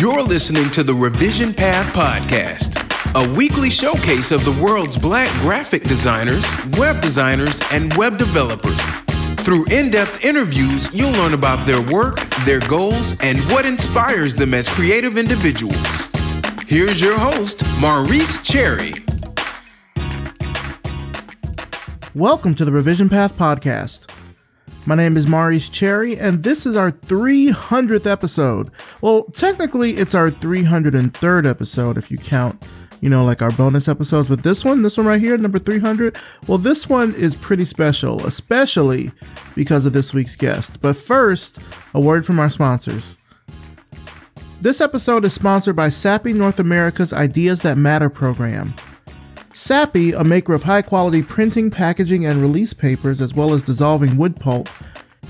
You're 0.00 0.22
listening 0.22 0.70
to 0.70 0.82
the 0.82 0.94
Revision 0.94 1.52
Path 1.52 1.94
Podcast, 1.94 2.80
a 3.14 3.36
weekly 3.36 3.68
showcase 3.68 4.32
of 4.32 4.42
the 4.46 4.52
world's 4.52 4.96
black 4.96 5.28
graphic 5.42 5.82
designers, 5.82 6.42
web 6.78 7.02
designers, 7.02 7.60
and 7.70 7.92
web 7.98 8.16
developers. 8.16 8.80
Through 9.44 9.66
in 9.66 9.90
depth 9.90 10.24
interviews, 10.24 10.88
you'll 10.94 11.12
learn 11.12 11.34
about 11.34 11.66
their 11.66 11.82
work, 11.92 12.18
their 12.46 12.60
goals, 12.60 13.14
and 13.20 13.40
what 13.52 13.66
inspires 13.66 14.34
them 14.34 14.54
as 14.54 14.70
creative 14.70 15.18
individuals. 15.18 15.76
Here's 16.66 17.02
your 17.02 17.18
host, 17.18 17.62
Maurice 17.76 18.42
Cherry. 18.42 18.94
Welcome 22.14 22.54
to 22.54 22.64
the 22.64 22.72
Revision 22.72 23.10
Path 23.10 23.36
Podcast. 23.36 24.10
My 24.86 24.94
name 24.94 25.16
is 25.16 25.26
Maurice 25.26 25.68
Cherry, 25.68 26.18
and 26.18 26.42
this 26.42 26.64
is 26.64 26.74
our 26.74 26.90
300th 26.90 28.10
episode. 28.10 28.70
Well, 29.02 29.24
technically, 29.24 29.90
it's 29.92 30.14
our 30.14 30.30
303rd 30.30 31.48
episode 31.48 31.98
if 31.98 32.10
you 32.10 32.16
count, 32.16 32.60
you 33.02 33.10
know, 33.10 33.22
like 33.22 33.42
our 33.42 33.52
bonus 33.52 33.88
episodes. 33.88 34.28
But 34.28 34.42
this 34.42 34.64
one, 34.64 34.80
this 34.80 34.96
one 34.96 35.06
right 35.06 35.20
here, 35.20 35.36
number 35.36 35.58
300, 35.58 36.16
well, 36.46 36.56
this 36.56 36.88
one 36.88 37.14
is 37.14 37.36
pretty 37.36 37.66
special, 37.66 38.24
especially 38.26 39.12
because 39.54 39.84
of 39.84 39.92
this 39.92 40.14
week's 40.14 40.34
guest. 40.34 40.80
But 40.80 40.96
first, 40.96 41.58
a 41.94 42.00
word 42.00 42.24
from 42.24 42.38
our 42.38 42.50
sponsors. 42.50 43.18
This 44.62 44.80
episode 44.80 45.26
is 45.26 45.34
sponsored 45.34 45.76
by 45.76 45.88
Sappi 45.88 46.32
North 46.32 46.58
America's 46.58 47.12
Ideas 47.12 47.60
That 47.60 47.76
Matter 47.76 48.08
program. 48.08 48.74
Sappi, 49.60 50.18
a 50.18 50.24
maker 50.24 50.54
of 50.54 50.62
high 50.62 50.80
quality 50.80 51.22
printing, 51.22 51.70
packaging, 51.70 52.24
and 52.24 52.40
release 52.40 52.72
papers, 52.72 53.20
as 53.20 53.34
well 53.34 53.52
as 53.52 53.66
dissolving 53.66 54.16
wood 54.16 54.40
pulp, 54.40 54.70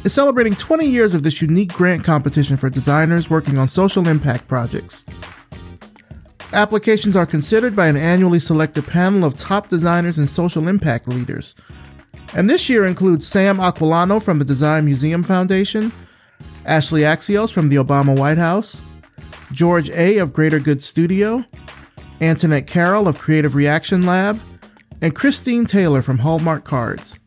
is 0.04 0.12
celebrating 0.12 0.54
20 0.54 0.86
years 0.86 1.14
of 1.14 1.24
this 1.24 1.42
unique 1.42 1.72
grant 1.72 2.04
competition 2.04 2.56
for 2.56 2.70
designers 2.70 3.28
working 3.28 3.58
on 3.58 3.66
social 3.66 4.06
impact 4.06 4.46
projects. 4.46 5.04
Applications 6.52 7.16
are 7.16 7.26
considered 7.26 7.74
by 7.74 7.88
an 7.88 7.96
annually 7.96 8.38
selected 8.38 8.86
panel 8.86 9.24
of 9.24 9.34
top 9.34 9.66
designers 9.66 10.18
and 10.18 10.28
social 10.28 10.68
impact 10.68 11.08
leaders. 11.08 11.56
And 12.32 12.48
this 12.48 12.70
year 12.70 12.86
includes 12.86 13.26
Sam 13.26 13.58
Aquillano 13.58 14.24
from 14.24 14.38
the 14.38 14.44
Design 14.44 14.84
Museum 14.84 15.24
Foundation, 15.24 15.90
Ashleigh 16.66 17.02
Axios 17.02 17.52
from 17.52 17.68
the 17.68 17.76
Obama 17.76 18.16
White 18.16 18.38
House, 18.38 18.84
George 19.50 19.90
Aye. 19.90 20.20
of 20.20 20.32
Greater 20.32 20.60
Good 20.60 20.80
Studio, 20.80 21.44
Antoinette 22.20 22.66
Carroll 22.66 23.08
of 23.08 23.18
Creative 23.18 23.54
Reaction 23.54 24.02
Lab, 24.02 24.40
and 25.02 25.14
Christine 25.14 25.64
Taylor 25.64 26.02
from 26.02 26.18
Hallmark 26.18 26.64
Cards. 26.64 27.18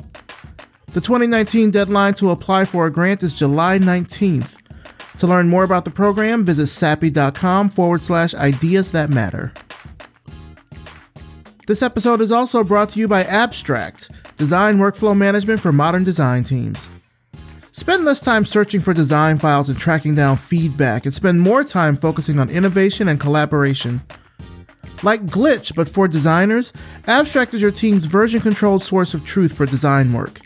The 0.93 1.01
2019 1.01 1.71
deadline 1.71 2.13
to 2.15 2.29
apply 2.29 2.65
for 2.65 2.85
a 2.85 2.91
grant 2.91 3.23
is 3.23 3.33
July 3.33 3.79
19th. 3.79 4.57
To 5.17 5.27
learn 5.27 5.49
more 5.49 5.63
about 5.63 5.85
the 5.85 5.91
program, 5.91 6.45
visit 6.45 6.67
sappi.com 6.67 7.69
forward 7.69 8.01
slash 8.01 8.35
ideas 8.35 8.91
that 8.91 9.09
matter. 9.09 9.53
This 11.65 11.81
episode 11.81 12.21
is 12.21 12.31
also 12.31 12.63
brought 12.63 12.89
to 12.89 12.99
you 12.99 13.07
by 13.07 13.23
Abstract, 13.23 14.11
design 14.37 14.77
workflow 14.77 15.17
management 15.17 15.61
for 15.61 15.71
modern 15.71 16.03
design 16.03 16.43
teams. 16.43 16.89
Spend 17.71 18.05
less 18.05 18.19
time 18.19 18.45
searching 18.45 18.81
for 18.81 18.93
design 18.93 19.37
files 19.39 19.69
and 19.69 19.79
tracking 19.79 20.13
down 20.13 20.37
feedback, 20.37 21.05
and 21.05 21.13
spend 21.13 21.41
more 21.41 21.63
time 21.63 21.95
focusing 21.95 22.39
on 22.39 22.49
innovation 22.49 23.07
and 23.07 23.19
collaboration. 23.19 24.01
Like 25.03 25.25
Glitch, 25.25 25.75
but 25.75 25.89
for 25.89 26.07
designers, 26.07 26.71
Abstract 27.07 27.53
is 27.53 27.61
your 27.61 27.71
team's 27.71 28.05
version 28.05 28.39
controlled 28.39 28.81
source 28.81 29.13
of 29.13 29.25
truth 29.25 29.55
for 29.55 29.65
design 29.65 30.13
work. 30.13 30.39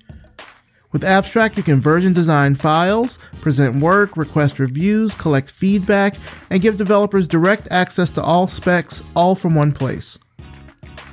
With 0.91 1.03
Abstract, 1.03 1.57
you 1.57 1.63
can 1.63 1.79
version 1.79 2.13
design 2.13 2.55
files, 2.55 3.19
present 3.39 3.83
work, 3.83 4.17
request 4.17 4.57
reviews, 4.57 5.13
collect 5.13 5.51
feedback, 5.51 6.15
and 6.49 6.59
give 6.61 6.77
developers 6.77 7.27
direct 7.27 7.67
access 7.69 8.09
to 8.11 8.23
all 8.23 8.47
specs, 8.47 9.03
all 9.15 9.35
from 9.35 9.53
one 9.53 9.73
place. 9.73 10.17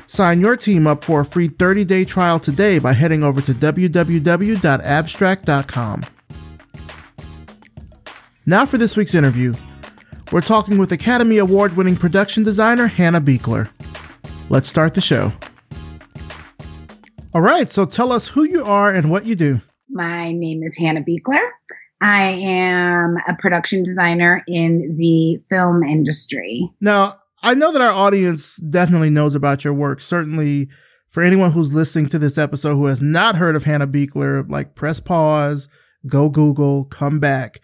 Sign 0.07 0.41
your 0.41 0.57
team 0.57 0.87
up 0.87 1.05
for 1.05 1.21
a 1.21 1.25
free 1.25 1.49
30 1.49 1.85
day 1.85 2.05
trial 2.05 2.39
today 2.39 2.79
by 2.79 2.95
heading 2.95 3.25
over 3.25 3.43
to 3.43 3.53
www.abstract.com. 3.53 6.05
Now 8.47 8.67
for 8.67 8.77
this 8.79 8.97
week's 8.97 9.15
interview. 9.15 9.55
We're 10.33 10.41
talking 10.41 10.79
with 10.79 10.91
Academy 10.91 11.39
Award 11.39 11.77
winning 11.77 11.97
production 11.97 12.43
designer 12.43 12.87
Hannah 12.87 13.21
Beachler. 13.21 13.69
Let's 14.49 14.69
start 14.69 14.95
the 14.95 15.01
show. 15.01 15.33
All 17.35 17.43
right, 17.43 17.69
so 17.69 17.85
tell 17.85 18.11
us 18.11 18.29
who 18.29 18.45
you 18.45 18.65
are 18.65 18.93
and 18.93 19.11
what 19.11 19.27
you 19.27 19.35
do. 19.35 19.61
My 19.91 20.33
name 20.33 20.63
is 20.63 20.77
Hannah 20.77 21.03
Beachler. 21.03 21.47
I 22.01 22.31
am 22.41 23.17
a 23.29 23.35
production 23.39 23.83
designer 23.83 24.43
in 24.49 24.97
the 24.97 25.43
film 25.51 25.83
industry. 25.83 26.71
Now, 26.81 27.19
I 27.43 27.55
know 27.55 27.73
that 27.73 27.83
our 27.83 27.93
audience 27.93 28.57
definitely 28.57 29.11
knows 29.11 29.35
about 29.35 29.65
your 29.65 29.75
work. 29.75 30.01
Certainly, 30.01 30.69
for 31.09 31.23
anyone 31.23 31.53
who's 31.53 31.75
listening 31.75 32.07
to 32.09 32.19
this 32.19 32.39
episode 32.39 32.77
who 32.77 32.87
has 32.87 33.01
not 33.01 33.37
heard 33.37 33.57
of 33.57 33.65
Hannah 33.65 33.87
Beachler, 33.87 34.49
like 34.49 34.75
press 34.75 35.01
pause, 35.01 35.69
go 36.07 36.29
Google, 36.29 36.87
come 36.87 37.21
back. 37.21 37.61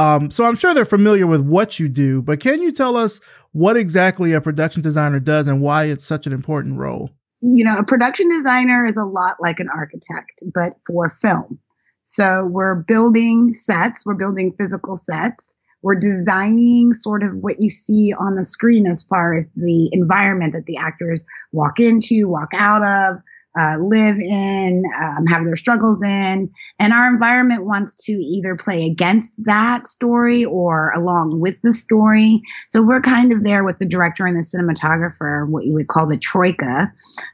Um, 0.00 0.30
so 0.30 0.46
I'm 0.46 0.56
sure 0.56 0.72
they're 0.72 0.86
familiar 0.86 1.26
with 1.26 1.42
what 1.42 1.78
you 1.78 1.86
do, 1.86 2.22
but 2.22 2.40
can 2.40 2.62
you 2.62 2.72
tell 2.72 2.96
us 2.96 3.20
what 3.52 3.76
exactly 3.76 4.32
a 4.32 4.40
production 4.40 4.80
designer 4.80 5.20
does 5.20 5.46
and 5.46 5.60
why 5.60 5.84
it's 5.84 6.06
such 6.06 6.26
an 6.26 6.32
important 6.32 6.78
role? 6.78 7.10
You 7.42 7.64
know, 7.64 7.76
a 7.76 7.84
production 7.84 8.30
designer 8.30 8.86
is 8.86 8.96
a 8.96 9.04
lot 9.04 9.36
like 9.40 9.60
an 9.60 9.68
architect, 9.74 10.42
but 10.54 10.72
for 10.86 11.10
film. 11.10 11.58
So 12.02 12.46
we're 12.46 12.76
building 12.76 13.52
sets, 13.52 14.06
we're 14.06 14.14
building 14.14 14.54
physical 14.56 14.96
sets, 14.96 15.54
we're 15.82 15.96
designing 15.96 16.94
sort 16.94 17.22
of 17.22 17.34
what 17.34 17.56
you 17.60 17.68
see 17.68 18.14
on 18.18 18.36
the 18.36 18.44
screen 18.46 18.86
as 18.86 19.02
far 19.02 19.34
as 19.34 19.50
the 19.54 19.90
environment 19.92 20.54
that 20.54 20.64
the 20.64 20.78
actors 20.78 21.22
walk 21.52 21.78
into, 21.78 22.26
walk 22.26 22.52
out 22.54 22.82
of, 22.82 23.22
uh, 23.58 23.76
live 23.80 24.16
in, 24.18 24.84
um, 25.00 25.26
have 25.26 25.44
their 25.44 25.56
struggles 25.56 26.02
in. 26.04 26.50
And 26.78 26.92
our 26.92 27.08
environment 27.08 27.64
wants 27.64 27.94
to 28.06 28.12
either 28.12 28.54
play 28.56 28.86
against 28.86 29.44
that 29.44 29.86
story 29.86 30.44
or 30.44 30.92
along 30.94 31.40
with 31.40 31.56
the 31.62 31.74
story. 31.74 32.42
So 32.68 32.82
we're 32.82 33.00
kind 33.00 33.32
of 33.32 33.42
there 33.42 33.64
with 33.64 33.78
the 33.78 33.86
director 33.86 34.26
and 34.26 34.36
the 34.36 34.42
cinematographer, 34.42 35.48
what 35.48 35.64
you 35.64 35.74
would 35.74 35.88
call 35.88 36.06
the 36.06 36.18
troika, 36.18 36.92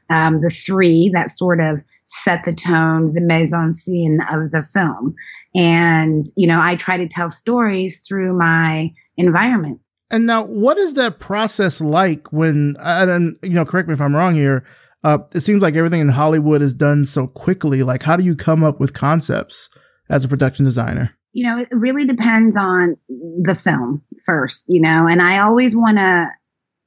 um, 0.09 0.41
the 0.41 0.49
three 0.49 1.11
that 1.13 1.31
sort 1.31 1.61
of 1.61 1.83
set 2.05 2.45
the 2.45 2.53
tone, 2.53 3.13
the 3.13 3.21
mise 3.21 3.53
en 3.53 3.73
scene 3.73 4.19
of 4.31 4.51
the 4.51 4.63
film. 4.63 5.13
And, 5.53 6.25
you 6.35 6.47
know, 6.47 6.59
I 6.59 6.75
try 6.75 6.97
to 6.97 7.07
tell 7.07 7.29
stories 7.29 7.99
through 7.99 8.37
my 8.37 8.91
environment. 9.17 9.81
And 10.09 10.25
now, 10.25 10.45
what 10.45 10.77
is 10.77 10.93
that 10.93 11.19
process 11.19 11.81
like 11.81 12.31
when, 12.31 12.77
and 12.79 13.37
you 13.43 13.49
know, 13.49 13.65
correct 13.65 13.89
me 13.89 13.93
if 13.93 13.99
I'm 13.99 14.15
wrong 14.15 14.35
here, 14.35 14.63
uh, 15.03 15.19
it 15.33 15.41
seems 15.41 15.61
like 15.61 15.75
everything 15.75 16.01
in 16.01 16.09
Hollywood 16.09 16.61
is 16.61 16.73
done 16.73 17.05
so 17.05 17.27
quickly. 17.27 17.83
Like, 17.83 18.03
how 18.03 18.17
do 18.17 18.23
you 18.23 18.35
come 18.35 18.63
up 18.63 18.79
with 18.79 18.93
concepts 18.93 19.69
as 20.09 20.25
a 20.25 20.27
production 20.27 20.65
designer? 20.65 21.15
You 21.33 21.45
know, 21.45 21.59
it 21.59 21.69
really 21.71 22.05
depends 22.05 22.57
on 22.57 22.97
the 23.07 23.55
film 23.55 24.03
first, 24.25 24.65
you 24.67 24.81
know, 24.81 25.07
and 25.07 25.21
I 25.21 25.39
always 25.39 25.75
want 25.75 25.97
to 25.97 26.27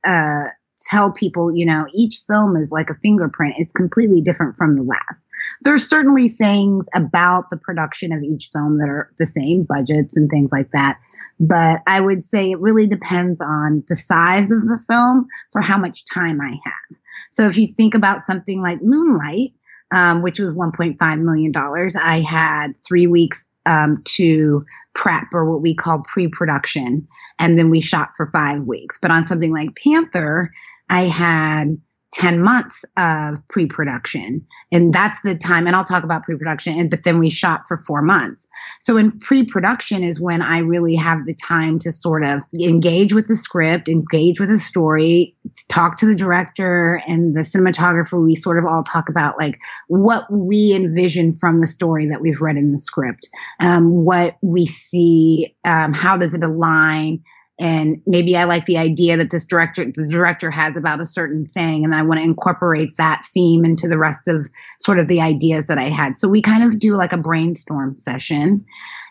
uh, 0.05 0.45
tell 0.87 1.13
people, 1.13 1.55
you 1.55 1.67
know, 1.67 1.87
each 1.95 2.21
film 2.27 2.57
is 2.57 2.71
like 2.71 2.91
a 2.91 2.99
fingerprint. 3.03 3.55
It's 3.59 3.73
completely 3.73 4.23
different 4.23 4.57
from 4.57 4.77
the 4.77 4.83
last. 4.83 5.23
There's 5.63 5.89
certainly 5.89 6.29
things 6.29 6.87
about 6.95 7.51
the 7.51 7.57
production 7.57 8.13
of 8.13 8.23
each 8.23 8.51
film 8.55 8.79
that 8.79 8.89
are 8.89 9.13
the 9.19 9.27
same, 9.27 9.65
budgets 9.65 10.17
and 10.17 10.29
things 10.29 10.51
like 10.53 10.71
that. 10.73 10.99
But 11.39 11.81
I 11.87 12.01
would 12.01 12.25
say 12.25 12.51
it 12.51 12.61
really 12.61 12.87
depends 12.87 13.41
on 13.41 13.85
the 13.89 13.97
size 13.97 14.51
of 14.51 14.63
the 14.63 14.81
film 14.87 15.29
for 15.53 15.61
how 15.61 15.79
much 15.79 16.05
time 16.13 16.41
I 16.41 16.59
have. 16.65 16.99
So 17.31 17.47
if 17.47 17.57
you 17.57 17.69
think 17.77 17.95
about 17.95 18.27
something 18.27 18.63
like 18.63 18.83
Moonlight, 18.83 19.53
um, 19.93 20.23
which 20.23 20.39
was 20.39 20.55
$1.5 20.55 21.21
million, 21.21 21.53
I 21.57 22.21
had 22.21 22.73
three 22.87 23.07
weeks 23.07 23.45
um, 23.67 24.03
to 24.05 24.65
prep 24.95 25.29
or 25.35 25.51
what 25.51 25.63
we 25.63 25.75
call 25.75 26.01
pre-production, 26.01 27.07
and 27.39 27.59
then 27.59 27.71
we 27.71 27.81
shot 27.81 28.11
for 28.17 28.31
five 28.33 28.63
weeks. 28.63 28.99
But 29.01 29.11
on 29.11 29.27
something 29.27 29.53
like 29.53 29.77
Panther, 29.77 30.53
I 30.89 31.03
had 31.03 31.81
10 32.13 32.43
months 32.43 32.85
of 32.97 33.37
pre-production. 33.49 34.45
And 34.73 34.93
that's 34.93 35.21
the 35.21 35.37
time 35.37 35.67
and 35.67 35.77
i'll 35.77 35.85
talk 35.85 36.03
about 36.03 36.25
pre-production 36.25 36.79
and 36.79 36.91
but 36.91 37.05
then 37.05 37.19
we 37.19 37.31
shot 37.31 37.63
for 37.69 37.77
four 37.77 38.03
months. 38.03 38.49
So 38.81 38.97
in 38.97 39.19
pre-production 39.19 40.03
is 40.03 40.21
when 40.21 40.43
i 40.43 40.59
really 40.59 40.97
have 40.97 41.27
the 41.27 41.35
time 41.35 41.79
to 41.81 41.93
sort 41.93 42.25
of 42.25 42.43
engage 42.61 43.13
with 43.13 43.29
the 43.29 43.37
script 43.37 43.89
engage 43.89 44.41
with 44.41 44.49
the 44.49 44.59
story 44.59 45.37
talk 45.69 45.97
to 45.99 46.07
the 46.07 46.15
director 46.15 47.01
and 47.07 47.35
the 47.35 47.43
cinematographer. 47.43 48.23
We 48.25 48.35
sort 48.35 48.59
of 48.59 48.65
all 48.65 48.83
talk 48.83 49.09
about 49.09 49.39
like 49.39 49.59
what 49.89 50.31
we 50.31 50.75
envision 50.75 51.33
from 51.33 51.61
the 51.61 51.67
story 51.67 52.07
that 52.07 52.21
we've 52.21 52.41
read 52.41 52.57
in 52.57 52.71
the 52.71 52.79
script. 52.79 53.29
Um, 53.61 54.05
what 54.05 54.37
we 54.43 54.67
see 54.67 55.55
um, 55.65 55.93
how 55.93 56.17
does 56.17 56.35
it 56.35 56.43
align 56.43 57.23
and 57.61 58.01
maybe 58.07 58.39
I 58.39 58.45
like 58.45 58.65
the 58.65 58.79
idea 58.79 59.19
that 59.19 59.31
this 59.31 59.45
director 59.45 59.85
the 59.85 60.09
director 60.09 60.51
has 60.51 60.77
about 60.77 61.01
a 61.01 61.07
certain 61.07 61.45
thing 61.47 61.85
and 61.85 61.95
I 61.95 62.03
want 62.03 62.19
to 62.19 62.25
incorporate 62.25 62.97
that 62.97 63.23
theme 63.35 63.67
into 63.67 63.87
the 63.87 63.99
rest 63.99 64.27
of 64.27 64.47
sort 64.81 64.99
of 64.99 65.09
the 65.09 65.21
ideas 65.21 65.67
that 65.67 65.77
I 65.77 65.91
had. 65.91 66.19
So 66.19 66.27
we 66.27 66.41
kind 66.41 66.65
of 66.65 66.79
do 66.79 66.95
like 66.95 67.13
a 67.13 67.19
brainstorm 67.19 67.97
session 67.97 68.65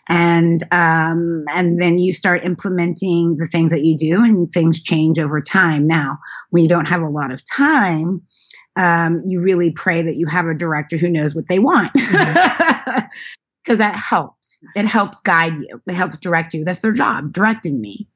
and 0.08 0.64
um, 0.72 1.44
and 1.54 1.80
then 1.80 1.98
you 1.98 2.12
start 2.12 2.44
implementing 2.44 3.36
the 3.36 3.46
things 3.46 3.70
that 3.70 3.84
you 3.84 3.96
do 3.96 4.22
and 4.22 4.52
things 4.52 4.82
change 4.82 5.20
over 5.20 5.40
time. 5.40 5.86
Now 5.86 6.18
when 6.50 6.64
you 6.64 6.68
don't 6.68 6.88
have 6.88 7.02
a 7.02 7.08
lot 7.08 7.30
of 7.30 7.42
time 7.48 8.20
um, 8.76 9.22
you 9.24 9.40
really 9.40 9.70
pray 9.70 10.02
that 10.02 10.16
you 10.16 10.26
have 10.26 10.46
a 10.46 10.54
director 10.54 10.96
who 10.96 11.08
knows 11.08 11.34
what 11.34 11.48
they 11.48 11.58
want. 11.58 11.92
Because 11.92 12.12
mm-hmm. 12.16 13.76
that 13.76 13.94
helps. 13.94 14.36
It 14.76 14.84
helps 14.84 15.18
guide 15.20 15.54
you. 15.54 15.80
It 15.86 15.94
helps 15.94 16.18
direct 16.18 16.52
you. 16.52 16.64
That's 16.64 16.80
their 16.80 16.92
job 16.92 17.32
directing 17.32 17.80
me 17.80 18.06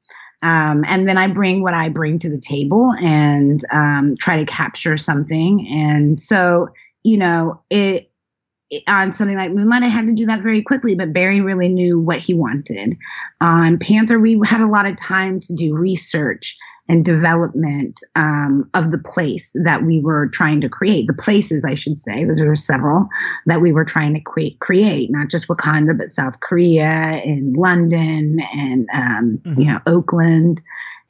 um, 0.45 0.83
and 0.85 1.09
then 1.09 1.17
I 1.17 1.25
bring 1.25 1.63
what 1.63 1.73
I 1.73 1.89
bring 1.89 2.19
to 2.19 2.29
the 2.29 2.37
table 2.37 2.93
and 3.01 3.59
um, 3.71 4.13
try 4.19 4.37
to 4.37 4.45
capture 4.45 4.95
something. 4.95 5.67
And 5.67 6.19
so, 6.19 6.69
you 7.03 7.17
know, 7.17 7.63
it, 7.71 8.11
it, 8.69 8.83
on 8.87 9.11
something 9.11 9.37
like 9.37 9.51
Moonlight, 9.51 9.81
I 9.81 9.87
had 9.87 10.05
to 10.05 10.13
do 10.13 10.27
that 10.27 10.43
very 10.43 10.61
quickly, 10.61 10.93
but 10.93 11.13
Barry 11.13 11.41
really 11.41 11.69
knew 11.69 11.99
what 11.99 12.19
he 12.19 12.35
wanted. 12.35 12.95
On 13.41 13.79
Panther, 13.79 14.19
we 14.19 14.39
had 14.45 14.61
a 14.61 14.67
lot 14.67 14.87
of 14.87 14.95
time 14.97 15.39
to 15.39 15.53
do 15.53 15.75
research 15.75 16.55
and 16.87 17.03
development 17.03 17.99
um, 18.15 18.69
of 18.73 18.91
the 18.91 18.99
place 18.99 19.49
that 19.63 19.83
we 19.83 19.99
were 19.99 20.27
trying 20.27 20.61
to 20.61 20.69
create. 20.69 21.07
The 21.07 21.13
places, 21.13 21.65
I 21.65 21.73
should 21.73 21.99
say, 21.99 22.25
there 22.25 22.47
were 22.47 22.55
several 22.55 23.07
that 23.47 23.61
we 23.61 23.71
were 23.71 23.85
trying 23.85 24.13
to 24.13 24.19
create, 24.19 24.59
create 24.59 25.09
not 25.11 25.29
just 25.29 25.47
Wakanda, 25.47 25.97
but 25.97 26.11
South 26.11 26.39
Korea 26.41 26.83
and 26.83 27.57
London 27.57 28.37
and, 28.55 28.87
um, 28.93 29.41
mm-hmm. 29.43 29.61
you 29.61 29.67
know, 29.67 29.79
Oakland 29.87 30.61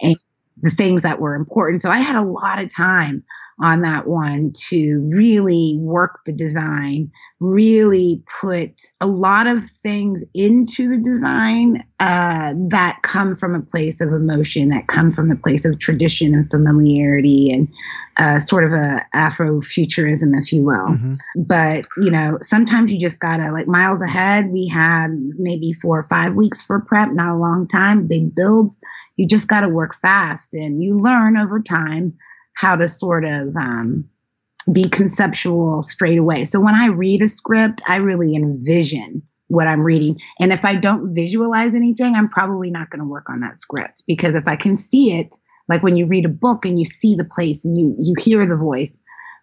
and 0.01 0.15
the 0.61 0.69
things 0.69 1.01
that 1.01 1.19
were 1.19 1.35
important. 1.35 1.81
So 1.81 1.89
I 1.89 1.99
had 1.99 2.15
a 2.15 2.23
lot 2.23 2.61
of 2.61 2.73
time 2.73 3.23
on 3.61 3.81
that 3.81 4.05
one 4.05 4.51
to 4.51 4.99
really 5.13 5.77
work 5.79 6.19
the 6.25 6.33
design, 6.33 7.09
really 7.39 8.21
put 8.41 8.81
a 8.99 9.07
lot 9.07 9.47
of 9.47 9.63
things 9.63 10.23
into 10.33 10.89
the 10.89 10.97
design 10.97 11.77
uh, 12.01 12.53
that 12.69 12.99
come 13.01 13.33
from 13.33 13.55
a 13.55 13.61
place 13.61 14.01
of 14.01 14.11
emotion, 14.11 14.69
that 14.69 14.87
come 14.87 15.09
from 15.09 15.29
the 15.29 15.37
place 15.37 15.63
of 15.63 15.79
tradition 15.79 16.33
and 16.33 16.49
familiarity 16.51 17.49
and 17.51 17.69
uh, 18.17 18.39
sort 18.39 18.65
of 18.65 18.73
a 18.73 19.05
Afrofuturism, 19.15 20.37
if 20.37 20.51
you 20.51 20.63
will. 20.63 20.87
Mm-hmm. 20.87 21.13
But, 21.37 21.85
you 21.97 22.11
know, 22.11 22.37
sometimes 22.41 22.91
you 22.91 22.99
just 22.99 23.19
gotta, 23.19 23.51
like 23.51 23.67
miles 23.67 24.01
ahead, 24.01 24.49
we 24.49 24.67
had 24.67 25.07
maybe 25.37 25.71
four 25.71 25.99
or 25.99 26.07
five 26.09 26.33
weeks 26.33 26.65
for 26.65 26.81
prep, 26.81 27.11
not 27.11 27.29
a 27.29 27.37
long 27.37 27.67
time, 27.69 28.07
big 28.07 28.35
builds. 28.35 28.77
You 29.15 29.27
just 29.27 29.47
gotta 29.47 29.69
work 29.69 29.95
fast 29.95 30.53
and 30.53 30.83
you 30.83 30.97
learn 30.97 31.37
over 31.37 31.61
time 31.61 32.17
how 32.55 32.75
to 32.75 32.87
sort 32.87 33.25
of 33.25 33.55
um, 33.55 34.09
be 34.71 34.89
conceptual 34.89 35.83
straight 35.83 36.17
away. 36.17 36.43
So 36.45 36.59
when 36.59 36.75
I 36.75 36.87
read 36.87 37.21
a 37.21 37.29
script, 37.29 37.81
I 37.87 37.97
really 37.97 38.35
envision 38.35 39.21
what 39.47 39.67
I'm 39.67 39.81
reading. 39.81 40.19
And 40.39 40.51
if 40.51 40.65
I 40.65 40.75
don't 40.75 41.13
visualize 41.13 41.75
anything, 41.75 42.15
I'm 42.15 42.29
probably 42.29 42.71
not 42.71 42.89
going 42.89 42.99
to 42.99 43.05
work 43.05 43.29
on 43.29 43.41
that 43.41 43.59
script 43.59 44.03
because 44.07 44.33
if 44.33 44.47
I 44.47 44.55
can 44.55 44.77
see 44.77 45.19
it, 45.19 45.35
like 45.67 45.83
when 45.83 45.97
you 45.97 46.07
read 46.07 46.25
a 46.25 46.29
book 46.29 46.65
and 46.65 46.79
you 46.79 46.85
see 46.85 47.15
the 47.15 47.25
place 47.25 47.63
and 47.65 47.77
you 47.77 47.95
you 47.97 48.13
hear 48.19 48.45
the 48.45 48.57
voice, 48.57 48.97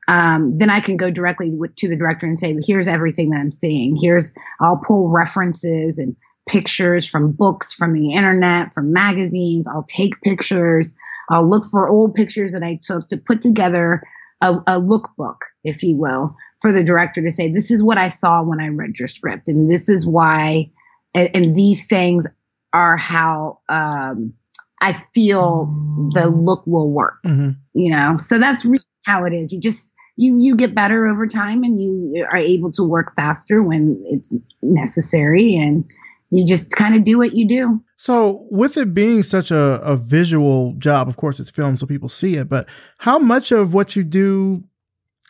um, 0.08 0.56
then 0.56 0.70
I 0.70 0.80
can 0.80 0.96
go 0.96 1.10
directly 1.10 1.56
to 1.76 1.88
the 1.88 1.96
director 1.96 2.26
and 2.26 2.38
say, 2.38 2.56
"Here's 2.64 2.86
everything 2.86 3.30
that 3.30 3.40
I'm 3.40 3.50
seeing. 3.52 3.96
Here's 4.00 4.32
I'll 4.60 4.78
pull 4.78 5.08
references 5.08 5.98
and 5.98 6.16
pictures 6.48 7.08
from 7.08 7.32
books, 7.32 7.72
from 7.72 7.92
the 7.92 8.12
internet, 8.12 8.72
from 8.74 8.92
magazines. 8.92 9.66
I'll 9.68 9.86
take 9.88 10.20
pictures. 10.22 10.92
I'll 11.32 11.48
look 11.48 11.64
for 11.70 11.88
old 11.88 12.14
pictures 12.14 12.52
that 12.52 12.62
I 12.62 12.78
took 12.82 13.08
to 13.08 13.16
put 13.16 13.40
together 13.40 14.02
a, 14.42 14.52
a 14.66 14.80
lookbook, 14.80 15.38
if 15.64 15.82
you 15.82 15.96
will, 15.96 16.36
for 16.60 16.72
the 16.72 16.84
director 16.84 17.22
to 17.22 17.30
say, 17.30 17.50
this 17.50 17.70
is 17.70 17.82
what 17.82 17.96
I 17.96 18.08
saw 18.08 18.42
when 18.42 18.60
I 18.60 18.68
read 18.68 18.98
your 18.98 19.08
script. 19.08 19.48
And 19.48 19.68
this 19.68 19.88
is 19.88 20.06
why, 20.06 20.70
and, 21.14 21.30
and 21.34 21.54
these 21.54 21.86
things 21.86 22.26
are 22.72 22.96
how, 22.96 23.60
um, 23.68 24.34
I 24.80 24.92
feel 24.92 25.66
the 26.12 26.28
look 26.28 26.66
will 26.66 26.90
work, 26.90 27.22
mm-hmm. 27.24 27.50
you 27.72 27.90
know? 27.90 28.16
So 28.18 28.38
that's 28.38 28.64
really 28.64 28.78
how 29.06 29.24
it 29.24 29.32
is. 29.32 29.52
You 29.52 29.60
just, 29.60 29.92
you, 30.16 30.36
you 30.38 30.54
get 30.56 30.74
better 30.74 31.06
over 31.06 31.26
time 31.26 31.62
and 31.62 31.80
you 31.80 32.26
are 32.30 32.36
able 32.36 32.72
to 32.72 32.84
work 32.84 33.14
faster 33.16 33.62
when 33.62 34.02
it's 34.06 34.34
necessary. 34.60 35.54
And, 35.54 35.84
you 36.32 36.46
just 36.46 36.70
kind 36.70 36.94
of 36.94 37.04
do 37.04 37.18
what 37.18 37.34
you 37.34 37.46
do. 37.46 37.84
So, 37.96 38.46
with 38.50 38.78
it 38.78 38.94
being 38.94 39.22
such 39.22 39.50
a, 39.50 39.80
a 39.82 39.96
visual 39.96 40.74
job, 40.78 41.06
of 41.06 41.16
course, 41.16 41.38
it's 41.38 41.50
film 41.50 41.76
so 41.76 41.86
people 41.86 42.08
see 42.08 42.36
it, 42.36 42.48
but 42.48 42.66
how 42.98 43.18
much 43.18 43.52
of 43.52 43.74
what 43.74 43.94
you 43.94 44.02
do 44.02 44.64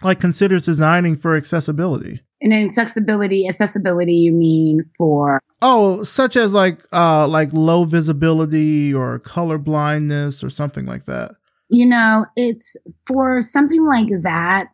like 0.02 0.20
considers 0.20 0.64
designing 0.64 1.16
for 1.16 1.36
accessibility? 1.36 2.20
And 2.40 2.54
accessibility, 2.54 3.48
accessibility, 3.48 4.14
you 4.14 4.32
mean 4.32 4.88
for 4.96 5.40
oh, 5.60 6.04
such 6.04 6.36
as 6.36 6.54
like 6.54 6.80
uh 6.92 7.26
like 7.26 7.52
low 7.52 7.84
visibility 7.84 8.94
or 8.94 9.18
color 9.18 9.58
blindness 9.58 10.42
or 10.44 10.50
something 10.50 10.86
like 10.86 11.04
that. 11.06 11.32
You 11.68 11.86
know, 11.86 12.26
it's 12.36 12.76
for 13.08 13.42
something 13.42 13.84
like 13.84 14.22
that. 14.22 14.68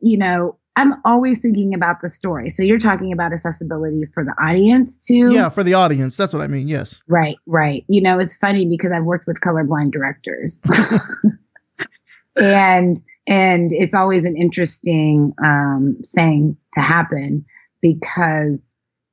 You 0.00 0.16
know, 0.16 0.58
I'm 0.76 0.92
always 1.06 1.38
thinking 1.38 1.74
about 1.74 2.02
the 2.02 2.08
story. 2.08 2.50
So 2.50 2.62
you're 2.62 2.78
talking 2.78 3.12
about 3.12 3.32
accessibility 3.32 4.02
for 4.12 4.24
the 4.24 4.34
audience 4.38 4.98
too? 4.98 5.32
Yeah, 5.32 5.48
for 5.48 5.64
the 5.64 5.74
audience. 5.74 6.16
That's 6.18 6.34
what 6.34 6.42
I 6.42 6.48
mean. 6.48 6.68
Yes. 6.68 7.02
Right, 7.08 7.36
right. 7.46 7.84
You 7.88 8.02
know, 8.02 8.18
it's 8.18 8.36
funny 8.36 8.66
because 8.66 8.92
I've 8.92 9.04
worked 9.04 9.26
with 9.26 9.40
colorblind 9.40 9.92
directors. 9.92 10.60
and 12.36 13.00
and 13.26 13.72
it's 13.72 13.94
always 13.94 14.24
an 14.24 14.36
interesting 14.36 15.32
um, 15.44 15.98
thing 16.04 16.56
to 16.74 16.80
happen 16.80 17.44
because 17.80 18.58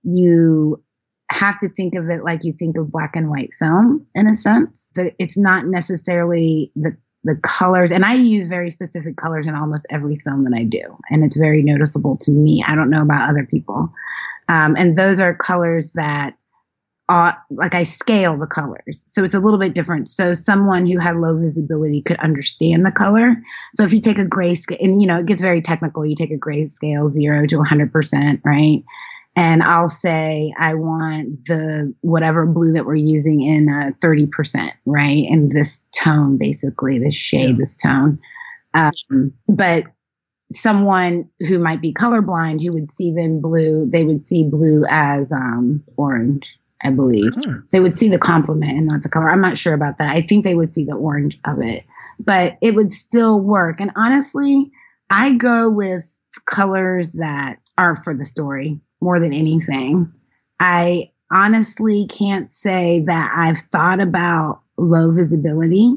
you 0.03 0.83
have 1.31 1.59
to 1.59 1.69
think 1.69 1.95
of 1.95 2.09
it 2.09 2.23
like 2.23 2.43
you 2.43 2.53
think 2.53 2.77
of 2.77 2.91
black 2.91 3.15
and 3.15 3.29
white 3.29 3.49
film 3.57 4.05
in 4.13 4.27
a 4.27 4.37
sense 4.37 4.91
that 4.95 5.15
it's 5.17 5.37
not 5.37 5.65
necessarily 5.65 6.71
the 6.75 6.95
the 7.23 7.35
colors 7.37 7.91
and 7.91 8.05
i 8.05 8.13
use 8.13 8.47
very 8.47 8.69
specific 8.69 9.15
colors 9.15 9.47
in 9.47 9.55
almost 9.55 9.85
every 9.89 10.15
film 10.17 10.43
that 10.43 10.53
i 10.55 10.63
do 10.63 10.97
and 11.09 11.23
it's 11.23 11.37
very 11.37 11.63
noticeable 11.63 12.17
to 12.17 12.31
me. 12.31 12.63
I 12.67 12.75
don't 12.75 12.89
know 12.89 13.01
about 13.01 13.29
other 13.29 13.45
people. 13.45 13.93
Um, 14.49 14.75
and 14.77 14.97
those 14.97 15.19
are 15.19 15.33
colors 15.33 15.91
that 15.91 16.35
are 17.09 17.37
like 17.51 17.75
i 17.75 17.83
scale 17.83 18.37
the 18.37 18.47
colors 18.47 19.03
so 19.07 19.25
it's 19.25 19.33
a 19.33 19.39
little 19.39 19.59
bit 19.59 19.75
different. 19.75 20.07
So 20.07 20.33
someone 20.33 20.85
who 20.85 20.99
had 20.99 21.17
low 21.17 21.37
visibility 21.37 22.01
could 22.01 22.17
understand 22.17 22.85
the 22.85 22.91
color. 22.91 23.35
So 23.75 23.83
if 23.83 23.93
you 23.93 23.99
take 23.99 24.19
a 24.19 24.25
gray 24.25 24.55
scale 24.55 24.77
and 24.81 25.01
you 25.01 25.07
know 25.07 25.19
it 25.19 25.25
gets 25.25 25.41
very 25.41 25.61
technical. 25.61 26.05
You 26.05 26.15
take 26.15 26.31
a 26.31 26.37
gray 26.37 26.67
scale 26.67 27.09
0 27.09 27.47
to 27.47 27.57
100% 27.57 28.41
right 28.45 28.83
and 29.35 29.63
I'll 29.63 29.89
say 29.89 30.53
I 30.59 30.75
want 30.75 31.45
the 31.47 31.93
whatever 32.01 32.45
blue 32.45 32.71
that 32.73 32.85
we're 32.85 32.95
using 32.95 33.41
in 33.41 33.67
a 33.67 33.91
30%, 34.05 34.71
right? 34.85 35.25
And 35.29 35.51
this 35.51 35.83
tone, 35.95 36.37
basically, 36.37 36.99
this 36.99 37.15
shade, 37.15 37.51
yeah. 37.51 37.55
this 37.57 37.75
tone. 37.75 38.19
Um, 38.75 39.33
but 39.47 39.85
someone 40.51 41.27
who 41.47 41.57
might 41.57 41.81
be 41.81 41.91
colorblind 41.91 42.61
who 42.61 42.71
would 42.73 42.91
see 42.91 43.11
then 43.11 43.41
blue, 43.41 43.87
they 43.89 44.03
would 44.03 44.21
see 44.21 44.43
blue 44.43 44.83
as 44.89 45.31
um, 45.31 45.83
orange, 45.97 46.55
I 46.83 46.91
believe. 46.91 47.33
Hmm. 47.43 47.57
They 47.71 47.79
would 47.79 47.97
see 47.97 48.09
the 48.09 48.19
complement 48.19 48.77
and 48.77 48.87
not 48.87 49.01
the 49.01 49.09
color. 49.09 49.31
I'm 49.31 49.41
not 49.41 49.57
sure 49.57 49.73
about 49.73 49.97
that. 49.97 50.15
I 50.15 50.21
think 50.21 50.43
they 50.43 50.55
would 50.55 50.75
see 50.75 50.85
the 50.85 50.95
orange 50.95 51.39
of 51.45 51.59
it, 51.59 51.85
but 52.19 52.57
it 52.61 52.75
would 52.75 52.91
still 52.91 53.39
work. 53.39 53.79
And 53.79 53.91
honestly, 53.95 54.71
I 55.09 55.33
go 55.33 55.71
with 55.71 56.07
colors 56.45 57.13
that 57.13 57.59
are 57.77 57.95
for 57.95 58.13
the 58.13 58.25
story 58.25 58.79
more 59.03 59.19
than 59.19 59.33
anything. 59.33 60.11
I 60.59 61.11
honestly 61.31 62.07
can't 62.07 62.53
say 62.53 63.03
that 63.07 63.33
I've 63.35 63.59
thought 63.71 63.99
about 63.99 64.61
low 64.77 65.11
visibility. 65.11 65.93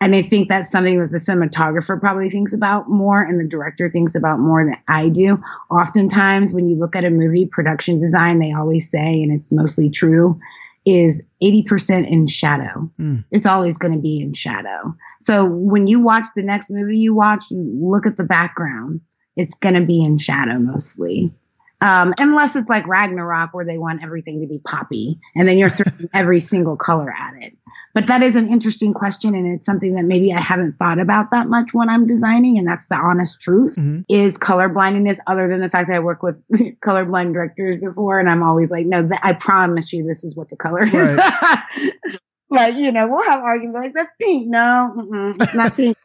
And 0.00 0.14
I 0.14 0.22
think 0.22 0.48
that's 0.48 0.70
something 0.70 1.00
that 1.00 1.10
the 1.10 1.18
cinematographer 1.18 1.98
probably 1.98 2.30
thinks 2.30 2.52
about 2.52 2.88
more 2.88 3.20
and 3.20 3.40
the 3.40 3.48
director 3.48 3.90
thinks 3.90 4.14
about 4.14 4.38
more 4.38 4.64
than 4.64 4.76
I 4.86 5.08
do. 5.08 5.42
Oftentimes, 5.70 6.54
when 6.54 6.68
you 6.68 6.76
look 6.76 6.94
at 6.94 7.04
a 7.04 7.10
movie, 7.10 7.46
production 7.46 8.00
design, 8.00 8.38
they 8.38 8.52
always 8.52 8.88
say, 8.90 9.22
and 9.22 9.32
it's 9.32 9.50
mostly 9.50 9.90
true, 9.90 10.38
is 10.86 11.20
80% 11.42 12.08
in 12.08 12.28
shadow. 12.28 12.88
Mm. 13.00 13.24
It's 13.32 13.46
always 13.46 13.76
going 13.76 13.92
to 13.92 14.00
be 14.00 14.20
in 14.20 14.34
shadow. 14.34 14.94
So 15.20 15.44
when 15.44 15.88
you 15.88 15.98
watch 16.00 16.28
the 16.36 16.44
next 16.44 16.70
movie 16.70 16.98
you 16.98 17.12
watch, 17.12 17.46
you 17.50 17.58
look 17.80 18.06
at 18.06 18.16
the 18.16 18.24
background, 18.24 19.00
it's 19.36 19.54
going 19.54 19.74
to 19.74 19.84
be 19.84 20.02
in 20.02 20.18
shadow 20.18 20.58
mostly. 20.60 21.32
Um, 21.80 22.12
unless 22.18 22.56
it's 22.56 22.68
like 22.68 22.88
Ragnarok 22.88 23.54
where 23.54 23.64
they 23.64 23.78
want 23.78 24.02
everything 24.02 24.40
to 24.40 24.48
be 24.48 24.58
poppy 24.58 25.20
and 25.36 25.46
then 25.46 25.58
you're 25.58 25.70
throwing 25.70 26.10
every 26.14 26.40
single 26.40 26.76
color 26.76 27.12
at 27.12 27.40
it. 27.40 27.56
But 27.94 28.08
that 28.08 28.22
is 28.22 28.34
an 28.36 28.48
interesting 28.48 28.92
question 28.92 29.34
and 29.34 29.46
it's 29.46 29.66
something 29.66 29.94
that 29.94 30.04
maybe 30.04 30.32
I 30.32 30.40
haven't 30.40 30.78
thought 30.78 30.98
about 30.98 31.30
that 31.30 31.46
much 31.46 31.72
when 31.72 31.88
I'm 31.88 32.04
designing 32.04 32.58
and 32.58 32.66
that's 32.66 32.86
the 32.86 32.96
honest 32.96 33.40
truth 33.40 33.76
mm-hmm. 33.76 34.00
is 34.08 34.36
color 34.36 34.68
blindness 34.68 35.18
other 35.26 35.48
than 35.48 35.60
the 35.60 35.70
fact 35.70 35.88
that 35.88 35.96
I 35.96 36.00
work 36.00 36.22
with 36.22 36.42
colorblind 36.80 37.32
directors 37.32 37.80
before 37.80 38.18
and 38.18 38.28
I'm 38.28 38.42
always 38.42 38.70
like, 38.70 38.86
no, 38.86 39.02
th- 39.02 39.20
I 39.22 39.34
promise 39.34 39.92
you 39.92 40.04
this 40.04 40.24
is 40.24 40.34
what 40.34 40.48
the 40.48 40.56
color 40.56 40.82
is. 40.82 40.92
Right. 40.92 41.92
like, 42.50 42.74
you 42.74 42.90
know, 42.90 43.06
we'll 43.06 43.24
have 43.24 43.40
arguments 43.40 43.78
like 43.78 43.94
that's 43.94 44.12
pink. 44.20 44.48
No, 44.48 45.32
it's 45.38 45.54
not 45.54 45.76
pink. 45.76 45.96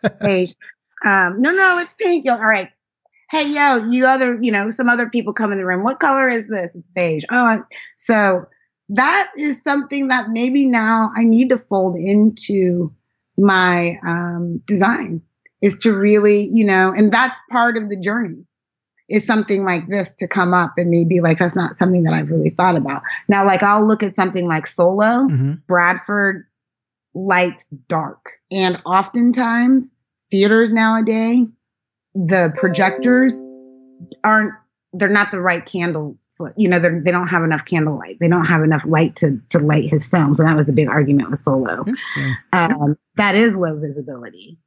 Um, 1.04 1.42
no, 1.42 1.52
no, 1.52 1.80
it's 1.80 1.94
pink. 1.94 2.26
You'll, 2.26 2.36
all 2.36 2.46
right, 2.46 2.70
hey, 3.34 3.48
yo, 3.48 3.78
you 3.90 4.06
other, 4.06 4.38
you 4.40 4.52
know, 4.52 4.70
some 4.70 4.88
other 4.88 5.10
people 5.10 5.34
come 5.34 5.52
in 5.52 5.58
the 5.58 5.66
room. 5.66 5.84
What 5.84 6.00
color 6.00 6.30
is 6.30 6.48
this? 6.48 6.70
It's 6.76 6.88
beige. 6.90 7.24
Oh, 7.32 7.64
so 7.98 8.46
that 8.90 9.32
is 9.36 9.64
something 9.64 10.10
that 10.10 10.30
maybe 10.30 10.68
now 10.68 11.10
I 11.18 11.24
need 11.24 11.50
to 11.50 11.58
fold 11.58 11.98
into 11.98 12.94
my 13.36 13.96
um, 14.06 14.62
design 14.68 15.24
is 15.64 15.78
to 15.78 15.98
really, 15.98 16.48
you 16.54 16.64
know, 16.64 16.94
and 16.96 17.12
that's 17.12 17.40
part 17.50 17.76
of 17.76 17.90
the 17.90 18.00
journey 18.00 18.46
is 19.10 19.26
something 19.26 19.66
like 19.66 19.88
this 19.88 20.12
to 20.20 20.28
come 20.28 20.54
up 20.54 20.74
and 20.78 20.92
maybe 20.92 21.20
like 21.20 21.40
that's 21.40 21.56
not 21.56 21.76
something 21.76 22.04
that 22.04 22.14
I've 22.14 22.30
really 22.30 22.52
thought 22.52 22.78
about. 22.78 23.02
Now, 23.28 23.48
like 23.48 23.64
I'll 23.64 23.88
look 23.88 24.04
at 24.04 24.16
something 24.16 24.48
like 24.48 24.68
Solo, 24.68 25.26
mm-hmm. 25.26 25.54
Bradford 25.68 26.46
lights 27.16 27.66
dark. 27.88 28.34
And 28.52 28.80
oftentimes 28.86 29.90
theaters 30.30 30.72
nowadays, 30.72 31.48
the 32.16 32.54
projectors 32.58 33.40
aren't 34.24 34.54
they're 34.94 35.10
not 35.10 35.32
the 35.32 35.42
right 35.42 35.66
candle 35.66 36.18
you 36.56 36.68
know 36.68 36.80
they 36.80 37.12
don't 37.12 37.28
have 37.28 37.44
enough 37.44 37.66
candlelight 37.66 38.18
they 38.20 38.28
don't 38.28 38.46
have 38.46 38.62
enough 38.62 38.84
light 38.86 39.16
to 39.16 39.40
to 39.50 39.60
light 39.60 39.90
his 39.90 40.06
films. 40.06 40.40
And 40.40 40.48
that 40.48 40.56
was 40.56 40.66
the 40.66 40.74
big 40.74 40.88
argument 40.88 41.30
with 41.30 41.40
solo. 41.40 41.84
Um, 42.54 42.98
that 43.16 43.36
is 43.36 43.56
low 43.56 43.80
visibility. 43.80 44.60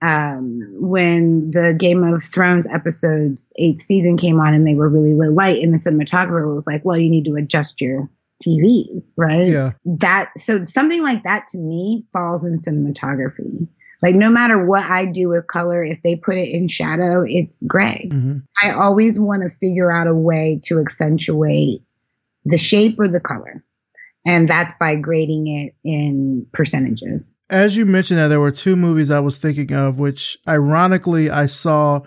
Um, 0.00 0.60
when 0.80 1.52
the 1.52 1.74
game 1.78 2.02
of 2.02 2.24
thrones 2.24 2.66
episodes 2.66 3.48
eighth 3.56 3.82
season 3.82 4.16
came 4.16 4.40
on 4.40 4.52
and 4.52 4.66
they 4.66 4.74
were 4.74 4.88
really 4.88 5.14
low 5.14 5.32
light 5.32 5.62
and 5.62 5.72
the 5.72 5.78
cinematographer 5.78 6.52
was 6.52 6.66
like 6.66 6.84
well 6.84 6.98
you 6.98 7.08
need 7.08 7.24
to 7.26 7.36
adjust 7.36 7.80
your 7.80 8.08
tvs 8.44 9.04
right? 9.16 9.48
Yeah. 9.48 9.70
That 9.84 10.32
so 10.38 10.64
something 10.64 11.02
like 11.02 11.22
that 11.24 11.46
to 11.48 11.58
me 11.58 12.04
falls 12.12 12.44
in 12.44 12.60
cinematography 12.60 13.68
like 14.02 14.16
no 14.16 14.28
matter 14.28 14.64
what 14.64 14.82
I 14.84 15.04
do 15.06 15.28
with 15.28 15.46
color, 15.46 15.82
if 15.82 16.02
they 16.02 16.16
put 16.16 16.36
it 16.36 16.48
in 16.48 16.66
shadow, 16.66 17.24
it's 17.24 17.62
gray. 17.62 18.08
Mm-hmm. 18.12 18.38
I 18.60 18.72
always 18.72 19.18
want 19.18 19.44
to 19.44 19.56
figure 19.60 19.92
out 19.92 20.08
a 20.08 20.14
way 20.14 20.60
to 20.64 20.80
accentuate 20.80 21.82
the 22.44 22.58
shape 22.58 22.98
or 22.98 23.06
the 23.06 23.20
color. 23.20 23.64
And 24.26 24.48
that's 24.48 24.74
by 24.78 24.96
grading 24.96 25.46
it 25.48 25.74
in 25.84 26.46
percentages. 26.52 27.34
As 27.48 27.76
you 27.76 27.84
mentioned 27.84 28.18
that 28.18 28.28
there 28.28 28.40
were 28.40 28.50
two 28.50 28.76
movies 28.76 29.10
I 29.10 29.20
was 29.20 29.38
thinking 29.38 29.72
of, 29.72 29.98
which 29.98 30.36
ironically 30.48 31.30
I 31.30 31.46
saw 31.46 32.00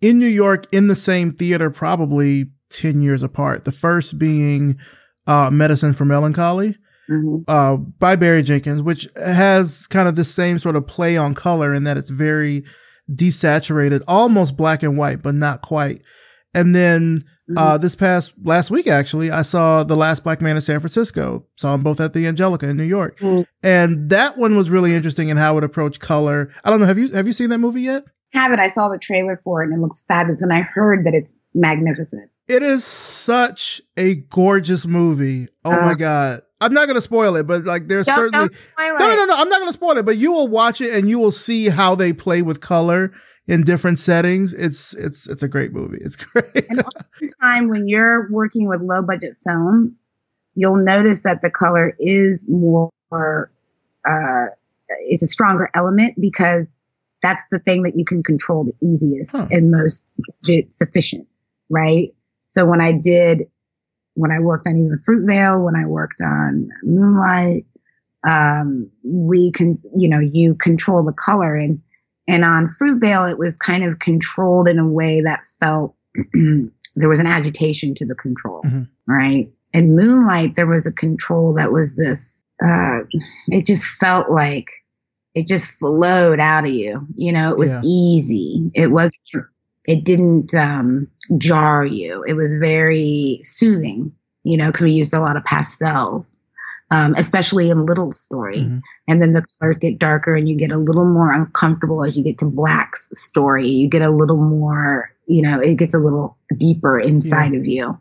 in 0.00 0.18
New 0.18 0.26
York 0.26 0.66
in 0.72 0.88
the 0.88 0.94
same 0.94 1.32
theater, 1.32 1.70
probably 1.70 2.50
10 2.70 3.02
years 3.02 3.22
apart. 3.22 3.64
The 3.64 3.72
first 3.72 4.18
being 4.18 4.78
uh, 5.26 5.50
Medicine 5.50 5.94
for 5.94 6.04
Melancholy 6.04 6.76
mm-hmm. 7.10 7.42
uh, 7.48 7.76
by 7.76 8.16
Barry 8.16 8.42
Jenkins, 8.42 8.82
which 8.82 9.08
has 9.16 9.86
kind 9.86 10.08
of 10.08 10.16
the 10.16 10.24
same 10.24 10.58
sort 10.58 10.76
of 10.76 10.86
play 10.86 11.16
on 11.16 11.34
color 11.34 11.74
in 11.74 11.84
that 11.84 11.96
it's 11.96 12.10
very 12.10 12.64
desaturated, 13.10 14.02
almost 14.06 14.56
black 14.56 14.82
and 14.82 14.96
white, 14.96 15.22
but 15.22 15.34
not 15.34 15.62
quite. 15.62 16.04
And 16.54 16.74
then 16.74 17.22
uh, 17.22 17.52
mm-hmm. 17.52 17.58
uh, 17.58 17.78
this 17.78 17.94
past 17.94 18.34
last 18.42 18.70
week, 18.70 18.86
actually, 18.86 19.30
I 19.30 19.42
saw 19.42 19.84
The 19.84 19.96
Last 19.96 20.24
Black 20.24 20.40
Man 20.40 20.56
in 20.56 20.62
San 20.62 20.80
Francisco. 20.80 21.46
Saw 21.56 21.72
them 21.72 21.82
both 21.82 22.00
at 22.00 22.12
the 22.12 22.26
Angelica 22.26 22.68
in 22.68 22.76
New 22.76 22.84
York, 22.84 23.18
mm-hmm. 23.18 23.42
and 23.62 24.10
that 24.10 24.38
one 24.38 24.56
was 24.56 24.70
really 24.70 24.94
interesting 24.94 25.28
in 25.28 25.36
how 25.36 25.58
it 25.58 25.64
approached 25.64 26.00
color. 26.00 26.52
I 26.64 26.70
don't 26.70 26.80
know. 26.80 26.86
Have 26.86 26.98
you 26.98 27.10
have 27.12 27.26
you 27.26 27.32
seen 27.32 27.50
that 27.50 27.58
movie 27.58 27.82
yet? 27.82 28.04
Have 28.32 28.52
it. 28.52 28.58
I 28.58 28.68
saw 28.68 28.88
the 28.88 28.98
trailer 28.98 29.40
for 29.42 29.62
it, 29.62 29.66
and 29.66 29.74
it 29.74 29.80
looks 29.80 30.02
fabulous. 30.06 30.42
And 30.42 30.52
I 30.52 30.60
heard 30.60 31.04
that 31.06 31.14
it's 31.14 31.32
magnificent. 31.54 32.30
It 32.48 32.62
is 32.62 32.84
such 32.84 33.80
a 33.96 34.16
gorgeous 34.16 34.86
movie. 34.86 35.48
Oh 35.64 35.72
uh, 35.72 35.80
my 35.82 35.94
god! 35.94 36.42
I'm 36.60 36.74
not 36.74 36.86
gonna 36.86 37.00
spoil 37.00 37.36
it, 37.36 37.46
but 37.46 37.64
like 37.64 37.88
there's 37.88 38.06
don't, 38.06 38.16
certainly 38.16 38.48
don't 38.48 38.98
no, 38.98 39.08
no, 39.08 39.14
no, 39.16 39.24
no. 39.26 39.36
I'm 39.36 39.48
not 39.48 39.60
gonna 39.60 39.72
spoil 39.72 39.96
it, 39.96 40.04
but 40.04 40.16
you 40.16 40.32
will 40.32 40.48
watch 40.48 40.80
it 40.80 40.94
and 40.94 41.08
you 41.08 41.18
will 41.18 41.30
see 41.30 41.68
how 41.68 41.94
they 41.94 42.12
play 42.12 42.42
with 42.42 42.60
color 42.60 43.12
in 43.46 43.62
different 43.62 43.98
settings. 43.98 44.52
It's 44.52 44.94
it's 44.94 45.28
it's 45.28 45.42
a 45.42 45.48
great 45.48 45.72
movie. 45.72 45.98
It's 46.00 46.16
great. 46.16 46.68
and 46.68 46.84
time 47.40 47.68
when 47.68 47.88
you're 47.88 48.30
working 48.30 48.68
with 48.68 48.80
low 48.80 49.02
budget 49.02 49.36
films, 49.46 49.96
you'll 50.54 50.76
notice 50.76 51.20
that 51.22 51.42
the 51.42 51.50
color 51.50 51.94
is 51.98 52.44
more 52.48 52.90
uh, 53.12 54.46
it's 55.00 55.22
a 55.22 55.28
stronger 55.28 55.70
element 55.74 56.14
because 56.20 56.66
that's 57.22 57.42
the 57.50 57.58
thing 57.58 57.82
that 57.82 57.96
you 57.96 58.04
can 58.04 58.22
control 58.22 58.64
the 58.64 58.74
easiest 58.82 59.32
huh. 59.32 59.46
and 59.50 59.70
most 59.70 60.14
sufficient, 60.70 61.26
right? 61.68 62.14
So 62.48 62.64
when 62.64 62.80
I 62.80 62.92
did 62.92 63.49
when 64.20 64.30
I 64.30 64.38
worked 64.38 64.66
on 64.66 64.76
even 64.76 65.00
Fruitvale, 65.06 65.64
when 65.64 65.76
I 65.76 65.86
worked 65.86 66.20
on 66.20 66.68
Moonlight, 66.82 67.66
um, 68.26 68.90
we 69.02 69.50
can, 69.50 69.80
you 69.94 70.08
know, 70.08 70.20
you 70.20 70.54
control 70.54 71.02
the 71.02 71.14
color 71.14 71.54
and, 71.54 71.80
and 72.28 72.44
on 72.44 72.68
Fruitvale, 72.68 73.30
it 73.30 73.38
was 73.38 73.56
kind 73.56 73.84
of 73.84 73.98
controlled 73.98 74.68
in 74.68 74.78
a 74.78 74.86
way 74.86 75.22
that 75.22 75.46
felt 75.58 75.96
there 76.34 77.08
was 77.08 77.18
an 77.18 77.26
agitation 77.26 77.94
to 77.94 78.06
the 78.06 78.14
control, 78.14 78.62
mm-hmm. 78.62 78.82
right? 79.06 79.50
And 79.72 79.96
Moonlight, 79.96 80.54
there 80.54 80.66
was 80.66 80.86
a 80.86 80.92
control 80.92 81.54
that 81.54 81.72
was 81.72 81.94
this, 81.94 82.42
uh, 82.64 83.00
it 83.48 83.64
just 83.64 83.86
felt 83.86 84.30
like 84.30 84.70
it 85.34 85.46
just 85.46 85.70
flowed 85.70 86.40
out 86.40 86.64
of 86.64 86.70
you. 86.70 87.06
You 87.14 87.32
know, 87.32 87.50
it 87.50 87.56
was 87.56 87.70
yeah. 87.70 87.80
easy. 87.84 88.70
It 88.74 88.90
was 88.90 89.10
it 89.90 90.04
didn't 90.04 90.54
um, 90.54 91.08
jar 91.36 91.84
you. 91.84 92.22
It 92.22 92.34
was 92.34 92.54
very 92.54 93.40
soothing, 93.42 94.12
you 94.44 94.56
know, 94.56 94.66
because 94.66 94.82
we 94.82 94.92
used 94.92 95.12
a 95.12 95.18
lot 95.18 95.36
of 95.36 95.44
pastels, 95.44 96.30
um, 96.92 97.14
especially 97.18 97.70
in 97.70 97.86
Little 97.86 98.12
Story. 98.12 98.58
Mm-hmm. 98.58 98.78
And 99.08 99.20
then 99.20 99.32
the 99.32 99.44
colors 99.58 99.80
get 99.80 99.98
darker 99.98 100.36
and 100.36 100.48
you 100.48 100.54
get 100.54 100.70
a 100.70 100.78
little 100.78 101.06
more 101.06 101.32
uncomfortable 101.32 102.04
as 102.04 102.16
you 102.16 102.22
get 102.22 102.38
to 102.38 102.44
Black's 102.44 103.08
story. 103.14 103.66
You 103.66 103.88
get 103.88 104.02
a 104.02 104.10
little 104.10 104.36
more, 104.36 105.10
you 105.26 105.42
know, 105.42 105.58
it 105.58 105.74
gets 105.74 105.92
a 105.92 105.98
little 105.98 106.36
deeper 106.56 107.00
inside 107.00 107.52
yeah. 107.52 107.58
of 107.58 107.66
you. 107.66 108.00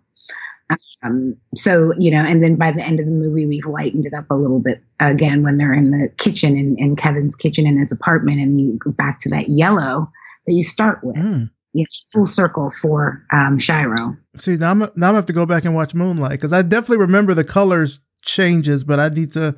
Um, 1.02 1.38
so, 1.56 1.94
you 1.98 2.12
know, 2.12 2.24
and 2.24 2.44
then 2.44 2.56
by 2.56 2.72
the 2.72 2.84
end 2.84 3.00
of 3.00 3.08
the 3.08 3.12
movie, 3.12 3.48
we've 3.48 3.66
lightened 3.66 4.06
it 4.06 4.14
up 4.14 4.26
a 4.30 4.36
little 4.36 4.60
bit 4.60 4.84
again 5.00 5.42
when 5.42 5.58
they're 5.58 5.74
in 5.74 5.90
the 5.90 6.10
kitchen 6.18 6.56
in, 6.56 6.78
in 6.78 6.96
Kevin's 6.96 7.36
kitchen 7.36 7.66
in 7.66 7.80
his 7.80 7.92
apartment 7.92 8.38
and 8.38 8.62
you 8.62 8.78
go 8.78 8.92
back 8.92 9.18
to 9.22 9.30
that 9.30 9.50
yellow 9.50 10.12
that 10.46 10.54
you 10.54 10.62
start 10.62 11.04
with. 11.04 11.16
Mm 11.16 11.50
you 11.74 11.84
know, 11.84 11.88
full 12.12 12.26
circle 12.26 12.70
for 12.70 13.24
um, 13.32 13.58
Chiron. 13.58 14.18
See, 14.38 14.58
now 14.58 14.72
I'm, 14.72 14.80
now 14.80 14.86
I'm 14.86 14.92
gonna 14.96 15.16
have 15.16 15.26
to 15.28 15.34
go 15.34 15.46
back 15.46 15.66
and 15.66 15.76
watch 15.76 15.94
Moonlight 15.94 16.32
because 16.32 16.54
I 16.54 16.62
definitely 16.62 16.98
remember 16.98 17.34
the 17.34 17.44
colors 17.44 18.02
changes, 18.24 18.84
but 18.84 19.00
I 19.00 19.10
need 19.10 19.32
to 19.32 19.56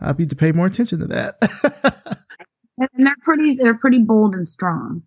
I 0.00 0.12
need 0.12 0.30
to 0.30 0.36
pay 0.36 0.52
more 0.52 0.66
attention 0.66 1.00
to 1.00 1.06
that. 1.06 1.36
and 2.78 3.06
they're 3.06 3.14
pretty 3.22 3.54
they're 3.54 3.78
pretty 3.78 3.98
bold 3.98 4.34
and 4.34 4.48
strong. 4.48 5.02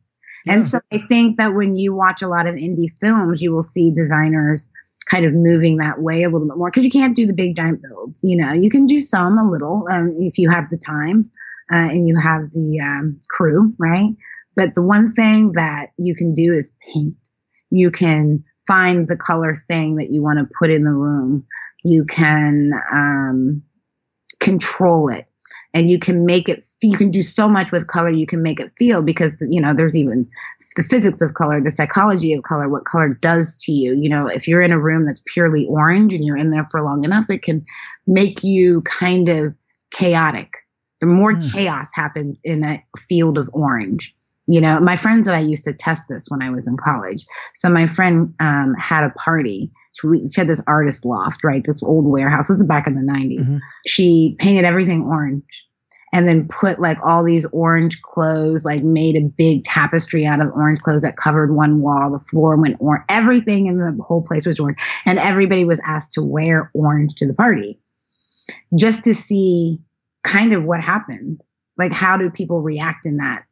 Yeah. 0.46 0.54
And 0.54 0.68
so 0.68 0.80
I 0.92 1.00
think 1.10 1.38
that 1.38 1.54
when 1.54 1.76
you 1.76 1.94
watch 1.94 2.22
a 2.22 2.28
lot 2.28 2.48
of 2.48 2.56
indie 2.56 2.90
films, 3.02 3.42
you 3.42 3.52
will 3.52 3.62
see 3.62 3.92
designers 3.92 4.70
kind 5.06 5.26
of 5.26 5.34
moving 5.34 5.78
that 5.78 6.02
way 6.02 6.24
a 6.24 6.30
little 6.30 6.48
bit 6.48 6.58
more 6.58 6.70
because 6.70 6.86
you 6.86 6.92
can't 6.92 7.16
do 7.16 7.26
the 7.26 7.34
big 7.34 7.56
giant 7.56 7.82
builds. 7.84 8.20
You 8.24 8.38
know, 8.38 8.54
you 8.54 8.70
can 8.70 8.86
do 8.86 9.00
some 9.00 9.38
a 9.38 9.50
little 9.50 9.86
um, 9.92 10.16
if 10.18 10.38
you 10.38 10.50
have 10.50 10.70
the 10.70 10.78
time 10.78 11.30
uh, 11.72 11.90
and 11.92 12.08
you 12.08 12.18
have 12.18 12.52
the 12.54 12.80
um, 12.80 13.20
crew, 13.30 13.74
right? 13.78 14.10
But 14.56 14.76
the 14.76 14.84
one 14.84 15.14
thing 15.14 15.54
that 15.54 15.90
you 15.98 16.16
can 16.16 16.34
do 16.34 16.52
is 16.52 16.72
paint. 16.94 17.16
You 17.72 17.92
can 17.92 18.44
find 18.68 19.08
the 19.08 19.18
color 19.18 19.56
thing 19.68 19.96
that 19.96 20.12
you 20.12 20.22
want 20.22 20.40
to 20.40 20.56
put 20.60 20.70
in 20.70 20.84
the 20.84 20.92
room. 20.92 21.46
You 21.84 22.06
can 22.06 22.72
um, 22.92 23.64
control 24.40 25.10
it 25.10 25.30
and 25.74 25.90
you 25.90 26.00
can 26.00 26.26
make 26.26 26.50
it 26.50 26.66
you 26.82 26.98
can 26.98 27.12
do 27.12 27.22
so 27.22 27.50
much 27.50 27.72
with 27.72 27.88
color 27.88 28.10
you 28.10 28.26
can 28.26 28.42
make 28.42 28.60
it 28.60 28.72
feel 28.78 29.02
because 29.02 29.34
you 29.42 29.62
know 29.62 29.74
there's 29.74 29.96
even 29.96 30.28
the 30.76 30.84
physics 30.84 31.22
of 31.22 31.34
color 31.34 31.62
the 31.62 31.72
psychology 31.72 32.34
of 32.34 32.44
color 32.44 32.70
what 32.70 32.86
color 32.86 33.10
does 33.10 33.58
to 33.58 33.72
you 33.72 33.96
you 33.96 34.10
know 34.10 34.28
if 34.28 34.48
you're 34.48 34.62
in 34.62 34.72
a 34.72 34.80
room 34.80 35.06
that's 35.06 35.22
purely 35.26 35.66
orange 35.68 36.14
and 36.14 36.24
you're 36.26 36.38
in 36.38 36.50
there 36.50 36.68
for 36.72 36.84
long 36.84 37.04
enough 37.04 37.26
it 37.30 37.42
can 37.42 37.64
make 38.08 38.44
you 38.44 38.82
kind 38.82 39.30
of 39.30 39.56
chaotic 39.92 40.54
the 41.02 41.08
more 41.08 41.34
mm. 41.34 41.54
chaos 41.54 41.90
happens 41.94 42.42
in 42.44 42.64
a 42.64 42.84
field 42.98 43.38
of 43.38 43.50
orange 43.54 44.16
you 44.50 44.60
know, 44.60 44.80
my 44.80 44.96
friends 44.96 45.28
and 45.28 45.38
I 45.38 45.42
used 45.42 45.64
to 45.66 45.74
test 45.74 46.06
this 46.10 46.26
when 46.28 46.42
I 46.42 46.50
was 46.50 46.66
in 46.66 46.76
college. 46.76 47.24
So 47.54 47.70
my 47.70 47.86
friend 47.86 48.34
um, 48.40 48.74
had 48.74 49.04
a 49.04 49.12
party. 49.12 49.72
She, 49.94 50.08
she, 50.34 50.42
had 50.42 50.50
this 50.50 50.62
artist 50.66 51.06
loft, 51.06 51.44
right? 51.44 51.64
This 51.64 51.84
old 51.84 52.06
warehouse. 52.06 52.48
This 52.48 52.58
is 52.58 52.64
back 52.64 52.88
in 52.88 52.96
the 52.96 53.02
90s. 53.02 53.42
Mm-hmm. 53.42 53.58
She 53.86 54.36
painted 54.40 54.66
everything 54.66 55.04
orange 55.04 55.68
and 56.12 56.28
then 56.28 56.48
put 56.48 56.82
like 56.82 56.98
all 57.06 57.24
these 57.24 57.46
orange 57.52 58.02
clothes, 58.02 58.66
like 58.66 58.84
made 58.84 59.16
a 59.16 59.22
big 59.22 59.66
tapestry 59.66 60.26
out 60.26 60.42
of 60.42 60.52
orange 60.54 60.80
clothes 60.80 61.04
that 61.04 61.16
covered 61.16 61.54
one 61.54 61.82
wall. 61.82 62.12
The 62.12 62.26
floor 62.26 62.58
went 62.58 62.78
orange. 62.80 63.06
Everything 63.08 63.68
in 63.68 63.78
the 63.78 63.96
whole 64.02 64.24
place 64.24 64.48
was 64.48 64.60
orange. 64.60 64.80
And 65.06 65.20
everybody 65.20 65.64
was 65.64 65.80
asked 65.86 66.14
to 66.14 66.24
wear 66.24 66.72
orange 66.74 67.14
to 67.16 67.28
the 67.28 67.36
party 67.36 67.80
just 68.76 69.04
to 69.04 69.14
see 69.14 69.78
kind 70.24 70.54
of 70.54 70.64
what 70.64 70.82
happened. 70.82 71.40
Like, 71.78 71.92
how 71.92 72.18
do 72.18 72.32
people 72.32 72.64
react 72.64 73.06
in 73.06 73.18
that 73.18 73.44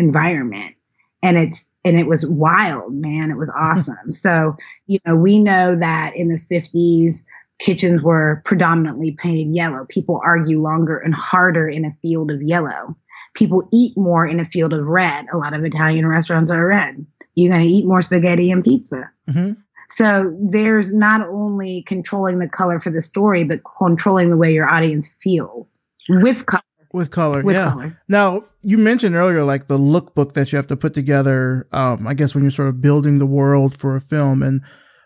environment. 0.00 0.74
And 1.22 1.36
it's, 1.36 1.64
and 1.84 1.96
it 1.96 2.06
was 2.06 2.26
wild, 2.26 2.94
man. 2.94 3.30
It 3.30 3.36
was 3.36 3.50
awesome. 3.56 4.12
so, 4.12 4.56
you 4.86 4.98
know, 5.06 5.14
we 5.14 5.38
know 5.38 5.76
that 5.76 6.16
in 6.16 6.28
the 6.28 6.40
50s, 6.50 7.20
kitchens 7.58 8.02
were 8.02 8.42
predominantly 8.44 9.12
painted 9.12 9.54
yellow. 9.54 9.84
People 9.88 10.20
argue 10.24 10.58
longer 10.58 10.96
and 10.96 11.14
harder 11.14 11.68
in 11.68 11.84
a 11.84 11.96
field 12.02 12.30
of 12.30 12.42
yellow. 12.42 12.96
People 13.34 13.68
eat 13.72 13.96
more 13.96 14.26
in 14.26 14.40
a 14.40 14.44
field 14.44 14.72
of 14.72 14.86
red. 14.86 15.26
A 15.32 15.36
lot 15.36 15.54
of 15.54 15.64
Italian 15.64 16.08
restaurants 16.08 16.50
are 16.50 16.66
red. 16.66 17.06
You're 17.36 17.52
going 17.52 17.62
to 17.62 17.68
eat 17.68 17.86
more 17.86 18.02
spaghetti 18.02 18.50
and 18.50 18.64
pizza. 18.64 19.10
Mm-hmm. 19.28 19.52
So 19.90 20.34
there's 20.40 20.92
not 20.92 21.20
only 21.28 21.82
controlling 21.82 22.38
the 22.38 22.48
color 22.48 22.80
for 22.80 22.90
the 22.90 23.02
story, 23.02 23.44
but 23.44 23.60
controlling 23.76 24.30
the 24.30 24.36
way 24.36 24.52
your 24.52 24.68
audience 24.68 25.14
feels 25.20 25.78
with 26.08 26.46
color. 26.46 26.62
With 26.92 27.10
color, 27.10 27.42
with 27.42 27.54
yeah. 27.54 27.70
Color. 27.70 28.00
Now 28.08 28.42
you 28.62 28.76
mentioned 28.76 29.14
earlier, 29.14 29.44
like 29.44 29.68
the 29.68 29.78
lookbook 29.78 30.32
that 30.32 30.50
you 30.50 30.56
have 30.56 30.66
to 30.68 30.76
put 30.76 30.92
together. 30.92 31.66
Um, 31.72 32.06
I 32.06 32.14
guess 32.14 32.34
when 32.34 32.42
you're 32.42 32.50
sort 32.50 32.68
of 32.68 32.80
building 32.80 33.18
the 33.18 33.26
world 33.26 33.76
for 33.76 33.94
a 33.94 34.00
film, 34.00 34.42
and 34.42 34.62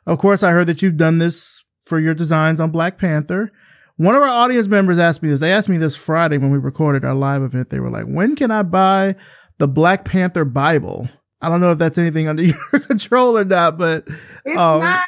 of 0.07 0.19
course, 0.19 0.43
I 0.43 0.53
heard 0.53 0.67
that 0.69 0.83
you've 0.83 0.97
done 0.97 1.19
this 1.19 1.63
for 1.85 1.99
your 1.99 2.15
designs 2.15 2.61
on 2.61 2.71
Black 2.71 2.99
Panther. 2.99 3.53
One 3.97 4.17
of 4.17 4.23
our 4.23 4.29
audience 4.29 4.67
members 4.67 4.99
asked 4.99 5.23
me 5.23 5.29
this. 5.29 5.41
They 5.41 5.53
asked 5.53 5.69
me 5.69 5.77
this 5.77 5.95
Friday 5.95 6.39
when 6.39 6.51
we 6.51 6.59
recorded 6.59 7.05
our 7.05 7.15
live 7.15 7.43
event. 7.43 7.71
They 7.71 7.81
were 7.81 7.91
like, 7.91 8.07
"When 8.07 8.35
can 8.35 8.51
I 8.51 8.63
buy 8.63 9.17
the 9.59 9.69
Black 9.69 10.05
Panther 10.05 10.45
Bible?" 10.45 11.09
I 11.41 11.49
don't 11.49 11.61
know 11.61 11.73
if 11.73 11.79
that's 11.79 11.99
anything 11.99 12.29
under 12.31 12.43
your 12.43 12.81
control 12.89 13.37
or 13.37 13.45
not, 13.45 13.79
but 13.79 14.05
it's 14.45 14.57
um, 14.57 14.81
not. 14.81 15.05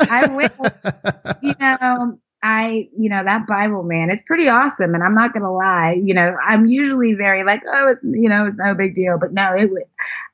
I 0.00 0.26
will. 0.28 1.32
you 1.42 1.54
know, 1.60 2.18
I, 2.42 2.88
you 2.96 3.10
know, 3.10 3.22
that 3.22 3.46
Bible, 3.46 3.82
man, 3.82 4.10
it's 4.10 4.22
pretty 4.22 4.48
awesome. 4.48 4.94
And 4.94 5.02
I'm 5.02 5.14
not 5.14 5.34
going 5.34 5.42
to 5.42 5.50
lie, 5.50 6.00
you 6.02 6.14
know, 6.14 6.34
I'm 6.46 6.66
usually 6.66 7.14
very 7.14 7.44
like, 7.44 7.62
oh, 7.68 7.88
it's, 7.88 8.04
you 8.04 8.28
know, 8.28 8.46
it's 8.46 8.56
no 8.56 8.74
big 8.74 8.94
deal. 8.94 9.18
But 9.18 9.32
no, 9.32 9.52
it 9.54 9.70
was 9.70 9.84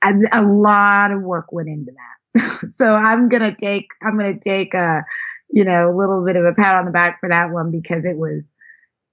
a, 0.04 0.14
a 0.32 0.42
lot 0.42 1.10
of 1.10 1.22
work 1.22 1.50
went 1.50 1.68
into 1.68 1.92
that. 1.92 2.68
so 2.72 2.94
I'm 2.94 3.28
going 3.28 3.42
to 3.42 3.54
take, 3.54 3.88
I'm 4.02 4.16
going 4.16 4.32
to 4.32 4.40
take 4.40 4.72
a, 4.74 5.04
you 5.50 5.64
know, 5.64 5.90
a 5.90 5.96
little 5.96 6.24
bit 6.24 6.36
of 6.36 6.44
a 6.44 6.54
pat 6.54 6.76
on 6.76 6.84
the 6.84 6.92
back 6.92 7.18
for 7.18 7.28
that 7.28 7.50
one 7.50 7.72
because 7.72 8.04
it 8.04 8.16
was, 8.16 8.42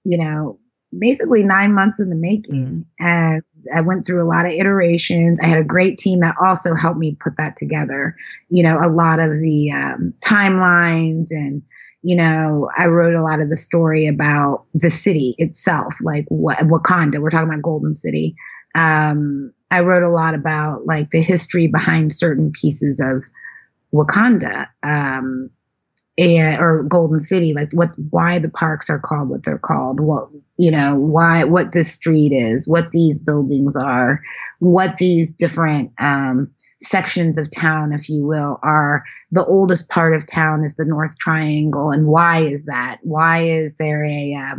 you 0.04 0.18
know, 0.18 0.60
basically 0.96 1.42
nine 1.42 1.74
months 1.74 2.00
in 2.00 2.10
the 2.10 2.16
making. 2.16 2.66
Mm. 2.66 2.84
And 3.00 3.42
I 3.74 3.80
went 3.80 4.06
through 4.06 4.22
a 4.22 4.28
lot 4.28 4.46
of 4.46 4.52
iterations. 4.52 5.40
I 5.42 5.46
had 5.46 5.58
a 5.58 5.64
great 5.64 5.98
team 5.98 6.20
that 6.20 6.36
also 6.40 6.74
helped 6.74 6.98
me 6.98 7.16
put 7.18 7.36
that 7.38 7.56
together. 7.56 8.14
You 8.50 8.62
know, 8.62 8.78
a 8.80 8.90
lot 8.90 9.18
of 9.18 9.32
the 9.40 9.72
um, 9.72 10.14
timelines 10.24 11.28
and, 11.30 11.62
you 12.04 12.14
know, 12.14 12.68
I 12.76 12.86
wrote 12.88 13.16
a 13.16 13.22
lot 13.22 13.40
of 13.40 13.48
the 13.48 13.56
story 13.56 14.06
about 14.06 14.66
the 14.74 14.90
city 14.90 15.34
itself, 15.38 15.94
like 16.02 16.26
Wakanda. 16.30 17.18
We're 17.18 17.30
talking 17.30 17.48
about 17.48 17.62
Golden 17.62 17.94
City. 17.94 18.36
Um, 18.74 19.54
I 19.70 19.80
wrote 19.80 20.02
a 20.02 20.10
lot 20.10 20.34
about 20.34 20.84
like 20.84 21.10
the 21.12 21.22
history 21.22 21.66
behind 21.66 22.12
certain 22.12 22.52
pieces 22.52 23.00
of 23.00 23.24
Wakanda. 23.94 24.66
Um, 24.82 25.48
and 26.16 26.60
or 26.60 26.82
Golden 26.84 27.20
City, 27.20 27.54
like 27.54 27.72
what 27.72 27.90
why 28.10 28.38
the 28.38 28.50
parks 28.50 28.88
are 28.88 29.00
called 29.00 29.30
what 29.30 29.44
they're 29.44 29.58
called, 29.58 29.98
what 29.98 30.28
you 30.58 30.70
know, 30.70 30.94
why 30.94 31.44
what 31.44 31.72
this 31.72 31.92
street 31.92 32.32
is, 32.32 32.68
what 32.68 32.90
these 32.90 33.18
buildings 33.18 33.74
are, 33.76 34.20
what 34.60 34.98
these 34.98 35.32
different 35.32 35.90
um, 35.98 36.52
sections 36.82 37.38
of 37.38 37.50
town, 37.50 37.92
if 37.92 38.08
you 38.08 38.24
will, 38.26 38.58
are. 38.62 39.04
The 39.32 39.44
oldest 39.44 39.88
part 39.88 40.14
of 40.14 40.26
town 40.26 40.64
is 40.64 40.74
the 40.74 40.84
North 40.84 41.18
Triangle, 41.18 41.90
and 41.90 42.06
why 42.06 42.40
is 42.40 42.64
that? 42.64 42.98
Why 43.02 43.40
is 43.40 43.74
there 43.78 44.04
a 44.04 44.34
uh, 44.34 44.56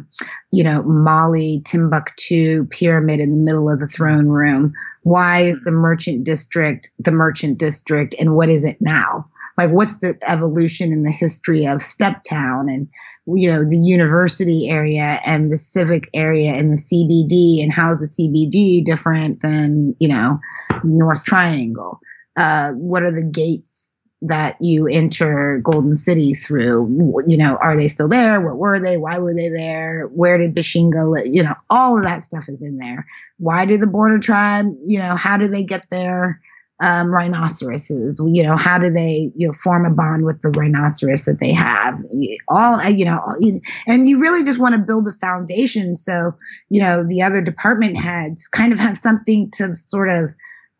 you 0.52 0.64
know 0.64 0.84
Mali 0.84 1.62
Timbuktu 1.66 2.66
pyramid 2.66 3.20
in 3.20 3.32
the 3.32 3.44
middle 3.44 3.70
of 3.70 3.80
the 3.80 3.88
throne 3.88 4.28
room? 4.28 4.74
Why 5.04 5.42
is 5.42 5.62
the 5.64 5.72
Merchant 5.72 6.24
District 6.24 6.92
the 7.00 7.12
Merchant 7.12 7.58
District, 7.58 8.16
and 8.20 8.36
what 8.36 8.50
is 8.50 8.64
it 8.64 8.78
now? 8.80 9.30
like 9.58 9.72
what's 9.72 10.00
the 10.00 10.18
evolution 10.28 10.92
in 10.92 11.04
the 11.04 11.12
history 11.12 11.66
of 11.66 11.80
Steptown 11.80 12.70
and 12.72 12.88
you 13.28 13.50
know 13.50 13.64
the 13.64 13.78
university 13.78 14.70
area 14.70 15.20
and 15.26 15.52
the 15.52 15.58
civic 15.58 16.10
area 16.14 16.52
and 16.52 16.72
the 16.72 16.78
CBD 16.78 17.64
and 17.64 17.72
how's 17.72 18.00
the 18.00 18.06
CBD 18.06 18.84
different 18.84 19.42
than 19.42 19.96
you 20.00 20.08
know 20.08 20.40
North 20.84 21.26
Triangle? 21.26 22.00
Uh, 22.38 22.74
what 22.74 23.04
are 23.04 23.12
the 23.12 23.24
gates 23.24 23.96
that 24.22 24.58
you 24.60 24.88
enter 24.88 25.60
Golden 25.64 25.98
City 25.98 26.34
through? 26.34 27.24
You 27.28 27.38
know, 27.38 27.58
are 27.58 27.76
they 27.76 27.88
still 27.88 28.08
there? 28.08 28.42
What 28.42 28.58
were 28.58 28.80
they? 28.80 28.98
Why 28.98 29.18
were 29.18 29.34
they 29.34 29.50
there? 29.50 30.08
Where 30.08 30.38
did 30.38 30.56
Bashenga? 30.56 31.10
Live? 31.10 31.28
You 31.28 31.44
know, 31.44 31.56
all 31.70 31.98
of 31.98 32.04
that 32.04 32.24
stuff 32.24 32.48
is 32.48 32.62
in 32.62 32.78
there. 32.78 33.08
Why 33.38 33.66
do 33.66 33.78
the 33.78 33.88
border 33.88 34.20
tribe? 34.20 34.68
You 34.84 35.00
know, 35.00 35.16
how 35.16 35.38
do 35.38 35.48
they 35.48 35.64
get 35.64 35.90
there? 35.90 36.42
Um, 36.80 37.10
rhinoceroses? 37.10 38.22
You 38.26 38.44
know, 38.44 38.58
how 38.58 38.78
do 38.78 38.90
they 38.90 39.32
you 39.36 39.48
know 39.48 39.54
form 39.54 39.86
a 39.86 39.92
bond 39.92 40.26
with 40.26 40.42
the 40.42 40.52
rhinoceros 40.52 41.26
that 41.26 41.40
they 41.40 41.54
have? 41.54 42.02
All 42.50 42.84
you 42.90 43.06
know, 43.06 43.22
and 43.88 44.08
you 44.08 44.20
really 44.20 44.44
just 44.44 44.60
want 44.60 44.74
to 44.74 44.80
build 44.80 45.08
a 45.08 45.14
foundation 45.14 45.96
so 45.96 46.34
you 46.70 46.82
know 46.82 47.04
the 47.04 47.22
other 47.22 47.42
department 47.42 47.98
heads 47.98 48.48
kind 48.48 48.74
of 48.74 48.80
have 48.80 48.98
something 48.98 49.52
to 49.52 49.76
sort 49.76 50.10
of 50.10 50.32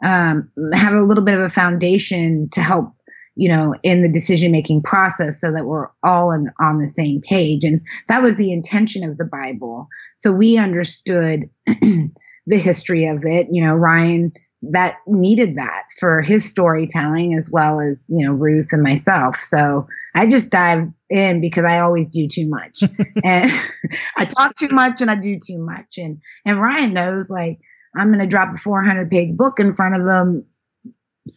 um, 0.04 0.52
have 0.74 0.94
a 0.94 1.04
little 1.04 1.24
bit 1.24 1.36
of 1.36 1.42
a 1.42 1.50
foundation 1.50 2.50
to 2.52 2.62
help 2.62 2.94
you 3.36 3.50
know 3.50 3.74
in 3.84 4.02
the 4.02 4.12
decision 4.12 4.52
making 4.52 4.82
process 4.82 5.40
so 5.40 5.52
that 5.52 5.66
we're 5.66 5.88
all 6.04 6.32
in, 6.32 6.48
on 6.60 6.80
the 6.80 6.92
same 6.96 7.22
page 7.22 7.64
and 7.64 7.82
that 8.08 8.22
was 8.24 8.36
the 8.36 8.52
intention 8.52 9.08
of 9.08 9.18
the 9.18 9.26
bible 9.26 9.88
so 10.18 10.32
we 10.32 10.58
understood 10.58 11.50
the 11.66 12.12
history 12.58 13.06
of 13.06 13.24
it 13.24 13.48
you 13.52 13.64
know 13.64 13.76
ryan 13.76 14.32
that 14.72 14.98
needed 15.08 15.58
that 15.58 15.84
for 16.00 16.22
his 16.22 16.50
storytelling 16.50 17.36
as 17.36 17.50
well 17.50 17.80
as 17.80 18.06
you 18.08 18.26
know 18.26 18.34
Ruth 18.34 18.72
and 18.72 18.84
myself. 18.84 19.38
So 19.38 19.88
I 20.16 20.28
just 20.28 20.50
dive 20.50 20.88
in 21.10 21.42
because 21.42 21.66
I 21.66 21.80
always 21.80 22.08
do 22.08 22.28
too 22.28 22.48
much, 22.48 22.84
and 23.24 23.52
I 24.18 24.26
talk 24.26 24.56
too 24.56 24.70
much 24.70 25.02
and 25.02 25.12
I 25.12 25.16
do 25.16 25.38
too 25.38 25.58
much. 25.58 25.98
And 25.98 26.22
and 26.46 26.62
Ryan 26.62 26.94
knows 26.94 27.30
like 27.30 27.60
I'm 27.96 28.08
going 28.08 28.20
to 28.20 28.28
drop 28.28 28.54
a 28.54 28.58
400 28.58 29.10
page 29.10 29.36
book 29.36 29.60
in 29.60 29.76
front 29.76 29.96
of 29.96 30.08
him 30.08 30.46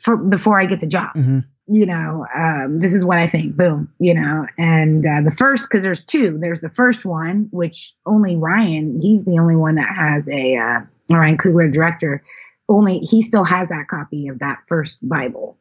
for, 0.03 0.17
before 0.17 0.59
I 0.59 0.67
get 0.67 0.81
the 0.81 0.87
job. 0.87 1.15
Mm-hmm. 1.15 1.41
You 1.71 1.87
know, 1.87 2.27
um, 2.35 2.79
this 2.79 2.95
is 2.95 3.05
what 3.05 3.19
I 3.19 3.27
think. 3.27 3.57
Boom. 3.57 3.93
You 3.99 4.15
know, 4.15 4.47
and 4.59 5.05
uh, 5.05 5.21
the 5.21 5.31
first 5.31 5.65
because 5.65 5.83
there's 5.83 6.03
two. 6.03 6.39
There's 6.41 6.61
the 6.61 6.71
first 6.71 7.05
one, 7.05 7.49
which 7.51 7.95
only 8.07 8.37
Ryan. 8.37 8.99
He's 9.01 9.25
the 9.25 9.39
only 9.39 9.55
one 9.55 9.75
that 9.75 9.95
has 9.95 10.27
a 10.31 10.57
uh, 10.57 10.81
Ryan 11.13 11.37
Coogler 11.37 11.71
director 11.71 12.23
only 12.69 12.99
he 12.99 13.23
still 13.23 13.45
has 13.45 13.69
that 13.69 13.89
copy 13.89 14.29
of 14.29 14.39
that 14.41 14.59
first 14.67 14.99
Bible. 15.07 15.59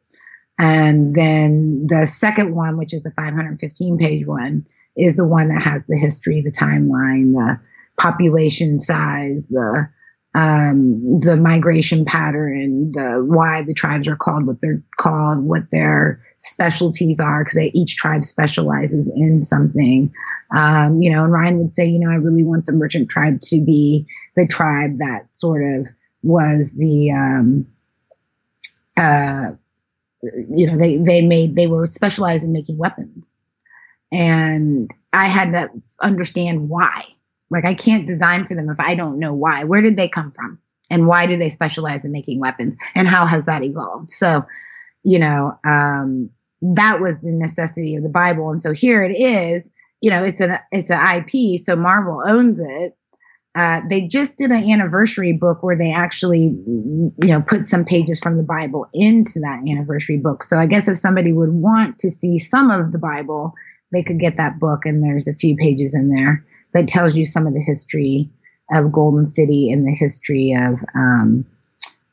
And 0.58 1.14
then 1.14 1.86
the 1.86 2.06
second 2.06 2.54
one, 2.54 2.76
which 2.76 2.92
is 2.92 3.02
the 3.02 3.12
515 3.12 3.98
page 3.98 4.26
one, 4.26 4.66
is 4.96 5.14
the 5.14 5.26
one 5.26 5.48
that 5.48 5.62
has 5.62 5.82
the 5.88 5.96
history, 5.96 6.40
the 6.40 6.52
timeline, 6.52 7.32
the 7.32 7.60
population 7.96 8.80
size, 8.80 9.46
the 9.46 9.88
um, 10.34 11.20
the 11.20 11.36
migration 11.36 12.04
pattern, 12.04 12.92
the 12.92 13.24
why 13.26 13.62
the 13.62 13.72
tribes 13.72 14.06
are 14.06 14.16
called 14.16 14.46
what 14.46 14.60
they're 14.60 14.82
called, 14.98 15.42
what 15.42 15.70
their 15.72 16.22
specialties 16.36 17.18
are, 17.18 17.44
because 17.44 17.70
each 17.74 17.96
tribe 17.96 18.24
specializes 18.24 19.10
in 19.16 19.42
something. 19.42 20.12
Um, 20.54 21.00
you 21.00 21.10
know, 21.10 21.24
and 21.24 21.32
Ryan 21.32 21.58
would 21.58 21.72
say, 21.72 21.88
you 21.88 21.98
know, 21.98 22.10
I 22.10 22.16
really 22.16 22.44
want 22.44 22.66
the 22.66 22.72
merchant 22.72 23.08
tribe 23.08 23.40
to 23.42 23.60
be 23.64 24.06
the 24.36 24.46
tribe 24.46 24.96
that 24.98 25.32
sort 25.32 25.64
of 25.64 25.88
was 26.28 26.72
the 26.72 27.10
um, 27.10 27.66
uh, 28.96 29.52
you 30.22 30.66
know 30.66 30.76
they 30.76 30.98
they 30.98 31.22
made 31.22 31.56
they 31.56 31.66
were 31.66 31.86
specialized 31.86 32.44
in 32.44 32.52
making 32.52 32.78
weapons. 32.78 33.34
And 34.12 34.90
i 35.12 35.26
had 35.26 35.52
to 35.52 35.70
understand 36.02 36.68
why. 36.68 37.02
Like 37.50 37.64
i 37.64 37.74
can't 37.74 38.06
design 38.06 38.44
for 38.44 38.54
them 38.54 38.68
if 38.70 38.78
i 38.78 38.94
don't 38.94 39.18
know 39.18 39.32
why. 39.32 39.64
Where 39.64 39.82
did 39.82 39.96
they 39.96 40.08
come 40.08 40.30
from? 40.30 40.58
And 40.90 41.06
why 41.06 41.26
do 41.26 41.36
they 41.36 41.50
specialize 41.50 42.04
in 42.04 42.12
making 42.12 42.40
weapons? 42.40 42.76
And 42.94 43.08
how 43.08 43.26
has 43.26 43.44
that 43.44 43.64
evolved? 43.64 44.10
So 44.10 44.44
you 45.04 45.18
know 45.18 45.58
um, 45.64 46.30
that 46.60 47.00
was 47.00 47.18
the 47.20 47.32
necessity 47.32 47.96
of 47.96 48.02
the 48.02 48.08
bible. 48.08 48.50
And 48.50 48.60
so 48.60 48.72
here 48.72 49.02
it 49.02 49.16
is 49.16 49.62
you 50.00 50.10
know 50.10 50.22
it's 50.22 50.40
an 50.40 50.56
it's 50.70 50.90
an 50.90 51.00
ip 51.18 51.60
so 51.60 51.74
marvel 51.74 52.22
owns 52.26 52.58
it 52.60 52.96
uh, 53.54 53.80
they 53.88 54.02
just 54.02 54.36
did 54.36 54.50
an 54.50 54.70
anniversary 54.70 55.32
book 55.32 55.62
where 55.62 55.76
they 55.76 55.92
actually, 55.92 56.54
you 56.66 57.12
know, 57.18 57.40
put 57.40 57.66
some 57.66 57.84
pages 57.84 58.20
from 58.20 58.36
the 58.36 58.44
Bible 58.44 58.86
into 58.92 59.40
that 59.40 59.60
anniversary 59.68 60.18
book. 60.18 60.42
So 60.42 60.58
I 60.58 60.66
guess 60.66 60.86
if 60.86 60.98
somebody 60.98 61.32
would 61.32 61.52
want 61.52 61.98
to 62.00 62.10
see 62.10 62.38
some 62.38 62.70
of 62.70 62.92
the 62.92 62.98
Bible, 62.98 63.54
they 63.92 64.02
could 64.02 64.20
get 64.20 64.36
that 64.36 64.60
book, 64.60 64.80
and 64.84 65.02
there's 65.02 65.28
a 65.28 65.34
few 65.34 65.56
pages 65.56 65.94
in 65.94 66.10
there 66.10 66.44
that 66.74 66.88
tells 66.88 67.16
you 67.16 67.24
some 67.24 67.46
of 67.46 67.54
the 67.54 67.62
history 67.62 68.30
of 68.70 68.92
Golden 68.92 69.26
City 69.26 69.70
and 69.70 69.86
the 69.86 69.94
history 69.94 70.54
of 70.54 70.80
um, 70.94 71.46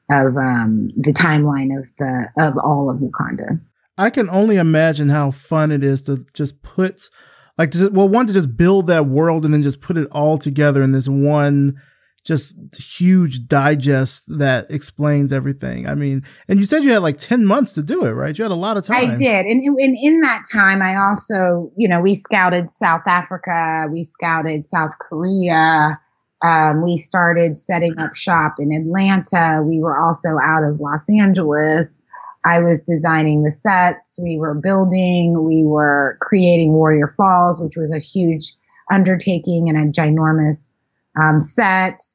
of 0.10 0.38
um, 0.38 0.88
the 0.96 1.12
timeline 1.12 1.78
of 1.78 1.92
the 1.98 2.30
of 2.38 2.54
all 2.58 2.90
of 2.90 2.98
Wakanda. 2.98 3.60
I 3.98 4.10
can 4.10 4.30
only 4.30 4.58
imagine 4.58 5.10
how 5.10 5.32
fun 5.32 5.72
it 5.72 5.84
is 5.84 6.04
to 6.04 6.26
just 6.34 6.64
put 6.64 7.10
like 7.58 7.72
to, 7.72 7.90
well, 7.92 8.10
one 8.10 8.28
to 8.28 8.34
just 8.34 8.58
build 8.58 8.88
that 8.88 9.08
world 9.08 9.46
and 9.46 9.54
then 9.54 9.64
just 9.64 9.82
put 9.82 9.98
it 9.98 10.08
all 10.12 10.38
together 10.38 10.82
in 10.82 10.92
this 10.92 11.08
one 11.08 11.80
just 12.26 12.56
huge 12.76 13.48
digest 13.48 14.26
that 14.40 14.66
explains 14.72 15.32
everything. 15.32 15.88
I 15.88 15.94
mean, 15.94 16.24
and 16.50 16.60
you 16.60 16.66
said 16.66 16.84
you 16.84 16.92
had 16.92 17.04
like 17.04 17.18
10 17.18 17.46
months 17.46 17.74
to 17.74 17.84
do 17.84 18.04
it, 18.04 18.12
right? 18.14 18.36
You 18.36 18.44
had 18.44 18.52
a 18.52 18.56
lot 18.56 18.78
of 18.78 18.86
time. 18.86 19.12
I 19.12 19.16
did. 19.16 19.46
And, 19.46 19.62
and 19.62 19.96
in 20.02 20.22
that 20.22 20.42
time, 20.52 20.82
I 20.82 20.96
also, 20.96 21.72
you 21.78 21.88
know, 21.88 22.02
we 22.02 22.16
scouted 22.16 22.72
South 22.72 23.08
Africa, 23.08 23.88
we 23.92 24.04
scouted 24.04 24.66
South 24.66 24.92
Korea. 25.00 26.00
Um, 26.44 26.84
we 26.84 26.98
started 26.98 27.58
setting 27.58 27.98
up 27.98 28.14
shop 28.14 28.56
in 28.60 28.74
Atlanta. 28.74 29.64
We 29.64 29.80
were 29.80 29.98
also 29.98 30.38
out 30.44 30.64
of 30.64 30.80
Los 30.80 31.06
Angeles. 31.10 32.02
I 32.46 32.60
was 32.60 32.80
designing 32.82 33.44
the 33.44 33.52
sets, 33.52 34.20
we 34.22 34.38
were 34.38 34.54
building, 34.54 35.44
we 35.44 35.64
were 35.64 36.18
creating 36.22 36.74
Warrior 36.74 37.08
Falls, 37.08 37.62
which 37.62 37.76
was 37.76 37.92
a 37.92 38.00
huge 38.00 38.54
undertaking 38.92 39.68
and 39.68 39.78
a 39.78 39.92
ginormous 39.92 40.74
um, 41.18 41.40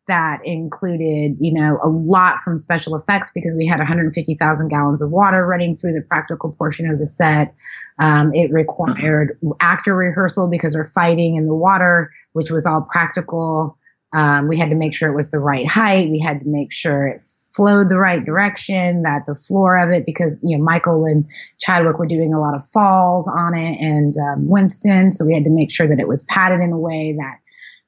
that 0.09 0.41
included, 0.45 1.37
you 1.41 1.53
know, 1.53 1.79
a 1.83 1.89
lot 1.89 2.39
from 2.41 2.59
special 2.59 2.95
effects 2.97 3.31
because 3.35 3.55
we 3.57 3.67
had 3.67 3.79
150,000 3.79 4.69
gallons 4.69 5.03
of 5.03 5.11
water 5.11 5.47
running 5.47 5.75
through 5.75 5.93
the 5.93 6.03
practical 6.03 6.53
portion 6.53 6.89
of 6.89 6.99
the 6.99 7.07
set. 7.07 7.55
Um, 7.99 8.33
it 8.35 8.53
required 8.53 9.39
actor 9.61 9.95
rehearsal 9.95 10.49
because 10.49 10.77
we're 10.77 10.85
fighting 10.85 11.37
in 11.37 11.47
the 11.47 11.55
water, 11.55 12.11
which 12.33 12.51
was 12.51 12.67
all 12.67 12.83
practical. 12.83 13.79
Um, 14.13 14.49
we 14.49 14.59
had 14.59 14.71
to 14.71 14.77
make 14.77 14.95
sure 14.95 15.09
it 15.11 15.17
was 15.17 15.31
the 15.31 15.39
right 15.39 15.67
height. 15.67 16.11
We 16.11 16.21
had 16.21 16.41
to 16.41 16.47
make 16.47 16.71
sure 16.71 17.07
it 17.07 17.25
flowed 17.61 17.91
the 17.91 17.99
right 17.99 18.25
direction, 18.25 19.03
that 19.03 19.27
the 19.27 19.35
floor 19.35 19.77
of 19.77 19.91
it, 19.91 20.07
because, 20.07 20.35
you 20.43 20.57
know, 20.57 20.65
Michael 20.65 21.05
and 21.05 21.27
Chadwick 21.59 21.99
were 21.99 22.07
doing 22.07 22.33
a 22.33 22.41
lot 22.41 22.55
of 22.55 22.65
falls 22.65 23.29
on 23.29 23.55
it 23.55 23.79
and 23.79 24.15
um, 24.17 24.49
Winston. 24.49 25.13
So 25.13 25.27
we 25.27 25.35
had 25.35 25.45
to 25.45 25.51
make 25.51 25.71
sure 25.71 25.87
that 25.87 26.01
it 26.01 26.09
was 26.09 26.23
padded 26.23 26.63
in 26.63 26.73
a 26.73 26.79
way 26.79 27.15
that 27.19 27.37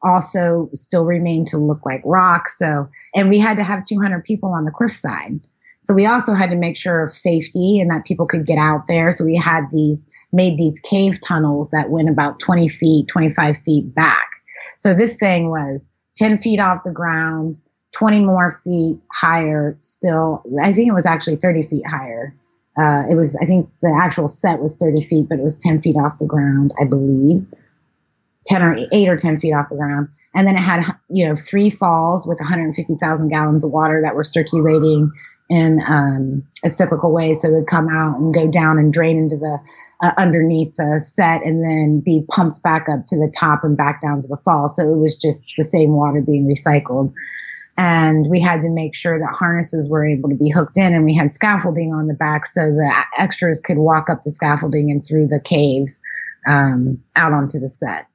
also 0.02 0.68
still 0.74 1.06
remained 1.06 1.46
to 1.46 1.56
look 1.56 1.86
like 1.86 2.02
rock. 2.04 2.50
So, 2.50 2.86
and 3.14 3.30
we 3.30 3.38
had 3.38 3.56
to 3.56 3.62
have 3.62 3.86
200 3.86 4.22
people 4.24 4.50
on 4.50 4.66
the 4.66 4.70
cliffside. 4.70 5.40
So 5.86 5.94
we 5.94 6.04
also 6.04 6.34
had 6.34 6.50
to 6.50 6.56
make 6.56 6.76
sure 6.76 7.02
of 7.02 7.10
safety 7.10 7.80
and 7.80 7.90
that 7.90 8.04
people 8.04 8.26
could 8.26 8.44
get 8.44 8.58
out 8.58 8.88
there. 8.88 9.10
So 9.10 9.24
we 9.24 9.36
had 9.36 9.64
these, 9.72 10.06
made 10.34 10.58
these 10.58 10.78
cave 10.80 11.18
tunnels 11.26 11.70
that 11.70 11.88
went 11.88 12.10
about 12.10 12.40
20 12.40 12.68
feet, 12.68 13.08
25 13.08 13.56
feet 13.64 13.94
back. 13.94 14.28
So 14.76 14.92
this 14.92 15.16
thing 15.16 15.48
was 15.48 15.80
10 16.16 16.42
feet 16.42 16.60
off 16.60 16.84
the 16.84 16.92
ground, 16.92 17.56
20 17.92 18.20
more 18.20 18.60
feet 18.64 18.98
higher 19.12 19.78
still. 19.82 20.42
I 20.62 20.72
think 20.72 20.88
it 20.88 20.94
was 20.94 21.06
actually 21.06 21.36
30 21.36 21.64
feet 21.64 21.84
higher. 21.86 22.34
Uh, 22.78 23.04
it 23.10 23.16
was, 23.16 23.36
I 23.40 23.44
think 23.44 23.70
the 23.82 23.98
actual 24.02 24.28
set 24.28 24.60
was 24.60 24.76
30 24.76 25.02
feet, 25.02 25.28
but 25.28 25.38
it 25.38 25.42
was 25.42 25.58
10 25.58 25.82
feet 25.82 25.96
off 25.96 26.18
the 26.18 26.24
ground, 26.24 26.72
I 26.80 26.86
believe. 26.86 27.46
10 28.46 28.62
or 28.62 28.76
8 28.92 29.08
or 29.08 29.16
10 29.16 29.38
feet 29.38 29.52
off 29.52 29.68
the 29.68 29.76
ground. 29.76 30.08
And 30.34 30.48
then 30.48 30.56
it 30.56 30.60
had, 30.60 30.84
you 31.08 31.24
know, 31.24 31.36
three 31.36 31.70
falls 31.70 32.26
with 32.26 32.40
150,000 32.40 33.28
gallons 33.28 33.64
of 33.64 33.70
water 33.70 34.00
that 34.02 34.16
were 34.16 34.24
circulating 34.24 35.12
in 35.48 35.80
um, 35.86 36.42
a 36.64 36.70
cyclical 36.70 37.12
way. 37.12 37.34
So 37.34 37.48
it 37.48 37.52
would 37.52 37.66
come 37.66 37.88
out 37.88 38.18
and 38.18 38.34
go 38.34 38.48
down 38.48 38.78
and 38.78 38.92
drain 38.92 39.18
into 39.18 39.36
the 39.36 39.58
uh, 40.02 40.12
underneath 40.18 40.74
the 40.74 41.00
set 41.00 41.46
and 41.46 41.62
then 41.62 42.00
be 42.00 42.24
pumped 42.30 42.62
back 42.62 42.88
up 42.88 43.06
to 43.06 43.16
the 43.16 43.32
top 43.38 43.60
and 43.62 43.76
back 43.76 44.00
down 44.00 44.20
to 44.22 44.28
the 44.28 44.38
fall. 44.44 44.68
So 44.68 44.82
it 44.82 44.96
was 44.96 45.14
just 45.14 45.54
the 45.56 45.64
same 45.64 45.92
water 45.92 46.20
being 46.20 46.48
recycled. 46.48 47.12
And 47.78 48.26
we 48.28 48.40
had 48.40 48.60
to 48.62 48.68
make 48.68 48.94
sure 48.94 49.18
that 49.18 49.34
harnesses 49.34 49.88
were 49.88 50.04
able 50.04 50.28
to 50.28 50.34
be 50.34 50.50
hooked 50.50 50.76
in 50.76 50.92
and 50.92 51.04
we 51.04 51.14
had 51.14 51.32
scaffolding 51.32 51.92
on 51.92 52.06
the 52.06 52.14
back 52.14 52.44
so 52.44 52.60
the 52.60 53.04
extras 53.18 53.60
could 53.60 53.78
walk 53.78 54.10
up 54.10 54.22
the 54.22 54.30
scaffolding 54.30 54.90
and 54.90 55.04
through 55.04 55.28
the 55.28 55.40
caves 55.42 56.00
um, 56.46 57.02
out 57.16 57.32
onto 57.32 57.58
the 57.58 57.70
set. 57.70 58.06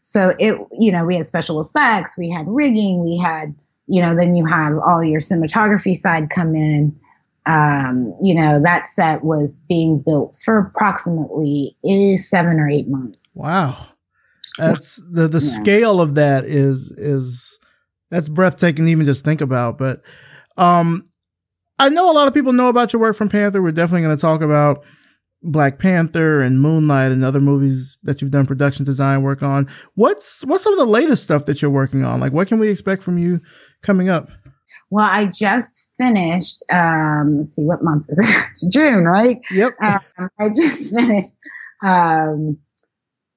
So 0.00 0.32
it, 0.38 0.58
you 0.78 0.92
know, 0.92 1.04
we 1.04 1.16
had 1.16 1.26
special 1.26 1.60
effects, 1.60 2.16
we 2.16 2.30
had 2.30 2.46
rigging, 2.48 3.04
we 3.04 3.18
had, 3.18 3.54
you 3.86 4.00
know, 4.00 4.16
then 4.16 4.34
you 4.34 4.46
have 4.46 4.78
all 4.78 5.04
your 5.04 5.20
cinematography 5.20 5.94
side 5.94 6.30
come 6.30 6.54
in. 6.54 6.98
Um, 7.44 8.14
you 8.22 8.34
know, 8.34 8.60
that 8.62 8.86
set 8.86 9.24
was 9.24 9.60
being 9.68 10.02
built 10.04 10.34
for 10.44 10.58
approximately 10.58 11.76
is 11.84 12.30
seven 12.30 12.60
or 12.60 12.68
eight 12.68 12.88
months. 12.88 13.30
Wow. 13.34 13.76
That's 14.58 14.96
the, 15.12 15.28
the 15.28 15.40
yeah. 15.40 15.62
scale 15.62 16.00
of 16.00 16.14
that 16.14 16.44
is, 16.44 16.92
is, 16.92 17.58
that's 18.12 18.28
breathtaking 18.28 18.84
to 18.84 18.90
even 18.90 19.06
just 19.06 19.24
think 19.24 19.40
about. 19.40 19.78
But, 19.78 20.02
um, 20.56 21.04
I 21.78 21.88
know 21.88 22.12
a 22.12 22.14
lot 22.14 22.28
of 22.28 22.34
people 22.34 22.52
know 22.52 22.68
about 22.68 22.92
your 22.92 23.00
work 23.00 23.16
from 23.16 23.30
Panther. 23.30 23.62
We're 23.62 23.72
definitely 23.72 24.02
going 24.02 24.16
to 24.16 24.20
talk 24.20 24.42
about 24.42 24.84
Black 25.42 25.78
Panther 25.78 26.40
and 26.40 26.60
Moonlight 26.60 27.10
and 27.10 27.24
other 27.24 27.40
movies 27.40 27.98
that 28.02 28.20
you've 28.20 28.30
done 28.30 28.46
production 28.46 28.84
design 28.84 29.22
work 29.22 29.42
on. 29.42 29.68
What's 29.94 30.44
what's 30.44 30.62
some 30.62 30.74
of 30.74 30.78
the 30.78 30.86
latest 30.86 31.24
stuff 31.24 31.46
that 31.46 31.60
you're 31.60 31.70
working 31.70 32.04
on? 32.04 32.20
Like 32.20 32.32
what 32.32 32.48
can 32.48 32.60
we 32.60 32.68
expect 32.68 33.02
from 33.02 33.18
you 33.18 33.40
coming 33.82 34.08
up? 34.08 34.28
Well, 34.90 35.08
I 35.10 35.24
just 35.24 35.90
finished. 35.98 36.62
Um, 36.70 37.38
let's 37.38 37.56
see, 37.56 37.64
what 37.64 37.82
month 37.82 38.06
is 38.10 38.18
it? 38.18 38.46
It's 38.50 38.68
June, 38.68 39.04
right? 39.04 39.38
Yep. 39.50 39.72
Um, 39.82 40.28
I 40.38 40.50
just 40.50 40.94
finished 40.96 41.32
um, 41.82 42.58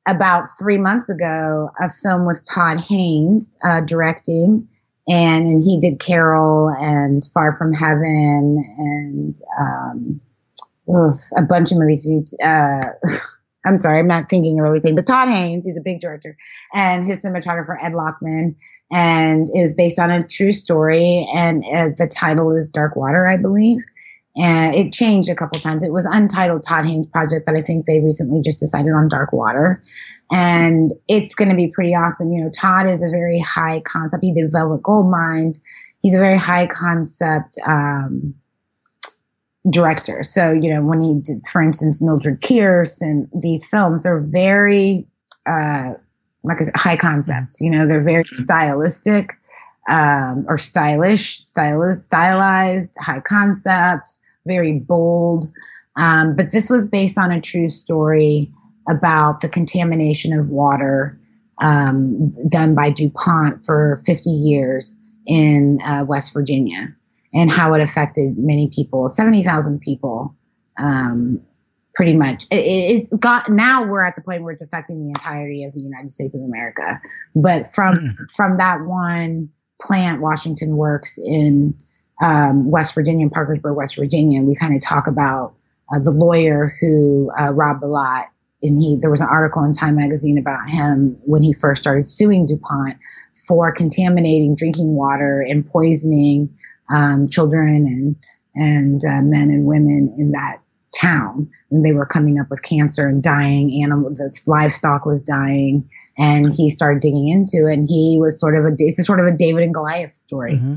about 0.08 0.46
three 0.58 0.78
months 0.78 1.10
ago 1.10 1.70
a 1.80 1.90
film 1.90 2.26
with 2.26 2.44
Todd 2.46 2.80
Haynes 2.80 3.58
uh, 3.64 3.82
directing, 3.82 4.68
and 5.08 5.48
and 5.48 5.64
he 5.64 5.80
did 5.80 6.00
Carol 6.00 6.70
and 6.70 7.24
Far 7.34 7.58
from 7.58 7.74
Heaven 7.74 8.64
and 8.78 9.42
um, 9.60 10.22
a 11.38 11.42
bunch 11.44 11.72
of 11.72 11.78
movies. 11.78 12.36
Uh, 12.44 12.82
I'm 13.68 13.80
sorry, 13.80 13.98
I'm 13.98 14.08
not 14.08 14.30
thinking 14.30 14.60
of 14.60 14.66
everything, 14.68 14.94
but 14.96 15.08
Todd 15.08 15.28
Haynes, 15.28 15.66
he's 15.66 15.78
a 15.78 15.82
big 15.82 16.00
director, 16.00 16.38
and 16.74 17.04
his 17.04 17.24
cinematographer 17.24 17.76
Ed 17.82 17.94
Lachman, 17.94 18.56
and 18.92 19.50
it 19.50 19.60
is 19.60 19.74
based 19.74 19.98
on 19.98 20.12
a 20.12 20.26
true 20.28 20.52
story, 20.52 21.26
and 21.34 21.64
uh, 21.74 21.90
the 21.98 22.08
title 22.08 22.56
is 22.56 22.70
Dark 22.70 22.96
Water, 22.96 23.28
I 23.28 23.38
believe. 23.38 23.80
And 24.38 24.76
it 24.76 24.92
changed 24.92 25.30
a 25.30 25.36
couple 25.36 25.60
times. 25.62 25.84
It 25.84 25.94
was 25.94 26.06
untitled 26.06 26.64
Todd 26.64 26.86
Haynes 26.86 27.08
Project, 27.08 27.46
but 27.46 27.58
I 27.58 27.62
think 27.62 27.86
they 27.86 28.02
recently 28.02 28.42
just 28.42 28.60
decided 28.60 28.92
on 28.92 29.08
Dark 29.08 29.32
Water. 29.32 29.82
And 30.32 30.94
it's 31.08 31.36
going 31.36 31.50
to 31.50 31.56
be 31.56 31.70
pretty 31.70 31.96
awesome. 31.96 32.34
You 32.34 32.44
know, 32.44 32.50
Todd 32.50 32.88
is 32.88 33.04
a 33.04 33.10
very 33.10 33.40
high 33.40 33.80
concept. 33.82 34.24
He 34.24 34.34
did 34.34 34.52
Velvet 34.52 34.84
Goldmine. 34.84 35.56
He's 36.00 36.16
a 36.16 36.20
very 36.20 36.38
high 36.38 36.68
concept 36.68 37.58
um, 37.66 38.36
director. 39.70 40.22
So, 40.24 40.52
you 40.52 40.70
know, 40.70 40.82
when 40.82 41.02
he 41.02 41.20
did, 41.22 41.44
for 41.50 41.62
instance, 41.62 42.02
Mildred 42.02 42.42
Pierce 42.42 43.02
and 43.02 43.30
these 43.34 43.66
films, 43.66 44.04
they're 44.04 44.20
very, 44.20 45.08
uh, 45.46 45.94
like 46.44 46.60
a 46.60 46.78
high 46.78 46.98
concept, 46.98 47.56
you 47.60 47.72
know, 47.72 47.88
they're 47.88 48.04
very 48.04 48.24
stylistic, 48.26 49.34
um, 49.90 50.46
or 50.48 50.58
stylish, 50.58 51.42
stylized, 51.42 52.04
stylized, 52.04 52.96
high 53.00 53.20
concept, 53.20 54.18
very 54.46 54.80
bold. 54.80 55.46
Um, 55.98 56.36
but 56.36 56.52
this 56.52 56.70
was 56.70 56.88
based 56.88 57.18
on 57.18 57.32
a 57.32 57.42
true 57.42 57.70
story 57.70 58.52
about 58.90 59.42
the 59.42 59.50
contamination 59.50 60.34
of 60.34 60.50
water, 60.50 61.20
um, 61.62 62.34
done 62.50 62.76
by 62.76 62.90
DuPont 62.90 63.66
for 63.66 64.02
50 64.06 64.30
years 64.30 64.96
in 65.26 65.80
uh, 65.84 66.06
West 66.08 66.34
Virginia 66.34 66.96
and 67.34 67.50
how 67.50 67.74
it 67.74 67.82
affected 67.82 68.38
many 68.38 68.70
people, 68.74 69.10
70,000 69.10 69.80
people. 69.82 70.36
Um, 70.78 71.42
pretty 71.96 72.14
much 72.14 72.46
it, 72.52 73.00
has 73.00 73.14
got 73.20 73.50
now 73.50 73.84
we're 73.84 74.04
at 74.04 74.16
the 74.16 74.22
point 74.22 74.44
where 74.44 74.52
it's 74.52 74.62
affecting 74.62 75.02
the 75.02 75.08
entirety 75.08 75.64
of 75.64 75.72
the 75.74 75.80
united 75.80 76.12
states 76.12 76.36
of 76.36 76.42
america 76.42 77.00
but 77.36 77.68
from 77.68 77.96
mm. 77.96 78.32
from 78.32 78.58
that 78.58 78.82
one 78.82 79.50
plant 79.82 80.22
washington 80.22 80.76
works 80.76 81.18
in 81.18 81.74
um, 82.22 82.70
west 82.70 82.96
virginia 82.96 83.30
parkersburg 83.30 83.76
west 83.76 83.96
virginia 83.96 84.42
we 84.42 84.56
kind 84.56 84.76
of 84.76 84.82
talk 84.82 85.08
about 85.08 85.54
uh, 85.94 86.00
the 86.00 86.12
lawyer 86.12 86.74
who 86.80 87.32
uh, 87.38 87.52
a 87.52 87.88
lot. 87.88 88.26
and 88.64 88.80
he 88.80 88.98
there 89.00 89.12
was 89.12 89.22
an 89.22 89.28
article 89.30 89.64
in 89.64 89.74
time 89.74 89.96
magazine 89.96 90.38
about 90.38 90.70
him 90.70 91.18
when 91.26 91.42
he 91.42 91.54
first 91.54 91.82
started 91.82 92.08
suing 92.08 92.46
dupont 92.46 92.96
for 93.48 93.72
contaminating 93.72 94.56
drinking 94.56 94.96
water 94.96 95.46
and 95.48 95.68
poisoning 95.70 96.56
um, 96.94 97.28
children 97.28 97.86
and 97.86 98.16
and 98.56 99.02
uh, 99.04 99.22
men 99.22 99.50
and 99.50 99.66
women 99.66 100.14
in 100.18 100.32
that 100.32 100.58
town 100.96 101.50
and 101.72 101.86
they 101.86 101.92
were 101.92 102.06
coming 102.06 102.40
up 102.40 102.48
with 102.50 102.64
cancer 102.64 103.06
and 103.06 103.22
dying 103.22 103.84
animal 103.84 104.10
the 104.10 104.42
livestock 104.48 105.06
was 105.06 105.22
dying 105.22 105.90
and 106.18 106.54
he 106.56 106.70
started 106.70 107.02
digging 107.02 107.28
into 107.28 107.68
it 107.68 107.74
and 107.74 107.88
he 107.90 108.18
was 108.20 108.40
sort 108.40 108.56
of 108.56 108.64
a 108.64 108.74
it's 108.78 109.00
a 109.00 109.04
sort 109.04 109.20
of 109.20 109.26
a 109.26 109.32
david 109.32 109.62
and 109.62 109.74
goliath 109.74 110.14
story 110.14 110.54
mm-hmm. 110.54 110.76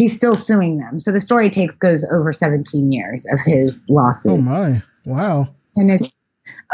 He's 0.00 0.14
still 0.14 0.34
suing 0.34 0.78
them 0.78 0.98
so 0.98 1.12
the 1.12 1.20
story 1.20 1.50
takes 1.50 1.76
goes 1.76 2.04
over 2.10 2.32
17 2.32 2.90
years 2.90 3.26
of 3.32 3.40
his 3.44 3.84
lawsuit 3.88 4.32
oh 4.32 4.36
my 4.38 4.82
wow 5.04 5.48
and 5.76 5.90
it's 5.90 6.16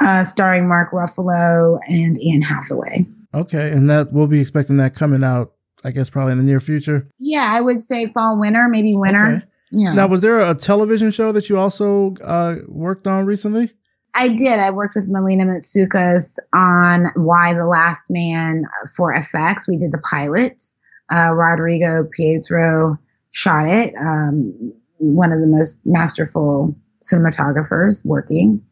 uh, 0.00 0.24
starring 0.24 0.68
mark 0.68 0.92
ruffalo 0.92 1.78
and 1.88 2.16
anne 2.32 2.42
hathaway 2.42 3.04
okay 3.34 3.72
and 3.72 3.90
that 3.90 4.12
we'll 4.12 4.26
be 4.26 4.40
expecting 4.40 4.76
that 4.76 4.94
coming 4.94 5.24
out 5.24 5.52
I 5.86 5.92
guess 5.92 6.10
probably 6.10 6.32
in 6.32 6.38
the 6.38 6.44
near 6.44 6.58
future. 6.58 7.08
Yeah, 7.20 7.48
I 7.48 7.60
would 7.60 7.80
say 7.80 8.06
fall, 8.06 8.40
winter, 8.40 8.66
maybe 8.68 8.94
winter. 8.96 9.36
Okay. 9.36 9.46
Yeah. 9.70 9.94
Now, 9.94 10.08
was 10.08 10.20
there 10.20 10.40
a 10.40 10.52
television 10.52 11.12
show 11.12 11.30
that 11.30 11.48
you 11.48 11.58
also 11.58 12.14
uh, 12.24 12.56
worked 12.66 13.06
on 13.06 13.24
recently? 13.24 13.70
I 14.12 14.28
did. 14.28 14.58
I 14.58 14.70
worked 14.70 14.96
with 14.96 15.08
Melina 15.08 15.44
Matsoukas 15.44 16.38
on 16.52 17.06
Y 17.14 17.54
the 17.54 17.66
Last 17.66 18.10
Man 18.10 18.64
for 18.96 19.14
FX. 19.14 19.68
We 19.68 19.76
did 19.76 19.92
the 19.92 19.98
pilot. 19.98 20.60
Uh, 21.08 21.32
Rodrigo 21.34 22.08
Prieto 22.18 22.98
shot 23.36 23.66
it. 23.66 23.94
Um, 24.00 24.72
one 24.96 25.30
of 25.30 25.40
the 25.40 25.46
most 25.46 25.78
masterful 25.84 26.74
cinematographers 27.04 28.02
working. 28.04 28.64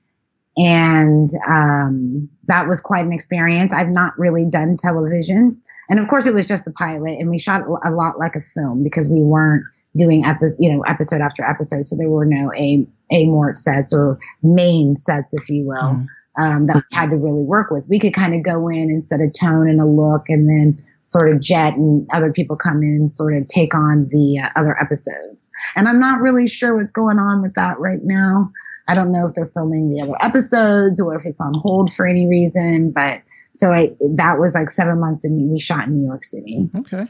And 0.57 1.29
um, 1.46 2.31
that 2.44 2.66
was 2.66 2.81
quite 2.81 3.05
an 3.05 3.12
experience. 3.12 3.74
I've 3.74 3.90
not 3.90 4.18
really 4.18 4.46
done 4.48 4.77
television. 4.79 5.61
And 5.90 5.98
of 5.98 6.09
course, 6.09 6.27
it 6.27 6.33
was 6.33 6.46
just 6.46 6.64
the 6.64 6.70
pilot, 6.70 7.18
and 7.20 7.29
we 7.29 7.38
shot 7.38 7.61
a 7.61 7.90
lot 7.90 8.18
like 8.18 8.37
a 8.37 8.40
film 8.40 8.83
because 8.83 9.07
we 9.07 9.20
weren't 9.20 9.64
doing 9.96 10.24
episode, 10.24 10.57
you 10.59 10.72
know, 10.72 10.81
episode 10.87 11.20
after 11.20 11.44
episode. 11.44 11.87
So 11.87 11.96
there 11.98 12.09
were 12.09 12.24
no 12.24 12.50
a 12.57 12.87
amort 13.12 13.59
sets 13.59 13.92
or 13.92 14.18
main 14.42 14.96
sets, 14.96 15.35
if 15.35 15.50
you 15.50 15.66
will, 15.66 15.77
mm. 15.77 16.07
um, 16.38 16.66
that 16.68 16.77
we 16.77 16.96
had 16.96 17.11
to 17.11 17.16
really 17.16 17.42
work 17.42 17.70
with. 17.70 17.87
We 17.87 17.98
could 17.98 18.14
kind 18.14 18.35
of 18.35 18.42
go 18.42 18.68
in 18.68 18.90
and 18.90 19.07
set 19.07 19.20
a 19.20 19.29
tone 19.29 19.68
and 19.68 19.81
a 19.81 19.87
look, 19.87 20.24
and 20.29 20.48
then 20.48 20.83
sort 21.14 21.31
of 21.31 21.40
jet 21.40 21.77
and 21.77 22.09
other 22.12 22.33
people 22.33 22.57
come 22.57 22.83
in 22.83 22.96
and 23.00 23.11
sort 23.11 23.35
of 23.35 23.46
take 23.46 23.72
on 23.72 24.09
the 24.11 24.40
uh, 24.42 24.48
other 24.59 24.77
episodes. 24.81 25.48
And 25.77 25.87
I'm 25.87 26.00
not 26.00 26.20
really 26.20 26.48
sure 26.48 26.74
what's 26.74 26.92
going 26.92 27.20
on 27.20 27.40
with 27.40 27.55
that 27.55 27.79
right 27.79 28.00
now. 28.03 28.50
I 28.88 28.94
don't 28.94 29.12
know 29.12 29.24
if 29.27 29.35
they're 29.35 29.46
filming 29.46 29.88
the 29.88 30.03
other 30.03 30.16
episodes 30.20 31.00
or 31.00 31.14
if 31.14 31.22
it's 31.24 31.40
on 31.40 31.55
hold 31.55 31.92
for 31.92 32.05
any 32.05 32.27
reason, 32.27 32.90
but 32.90 33.22
so 33.55 33.70
I 33.70 33.90
that 34.16 34.38
was 34.40 34.55
like 34.55 34.70
seven 34.70 34.98
months 34.98 35.24
and 35.24 35.50
we 35.53 35.61
shot 35.61 35.87
in 35.87 36.00
New 36.00 36.07
York 36.07 36.24
City. 36.24 36.68
Okay. 36.77 37.07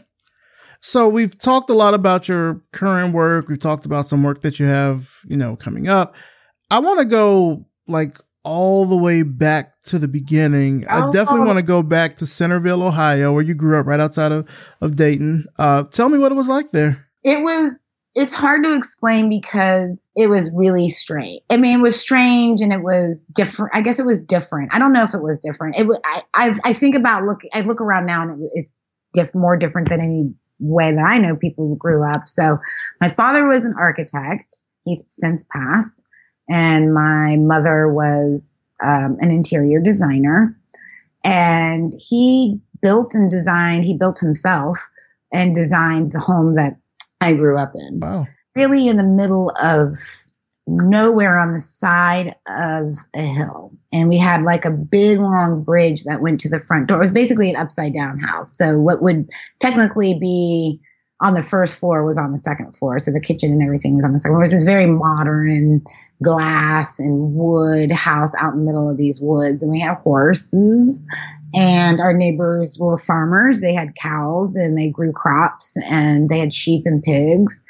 So 0.80 1.08
we've 1.08 1.36
talked 1.38 1.70
a 1.70 1.74
lot 1.74 1.94
about 1.94 2.28
your 2.28 2.60
current 2.72 3.14
work. 3.14 3.48
We've 3.48 3.58
talked 3.58 3.86
about 3.86 4.04
some 4.04 4.22
work 4.22 4.42
that 4.42 4.60
you 4.60 4.66
have, 4.66 5.20
you 5.26 5.38
know, 5.38 5.56
coming 5.56 5.88
up. 5.88 6.14
I 6.70 6.80
want 6.80 6.98
to 6.98 7.06
go 7.06 7.64
like 7.88 8.18
all 8.44 8.87
the 8.87 8.96
way 8.96 9.22
back 9.22 9.80
to 9.80 9.98
the 9.98 10.09
beginning. 10.09 10.85
Oh. 10.88 11.09
I 11.09 11.11
definitely 11.11 11.46
want 11.46 11.59
to 11.59 11.64
go 11.64 11.83
back 11.83 12.16
to 12.16 12.26
Centerville, 12.26 12.83
Ohio, 12.83 13.33
where 13.33 13.42
you 13.42 13.54
grew 13.54 13.78
up 13.78 13.87
right 13.87 14.00
outside 14.00 14.33
of, 14.33 14.48
of 14.80 14.96
Dayton. 14.96 15.46
Uh, 15.59 15.85
tell 15.85 16.09
me 16.09 16.18
what 16.18 16.30
it 16.30 16.37
was 16.37 16.48
like 16.48 16.70
there. 16.70 17.09
It 17.24 17.42
was, 17.42 17.72
it's 18.14 18.35
hard 18.35 18.62
to 18.64 18.76
explain 18.76 19.28
because 19.28 19.90
it 20.14 20.28
was 20.28 20.50
really 20.54 20.88
strange. 20.88 21.40
I 21.50 21.57
mean, 21.57 21.80
it 21.80 21.83
was 21.83 21.98
strange 21.98 22.61
and 22.61 22.72
it 22.72 22.83
was 22.83 23.26
different. 23.33 23.74
I 23.74 23.80
guess 23.80 23.98
it 23.98 24.07
was 24.07 24.20
different. 24.20 24.74
I 24.74 24.78
don't 24.78 24.92
know 24.92 25.02
if 25.02 25.14
it 25.14 25.22
was 25.22 25.38
different. 25.38 25.76
It 25.76 25.87
was, 25.87 25.98
I, 26.04 26.20
I, 26.35 26.59
I 26.64 26.72
think 26.74 26.94
about 26.94 27.24
look, 27.24 27.40
I 27.52 27.62
look 27.62 27.80
around 27.80 28.07
now 28.07 28.22
and 28.22 28.42
it, 28.42 28.50
it's 28.52 28.74
diff, 29.14 29.35
more 29.35 29.57
different 29.57 29.88
than 29.88 30.00
any 30.00 30.35
way 30.61 30.92
that 30.92 31.04
I 31.04 31.18
know 31.18 31.35
people 31.35 31.74
grew 31.76 32.07
up. 32.07 32.28
So 32.28 32.59
my 33.00 33.09
father 33.09 33.48
was 33.48 33.64
an 33.64 33.74
architect. 33.78 34.62
He's 34.85 35.04
since 35.09 35.44
passed. 35.50 36.04
And 36.48 36.92
my 36.92 37.37
mother 37.38 37.88
was 37.92 38.70
um, 38.83 39.16
an 39.20 39.30
interior 39.30 39.80
designer. 39.80 40.59
And 41.24 41.92
he 41.98 42.61
built 42.83 43.14
and 43.14 43.30
designed, 43.30 43.85
he 43.85 43.96
built 43.96 44.20
himself 44.20 44.78
and 45.33 45.54
designed 45.54 46.12
the 46.12 46.20
home 46.20 46.54
that 46.54 46.76
I 47.20 47.33
grew 47.33 47.59
up 47.59 47.72
in. 47.74 48.00
Wow. 48.00 48.26
Really 48.54 48.88
in 48.88 48.96
the 48.96 49.07
middle 49.07 49.50
of 49.61 49.98
nowhere 50.66 51.38
on 51.38 51.52
the 51.52 51.61
side 51.61 52.35
of 52.48 52.96
a 53.14 53.20
hill. 53.20 53.72
And 53.92 54.09
we 54.09 54.18
had 54.18 54.42
like 54.42 54.64
a 54.64 54.70
big 54.70 55.18
long 55.18 55.62
bridge 55.62 56.04
that 56.04 56.20
went 56.20 56.40
to 56.40 56.48
the 56.48 56.61
front 56.61 56.88
door. 56.88 56.98
It 56.98 57.00
was 57.00 57.11
basically 57.11 57.50
an 57.50 57.57
upside 57.57 57.92
down 57.92 58.18
house. 58.18 58.57
So 58.57 58.78
what 58.78 59.02
would 59.02 59.28
technically 59.59 60.14
be 60.14 60.80
on 61.20 61.35
the 61.35 61.42
first 61.42 61.79
floor 61.79 62.05
was 62.05 62.18
on 62.18 62.33
the 62.33 62.38
second 62.38 62.77
floor. 62.77 62.98
So 62.98 63.11
the 63.11 63.20
kitchen 63.20 63.53
and 63.53 63.62
everything 63.62 63.96
was 63.96 64.05
on 64.05 64.12
the 64.12 64.20
second 64.20 64.33
floor. 64.33 64.42
It 64.42 64.46
was 64.46 64.53
this 64.53 64.64
very 64.64 64.87
modern 64.87 65.83
glass 66.22 66.98
and 66.98 67.35
wood 67.35 67.90
house 67.90 68.31
out 68.38 68.55
in 68.55 68.61
the 68.61 68.64
middle 68.64 68.90
of 68.90 68.96
these 68.96 69.20
woods. 69.20 69.62
And 69.62 69.70
we 69.70 69.81
had 69.81 69.98
horses 69.98 71.03
and 71.55 72.00
our 72.00 72.12
neighbors 72.12 72.79
were 72.79 72.96
farmers. 72.96 73.61
They 73.61 73.74
had 73.74 73.94
cows 73.94 74.57
and 74.57 74.77
they 74.77 74.88
grew 74.88 75.12
crops 75.12 75.77
and 75.90 76.29
they 76.29 76.40
had 76.40 76.53
sheep 76.53 76.83
and 76.85 77.03
pigs. 77.03 77.62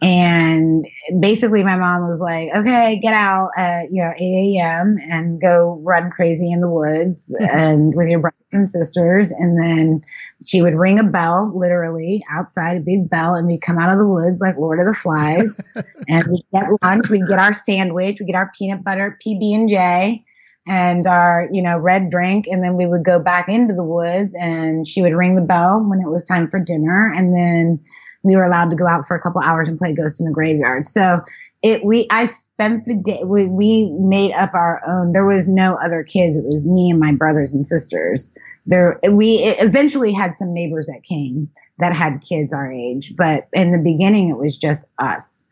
And 0.00 0.86
basically, 1.18 1.64
my 1.64 1.76
mom 1.76 2.02
was 2.02 2.20
like, 2.20 2.50
okay, 2.54 3.00
get 3.02 3.14
out 3.14 3.48
at, 3.56 3.90
you 3.90 4.02
know, 4.02 4.12
8 4.16 4.58
a.m. 4.58 4.96
and 5.10 5.40
go 5.40 5.80
run 5.82 6.10
crazy 6.10 6.52
in 6.52 6.60
the 6.60 6.70
woods 6.70 7.34
and 7.40 7.94
with 7.96 8.08
your 8.08 8.20
brothers 8.20 8.38
and 8.52 8.70
sisters. 8.70 9.30
And 9.30 9.60
then 9.60 10.02
she 10.44 10.62
would 10.62 10.74
ring 10.74 11.00
a 11.00 11.04
bell, 11.04 11.52
literally 11.54 12.22
outside, 12.30 12.76
a 12.76 12.80
big 12.80 13.10
bell, 13.10 13.34
and 13.34 13.46
we'd 13.48 13.62
come 13.62 13.78
out 13.78 13.90
of 13.90 13.98
the 13.98 14.06
woods 14.06 14.40
like 14.40 14.56
Lord 14.56 14.78
of 14.78 14.86
the 14.86 14.94
Flies. 14.94 15.58
and 16.08 16.24
we'd 16.30 16.46
get 16.52 16.66
lunch, 16.82 17.08
we'd 17.10 17.26
get 17.26 17.40
our 17.40 17.52
sandwich, 17.52 18.20
we'd 18.20 18.26
get 18.26 18.36
our 18.36 18.52
peanut 18.56 18.84
butter 18.84 19.18
PB&J 19.26 20.24
and 20.68 21.06
our, 21.06 21.48
you 21.50 21.62
know, 21.62 21.78
red 21.78 22.10
drink. 22.10 22.46
And 22.46 22.62
then 22.62 22.76
we 22.76 22.86
would 22.86 23.04
go 23.04 23.18
back 23.18 23.48
into 23.48 23.74
the 23.74 23.84
woods 23.84 24.34
and 24.38 24.86
she 24.86 25.02
would 25.02 25.14
ring 25.14 25.34
the 25.34 25.42
bell 25.42 25.84
when 25.84 26.00
it 26.00 26.08
was 26.08 26.22
time 26.22 26.48
for 26.50 26.60
dinner. 26.60 27.10
And 27.14 27.34
then 27.34 27.80
we 28.22 28.36
were 28.36 28.44
allowed 28.44 28.70
to 28.70 28.76
go 28.76 28.86
out 28.86 29.06
for 29.06 29.16
a 29.16 29.20
couple 29.20 29.40
hours 29.40 29.68
and 29.68 29.78
play 29.78 29.94
Ghost 29.94 30.20
in 30.20 30.26
the 30.26 30.32
Graveyard. 30.32 30.86
So 30.86 31.20
it 31.62 31.84
we 31.84 32.06
I 32.10 32.26
spent 32.26 32.84
the 32.84 32.96
day 32.96 33.20
we, 33.24 33.48
we 33.48 33.90
made 33.98 34.32
up 34.32 34.54
our 34.54 34.80
own. 34.86 35.12
There 35.12 35.26
was 35.26 35.48
no 35.48 35.74
other 35.74 36.02
kids. 36.04 36.38
It 36.38 36.44
was 36.44 36.64
me 36.64 36.90
and 36.90 37.00
my 37.00 37.12
brothers 37.12 37.52
and 37.52 37.66
sisters. 37.66 38.30
There 38.66 39.00
we 39.10 39.38
eventually 39.58 40.12
had 40.12 40.36
some 40.36 40.52
neighbors 40.52 40.86
that 40.86 41.02
came 41.02 41.50
that 41.78 41.92
had 41.92 42.22
kids 42.28 42.52
our 42.52 42.70
age, 42.70 43.14
but 43.16 43.48
in 43.52 43.72
the 43.72 43.80
beginning 43.82 44.30
it 44.30 44.36
was 44.36 44.56
just 44.56 44.82
us. 44.98 45.44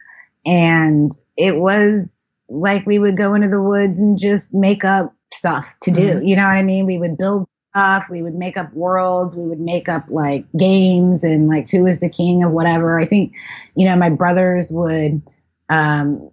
And 0.45 1.11
it 1.37 1.57
was 1.57 2.13
like 2.49 2.87
we 2.87 2.99
would 2.99 3.17
go 3.17 3.35
into 3.35 3.49
the 3.49 3.63
woods 3.63 3.99
and 3.99 4.19
just 4.19 4.55
make 4.55 4.85
up 4.85 5.13
stuff 5.33 5.75
to 5.83 5.91
do. 5.91 6.01
Mm-hmm. 6.01 6.25
You 6.25 6.37
know 6.37 6.47
what 6.47 6.59
I 6.59 6.63
mean? 6.63 6.87
We 6.87 6.99
would 6.99 7.17
build 7.17 7.49
stuff. 7.77 8.09
We 8.09 8.23
would 8.23 8.35
make 8.35 8.57
up 8.57 8.73
worlds. 8.73 9.37
We 9.37 9.45
would 9.45 9.61
make 9.61 9.89
up 9.89 10.05
like 10.09 10.45
games 10.59 11.23
and 11.23 11.47
like 11.47 11.69
who 11.71 11.87
is 11.87 12.01
the 12.01 12.09
king 12.09 12.43
of 12.43 12.53
whatever. 12.53 12.99
I 12.99 13.05
think, 13.05 13.35
you 13.75 13.87
know, 13.87 13.97
my 13.97 14.11
brothers 14.11 14.71
would 14.73 15.23
um, 15.69 16.31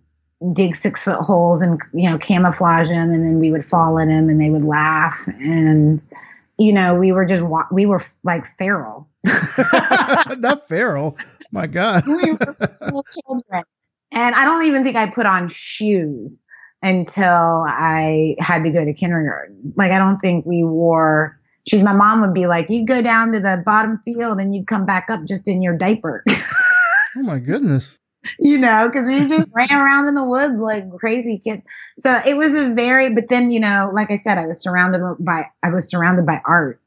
dig 0.55 0.75
six 0.75 1.03
foot 1.03 1.19
holes 1.19 1.61
and 1.61 1.79
you 1.93 2.09
know 2.09 2.17
camouflage 2.17 2.89
them, 2.89 3.11
and 3.11 3.25
then 3.25 3.39
we 3.39 3.51
would 3.51 3.65
fall 3.65 3.97
in 3.97 4.09
them, 4.09 4.29
and 4.29 4.39
they 4.39 4.49
would 4.49 4.63
laugh. 4.63 5.27
And 5.39 6.01
you 6.57 6.71
know, 6.71 6.95
we 6.95 7.11
were 7.11 7.25
just 7.25 7.43
we 7.71 7.85
were 7.85 7.99
like 8.23 8.45
feral. 8.45 9.09
Not 10.37 10.67
feral. 10.67 11.17
My 11.51 11.67
God. 11.67 12.03
we 12.07 12.31
were 12.31 13.03
children. 13.11 13.63
And 14.15 14.35
I 14.35 14.45
don't 14.45 14.65
even 14.65 14.83
think 14.83 14.95
I 14.95 15.07
put 15.07 15.25
on 15.25 15.47
shoes 15.47 16.42
until 16.83 17.63
I 17.65 18.35
had 18.39 18.63
to 18.65 18.69
go 18.69 18.85
to 18.85 18.93
kindergarten. 18.93 19.73
Like, 19.75 19.91
I 19.91 19.97
don't 19.97 20.17
think 20.17 20.45
we 20.45 20.63
wore 20.63 21.39
she's 21.67 21.81
my 21.81 21.93
mom 21.93 22.21
would 22.21 22.33
be 22.33 22.47
like, 22.47 22.69
you 22.69 22.85
go 22.85 23.01
down 23.01 23.31
to 23.31 23.39
the 23.39 23.61
bottom 23.65 23.97
field 23.99 24.39
and 24.39 24.53
you'd 24.53 24.67
come 24.67 24.85
back 24.85 25.09
up 25.09 25.23
just 25.25 25.47
in 25.47 25.61
your 25.61 25.75
diaper. 25.75 26.23
oh 26.29 27.23
my 27.23 27.39
goodness. 27.39 27.99
You 28.39 28.57
know, 28.57 28.87
because 28.87 29.07
we 29.07 29.25
just 29.27 29.49
ran 29.53 29.71
around 29.71 30.07
in 30.07 30.15
the 30.15 30.25
woods 30.25 30.61
like 30.61 30.89
crazy 30.97 31.39
kids. 31.39 31.63
So 31.97 32.19
it 32.25 32.37
was 32.37 32.55
a 32.55 32.73
very, 32.73 33.13
but 33.13 33.27
then, 33.29 33.49
you 33.49 33.59
know, 33.59 33.91
like 33.93 34.11
I 34.11 34.17
said, 34.17 34.37
I 34.37 34.45
was 34.45 34.61
surrounded 34.61 35.01
by, 35.19 35.43
I 35.63 35.69
was 35.69 35.89
surrounded 35.89 36.25
by 36.25 36.41
art. 36.45 36.79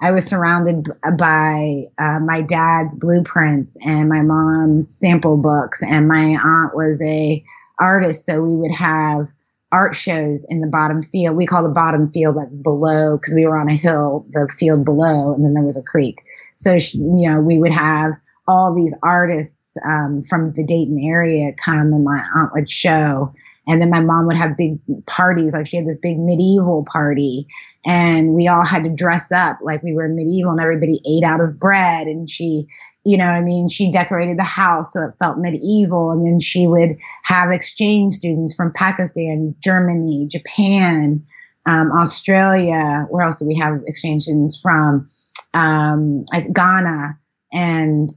I 0.00 0.10
was 0.10 0.26
surrounded 0.26 0.86
by 1.16 1.84
uh, 1.98 2.18
my 2.20 2.42
dad's 2.42 2.94
blueprints 2.96 3.78
and 3.86 4.08
my 4.08 4.22
mom's 4.22 4.94
sample 4.98 5.38
books, 5.38 5.82
and 5.82 6.08
my 6.08 6.36
aunt 6.44 6.74
was 6.74 7.00
a 7.02 7.42
artist, 7.78 8.26
so 8.26 8.42
we 8.42 8.56
would 8.56 8.74
have 8.74 9.28
art 9.74 9.96
shows 9.96 10.46
in 10.48 10.60
the 10.60 10.68
bottom 10.68 11.02
field. 11.02 11.36
We 11.36 11.46
call 11.46 11.64
the 11.64 11.68
bottom 11.68 12.12
field 12.12 12.36
like 12.36 12.62
below 12.62 13.16
because 13.16 13.34
we 13.34 13.44
were 13.44 13.58
on 13.58 13.68
a 13.68 13.74
hill, 13.74 14.24
the 14.30 14.48
field 14.56 14.84
below, 14.84 15.34
and 15.34 15.44
then 15.44 15.52
there 15.52 15.64
was 15.64 15.76
a 15.76 15.82
creek. 15.82 16.22
So 16.54 16.74
you 16.74 17.28
know, 17.28 17.40
we 17.40 17.58
would 17.58 17.72
have 17.72 18.12
all 18.46 18.72
these 18.72 18.94
artists 19.02 19.76
um, 19.84 20.22
from 20.22 20.52
the 20.52 20.64
Dayton 20.64 21.00
area 21.00 21.52
come, 21.52 21.92
and 21.92 22.04
my 22.04 22.24
aunt 22.36 22.52
would 22.54 22.70
show. 22.70 23.34
And 23.66 23.80
then 23.80 23.90
my 23.90 24.00
mom 24.00 24.26
would 24.26 24.36
have 24.36 24.58
big 24.58 24.78
parties, 25.06 25.54
like 25.54 25.66
she 25.66 25.78
had 25.78 25.86
this 25.86 25.96
big 26.00 26.18
medieval 26.20 26.84
party, 26.84 27.48
and 27.84 28.34
we 28.34 28.46
all 28.46 28.64
had 28.64 28.84
to 28.84 28.94
dress 28.94 29.32
up 29.32 29.58
like 29.60 29.82
we 29.82 29.92
were 29.92 30.06
medieval, 30.08 30.52
and 30.52 30.60
everybody 30.60 31.00
ate 31.04 31.24
out 31.24 31.40
of 31.40 31.58
bread, 31.58 32.06
and 32.06 32.28
she 32.28 32.68
you 33.04 33.18
know 33.18 33.26
what 33.26 33.36
I 33.36 33.42
mean? 33.42 33.68
She 33.68 33.90
decorated 33.90 34.38
the 34.38 34.44
house 34.44 34.92
so 34.92 35.02
it 35.02 35.14
felt 35.18 35.38
medieval. 35.38 36.10
And 36.10 36.24
then 36.24 36.40
she 36.40 36.66
would 36.66 36.96
have 37.24 37.50
exchange 37.50 38.14
students 38.14 38.54
from 38.54 38.72
Pakistan, 38.72 39.54
Germany, 39.60 40.26
Japan, 40.30 41.24
um, 41.66 41.92
Australia. 41.92 43.06
Where 43.10 43.26
else 43.26 43.38
do 43.38 43.46
we 43.46 43.56
have 43.56 43.82
exchange 43.86 44.22
students 44.22 44.60
from? 44.60 45.08
Um, 45.52 46.24
Ghana. 46.52 47.18
And 47.52 48.10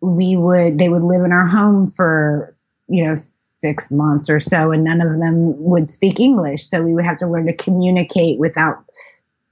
we 0.00 0.36
would, 0.36 0.78
they 0.78 0.88
would 0.88 1.02
live 1.02 1.24
in 1.24 1.32
our 1.32 1.46
home 1.46 1.84
for, 1.84 2.52
you 2.88 3.04
know, 3.04 3.14
six 3.16 3.90
months 3.90 4.30
or 4.30 4.38
so, 4.38 4.70
and 4.70 4.84
none 4.84 5.00
of 5.00 5.20
them 5.20 5.52
would 5.58 5.88
speak 5.88 6.20
English. 6.20 6.64
So 6.64 6.80
we 6.82 6.94
would 6.94 7.04
have 7.04 7.18
to 7.18 7.26
learn 7.26 7.48
to 7.48 7.56
communicate 7.56 8.38
without 8.38 8.84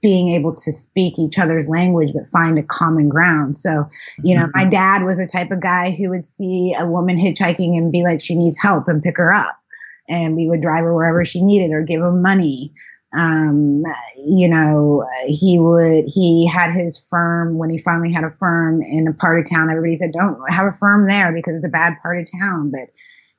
being 0.01 0.29
able 0.29 0.53
to 0.53 0.71
speak 0.71 1.17
each 1.17 1.39
other's 1.39 1.67
language 1.67 2.11
but 2.13 2.27
find 2.27 2.59
a 2.59 2.63
common 2.63 3.09
ground. 3.09 3.57
So, 3.57 3.89
you 4.23 4.35
know, 4.35 4.47
my 4.53 4.61
mm-hmm. 4.61 4.69
dad 4.69 5.03
was 5.03 5.17
the 5.17 5.27
type 5.27 5.49
of 5.51 5.59
guy 5.59 5.91
who 5.91 6.09
would 6.09 6.25
see 6.25 6.75
a 6.77 6.85
woman 6.85 7.17
hitchhiking 7.17 7.75
and 7.77 7.91
be 7.91 8.03
like, 8.03 8.21
she 8.21 8.35
needs 8.35 8.59
help 8.61 8.87
and 8.87 9.01
pick 9.01 9.17
her 9.17 9.33
up. 9.33 9.59
And 10.07 10.35
we 10.35 10.47
would 10.47 10.61
drive 10.61 10.83
her 10.83 10.93
wherever 10.93 11.25
she 11.25 11.41
needed 11.41 11.71
or 11.73 11.81
give 11.81 12.01
her 12.01 12.11
money. 12.11 12.73
Um, 13.17 13.83
you 14.17 14.47
know, 14.47 15.07
he 15.25 15.57
would, 15.59 16.05
he 16.07 16.47
had 16.47 16.71
his 16.71 16.99
firm 17.09 17.57
when 17.57 17.69
he 17.69 17.77
finally 17.77 18.13
had 18.13 18.23
a 18.23 18.31
firm 18.31 18.81
in 18.81 19.07
a 19.07 19.13
part 19.13 19.39
of 19.39 19.49
town. 19.49 19.69
Everybody 19.69 19.95
said, 19.95 20.11
don't 20.11 20.39
have 20.51 20.67
a 20.67 20.71
firm 20.71 21.07
there 21.07 21.33
because 21.33 21.55
it's 21.55 21.65
a 21.65 21.69
bad 21.69 21.95
part 22.01 22.19
of 22.19 22.27
town. 22.39 22.71
But, 22.71 22.91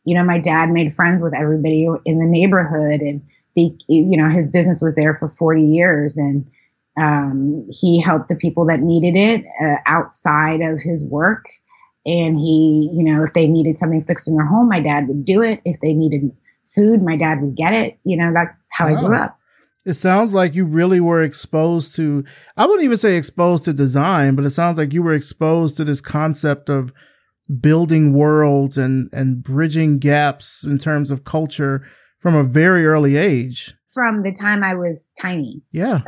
you 0.05 0.16
know, 0.16 0.25
my 0.25 0.38
dad 0.38 0.71
made 0.71 0.92
friends 0.92 1.23
with 1.23 1.35
everybody 1.35 1.87
in 2.05 2.18
the 2.18 2.27
neighborhood 2.27 3.01
and, 3.01 3.23
be, 3.59 3.77
you 3.88 4.16
know, 4.16 4.29
his 4.29 4.49
business 4.49 4.81
was 4.81 4.94
there 4.94 5.14
for 5.14 5.29
40 5.29 5.62
years 5.62 6.16
and 6.16 6.47
um, 7.01 7.66
he 7.71 8.01
helped 8.01 8.29
the 8.29 8.37
people 8.37 8.66
that 8.66 8.81
needed 8.81 9.16
it 9.16 9.44
uh, 9.62 9.77
outside 9.87 10.61
of 10.61 10.81
his 10.81 11.05
work. 11.05 11.47
And 12.07 12.38
he, 12.38 12.90
you 12.92 13.05
know, 13.05 13.23
if 13.23 13.33
they 13.33 13.47
needed 13.47 13.77
something 13.77 14.05
fixed 14.05 14.29
in 14.29 14.37
their 14.37 14.47
home, 14.47 14.68
my 14.68 14.81
dad 14.81 15.09
would 15.09 15.25
do 15.25 15.42
it. 15.42 15.61
If 15.64 15.81
they 15.81 15.92
needed 15.92 16.31
food, 16.66 17.03
my 17.03 17.16
dad 17.16 17.40
would 17.42 17.57
get 17.57 17.73
it. 17.73 17.99
You 18.05 18.16
know, 18.16 18.33
that's 18.33 18.64
how 18.73 18.87
wow. 18.87 18.97
I 18.97 19.01
grew 19.01 19.16
up. 19.16 19.38
It 19.85 19.94
sounds 19.94 20.35
like 20.35 20.55
you 20.55 20.64
really 20.64 21.01
were 21.01 21.23
exposed 21.23 21.97
to, 21.97 22.25
I 22.57 22.66
wouldn't 22.66 22.85
even 22.85 22.99
say 22.99 23.16
exposed 23.16 23.64
to 23.64 23.73
design, 23.73 24.35
but 24.35 24.44
it 24.44 24.51
sounds 24.51 24.77
like 24.77 24.92
you 24.92 25.03
were 25.03 25.14
exposed 25.14 25.77
to 25.77 25.85
this 25.85 26.01
concept 26.01 26.68
of 26.68 26.92
building 27.61 28.12
worlds 28.12 28.77
and, 28.77 29.09
and 29.12 29.42
bridging 29.42 29.99
gaps 29.99 30.64
in 30.64 30.79
terms 30.79 31.11
of 31.11 31.25
culture 31.25 31.87
from 32.19 32.35
a 32.35 32.45
very 32.45 32.87
early 32.87 33.17
age. 33.17 33.75
From 33.93 34.23
the 34.23 34.33
time 34.33 34.63
I 34.63 34.75
was 34.75 35.09
tiny. 35.21 35.63
Yeah. 35.73 36.01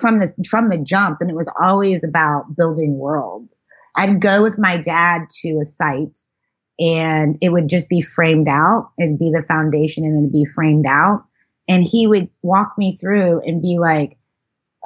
From 0.00 0.18
the, 0.18 0.32
from 0.48 0.68
the 0.70 0.82
jump. 0.82 1.18
And 1.20 1.30
it 1.30 1.36
was 1.36 1.52
always 1.60 2.02
about 2.04 2.56
building 2.56 2.98
worlds. 2.98 3.54
I'd 3.96 4.20
go 4.20 4.42
with 4.42 4.58
my 4.58 4.78
dad 4.78 5.22
to 5.42 5.58
a 5.60 5.64
site 5.64 6.18
and 6.78 7.36
it 7.40 7.52
would 7.52 7.68
just 7.68 7.88
be 7.88 8.00
framed 8.00 8.48
out. 8.48 8.90
It'd 8.98 9.18
be 9.18 9.30
the 9.30 9.44
foundation 9.46 10.04
and 10.04 10.16
it'd 10.16 10.32
be 10.32 10.46
framed 10.46 10.86
out. 10.88 11.24
And 11.68 11.84
he 11.84 12.06
would 12.06 12.28
walk 12.42 12.72
me 12.78 12.96
through 12.96 13.40
and 13.46 13.62
be 13.62 13.78
like, 13.78 14.16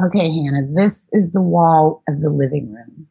okay, 0.03 0.29
Hannah, 0.31 0.66
this 0.75 1.09
is 1.12 1.31
the 1.31 1.42
wall 1.42 2.03
of 2.09 2.21
the 2.21 2.31
living 2.31 2.73
room. 2.73 3.07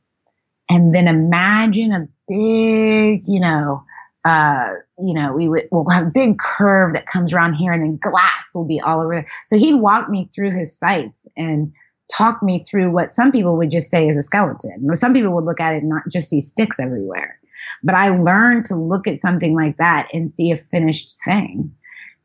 And 0.70 0.94
then 0.94 1.08
imagine 1.08 1.94
a 1.94 2.08
big, 2.28 3.24
you 3.28 3.40
know, 3.40 3.84
uh, 4.26 4.70
you 5.00 5.14
know, 5.14 5.34
we 5.34 5.48
would 5.48 5.68
we'll 5.72 5.88
have 5.90 6.08
a 6.08 6.12
big 6.12 6.40
curve 6.40 6.94
that 6.94 7.06
comes 7.06 7.32
around 7.32 7.54
here 7.54 7.72
and 7.72 7.84
then 7.84 8.00
glass 8.02 8.48
will 8.56 8.66
be 8.66 8.82
all 8.82 9.02
over 9.02 9.14
there. 9.14 9.28
So 9.46 9.58
he'd 9.58 9.76
walk 9.76 10.10
me 10.10 10.30
through 10.34 10.52
his 10.52 10.78
sites 10.78 11.28
and 11.38 11.72
talk 12.12 12.42
me 12.42 12.64
through 12.64 12.92
what 12.92 13.14
some 13.14 13.32
people 13.32 13.56
would 13.58 13.70
just 13.70 13.90
say 13.90 14.08
is 14.08 14.18
a 14.18 14.24
skeleton. 14.24 14.88
Or 14.90 14.96
some 14.96 15.14
people 15.14 15.34
would 15.34 15.46
look 15.46 15.60
at 15.60 15.76
it 15.76 15.84
and 15.84 15.90
not 15.90 16.04
just 16.10 16.30
see 16.30 16.42
sticks 16.42 16.80
everywhere. 16.80 17.40
But 17.84 17.96
I 17.96 18.10
learned 18.10 18.66
to 18.66 18.76
look 18.76 19.08
at 19.08 19.22
something 19.22 19.56
like 19.56 19.78
that 19.78 20.08
and 20.12 20.30
see 20.30 20.52
a 20.52 20.58
finished 20.58 21.16
thing. 21.24 21.72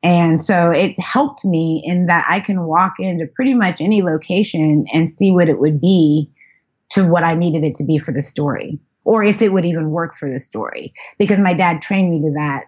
And 0.03 0.41
so 0.41 0.71
it 0.71 0.99
helped 0.99 1.45
me 1.45 1.83
in 1.85 2.07
that 2.07 2.25
I 2.29 2.41
can 2.41 2.65
walk 2.65 2.95
into 2.99 3.27
pretty 3.27 3.53
much 3.53 3.83
any 3.83 4.03
location 4.03 4.87
and 4.95 5.11
see 5.11 5.31
what 5.31 5.49
it 5.49 5.59
would 5.59 5.81
be 5.81 6.31
to 6.91 7.07
what 7.07 7.25
I 7.25 7.35
needed 7.35 7.65
it 7.65 7.75
to 7.77 7.85
be 7.85 7.99
for 7.99 8.13
the 8.13 8.23
story, 8.23 8.79
or 9.11 9.25
if 9.25 9.43
it 9.43 9.53
would 9.53 9.65
even 9.65 9.91
work 9.91 10.15
for 10.15 10.29
the 10.29 10.39
story, 10.39 10.95
because 11.19 11.41
my 11.41 11.53
dad 11.53 11.83
trained 11.83 12.09
me 12.09 12.21
to 12.21 12.31
that 12.35 12.67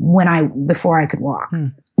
when 0.00 0.26
I 0.26 0.48
before 0.48 1.00
I 1.00 1.06
could 1.06 1.20
walk. 1.20 1.50
Hmm. 1.50 1.66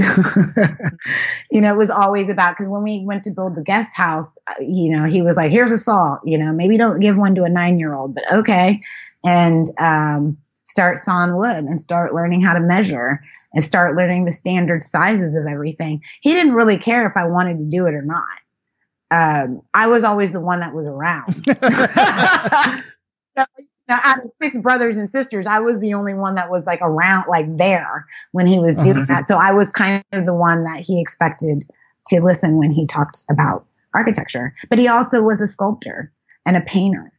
you 1.52 1.60
know, 1.60 1.72
it 1.72 1.76
was 1.76 1.88
always 1.88 2.28
about 2.28 2.54
because 2.54 2.66
when 2.66 2.82
we 2.82 3.04
went 3.06 3.22
to 3.22 3.30
build 3.30 3.54
the 3.54 3.62
guest 3.62 3.90
house, 3.94 4.36
uh, 4.48 4.54
you 4.58 4.90
know, 4.90 5.04
he 5.04 5.22
was 5.22 5.36
like, 5.36 5.52
"Here's 5.52 5.70
a 5.70 5.78
saw. 5.78 6.16
You 6.24 6.38
know, 6.38 6.52
maybe 6.52 6.76
don't 6.76 6.98
give 6.98 7.16
one 7.16 7.36
to 7.36 7.44
a 7.44 7.48
nine 7.48 7.78
year 7.78 7.94
old, 7.94 8.16
but 8.16 8.24
okay." 8.32 8.80
And 9.24 9.68
um, 9.78 10.38
start 10.64 10.98
sawing 10.98 11.36
wood 11.36 11.64
and 11.64 11.78
start 11.78 12.14
learning 12.14 12.40
how 12.40 12.54
to 12.54 12.60
measure 12.60 13.22
and 13.54 13.62
start 13.62 13.96
learning 13.96 14.24
the 14.24 14.32
standard 14.32 14.82
sizes 14.82 15.38
of 15.38 15.46
everything. 15.48 16.02
He 16.20 16.32
didn't 16.32 16.54
really 16.54 16.78
care 16.78 17.08
if 17.08 17.16
I 17.16 17.28
wanted 17.28 17.58
to 17.58 17.64
do 17.64 17.86
it 17.86 17.94
or 17.94 18.02
not. 18.02 18.24
Um, 19.12 19.62
I 19.72 19.86
was 19.86 20.02
always 20.02 20.32
the 20.32 20.40
one 20.40 20.58
that 20.58 20.74
was 20.74 20.88
around. 20.88 21.46
so, 23.36 23.44
you 23.58 23.66
know, 23.88 23.96
out 24.02 24.18
of 24.18 24.30
six 24.40 24.58
brothers 24.58 24.96
and 24.96 25.08
sisters, 25.08 25.46
I 25.46 25.60
was 25.60 25.80
the 25.80 25.94
only 25.94 26.14
one 26.14 26.36
that 26.36 26.50
was 26.50 26.66
like 26.66 26.80
around, 26.82 27.26
like 27.28 27.56
there 27.56 28.06
when 28.32 28.46
he 28.46 28.58
was 28.58 28.76
doing 28.76 28.98
uh-huh. 28.98 29.06
that. 29.08 29.28
So 29.28 29.36
I 29.36 29.52
was 29.52 29.70
kind 29.70 30.04
of 30.12 30.24
the 30.24 30.34
one 30.34 30.62
that 30.62 30.80
he 30.80 31.00
expected 31.00 31.64
to 32.08 32.20
listen 32.20 32.58
when 32.58 32.72
he 32.72 32.86
talked 32.86 33.24
about 33.30 33.66
architecture. 33.94 34.54
But 34.68 34.78
he 34.78 34.88
also 34.88 35.22
was 35.22 35.40
a 35.40 35.48
sculptor 35.48 36.12
and 36.46 36.56
a 36.56 36.60
painter. 36.62 37.12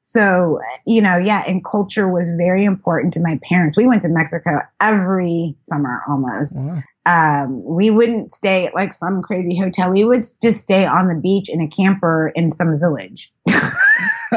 So, 0.00 0.58
you 0.86 1.02
know, 1.02 1.18
yeah, 1.18 1.42
and 1.46 1.64
culture 1.64 2.08
was 2.08 2.30
very 2.30 2.64
important 2.64 3.12
to 3.14 3.20
my 3.20 3.38
parents. 3.44 3.76
We 3.76 3.86
went 3.86 4.02
to 4.02 4.08
Mexico 4.08 4.58
every 4.80 5.54
summer 5.58 6.02
almost. 6.08 6.58
Uh-huh. 6.58 6.80
Um, 7.06 7.64
we 7.64 7.90
wouldn't 7.90 8.30
stay 8.30 8.66
at 8.66 8.74
like 8.74 8.92
some 8.92 9.22
crazy 9.22 9.56
hotel. 9.56 9.90
We 9.90 10.04
would 10.04 10.24
just 10.42 10.60
stay 10.60 10.84
on 10.84 11.08
the 11.08 11.14
beach 11.14 11.48
in 11.48 11.60
a 11.60 11.68
camper 11.68 12.30
in 12.34 12.50
some 12.50 12.78
village. 12.78 13.32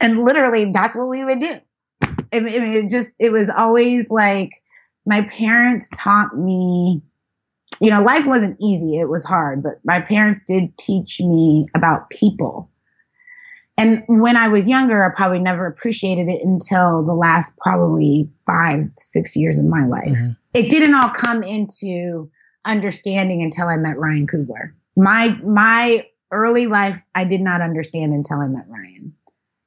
and 0.00 0.24
literally, 0.24 0.72
that's 0.72 0.96
what 0.96 1.08
we 1.08 1.24
would 1.24 1.38
do. 1.38 1.54
I 2.02 2.40
mean, 2.40 2.62
it 2.62 2.88
just, 2.88 3.12
it 3.20 3.30
was 3.30 3.48
always 3.48 4.10
like 4.10 4.50
my 5.06 5.22
parents 5.22 5.88
taught 5.96 6.36
me, 6.36 7.00
you 7.80 7.90
know, 7.90 8.02
life 8.02 8.26
wasn't 8.26 8.56
easy. 8.60 8.98
It 8.98 9.08
was 9.08 9.24
hard, 9.24 9.62
but 9.62 9.74
my 9.84 10.00
parents 10.00 10.40
did 10.46 10.76
teach 10.76 11.20
me 11.20 11.66
about 11.74 12.10
people 12.10 12.70
and 13.76 14.04
when 14.06 14.36
I 14.36 14.48
was 14.48 14.68
younger, 14.68 15.04
I 15.04 15.14
probably 15.14 15.40
never 15.40 15.66
appreciated 15.66 16.28
it 16.28 16.42
until 16.44 17.02
the 17.04 17.14
last 17.14 17.56
probably 17.58 18.28
five, 18.46 18.90
six 18.92 19.36
years 19.36 19.58
of 19.58 19.64
my 19.64 19.84
life. 19.84 20.16
Mm-hmm. 20.16 20.30
It 20.54 20.70
didn't 20.70 20.94
all 20.94 21.10
come 21.10 21.42
into 21.42 22.30
understanding 22.64 23.42
until 23.42 23.66
I 23.66 23.76
met 23.76 23.98
Ryan 23.98 24.26
Coogler. 24.26 24.72
My, 24.96 25.38
my 25.44 26.06
early 26.30 26.66
life, 26.66 27.00
I 27.14 27.24
did 27.24 27.40
not 27.40 27.60
understand 27.60 28.12
until 28.12 28.40
I 28.40 28.48
met 28.48 28.64
Ryan. 28.68 29.14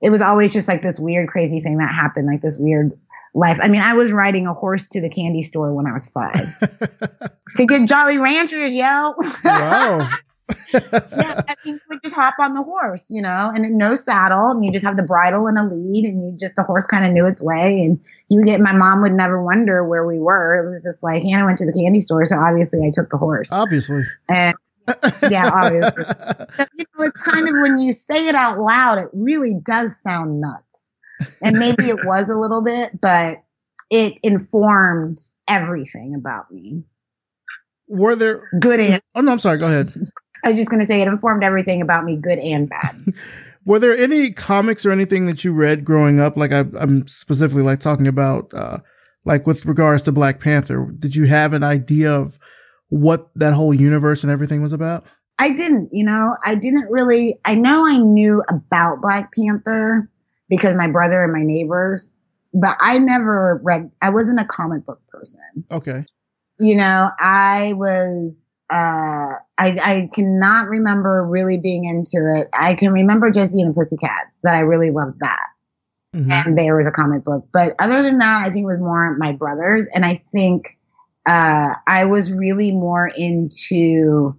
It 0.01 0.09
was 0.09 0.21
always 0.21 0.53
just 0.53 0.67
like 0.67 0.81
this 0.81 0.99
weird, 0.99 1.27
crazy 1.29 1.59
thing 1.59 1.77
that 1.77 1.93
happened, 1.93 2.27
like 2.27 2.41
this 2.41 2.57
weird 2.57 2.97
life. 3.33 3.57
I 3.61 3.67
mean, 3.67 3.81
I 3.81 3.93
was 3.93 4.11
riding 4.11 4.47
a 4.47 4.53
horse 4.53 4.87
to 4.89 5.01
the 5.01 5.09
candy 5.09 5.43
store 5.43 5.73
when 5.73 5.87
I 5.87 5.93
was 5.93 6.09
five 6.09 6.33
to 7.57 7.65
get 7.65 7.87
Jolly 7.87 8.17
Ranchers, 8.17 8.73
yo. 8.73 9.13
Wow. 9.43 10.09
yeah, 10.73 11.41
I 11.47 11.55
mean, 11.65 11.75
you 11.75 11.79
would 11.89 12.03
just 12.03 12.15
hop 12.15 12.35
on 12.39 12.53
the 12.53 12.63
horse, 12.63 13.07
you 13.09 13.21
know, 13.21 13.51
and 13.53 13.77
no 13.77 13.95
saddle, 13.95 14.51
and 14.51 14.63
you 14.63 14.71
just 14.71 14.85
have 14.85 14.97
the 14.97 15.03
bridle 15.03 15.47
and 15.47 15.57
a 15.57 15.63
lead, 15.63 16.05
and 16.05 16.25
you 16.25 16.37
just 16.37 16.55
the 16.55 16.63
horse 16.63 16.85
kind 16.85 17.05
of 17.05 17.11
knew 17.11 17.25
its 17.25 17.41
way, 17.41 17.81
and 17.81 17.99
you 18.29 18.43
get. 18.45 18.59
My 18.61 18.73
mom 18.73 19.01
would 19.01 19.13
never 19.13 19.41
wonder 19.41 19.83
where 19.87 20.05
we 20.05 20.19
were. 20.19 20.63
It 20.63 20.69
was 20.69 20.83
just 20.83 21.03
like 21.03 21.23
Hannah 21.23 21.45
went 21.45 21.57
to 21.59 21.65
the 21.65 21.73
candy 21.73 21.99
store, 21.99 22.25
so 22.25 22.37
obviously 22.37 22.79
I 22.85 22.91
took 22.93 23.09
the 23.09 23.17
horse. 23.17 23.51
Obviously, 23.51 24.03
and 24.29 24.55
yeah, 25.29 25.49
obviously. 25.53 26.03
so, 26.03 26.65
you 26.77 26.85
know, 26.97 27.05
it's 27.05 27.21
kind 27.21 27.47
of 27.47 27.55
when 27.61 27.79
you 27.79 27.91
say 27.91 28.27
it 28.27 28.35
out 28.35 28.59
loud, 28.59 28.97
it 28.97 29.09
really 29.13 29.53
does 29.53 30.01
sound 30.01 30.41
nuts, 30.41 30.93
and 31.41 31.57
maybe 31.57 31.85
it 31.85 31.99
was 32.05 32.29
a 32.29 32.37
little 32.37 32.63
bit, 32.63 32.99
but 33.01 33.43
it 33.89 34.17
informed 34.23 35.19
everything 35.47 36.15
about 36.15 36.51
me. 36.51 36.83
Were 37.89 38.15
there 38.15 38.49
good 38.59 38.81
and 38.81 39.01
oh 39.15 39.21
no, 39.21 39.31
I'm 39.31 39.39
sorry. 39.39 39.57
Go 39.57 39.67
ahead. 39.67 39.87
I 40.47 40.51
was 40.51 40.57
just 40.57 40.69
going 40.69 40.79
to 40.79 40.85
say 40.85 41.01
it 41.01 41.09
informed 41.09 41.43
everything 41.43 41.81
about 41.81 42.05
me, 42.05 42.15
good 42.15 42.39
and 42.39 42.69
bad. 42.69 42.95
Were 43.65 43.79
there 43.79 43.97
any 43.97 44.31
comics 44.31 44.85
or 44.85 44.91
anything 44.91 45.25
that 45.25 45.43
you 45.43 45.51
read 45.51 45.83
growing 45.83 46.21
up? 46.21 46.37
Like 46.37 46.53
I, 46.53 46.63
am 46.79 47.05
specifically 47.05 47.63
like 47.63 47.79
talking 47.79 48.07
about, 48.07 48.53
uh, 48.53 48.77
like 49.25 49.45
with 49.45 49.65
regards 49.65 50.03
to 50.03 50.13
Black 50.13 50.39
Panther. 50.39 50.89
Did 50.97 51.17
you 51.17 51.25
have 51.25 51.51
an 51.51 51.63
idea 51.63 52.13
of 52.13 52.39
what 52.87 53.29
that 53.35 53.53
whole 53.53 53.73
universe 53.73 54.23
and 54.23 54.31
everything 54.31 54.61
was 54.61 54.71
about? 54.71 55.03
I 55.37 55.49
didn't. 55.51 55.89
You 55.91 56.05
know, 56.05 56.33
I 56.45 56.55
didn't 56.55 56.89
really. 56.89 57.37
I 57.43 57.55
know 57.55 57.85
I 57.85 57.97
knew 57.97 58.41
about 58.49 59.01
Black 59.01 59.29
Panther 59.37 60.09
because 60.47 60.75
my 60.75 60.87
brother 60.87 61.21
and 61.25 61.33
my 61.33 61.43
neighbors, 61.43 62.09
but 62.53 62.77
I 62.79 62.99
never 62.99 63.59
read. 63.65 63.91
I 64.01 64.11
wasn't 64.11 64.39
a 64.39 64.45
comic 64.45 64.85
book 64.85 65.01
person. 65.09 65.65
Okay. 65.71 66.05
You 66.57 66.77
know, 66.77 67.09
I 67.19 67.73
was 67.75 68.45
uh, 68.69 69.39
I, 69.57 69.79
I 69.81 70.09
cannot 70.13 70.67
remember 70.67 71.25
really 71.25 71.57
being 71.57 71.85
into 71.85 72.17
it. 72.37 72.49
I 72.57 72.73
can 72.73 72.91
remember 72.91 73.31
Josie 73.31 73.61
and 73.61 73.69
the 73.69 73.73
Pussycats 73.73 74.39
that 74.43 74.55
I 74.55 74.61
really 74.61 74.91
loved 74.91 75.19
that. 75.21 75.45
Mm-hmm. 76.15 76.31
And 76.31 76.57
there 76.57 76.75
was 76.75 76.87
a 76.87 76.91
comic 76.91 77.23
book. 77.23 77.47
But 77.53 77.75
other 77.79 78.01
than 78.01 78.17
that, 78.19 78.41
I 78.45 78.49
think 78.49 78.63
it 78.63 78.67
was 78.67 78.79
more 78.79 79.15
my 79.17 79.31
brothers. 79.31 79.87
And 79.93 80.05
I 80.05 80.23
think 80.31 80.77
uh, 81.25 81.75
I 81.85 82.05
was 82.05 82.31
really 82.31 82.71
more 82.71 83.07
into, 83.07 84.35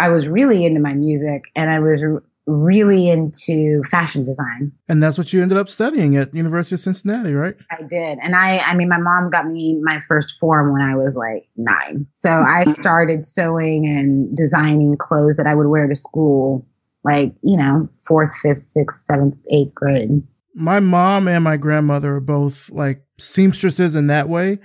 I 0.00 0.10
was 0.10 0.28
really 0.28 0.64
into 0.64 0.80
my 0.80 0.94
music 0.94 1.44
and 1.54 1.70
I 1.70 1.78
was 1.80 2.04
really 2.46 3.08
into 3.08 3.82
fashion 3.84 4.22
design. 4.22 4.70
And 4.88 5.02
that's 5.02 5.16
what 5.16 5.32
you 5.32 5.42
ended 5.42 5.56
up 5.56 5.68
studying 5.68 6.16
at 6.16 6.34
University 6.34 6.74
of 6.74 6.80
Cincinnati, 6.80 7.32
right? 7.32 7.54
I 7.70 7.82
did. 7.82 8.18
And 8.22 8.34
I 8.34 8.58
I 8.66 8.76
mean 8.76 8.88
my 8.88 9.00
mom 9.00 9.30
got 9.30 9.46
me 9.46 9.80
my 9.82 9.98
first 10.06 10.38
form 10.38 10.72
when 10.72 10.82
I 10.82 10.94
was 10.94 11.16
like 11.16 11.48
9. 11.56 12.06
So 12.10 12.30
I 12.30 12.64
started 12.64 13.22
sewing 13.22 13.86
and 13.86 14.36
designing 14.36 14.96
clothes 14.96 15.36
that 15.36 15.46
I 15.46 15.54
would 15.54 15.68
wear 15.68 15.86
to 15.86 15.96
school 15.96 16.66
like, 17.04 17.34
you 17.42 17.56
know, 17.56 17.88
4th, 18.08 18.32
5th, 18.44 18.76
6th, 18.76 19.10
7th, 19.10 19.36
8th 19.52 19.74
grade. 19.74 20.22
My 20.54 20.80
mom 20.80 21.28
and 21.28 21.44
my 21.44 21.56
grandmother 21.56 22.16
are 22.16 22.20
both 22.20 22.70
like 22.70 23.02
seamstresses 23.18 23.94
in 23.94 24.06
that 24.08 24.28
way. 24.28 24.58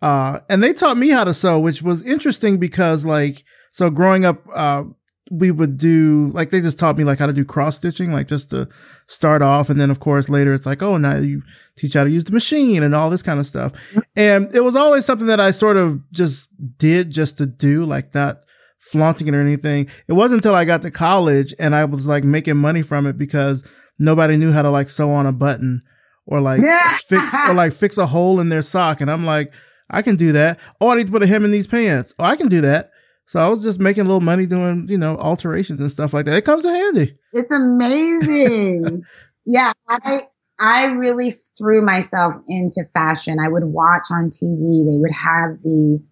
Uh, 0.00 0.40
and 0.48 0.62
they 0.62 0.72
taught 0.72 0.96
me 0.96 1.10
how 1.10 1.22
to 1.22 1.34
sew, 1.34 1.60
which 1.60 1.82
was 1.82 2.04
interesting 2.04 2.58
because 2.58 3.04
like, 3.04 3.44
so 3.70 3.90
growing 3.90 4.24
up, 4.24 4.42
uh, 4.54 4.84
we 5.32 5.50
would 5.50 5.78
do 5.78 6.30
like 6.34 6.50
they 6.50 6.60
just 6.60 6.78
taught 6.78 6.98
me 6.98 7.04
like 7.04 7.18
how 7.18 7.26
to 7.26 7.32
do 7.32 7.44
cross 7.44 7.76
stitching, 7.76 8.12
like 8.12 8.28
just 8.28 8.50
to 8.50 8.68
start 9.06 9.40
off, 9.40 9.70
and 9.70 9.80
then 9.80 9.90
of 9.90 9.98
course 9.98 10.28
later 10.28 10.52
it's 10.52 10.66
like, 10.66 10.82
oh, 10.82 10.98
now 10.98 11.16
you 11.16 11.42
teach 11.76 11.94
how 11.94 12.04
to 12.04 12.10
use 12.10 12.26
the 12.26 12.32
machine 12.32 12.82
and 12.82 12.94
all 12.94 13.08
this 13.08 13.22
kind 13.22 13.40
of 13.40 13.46
stuff. 13.46 13.72
And 14.14 14.54
it 14.54 14.62
was 14.62 14.76
always 14.76 15.06
something 15.06 15.28
that 15.28 15.40
I 15.40 15.50
sort 15.50 15.78
of 15.78 15.98
just 16.12 16.50
did 16.76 17.10
just 17.10 17.38
to 17.38 17.46
do, 17.46 17.86
like 17.86 18.14
not 18.14 18.36
flaunting 18.78 19.28
it 19.28 19.34
or 19.34 19.40
anything. 19.40 19.88
It 20.06 20.12
wasn't 20.12 20.40
until 20.40 20.54
I 20.54 20.66
got 20.66 20.82
to 20.82 20.90
college 20.90 21.54
and 21.58 21.74
I 21.74 21.86
was 21.86 22.06
like 22.06 22.24
making 22.24 22.58
money 22.58 22.82
from 22.82 23.06
it 23.06 23.16
because 23.16 23.66
nobody 23.98 24.36
knew 24.36 24.52
how 24.52 24.62
to 24.62 24.70
like 24.70 24.90
sew 24.90 25.12
on 25.12 25.24
a 25.24 25.32
button 25.32 25.82
or 26.26 26.42
like 26.42 26.60
fix 27.06 27.34
or 27.48 27.54
like 27.54 27.72
fix 27.72 27.96
a 27.96 28.06
hole 28.06 28.38
in 28.38 28.50
their 28.50 28.60
sock. 28.60 29.00
And 29.00 29.10
I'm 29.10 29.24
like, 29.24 29.54
I 29.88 30.02
can 30.02 30.16
do 30.16 30.32
that. 30.32 30.60
Oh, 30.78 30.90
I 30.90 30.96
need 30.96 31.06
to 31.06 31.12
put 31.12 31.22
a 31.22 31.26
hem 31.26 31.44
in 31.46 31.52
these 31.52 31.66
pants. 31.66 32.14
Oh, 32.18 32.24
I 32.24 32.36
can 32.36 32.48
do 32.48 32.60
that. 32.60 32.90
So 33.26 33.40
I 33.40 33.48
was 33.48 33.62
just 33.62 33.80
making 33.80 34.02
a 34.02 34.04
little 34.04 34.20
money 34.20 34.46
doing, 34.46 34.86
you 34.88 34.98
know, 34.98 35.16
alterations 35.16 35.80
and 35.80 35.90
stuff 35.90 36.12
like 36.12 36.26
that. 36.26 36.36
It 36.36 36.44
comes 36.44 36.64
in 36.64 36.74
handy. 36.74 37.18
It's 37.32 37.54
amazing. 37.54 39.04
yeah, 39.46 39.72
I 39.88 40.26
I 40.58 40.86
really 40.86 41.32
threw 41.32 41.82
myself 41.82 42.34
into 42.46 42.84
fashion. 42.94 43.38
I 43.40 43.48
would 43.48 43.64
watch 43.64 44.06
on 44.12 44.30
TV. 44.30 44.84
They 44.84 44.96
would 44.96 45.12
have 45.12 45.60
these. 45.62 46.10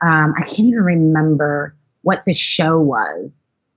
Um, 0.00 0.34
I 0.36 0.42
can't 0.42 0.68
even 0.68 0.84
remember 0.84 1.76
what 2.02 2.24
the 2.24 2.32
show 2.32 2.78
was. 2.78 3.32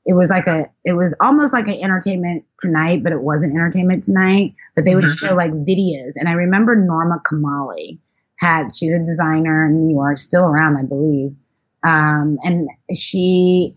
It 0.06 0.14
was 0.14 0.30
like 0.30 0.46
a. 0.48 0.68
It 0.86 0.94
was 0.94 1.16
almost 1.20 1.54
like 1.54 1.68
an 1.68 1.82
Entertainment 1.82 2.46
Tonight, 2.60 3.04
but 3.04 3.14
it 3.14 3.22
wasn't 3.22 3.56
Entertainment 3.56 4.04
Tonight. 4.04 4.54
But 4.76 4.86
they 4.86 4.94
would 4.94 5.06
mm-hmm. 5.06 5.28
show 5.28 5.36
like 5.36 5.52
videos, 5.52 6.14
and 6.16 6.30
I 6.30 6.34
remember 6.34 6.76
Norma 6.76 7.20
Kamali 7.26 7.98
had. 8.38 8.76
She's 8.76 8.94
a 8.94 9.00
designer 9.00 9.66
in 9.66 9.80
New 9.80 9.96
York, 9.96 10.20
still 10.20 10.46
around, 10.46 10.78
I 10.78 10.84
believe. 10.84 11.36
Um, 11.84 12.38
and 12.44 12.70
she 12.96 13.74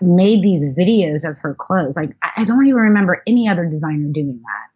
made 0.00 0.42
these 0.42 0.78
videos 0.78 1.28
of 1.28 1.38
her 1.40 1.54
clothes. 1.54 1.96
Like 1.96 2.16
I 2.22 2.44
don't 2.44 2.64
even 2.66 2.80
remember 2.80 3.22
any 3.26 3.48
other 3.48 3.66
designer 3.66 4.08
doing 4.12 4.40
that 4.40 4.68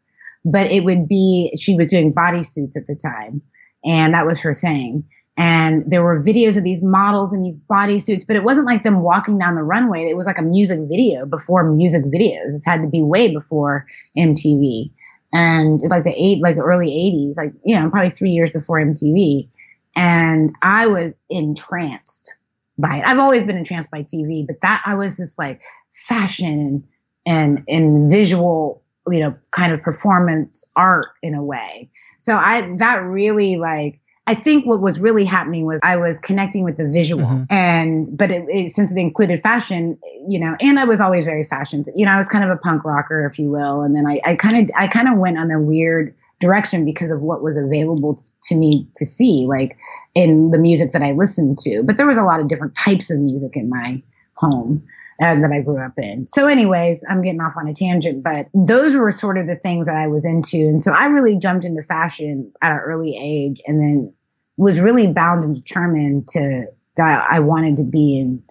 but 0.46 0.70
it 0.70 0.84
would 0.84 1.08
be 1.08 1.52
she 1.60 1.74
was 1.74 1.88
doing 1.88 2.14
bodysuits 2.14 2.76
at 2.76 2.86
the 2.86 2.96
time, 2.96 3.42
and 3.84 4.14
that 4.14 4.24
was 4.24 4.40
her 4.40 4.54
thing. 4.54 5.04
And 5.36 5.90
there 5.90 6.02
were 6.02 6.22
videos 6.22 6.56
of 6.56 6.64
these 6.64 6.82
models 6.82 7.34
in 7.34 7.42
these 7.42 7.58
bodysuits, 7.70 8.26
but 8.26 8.36
it 8.36 8.44
wasn't 8.44 8.68
like 8.68 8.84
them 8.84 9.02
walking 9.02 9.38
down 9.38 9.54
the 9.54 9.62
runway. 9.62 10.04
It 10.04 10.16
was 10.16 10.24
like 10.24 10.38
a 10.38 10.42
music 10.42 10.78
video 10.88 11.26
before 11.26 11.70
music 11.70 12.04
videos. 12.04 12.54
It 12.54 12.62
had 12.64 12.80
to 12.80 12.88
be 12.88 13.02
way 13.02 13.28
before 13.28 13.86
MTV 14.16 14.92
and 15.32 15.80
like 15.90 16.04
the 16.04 16.14
eight, 16.16 16.40
like 16.42 16.56
the 16.56 16.62
early 16.62 16.88
'80s, 16.88 17.36
like 17.36 17.52
you 17.64 17.74
know, 17.74 17.90
probably 17.90 18.10
three 18.10 18.30
years 18.30 18.50
before 18.50 18.78
MTV. 18.78 19.48
And 19.96 20.54
I 20.62 20.86
was 20.86 21.12
entranced 21.28 22.35
by 22.78 22.96
it. 22.96 23.04
I've 23.06 23.18
always 23.18 23.44
been 23.44 23.56
entranced 23.56 23.90
by 23.90 24.02
TV, 24.02 24.46
but 24.46 24.60
that 24.62 24.82
I 24.84 24.94
was 24.94 25.16
just 25.16 25.38
like 25.38 25.62
fashion 25.92 26.84
and 27.24 27.64
and, 27.68 28.10
visual 28.10 28.82
you 29.08 29.20
know, 29.20 29.36
kind 29.50 29.72
of 29.72 29.82
performance 29.82 30.64
art 30.74 31.08
in 31.22 31.34
a 31.34 31.42
way. 31.42 31.90
So 32.18 32.34
I, 32.34 32.74
that 32.78 33.02
really 33.02 33.56
like, 33.56 34.00
I 34.26 34.34
think 34.34 34.66
what 34.66 34.80
was 34.80 34.98
really 34.98 35.24
happening 35.24 35.64
was 35.66 35.78
I 35.84 35.96
was 35.98 36.18
connecting 36.18 36.64
with 36.64 36.76
the 36.76 36.88
visual 36.90 37.24
mm-hmm. 37.24 37.44
and, 37.50 38.08
but 38.12 38.32
it, 38.32 38.44
it, 38.48 38.72
since 38.72 38.90
it 38.90 38.98
included 38.98 39.42
fashion, 39.42 39.98
you 40.26 40.40
know, 40.40 40.56
and 40.60 40.80
I 40.80 40.84
was 40.84 41.00
always 41.00 41.24
very 41.24 41.44
fashion, 41.44 41.84
you 41.94 42.04
know, 42.04 42.12
I 42.12 42.18
was 42.18 42.28
kind 42.28 42.42
of 42.42 42.50
a 42.50 42.56
punk 42.56 42.84
rocker, 42.84 43.26
if 43.26 43.38
you 43.38 43.50
will. 43.50 43.82
And 43.82 43.96
then 43.96 44.06
I, 44.06 44.20
I 44.24 44.34
kind 44.34 44.56
of, 44.56 44.70
I 44.76 44.88
kind 44.88 45.06
of 45.08 45.18
went 45.18 45.38
on 45.38 45.52
a 45.52 45.60
weird 45.60 46.14
direction 46.38 46.84
because 46.84 47.10
of 47.10 47.20
what 47.20 47.42
was 47.42 47.56
available 47.56 48.16
to 48.42 48.56
me 48.56 48.86
to 48.96 49.04
see, 49.04 49.46
like 49.48 49.76
in 50.14 50.50
the 50.50 50.58
music 50.58 50.92
that 50.92 51.02
I 51.02 51.12
listened 51.12 51.58
to. 51.58 51.82
But 51.82 51.96
there 51.96 52.06
was 52.06 52.16
a 52.16 52.24
lot 52.24 52.40
of 52.40 52.48
different 52.48 52.74
types 52.74 53.10
of 53.10 53.18
music 53.18 53.56
in 53.56 53.68
my 53.68 54.02
home 54.34 54.86
uh, 55.20 55.36
that 55.36 55.50
I 55.50 55.60
grew 55.60 55.82
up 55.82 55.94
in. 55.96 56.26
So, 56.26 56.46
anyways, 56.46 57.04
I'm 57.08 57.22
getting 57.22 57.40
off 57.40 57.54
on 57.56 57.68
a 57.68 57.74
tangent, 57.74 58.22
but 58.22 58.48
those 58.54 58.94
were 58.94 59.10
sort 59.10 59.38
of 59.38 59.46
the 59.46 59.56
things 59.56 59.86
that 59.86 59.96
I 59.96 60.08
was 60.08 60.26
into. 60.26 60.58
And 60.58 60.84
so 60.84 60.92
I 60.92 61.06
really 61.06 61.38
jumped 61.38 61.64
into 61.64 61.82
fashion 61.82 62.52
at 62.62 62.72
an 62.72 62.78
early 62.78 63.16
age 63.18 63.60
and 63.66 63.80
then 63.80 64.12
was 64.56 64.80
really 64.80 65.10
bound 65.12 65.44
and 65.44 65.54
determined 65.54 66.28
to 66.28 66.66
that 66.96 67.26
I 67.30 67.40
wanted 67.40 67.76
to 67.78 67.84
be 67.84 68.18
in 68.18 68.42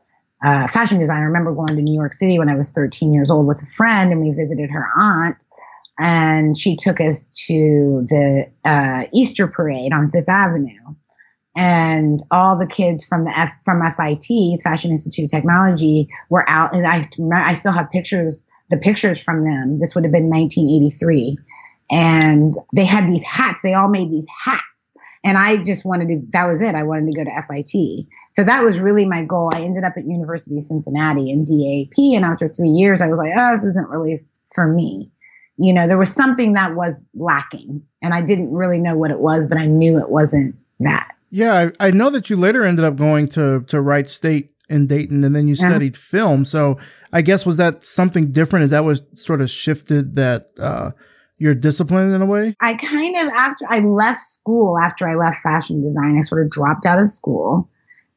uh, 0.44 0.68
fashion 0.68 1.00
design. 1.00 1.18
I 1.18 1.26
remember 1.26 1.54
going 1.54 1.76
to 1.76 1.82
New 1.82 1.94
York 1.94 2.14
City 2.14 2.38
when 2.38 2.50
I 2.50 2.56
was 2.56 2.72
13 2.72 3.14
years 3.14 3.32
old 3.32 3.48
with 3.48 3.62
a 3.64 3.66
friend 3.66 4.12
and 4.12 4.22
we 4.22 4.32
visited 4.32 4.70
her 4.70 4.88
aunt 4.96 5.44
and 5.98 6.58
she 6.58 6.76
took 6.76 7.00
us 7.00 7.30
to 7.48 8.06
the 8.08 8.48
uh, 8.64 9.04
Easter 9.14 9.48
parade 9.48 9.94
on 9.94 10.10
Fifth 10.10 10.30
Avenue 10.30 10.96
and 11.56 12.20
all 12.32 12.58
the 12.58 12.68
kids 12.68 13.06
from 13.06 13.24
the 13.26 13.32
F, 13.38 13.54
from 13.64 13.82
FIT, 13.82 14.62
Fashion 14.62 14.92
Institute 14.92 15.26
of 15.26 15.32
Technology, 15.32 16.10
were 16.30 16.44
out, 16.50 16.74
and 16.76 16.86
I 16.86 17.04
I 17.34 17.54
still 17.54 17.72
have 17.72 17.90
pictures, 17.92 18.44
the 18.70 18.78
pictures 18.78 19.24
from 19.24 19.46
them. 19.46 19.80
This 19.80 19.96
would 19.96 20.04
have 20.04 20.12
been 20.12 20.30
1983, 20.30 21.38
and 21.92 22.54
they 22.76 22.86
had 22.86 23.08
these 23.08 23.24
hats. 23.24 23.62
They 23.64 23.74
all 23.74 23.90
made 23.90 24.12
these 24.12 24.28
hats, 24.44 24.62
and 25.24 25.38
I 25.38 25.58
just 25.64 25.86
wanted 25.86 26.10
to. 26.10 26.22
That 26.32 26.46
was 26.46 26.62
it. 26.62 26.76
I 26.76 26.84
wanted 26.84 27.14
to 27.14 27.16
go 27.16 27.24
to 27.24 27.42
FIT, 27.48 28.08
so 28.34 28.44
that 28.44 28.64
was 28.64 28.80
really 28.80 29.06
my 29.06 29.22
goal. 29.22 29.52
I 29.54 29.62
ended 29.62 29.86
up 29.86 29.94
at 29.96 30.06
University 30.06 30.58
of 30.58 30.64
Cincinnati 30.64 31.30
in 31.30 31.46
DAP, 31.46 32.18
and 32.18 32.26
after 32.26 32.50
three 32.50 32.70
years, 32.70 33.00
I 33.00 33.08
was 33.08 33.18
like, 33.18 33.32
oh, 33.36 33.56
this 33.56 33.64
isn't 33.64 33.90
really 33.90 34.26
for 34.54 34.68
me. 34.68 35.10
You 35.58 35.74
know, 35.74 35.88
there 35.88 35.98
was 35.98 36.14
something 36.14 36.54
that 36.54 36.76
was 36.76 37.06
lacking, 37.14 37.82
and 38.02 38.14
I 38.14 38.22
didn't 38.22 38.52
really 38.52 38.80
know 38.80 38.96
what 38.96 39.12
it 39.12 39.20
was, 39.20 39.48
but 39.48 39.58
I 39.58 39.66
knew 39.66 39.98
it 40.00 40.10
wasn't 40.10 40.56
that. 40.80 41.16
Yeah, 41.32 41.70
I, 41.80 41.88
I, 41.88 41.92
know 41.92 42.10
that 42.10 42.30
you 42.30 42.36
later 42.36 42.64
ended 42.64 42.86
up 42.86 42.96
going 42.96 43.28
to 43.30 43.62
to 43.68 43.82
Wright 43.82 44.08
State 44.08 44.52
in 44.70 44.88
Dayton, 44.88 45.24
and 45.24 45.36
then 45.36 45.48
you 45.48 45.56
yeah. 45.58 45.70
studied 45.70 45.98
film. 45.98 46.46
So 46.46 46.78
I 47.12 47.22
guess 47.22 47.46
was 47.46 47.58
that 47.58 47.84
something 47.84 48.32
different? 48.32 48.66
Is 48.66 48.72
that 48.72 48.84
what 48.84 49.18
sort 49.18 49.42
of 49.42 49.50
shifted 49.50 50.16
that 50.16 50.48
uh, 50.60 50.92
your 51.38 51.56
discipline 51.56 52.14
in 52.14 52.22
a 52.22 52.26
way? 52.26 52.56
I 52.62 52.74
kind 52.76 53.16
of 53.18 53.28
after 53.34 53.66
I 53.70 53.80
left 53.80 54.20
school, 54.20 54.78
after 54.78 55.08
I 55.08 55.16
left 55.16 55.42
fashion 55.42 55.84
design, 55.84 56.18
I 56.18 56.22
sort 56.22 56.46
of 56.46 56.52
dropped 56.52 56.86
out 56.86 57.00
of 57.00 57.08
school, 57.08 57.70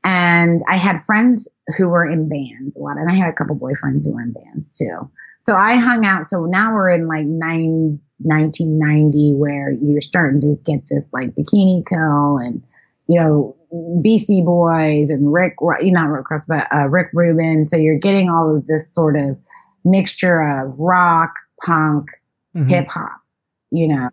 and 0.04 0.60
I 0.68 0.76
had 0.76 1.00
friends 1.00 1.48
who 1.76 1.88
were 1.88 2.04
in 2.04 2.28
bands 2.28 2.76
a 2.76 2.78
lot, 2.78 2.98
and 2.98 3.10
I 3.10 3.14
had 3.14 3.28
a 3.28 3.32
couple 3.32 3.56
boyfriends 3.56 4.04
who 4.04 4.12
were 4.12 4.22
in 4.22 4.32
bands 4.32 4.72
too. 4.72 5.10
So 5.48 5.56
I 5.56 5.76
hung 5.76 6.04
out. 6.04 6.26
So 6.26 6.44
now 6.44 6.74
we're 6.74 6.90
in 6.90 7.08
like 7.08 7.24
nine, 7.24 7.98
1990 8.18 9.32
where 9.36 9.72
you're 9.72 10.02
starting 10.02 10.42
to 10.42 10.56
get 10.62 10.86
this 10.90 11.06
like 11.10 11.34
bikini 11.34 11.82
kill 11.88 12.36
and 12.36 12.62
you 13.06 13.18
know, 13.18 13.56
Beastie 14.02 14.42
Boys 14.42 15.08
and 15.08 15.32
Rick, 15.32 15.54
not 15.62 16.10
Rick 16.10 16.30
Ross, 16.30 16.44
but 16.46 16.68
uh, 16.70 16.86
Rick 16.88 17.08
Rubin. 17.14 17.64
So 17.64 17.78
you're 17.78 17.98
getting 17.98 18.28
all 18.28 18.54
of 18.54 18.66
this 18.66 18.94
sort 18.94 19.16
of 19.16 19.38
mixture 19.86 20.38
of 20.42 20.78
rock, 20.78 21.36
punk, 21.64 22.10
mm-hmm. 22.54 22.68
hip 22.68 22.88
hop, 22.90 23.18
you 23.70 23.88
know, 23.88 24.10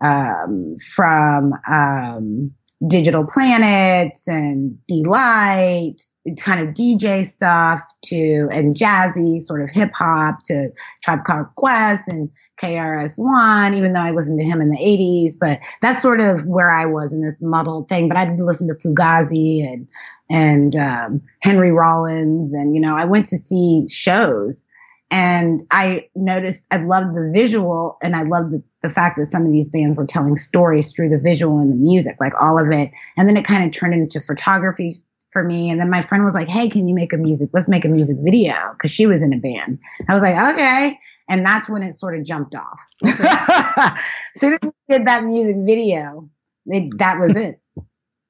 um, 0.00 0.74
from 0.76 1.52
um, 1.70 2.52
Digable 2.88 3.28
Planets 3.28 4.28
and 4.28 4.78
delight 4.86 6.02
kind 6.42 6.66
of 6.66 6.74
dj 6.74 7.24
stuff 7.24 7.82
to 8.02 8.48
and 8.50 8.74
jazzy 8.74 9.40
sort 9.40 9.60
of 9.60 9.70
hip 9.70 9.92
hop 9.94 10.42
to 10.44 10.70
tribe 11.02 11.24
called 11.24 11.46
quest 11.56 12.08
and 12.08 12.30
KRS-One 12.58 13.74
even 13.74 13.92
though 13.92 14.00
i 14.00 14.10
listened 14.10 14.38
to 14.38 14.44
him 14.44 14.60
in 14.60 14.70
the 14.70 14.78
80s 14.78 15.38
but 15.38 15.60
that's 15.82 16.02
sort 16.02 16.20
of 16.20 16.46
where 16.46 16.70
i 16.70 16.86
was 16.86 17.12
in 17.12 17.20
this 17.20 17.42
muddled 17.42 17.88
thing 17.88 18.08
but 18.08 18.16
i 18.16 18.24
did 18.24 18.40
listen 18.40 18.68
to 18.68 18.74
fugazi 18.74 19.66
and 19.66 19.88
and 20.30 20.74
um, 20.76 21.20
henry 21.40 21.72
rollins 21.72 22.52
and 22.52 22.74
you 22.74 22.80
know 22.80 22.96
i 22.96 23.04
went 23.04 23.28
to 23.28 23.36
see 23.36 23.86
shows 23.88 24.64
and 25.10 25.66
I 25.70 26.08
noticed 26.14 26.66
I 26.70 26.78
loved 26.78 27.14
the 27.14 27.30
visual 27.32 27.98
and 28.02 28.16
I 28.16 28.22
loved 28.22 28.52
the, 28.52 28.62
the 28.82 28.90
fact 28.90 29.16
that 29.18 29.26
some 29.26 29.42
of 29.42 29.52
these 29.52 29.68
bands 29.68 29.96
were 29.96 30.06
telling 30.06 30.36
stories 30.36 30.92
through 30.92 31.10
the 31.10 31.20
visual 31.22 31.58
and 31.58 31.70
the 31.70 31.76
music, 31.76 32.16
like 32.20 32.32
all 32.40 32.58
of 32.58 32.70
it. 32.72 32.90
And 33.16 33.28
then 33.28 33.36
it 33.36 33.44
kind 33.44 33.64
of 33.64 33.72
turned 33.72 33.94
into 33.94 34.20
photography 34.20 34.94
for 35.30 35.44
me. 35.44 35.70
And 35.70 35.78
then 35.80 35.90
my 35.90 36.00
friend 36.00 36.24
was 36.24 36.34
like, 36.34 36.48
Hey, 36.48 36.68
can 36.68 36.88
you 36.88 36.94
make 36.94 37.12
a 37.12 37.18
music? 37.18 37.50
Let's 37.52 37.68
make 37.68 37.84
a 37.84 37.88
music 37.88 38.16
video. 38.20 38.54
Cause 38.78 38.90
she 38.90 39.06
was 39.06 39.22
in 39.22 39.32
a 39.32 39.38
band. 39.38 39.78
I 40.08 40.14
was 40.14 40.22
like, 40.22 40.54
okay. 40.54 40.98
And 41.28 41.44
that's 41.44 41.68
when 41.68 41.82
it 41.82 41.92
sort 41.92 42.18
of 42.18 42.24
jumped 42.24 42.54
off. 42.54 42.80
as 43.04 44.00
soon 44.34 44.54
as 44.54 44.60
we 44.62 44.70
did 44.88 45.06
that 45.06 45.24
music 45.24 45.56
video, 45.64 46.28
it, 46.66 46.98
that 46.98 47.18
was 47.18 47.36
it. 47.36 47.60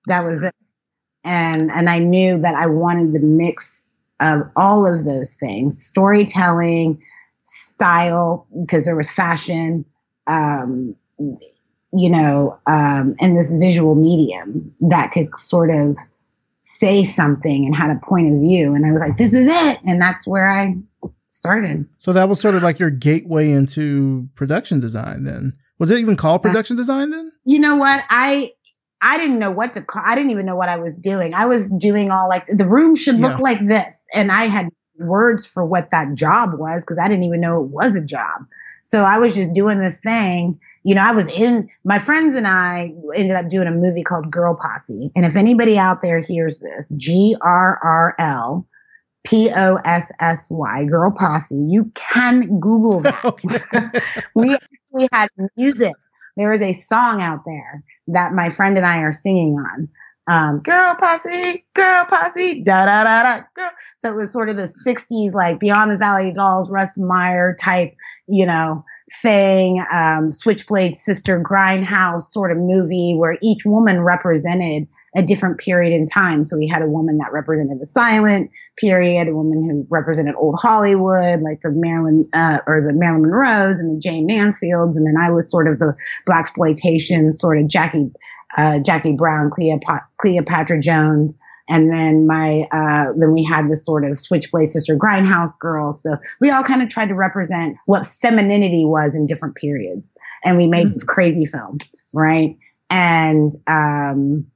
that 0.06 0.24
was 0.24 0.42
it. 0.42 0.54
And, 1.24 1.70
and 1.70 1.88
I 1.88 1.98
knew 1.98 2.38
that 2.38 2.54
I 2.54 2.66
wanted 2.66 3.12
the 3.12 3.20
mix 3.20 3.83
of 4.24 4.40
all 4.56 4.86
of 4.86 5.04
those 5.04 5.34
things 5.34 5.84
storytelling, 5.84 7.00
style, 7.44 8.46
because 8.60 8.84
there 8.84 8.96
was 8.96 9.10
fashion, 9.10 9.84
um, 10.26 10.96
you 11.92 12.10
know, 12.10 12.58
um, 12.66 13.14
and 13.20 13.36
this 13.36 13.52
visual 13.52 13.94
medium 13.94 14.74
that 14.80 15.10
could 15.12 15.28
sort 15.38 15.70
of 15.70 15.96
say 16.62 17.04
something 17.04 17.66
and 17.66 17.76
had 17.76 17.90
a 17.90 18.00
point 18.04 18.32
of 18.32 18.40
view. 18.40 18.74
And 18.74 18.86
I 18.86 18.92
was 18.92 19.00
like, 19.00 19.16
this 19.18 19.32
is 19.32 19.46
it. 19.48 19.78
And 19.84 20.00
that's 20.00 20.26
where 20.26 20.50
I 20.50 20.76
started. 21.28 21.86
So 21.98 22.12
that 22.12 22.28
was 22.28 22.40
sort 22.40 22.54
of 22.54 22.62
like 22.62 22.78
your 22.78 22.90
gateway 22.90 23.50
into 23.50 24.28
production 24.34 24.80
design 24.80 25.24
then. 25.24 25.52
Was 25.78 25.90
it 25.90 25.98
even 25.98 26.16
called 26.16 26.42
production 26.42 26.76
design 26.76 27.10
then? 27.10 27.30
You 27.44 27.58
know 27.58 27.76
what? 27.76 28.04
I 28.08 28.52
I 29.04 29.18
didn't 29.18 29.38
know 29.38 29.50
what 29.50 29.74
to 29.74 29.82
call. 29.82 30.02
I 30.04 30.14
didn't 30.14 30.30
even 30.30 30.46
know 30.46 30.56
what 30.56 30.70
I 30.70 30.78
was 30.78 30.98
doing. 30.98 31.34
I 31.34 31.44
was 31.44 31.68
doing 31.68 32.10
all 32.10 32.26
like 32.26 32.46
the 32.46 32.66
room 32.66 32.96
should 32.96 33.20
look 33.20 33.32
yeah. 33.32 33.42
like 33.42 33.66
this. 33.66 34.02
And 34.14 34.32
I 34.32 34.44
had 34.46 34.70
words 34.98 35.46
for 35.46 35.62
what 35.62 35.90
that 35.90 36.14
job 36.14 36.54
was 36.54 36.82
because 36.82 36.98
I 36.98 37.06
didn't 37.08 37.24
even 37.24 37.42
know 37.42 37.62
it 37.62 37.68
was 37.68 37.96
a 37.96 38.04
job. 38.04 38.46
So 38.82 39.02
I 39.02 39.18
was 39.18 39.34
just 39.34 39.52
doing 39.52 39.78
this 39.78 40.00
thing. 40.00 40.58
You 40.84 40.94
know, 40.94 41.02
I 41.02 41.12
was 41.12 41.26
in 41.26 41.68
my 41.84 41.98
friends 41.98 42.34
and 42.34 42.46
I 42.46 42.94
ended 43.14 43.36
up 43.36 43.50
doing 43.50 43.68
a 43.68 43.72
movie 43.72 44.02
called 44.02 44.30
Girl 44.30 44.56
Posse. 44.58 45.10
And 45.14 45.26
if 45.26 45.36
anybody 45.36 45.78
out 45.78 46.00
there 46.00 46.20
hears 46.20 46.58
this, 46.58 46.90
G 46.96 47.36
R 47.42 47.78
R 47.82 48.14
L 48.18 48.66
P 49.24 49.50
O 49.54 49.78
S 49.84 50.10
S 50.18 50.48
Y, 50.50 50.84
Girl 50.84 51.10
Posse, 51.10 51.54
you 51.54 51.90
can 51.94 52.58
Google 52.58 53.00
that. 53.00 54.02
we 54.34 54.54
actually 54.54 55.08
had 55.12 55.28
music 55.58 55.94
there 56.36 56.52
is 56.52 56.62
a 56.62 56.72
song 56.72 57.22
out 57.22 57.40
there 57.46 57.82
that 58.08 58.32
my 58.32 58.50
friend 58.50 58.76
and 58.76 58.86
I 58.86 59.00
are 59.00 59.12
singing 59.12 59.54
on. 59.54 59.88
Um, 60.26 60.60
girl 60.60 60.94
posse, 60.98 61.64
girl 61.74 62.06
posse, 62.06 62.62
da 62.62 62.86
da 62.86 63.04
da 63.04 63.22
da. 63.22 63.44
Girl. 63.54 63.70
So 63.98 64.10
it 64.10 64.16
was 64.16 64.32
sort 64.32 64.48
of 64.48 64.56
the 64.56 64.72
'60s, 64.86 65.34
like 65.34 65.60
Beyond 65.60 65.90
the 65.90 65.98
Valley 65.98 66.32
Dolls, 66.32 66.70
Russ 66.70 66.96
Meyer 66.96 67.54
type, 67.60 67.94
you 68.26 68.46
know, 68.46 68.84
thing. 69.22 69.84
Um, 69.92 70.32
Switchblade 70.32 70.96
Sister 70.96 71.40
Grindhouse 71.40 72.32
sort 72.32 72.52
of 72.52 72.58
movie 72.58 73.14
where 73.16 73.36
each 73.42 73.66
woman 73.66 74.00
represented 74.00 74.88
a 75.16 75.22
different 75.22 75.58
period 75.58 75.92
in 75.92 76.06
time. 76.06 76.44
So 76.44 76.56
we 76.56 76.66
had 76.66 76.82
a 76.82 76.86
woman 76.86 77.18
that 77.18 77.32
represented 77.32 77.80
the 77.80 77.86
silent 77.86 78.50
period, 78.76 79.28
a 79.28 79.34
woman 79.34 79.68
who 79.68 79.86
represented 79.90 80.34
old 80.36 80.56
Hollywood, 80.60 81.40
like 81.42 81.60
the 81.62 81.70
Marilyn 81.70 82.28
uh, 82.32 82.58
or 82.66 82.80
the 82.80 82.94
Marilyn 82.94 83.22
Monroes 83.22 83.80
and 83.80 83.96
the 83.96 84.00
Jayne 84.00 84.26
Mansfields, 84.26 84.96
and 84.96 85.06
then 85.06 85.16
I 85.20 85.30
was 85.30 85.50
sort 85.50 85.68
of 85.68 85.78
the 85.78 85.94
black 86.26 86.44
exploitation 86.44 87.36
sort 87.36 87.58
of 87.58 87.68
Jackie 87.68 88.10
uh, 88.56 88.78
Jackie 88.80 89.14
Brown, 89.14 89.50
Cleopatra, 89.50 90.06
Cleopatra 90.20 90.80
Jones. 90.80 91.34
And 91.68 91.90
then 91.90 92.26
my, 92.26 92.68
uh, 92.70 93.14
then 93.16 93.32
we 93.32 93.42
had 93.42 93.70
this 93.70 93.86
sort 93.86 94.04
of 94.04 94.18
switchblade 94.18 94.68
sister 94.68 94.96
grindhouse 94.96 95.58
girl. 95.58 95.94
So 95.94 96.18
we 96.40 96.50
all 96.50 96.62
kind 96.62 96.82
of 96.82 96.90
tried 96.90 97.08
to 97.08 97.14
represent 97.14 97.78
what 97.86 98.06
femininity 98.06 98.84
was 98.84 99.14
in 99.14 99.24
different 99.24 99.56
periods. 99.56 100.12
And 100.44 100.58
we 100.58 100.66
made 100.66 100.86
mm-hmm. 100.86 100.92
this 100.92 101.04
crazy 101.04 101.46
film, 101.46 101.78
right? 102.12 102.58
And, 102.90 103.50
um, 103.66 104.46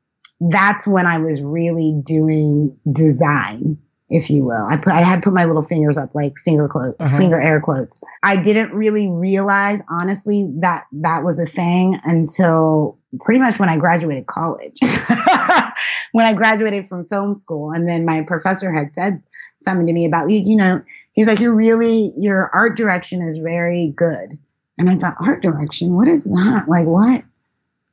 that's 0.40 0.86
when 0.86 1.06
I 1.06 1.18
was 1.18 1.42
really 1.42 2.00
doing 2.02 2.76
design, 2.90 3.78
if 4.08 4.30
you 4.30 4.44
will. 4.44 4.66
I 4.70 4.76
put 4.76 4.92
I 4.92 5.00
had 5.00 5.22
put 5.22 5.34
my 5.34 5.44
little 5.44 5.62
fingers 5.62 5.96
up 5.96 6.14
like 6.14 6.38
finger 6.38 6.68
quote 6.68 6.96
uh-huh. 7.00 7.18
finger 7.18 7.40
air 7.40 7.60
quotes. 7.60 8.00
I 8.22 8.36
didn't 8.36 8.72
really 8.72 9.08
realize 9.08 9.80
honestly 9.88 10.48
that 10.60 10.84
that 10.92 11.24
was 11.24 11.38
a 11.38 11.46
thing 11.46 11.98
until 12.04 12.98
pretty 13.20 13.40
much 13.40 13.58
when 13.58 13.70
I 13.70 13.76
graduated 13.76 14.26
college. 14.26 14.76
when 16.12 16.26
I 16.26 16.34
graduated 16.34 16.86
from 16.86 17.06
film 17.06 17.34
school 17.34 17.72
and 17.72 17.88
then 17.88 18.04
my 18.04 18.22
professor 18.22 18.70
had 18.70 18.92
said 18.92 19.22
something 19.62 19.86
to 19.86 19.92
me 19.92 20.06
about 20.06 20.30
you, 20.30 20.40
you 20.44 20.56
know, 20.56 20.82
he's 21.12 21.26
like 21.26 21.40
you're 21.40 21.54
really 21.54 22.12
your 22.16 22.48
art 22.52 22.76
direction 22.76 23.22
is 23.22 23.38
very 23.38 23.92
good. 23.96 24.38
And 24.80 24.88
I 24.88 24.94
thought 24.94 25.16
art 25.20 25.42
direction, 25.42 25.96
what 25.96 26.06
is 26.06 26.22
that? 26.22 26.66
Like 26.68 26.86
what? 26.86 27.24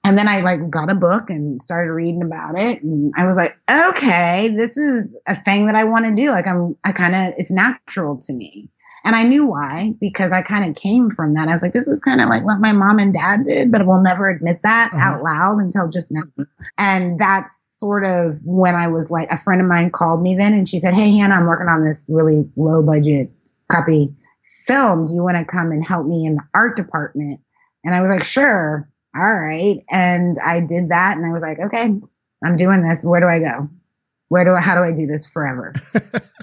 And 0.06 0.20
then 0.20 0.28
I 0.28 0.42
like 0.42 0.70
got 0.70 0.92
a 0.92 0.96
book 0.96 1.32
and 1.32 1.60
started 1.64 1.92
reading 1.92 2.22
about 2.22 2.56
it. 2.56 2.84
And 2.84 3.12
I 3.18 3.26
was 3.26 3.38
like, 3.38 3.58
okay, 3.70 4.50
this 4.56 4.78
is 4.78 5.18
a 5.26 5.34
thing 5.34 5.66
that 5.66 5.74
I 5.74 5.84
want 5.84 6.06
to 6.06 6.14
do. 6.14 6.30
Like 6.30 6.46
I'm, 6.46 6.78
I 6.84 6.92
kind 6.92 7.16
of, 7.16 7.34
it's 7.40 7.50
natural 7.50 8.20
to 8.20 8.34
me. 8.34 8.70
And 9.04 9.16
I 9.16 9.24
knew 9.24 9.48
why 9.48 9.96
because 10.00 10.32
I 10.32 10.44
kind 10.44 10.70
of 10.70 10.76
came 10.76 11.10
from 11.10 11.34
that. 11.34 11.48
I 11.48 11.54
was 11.54 11.64
like, 11.64 11.74
this 11.74 11.88
is 11.88 12.00
kind 12.04 12.22
of 12.22 12.30
like 12.30 12.46
what 12.46 12.60
my 12.60 12.72
mom 12.72 13.00
and 13.00 13.16
dad 13.16 13.46
did, 13.46 13.72
but 13.72 13.88
we'll 13.88 14.02
never 14.02 14.30
admit 14.30 14.60
that 14.62 14.92
uh-huh. 14.94 15.04
out 15.04 15.24
loud 15.24 15.58
until 15.58 15.90
just 15.90 16.12
now. 16.12 16.22
And 16.78 17.18
that's 17.20 17.80
sort 17.80 18.06
of 18.06 18.36
when 18.46 18.76
I 18.76 18.88
was 18.88 19.10
like, 19.10 19.30
a 19.32 19.40
friend 19.40 19.60
of 19.60 19.68
mine 19.68 19.90
called 19.90 20.22
me 20.22 20.36
then 20.36 20.54
and 20.54 20.70
she 20.70 20.78
said, 20.78 20.94
Hey, 20.94 21.18
Hannah, 21.18 21.34
I'm 21.34 21.48
working 21.48 21.68
on 21.68 21.84
this 21.84 22.06
really 22.10 22.48
low 22.56 22.84
budget 22.84 23.32
copy 23.72 24.14
film. 24.68 25.06
Do 25.06 25.16
you 25.16 25.24
want 25.24 25.38
to 25.38 25.46
come 25.46 25.72
and 25.72 25.84
help 25.84 26.06
me 26.06 26.28
in 26.28 26.36
the 26.36 26.44
art 26.54 26.76
department? 26.76 27.42
And 27.84 27.96
I 27.96 28.02
was 28.02 28.12
like, 28.12 28.24
sure 28.24 28.88
all 29.16 29.34
right. 29.34 29.82
And 29.92 30.36
I 30.44 30.60
did 30.60 30.90
that 30.90 31.18
and 31.18 31.26
I 31.26 31.32
was 31.32 31.42
like, 31.42 31.60
okay, 31.60 31.90
I'm 32.44 32.56
doing 32.58 32.82
this. 32.82 33.04
Where 33.04 33.22
do 33.22 33.28
I 33.28 33.40
go? 33.40 33.70
Where 34.28 34.44
do 34.44 34.52
I, 34.52 34.60
how 34.60 34.76
do 34.76 34.82
I 34.82 34.92
do 34.92 35.06
this 35.06 35.28
forever? 35.28 35.74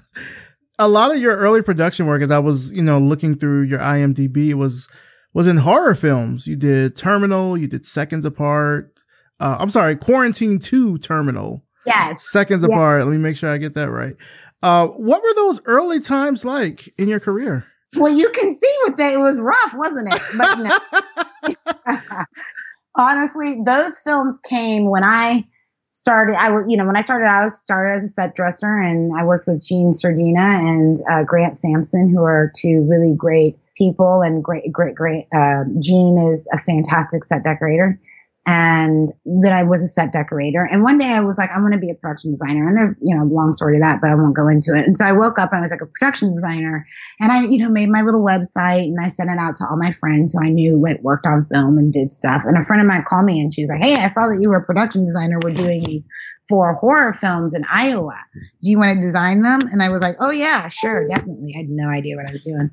a 0.79 0.89
lot 0.89 1.15
of 1.15 1.21
your 1.21 1.37
early 1.37 1.63
production 1.63 2.07
work, 2.07 2.23
as 2.23 2.31
I 2.31 2.39
was, 2.39 2.73
you 2.73 2.83
know, 2.83 2.99
looking 2.99 3.37
through 3.37 3.63
your 3.63 3.79
IMDb 3.79 4.55
was, 4.55 4.89
was 5.35 5.47
in 5.47 5.59
horror 5.59 5.95
films. 5.95 6.47
You 6.47 6.57
did 6.57 6.97
Terminal, 6.97 7.59
you 7.59 7.69
did 7.69 7.85
Seconds 7.85 8.25
Apart. 8.25 8.99
Uh, 9.39 9.57
I'm 9.59 9.71
sorry, 9.71 9.97
Quarantine 9.97 10.59
2 10.59 10.99
Terminal. 10.99 11.65
Yes. 11.85 12.31
Seconds 12.31 12.63
yes. 12.63 12.71
Apart. 12.71 13.05
Let 13.05 13.13
me 13.13 13.19
make 13.19 13.37
sure 13.37 13.51
I 13.51 13.59
get 13.59 13.75
that 13.75 13.91
right. 13.91 14.15
Uh, 14.63 14.87
what 14.87 15.23
were 15.23 15.35
those 15.35 15.61
early 15.67 16.01
times 16.01 16.45
like 16.45 16.89
in 16.99 17.09
your 17.09 17.21
career? 17.21 17.67
Well, 17.97 18.13
you 18.13 18.31
can 18.31 18.55
see 18.55 18.77
what 18.85 18.97
they, 18.97 19.15
it 19.15 19.19
was 19.19 19.39
rough, 19.39 19.75
wasn't 19.75 20.09
it? 20.15 20.23
But 20.39 20.59
no. 20.59 22.25
honestly, 22.97 23.63
those 23.65 24.01
films 24.01 24.39
came 24.39 24.87
when 24.87 25.05
I 25.05 25.47
started. 25.91 26.37
I 26.37 26.49
you 26.69 26.77
know 26.77 26.87
when 26.87 26.97
I 26.97 27.03
started, 27.03 27.27
I 27.27 27.45
was 27.45 27.59
started 27.59 27.97
as 27.97 28.05
a 28.05 28.09
set 28.09 28.35
dresser, 28.35 28.81
and 28.81 29.13
I 29.19 29.25
worked 29.25 29.47
with 29.47 29.67
Gene 29.67 29.95
Sardina 29.95 30.41
and 30.41 30.97
uh, 31.11 31.23
Grant 31.23 31.59
Sampson, 31.59 32.11
who 32.11 32.23
are 32.23 32.51
two 32.57 32.87
really 32.89 33.15
great 33.17 33.59
people 33.77 34.23
and 34.23 34.43
great, 34.45 34.71
great, 34.73 34.95
great. 34.95 35.27
Uh, 35.33 35.65
Gene 35.81 36.19
is 36.19 36.47
a 36.53 36.59
fantastic 36.59 37.25
set 37.25 37.45
decorator, 37.45 38.01
and 38.45 39.09
then 39.25 39.53
I 39.53 39.63
was 39.63 39.83
a 39.83 39.89
set 39.89 40.11
decorator. 40.11 40.67
And 40.69 40.83
one 40.83 40.99
day 40.99 41.13
I 41.13 41.21
was 41.21 41.39
like, 41.39 41.51
I'm 41.55 41.61
going 41.61 41.75
to 41.75 41.79
be 41.79 41.91
a 41.91 41.95
production 41.95 42.33
designer. 42.33 42.67
And 42.67 42.77
there's, 42.77 42.91
you 43.01 43.15
know, 43.15 43.23
long 43.23 43.53
story 43.53 43.77
to 43.77 43.81
that, 43.81 44.01
but 44.03 44.11
I 44.11 44.17
won't 44.17 44.35
go 44.35 44.49
into 44.49 44.75
it. 44.75 44.85
And 44.85 44.97
so 44.97 45.05
I 45.05 45.13
woke 45.13 45.39
up 45.39 45.51
and 45.53 45.59
I 45.59 45.63
was 45.63 45.71
like 45.71 45.81
a 45.81 45.87
production 45.87 46.33
designer 46.33 46.85
and 47.21 47.31
I, 47.31 47.45
you 47.45 47.59
know, 47.59 47.71
made 47.71 47.89
my 47.89 48.03
little 48.03 48.25
website 48.25 48.87
and 48.87 48.99
I 49.01 49.09
sent 49.09 49.31
it 49.31 49.39
out 49.39 49.55
to 49.57 49.65
all 49.65 49.77
my 49.77 49.93
friends 49.93 50.33
who 50.33 50.45
I 50.45 50.51
knew 50.51 50.77
like 50.77 51.01
worked 51.03 51.25
on 51.25 51.45
film 51.45 51.79
and 51.79 51.93
did 51.93 52.11
stuff. 52.11 52.43
And 52.45 52.59
a 52.59 52.67
friend 52.67 52.81
of 52.81 52.89
mine 52.89 53.05
called 53.07 53.27
me 53.27 53.39
and 53.39 53.55
she 53.55 53.63
was 53.63 53.71
like, 53.71 53.81
Hey, 53.81 53.95
I 53.95 54.09
saw 54.09 54.27
that 54.27 54.41
you 54.41 54.49
were 54.49 54.57
a 54.57 54.65
production 54.65 55.05
designer. 55.05 55.39
We're 55.45 55.55
doing 55.55 55.85
these 55.85 56.03
four 56.49 56.75
horror 56.75 57.13
films 57.13 57.55
in 57.55 57.63
Iowa. 57.71 58.19
Do 58.35 58.71
you 58.71 58.77
want 58.77 59.01
to 59.01 59.01
design 59.01 59.43
them? 59.43 59.61
And 59.71 59.81
I 59.81 59.91
was 59.91 60.01
like, 60.01 60.17
Oh 60.21 60.33
yeah, 60.33 60.69
sure, 60.69 61.07
definitely. 61.07 61.53
I 61.55 61.59
had 61.59 61.69
no 61.69 61.89
idea 61.89 62.17
what 62.17 62.29
I 62.29 62.33
was 62.33 62.43
doing. 62.43 62.73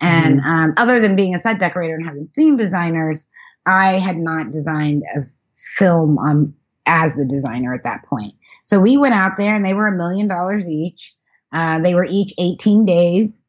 And 0.00 0.40
mm-hmm. 0.40 0.48
um, 0.48 0.74
other 0.78 0.98
than 0.98 1.14
being 1.14 1.34
a 1.34 1.40
set 1.40 1.58
decorator 1.58 1.94
and 1.94 2.06
having 2.06 2.30
seen 2.30 2.56
designers, 2.56 3.26
I 3.66 3.92
had 3.92 4.18
not 4.18 4.50
designed 4.50 5.02
a 5.16 5.22
film 5.54 6.18
um, 6.18 6.54
as 6.86 7.14
the 7.14 7.26
designer 7.26 7.74
at 7.74 7.84
that 7.84 8.04
point. 8.04 8.34
So 8.64 8.80
we 8.80 8.96
went 8.96 9.14
out 9.14 9.36
there 9.36 9.54
and 9.54 9.64
they 9.64 9.74
were 9.74 9.88
a 9.88 9.96
million 9.96 10.28
dollars 10.28 10.68
each. 10.68 11.14
Uh, 11.52 11.80
they 11.80 11.94
were 11.94 12.06
each 12.08 12.32
18 12.38 12.84
days. 12.84 13.42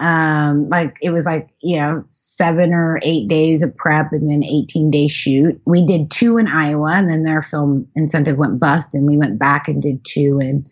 Um, 0.00 0.68
like 0.68 0.96
it 1.02 1.10
was 1.10 1.26
like, 1.26 1.48
you 1.60 1.76
know, 1.76 2.04
seven 2.06 2.72
or 2.72 3.00
eight 3.02 3.28
days 3.28 3.64
of 3.64 3.76
prep 3.76 4.12
and 4.12 4.28
then 4.28 4.44
18 4.44 4.90
day 4.92 5.08
shoot. 5.08 5.60
We 5.64 5.84
did 5.84 6.10
two 6.10 6.38
in 6.38 6.46
Iowa 6.46 6.92
and 6.94 7.08
then 7.08 7.24
their 7.24 7.42
film 7.42 7.88
incentive 7.96 8.36
went 8.36 8.60
bust 8.60 8.94
and 8.94 9.06
we 9.06 9.16
went 9.16 9.40
back 9.40 9.66
and 9.66 9.82
did 9.82 10.04
two 10.04 10.38
in 10.40 10.66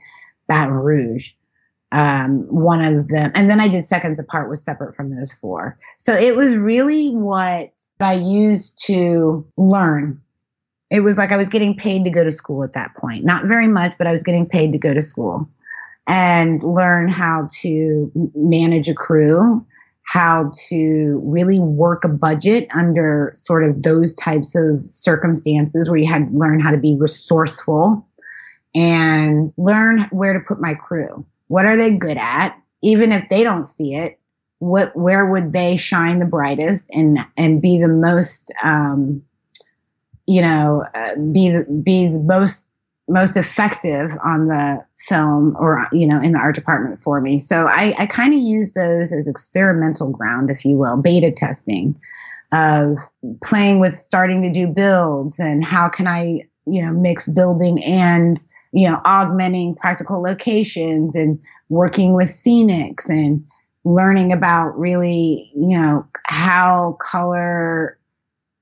Baton 0.47 0.74
Rouge 0.74 1.32
um, 1.97 2.40
one 2.51 2.84
of 2.84 3.09
them, 3.09 3.32
and 3.34 3.49
then 3.49 3.59
I 3.59 3.68
did 3.68 3.86
seconds 3.86 4.20
apart 4.20 4.51
was 4.51 4.62
separate 4.62 4.94
from 4.94 5.09
those 5.09 5.32
four. 5.32 5.78
So 5.97 6.12
it 6.12 6.36
was 6.36 6.55
really 6.55 7.09
what 7.09 7.72
I 8.01 8.12
used 8.12 8.78
to 8.84 9.47
learn. 9.57 10.20
It 10.90 11.01
was 11.01 11.16
like 11.16 11.32
I 11.32 11.38
was 11.38 11.49
getting 11.49 11.74
paid 11.74 12.05
to 12.05 12.11
go 12.11 12.22
to 12.22 12.30
school 12.30 12.62
at 12.62 12.74
that 12.74 12.94
point. 12.97 13.24
Not 13.24 13.47
very 13.47 13.66
much, 13.66 13.94
but 13.97 14.07
I 14.07 14.12
was 14.12 14.22
getting 14.22 14.47
paid 14.47 14.72
to 14.72 14.78
go 14.78 14.92
to 14.92 15.01
school 15.01 15.49
and 16.07 16.62
learn 16.62 17.09
how 17.09 17.49
to 17.62 18.12
manage 18.34 18.88
a 18.88 18.94
crew, 18.94 19.64
how 20.03 20.53
to 20.68 21.18
really 21.24 21.61
work 21.61 22.05
a 22.05 22.11
budget 22.11 22.68
under 22.76 23.32
sort 23.34 23.64
of 23.64 23.82
those 23.82 24.14
types 24.16 24.55
of 24.55 24.82
circumstances 24.90 25.88
where 25.88 25.99
you 25.99 26.07
had 26.07 26.28
to 26.28 26.38
learn 26.38 26.61
how 26.61 26.70
to 26.70 26.78
be 26.78 26.94
resourceful 26.94 28.07
and 28.74 29.55
learn 29.57 30.01
where 30.11 30.34
to 30.34 30.40
put 30.40 30.61
my 30.61 30.74
crew 30.74 31.24
what 31.49 31.66
are 31.66 31.76
they 31.76 31.94
good 31.94 32.16
at? 32.18 32.61
Even 32.82 33.12
if 33.12 33.28
they 33.28 33.42
don't 33.42 33.66
see 33.66 33.94
it, 33.94 34.18
what 34.59 34.94
where 34.97 35.26
would 35.26 35.53
they 35.53 35.76
shine 35.76 36.18
the 36.18 36.26
brightest 36.26 36.88
and 36.94 37.18
and 37.36 37.61
be 37.61 37.80
the 37.80 37.88
most 37.88 38.53
um, 38.62 39.22
you 40.26 40.40
know 40.40 40.84
uh, 40.94 41.14
be 41.32 41.51
the, 41.51 41.64
be 41.64 42.09
the 42.09 42.18
most 42.18 42.66
most 43.09 43.36
effective 43.36 44.12
on 44.24 44.49
the 44.49 44.84
film 44.97 45.57
or 45.61 45.86
you 45.92 46.07
know 46.07 46.20
in 46.20 46.32
the 46.32 46.38
art 46.38 46.55
department 46.55 47.01
for 47.01 47.20
me 47.20 47.38
so 47.38 47.66
i, 47.68 47.94
I 47.99 48.07
kind 48.07 48.34
of 48.34 48.40
use 48.40 48.72
those 48.72 49.12
as 49.12 49.28
experimental 49.28 50.11
ground 50.11 50.51
if 50.51 50.64
you 50.64 50.76
will 50.76 50.97
beta 50.97 51.30
testing 51.30 51.94
of 52.53 52.99
playing 53.44 53.78
with 53.78 53.94
starting 53.94 54.42
to 54.42 54.51
do 54.51 54.66
builds 54.66 55.38
and 55.38 55.64
how 55.64 55.88
can 55.88 56.09
i 56.09 56.40
you 56.66 56.82
know 56.82 56.92
mix 56.92 57.28
building 57.28 57.82
and 57.84 58.42
you 58.77 58.87
know, 58.87 59.01
augmenting 59.07 59.74
practical 59.74 60.22
locations 60.22 61.14
and 61.14 61.41
working 61.70 62.14
with 62.14 62.27
scenics 62.27 63.09
and 63.09 63.43
learning 63.85 64.33
about 64.33 64.79
really, 64.79 65.51
you 65.57 65.79
know, 65.79 66.07
how 66.27 66.95
color, 67.01 67.99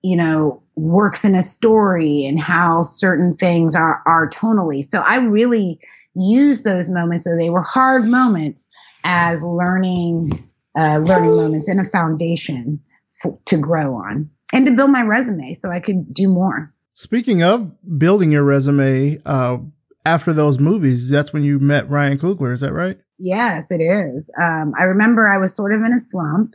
you 0.02 0.16
know, 0.16 0.62
works 0.76 1.24
in 1.24 1.34
a 1.34 1.42
story 1.42 2.24
and 2.26 2.38
how 2.38 2.84
certain 2.84 3.34
things 3.34 3.74
are, 3.74 4.02
are 4.06 4.30
tonally. 4.30 4.84
So 4.84 5.02
I 5.04 5.16
really 5.16 5.80
use 6.14 6.62
those 6.62 6.88
moments, 6.88 7.24
though 7.24 7.36
they 7.36 7.50
were 7.50 7.62
hard 7.62 8.04
moments, 8.04 8.68
as 9.02 9.42
learning, 9.42 10.48
uh, 10.78 10.98
learning 10.98 11.34
moments 11.34 11.68
and 11.68 11.80
a 11.80 11.84
foundation 11.84 12.80
for, 13.08 13.36
to 13.46 13.56
grow 13.56 13.96
on 13.96 14.30
and 14.52 14.64
to 14.66 14.72
build 14.72 14.90
my 14.90 15.02
resume 15.02 15.54
so 15.54 15.70
I 15.70 15.80
could 15.80 16.14
do 16.14 16.28
more. 16.28 16.72
Speaking 16.94 17.42
of 17.42 17.72
building 17.98 18.30
your 18.30 18.44
resume, 18.44 19.18
uh, 19.26 19.58
after 20.04 20.32
those 20.32 20.58
movies, 20.58 21.10
that's 21.10 21.32
when 21.32 21.44
you 21.44 21.58
met 21.58 21.88
Ryan 21.88 22.18
Coogler. 22.18 22.52
Is 22.52 22.60
that 22.60 22.72
right? 22.72 22.98
Yes, 23.18 23.66
it 23.70 23.80
is. 23.80 24.24
Um, 24.40 24.72
I 24.78 24.84
remember 24.84 25.26
I 25.26 25.38
was 25.38 25.54
sort 25.54 25.72
of 25.72 25.80
in 25.80 25.92
a 25.92 25.98
slump. 25.98 26.54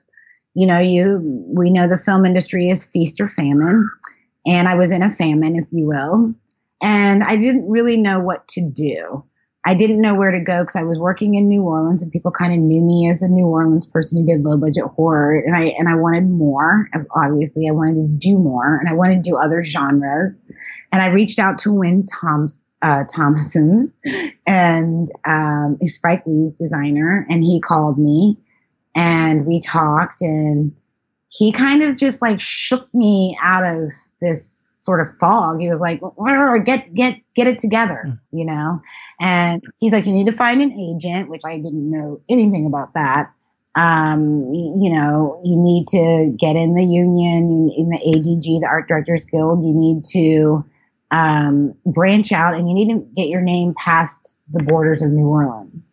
You 0.55 0.67
know, 0.67 0.79
you 0.79 1.19
we 1.21 1.69
know 1.69 1.87
the 1.87 1.97
film 1.97 2.25
industry 2.25 2.67
is 2.67 2.83
feast 2.83 3.21
or 3.21 3.27
famine, 3.27 3.89
and 4.45 4.67
I 4.67 4.75
was 4.75 4.91
in 4.91 5.03
a 5.03 5.09
famine, 5.09 5.55
if 5.55 5.67
you 5.71 5.87
will. 5.87 6.33
And 6.81 7.23
I 7.23 7.35
didn't 7.35 7.69
really 7.69 7.97
know 7.97 8.19
what 8.19 8.47
to 8.49 8.61
do. 8.61 9.23
I 9.65 9.73
didn't 9.73 10.01
know 10.01 10.15
where 10.15 10.31
to 10.31 10.39
go 10.39 10.61
because 10.61 10.77
I 10.77 10.83
was 10.83 10.97
working 10.97 11.35
in 11.35 11.49
New 11.49 11.63
Orleans 11.63 12.01
and 12.01 12.11
people 12.11 12.31
kind 12.31 12.53
of 12.53 12.59
knew 12.59 12.81
me 12.81 13.09
as 13.09 13.21
a 13.21 13.27
New 13.27 13.45
Orleans 13.45 13.85
person 13.85 14.19
who 14.19 14.25
did 14.25 14.43
low 14.43 14.57
budget 14.57 14.85
horror. 14.85 15.35
And 15.45 15.55
I, 15.55 15.73
and 15.77 15.89
I 15.89 15.95
wanted 15.95 16.29
more. 16.29 16.89
Obviously, 17.15 17.67
I 17.67 17.71
wanted 17.71 17.95
to 17.95 18.07
do 18.07 18.39
more 18.39 18.77
and 18.77 18.87
I 18.87 18.93
wanted 18.93 19.23
to 19.23 19.29
do 19.29 19.37
other 19.37 19.61
genres. 19.61 20.33
And 20.93 21.01
I 21.01 21.07
reached 21.07 21.39
out 21.39 21.57
to 21.59 21.73
Wynn 21.73 22.05
Thomas, 22.05 22.59
uh, 22.82 23.03
Thompson 23.13 23.93
and, 24.47 25.07
um, 25.25 25.77
Spike 25.82 26.23
Lee's 26.25 26.53
designer 26.53 27.25
and 27.30 27.43
he 27.43 27.59
called 27.59 27.97
me 27.97 28.38
and 28.95 29.45
we 29.45 29.59
talked 29.59 30.21
and 30.21 30.75
he 31.30 31.51
kind 31.51 31.84
of 31.84 31.95
just 31.95 32.21
like 32.21 32.39
shook 32.39 32.93
me 32.93 33.38
out 33.41 33.65
of 33.65 33.91
this 34.19 34.63
sort 34.75 35.01
of 35.01 35.07
fog. 35.17 35.59
He 35.59 35.69
was 35.69 35.80
like, 35.80 36.01
get, 36.65 36.93
get, 36.93 37.19
get 37.36 37.47
it 37.47 37.59
together, 37.59 38.03
mm. 38.07 38.19
you 38.32 38.45
know? 38.45 38.82
And 39.21 39.61
he's 39.77 39.91
like, 39.91 40.05
you 40.05 40.13
need 40.13 40.25
to 40.25 40.32
find 40.32 40.61
an 40.61 40.73
agent, 40.73 41.30
which 41.30 41.41
I 41.45 41.57
didn't 41.57 41.89
know 41.89 42.21
anything 42.30 42.65
about 42.65 42.93
that. 42.93 43.32
Um, 43.75 44.51
you 44.53 44.91
know, 44.91 45.39
you 45.43 45.55
need 45.55 45.88
to 45.88 46.36
get 46.38 46.55
in 46.55 46.73
the 46.73 46.84
union, 46.84 47.71
in 47.77 47.89
the 47.89 47.97
ADG, 47.97 48.61
the 48.61 48.67
Art 48.69 48.88
Directors 48.88 49.25
Guild. 49.25 49.63
You 49.63 49.73
need 49.73 50.03
to, 50.11 50.65
um, 51.12 51.74
branch 51.86 52.32
out 52.32 52.55
and 52.55 52.68
you 52.68 52.76
need 52.76 52.93
to 52.93 53.07
get 53.16 53.30
your 53.30 53.41
name 53.41 53.74
past 53.76 54.38
the 54.49 54.64
borders 54.64 55.01
of 55.01 55.12
New 55.12 55.28
Orleans. 55.28 55.84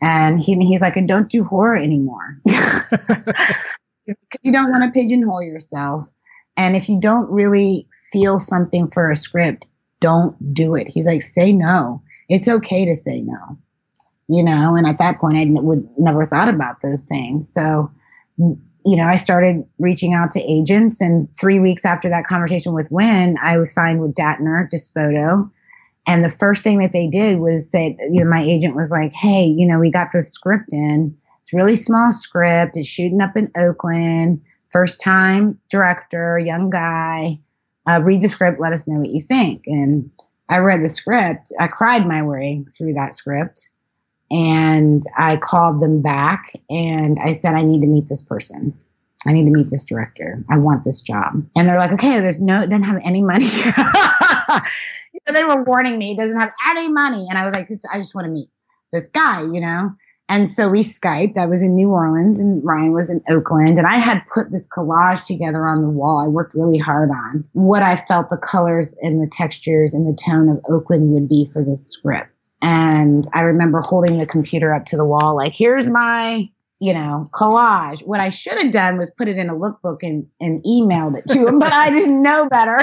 And 0.00 0.42
he, 0.42 0.54
he's 0.54 0.80
like, 0.80 0.96
and 0.96 1.08
don't 1.08 1.28
do 1.28 1.44
horror 1.44 1.76
anymore. 1.76 2.40
you 2.46 4.52
don't 4.52 4.70
want 4.70 4.84
to 4.84 4.90
pigeonhole 4.90 5.42
yourself. 5.42 6.08
And 6.56 6.76
if 6.76 6.88
you 6.88 6.98
don't 7.00 7.30
really 7.30 7.88
feel 8.12 8.38
something 8.38 8.88
for 8.88 9.10
a 9.10 9.16
script, 9.16 9.66
don't 10.00 10.54
do 10.54 10.74
it. 10.74 10.88
He's 10.88 11.06
like, 11.06 11.22
say 11.22 11.52
no. 11.52 12.02
It's 12.28 12.48
okay 12.48 12.84
to 12.84 12.94
say 12.94 13.20
no. 13.20 13.58
You 14.28 14.42
know, 14.42 14.74
and 14.76 14.86
at 14.86 14.98
that 14.98 15.18
point, 15.18 15.38
I 15.38 15.46
would 15.48 15.88
never 15.96 16.24
thought 16.24 16.50
about 16.50 16.82
those 16.82 17.06
things. 17.06 17.52
So, 17.52 17.90
you 18.88 18.96
know, 18.96 19.04
I 19.04 19.16
started 19.16 19.64
reaching 19.78 20.14
out 20.14 20.30
to 20.32 20.40
agents, 20.40 21.00
and 21.00 21.28
three 21.38 21.58
weeks 21.58 21.84
after 21.84 22.08
that 22.08 22.24
conversation 22.24 22.72
with 22.72 22.88
Wynn, 22.90 23.36
I 23.42 23.58
was 23.58 23.72
signed 23.72 24.00
with 24.00 24.14
Dattner 24.14 24.68
Dispoto. 24.68 25.50
And 26.06 26.24
the 26.24 26.30
first 26.30 26.62
thing 26.62 26.78
that 26.78 26.92
they 26.92 27.06
did 27.06 27.38
was 27.38 27.70
say, 27.70 27.96
you 28.10 28.24
know, 28.24 28.30
my 28.30 28.40
agent 28.40 28.74
was 28.74 28.90
like, 28.90 29.12
"Hey, 29.12 29.44
you 29.44 29.66
know, 29.66 29.78
we 29.78 29.90
got 29.90 30.10
this 30.10 30.32
script 30.32 30.72
in. 30.72 31.16
It's 31.38 31.52
really 31.52 31.76
small 31.76 32.12
script. 32.12 32.76
It's 32.76 32.88
shooting 32.88 33.20
up 33.20 33.36
in 33.36 33.50
Oakland. 33.58 34.40
First 34.68 35.00
time 35.00 35.58
director, 35.68 36.38
young 36.38 36.70
guy 36.70 37.38
uh, 37.88 38.00
read 38.02 38.22
the 38.22 38.28
script, 38.28 38.60
let 38.60 38.72
us 38.72 38.86
know 38.86 39.00
what 39.00 39.10
you 39.10 39.20
think. 39.20 39.62
And 39.66 40.10
I 40.48 40.58
read 40.58 40.82
the 40.82 40.88
script. 40.88 41.52
I 41.58 41.66
cried 41.68 42.06
my 42.06 42.22
way 42.22 42.64
through 42.76 42.94
that 42.94 43.14
script. 43.14 43.70
And 44.30 45.02
I 45.16 45.36
called 45.36 45.82
them 45.82 46.02
back 46.02 46.52
and 46.68 47.18
I 47.22 47.32
said, 47.32 47.54
I 47.54 47.62
need 47.62 47.80
to 47.80 47.86
meet 47.86 48.08
this 48.08 48.22
person. 48.22 48.78
I 49.26 49.32
need 49.32 49.46
to 49.46 49.50
meet 49.50 49.70
this 49.70 49.84
director. 49.84 50.44
I 50.50 50.58
want 50.58 50.84
this 50.84 51.00
job. 51.00 51.44
And 51.56 51.66
they're 51.66 51.78
like, 51.78 51.92
okay, 51.92 52.20
there's 52.20 52.40
no, 52.40 52.64
doesn't 52.66 52.84
have 52.84 53.00
any 53.04 53.22
money. 53.22 53.44
so 53.46 53.72
they 55.32 55.44
were 55.44 55.64
warning 55.64 55.98
me, 55.98 56.12
it 56.12 56.18
doesn't 56.18 56.38
have 56.38 56.52
any 56.68 56.88
money. 56.88 57.26
And 57.28 57.38
I 57.38 57.46
was 57.46 57.54
like, 57.54 57.70
I 57.92 57.98
just 57.98 58.14
want 58.14 58.26
to 58.26 58.30
meet 58.30 58.48
this 58.92 59.08
guy, 59.08 59.42
you 59.42 59.60
know? 59.60 59.90
And 60.28 60.48
so 60.48 60.68
we 60.68 60.80
Skyped. 60.80 61.38
I 61.38 61.46
was 61.46 61.62
in 61.62 61.74
New 61.74 61.88
Orleans 61.88 62.38
and 62.38 62.62
Ryan 62.62 62.92
was 62.92 63.08
in 63.08 63.22
Oakland. 63.30 63.78
And 63.78 63.86
I 63.86 63.96
had 63.96 64.22
put 64.32 64.50
this 64.52 64.68
collage 64.68 65.24
together 65.24 65.66
on 65.66 65.82
the 65.82 65.88
wall. 65.88 66.22
I 66.24 66.28
worked 66.28 66.54
really 66.54 66.78
hard 66.78 67.10
on 67.10 67.44
what 67.52 67.82
I 67.82 67.96
felt 67.96 68.28
the 68.28 68.36
colors 68.36 68.92
and 69.00 69.22
the 69.22 69.30
textures 69.30 69.94
and 69.94 70.06
the 70.06 70.16
tone 70.22 70.50
of 70.50 70.60
Oakland 70.68 71.12
would 71.14 71.28
be 71.28 71.48
for 71.50 71.64
this 71.64 71.88
script. 71.88 72.30
And 72.62 73.24
I 73.32 73.42
remember 73.42 73.80
holding 73.80 74.18
the 74.18 74.26
computer 74.26 74.74
up 74.74 74.86
to 74.86 74.96
the 74.96 75.04
wall, 75.04 75.36
like, 75.36 75.54
here's 75.54 75.86
my, 75.86 76.48
you 76.80 76.92
know, 76.92 77.24
collage. 77.32 78.04
What 78.04 78.20
I 78.20 78.30
should 78.30 78.58
have 78.58 78.72
done 78.72 78.98
was 78.98 79.10
put 79.10 79.28
it 79.28 79.36
in 79.36 79.48
a 79.48 79.54
lookbook 79.54 79.98
and, 80.02 80.26
and 80.40 80.62
emailed 80.64 81.16
it 81.16 81.26
to 81.28 81.46
him, 81.46 81.58
but 81.58 81.72
I 81.72 81.90
didn't 81.90 82.22
know 82.22 82.48
better. 82.48 82.80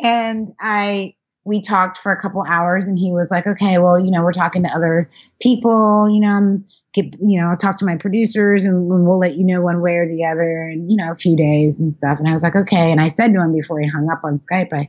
And 0.00 0.52
I 0.60 1.14
we 1.44 1.60
talked 1.60 1.98
for 1.98 2.10
a 2.10 2.20
couple 2.20 2.42
hours 2.42 2.88
and 2.88 2.98
he 2.98 3.12
was 3.12 3.30
like, 3.30 3.46
okay, 3.46 3.78
well, 3.78 4.00
you 4.00 4.10
know, 4.10 4.22
we're 4.22 4.32
talking 4.32 4.62
to 4.62 4.74
other 4.74 5.10
people, 5.40 6.08
you 6.08 6.20
know, 6.20 6.30
I'm 6.30 6.64
get, 6.94 7.06
you 7.20 7.40
know, 7.40 7.54
talk 7.54 7.76
to 7.78 7.84
my 7.84 7.96
producers 7.96 8.64
and 8.64 8.88
we'll 8.88 9.18
let 9.18 9.36
you 9.36 9.44
know 9.44 9.60
one 9.60 9.82
way 9.82 9.96
or 9.96 10.06
the 10.06 10.24
other 10.24 10.62
and, 10.62 10.90
you 10.90 10.96
know, 10.96 11.12
a 11.12 11.16
few 11.16 11.36
days 11.36 11.80
and 11.80 11.92
stuff. 11.92 12.18
And 12.18 12.28
I 12.28 12.32
was 12.32 12.42
like, 12.42 12.56
okay. 12.56 12.90
And 12.90 13.00
I 13.00 13.08
said 13.08 13.34
to 13.34 13.40
him 13.40 13.52
before 13.52 13.78
he 13.80 13.88
hung 13.88 14.08
up 14.10 14.22
on 14.24 14.40
Skype, 14.40 14.72
I, 14.72 14.88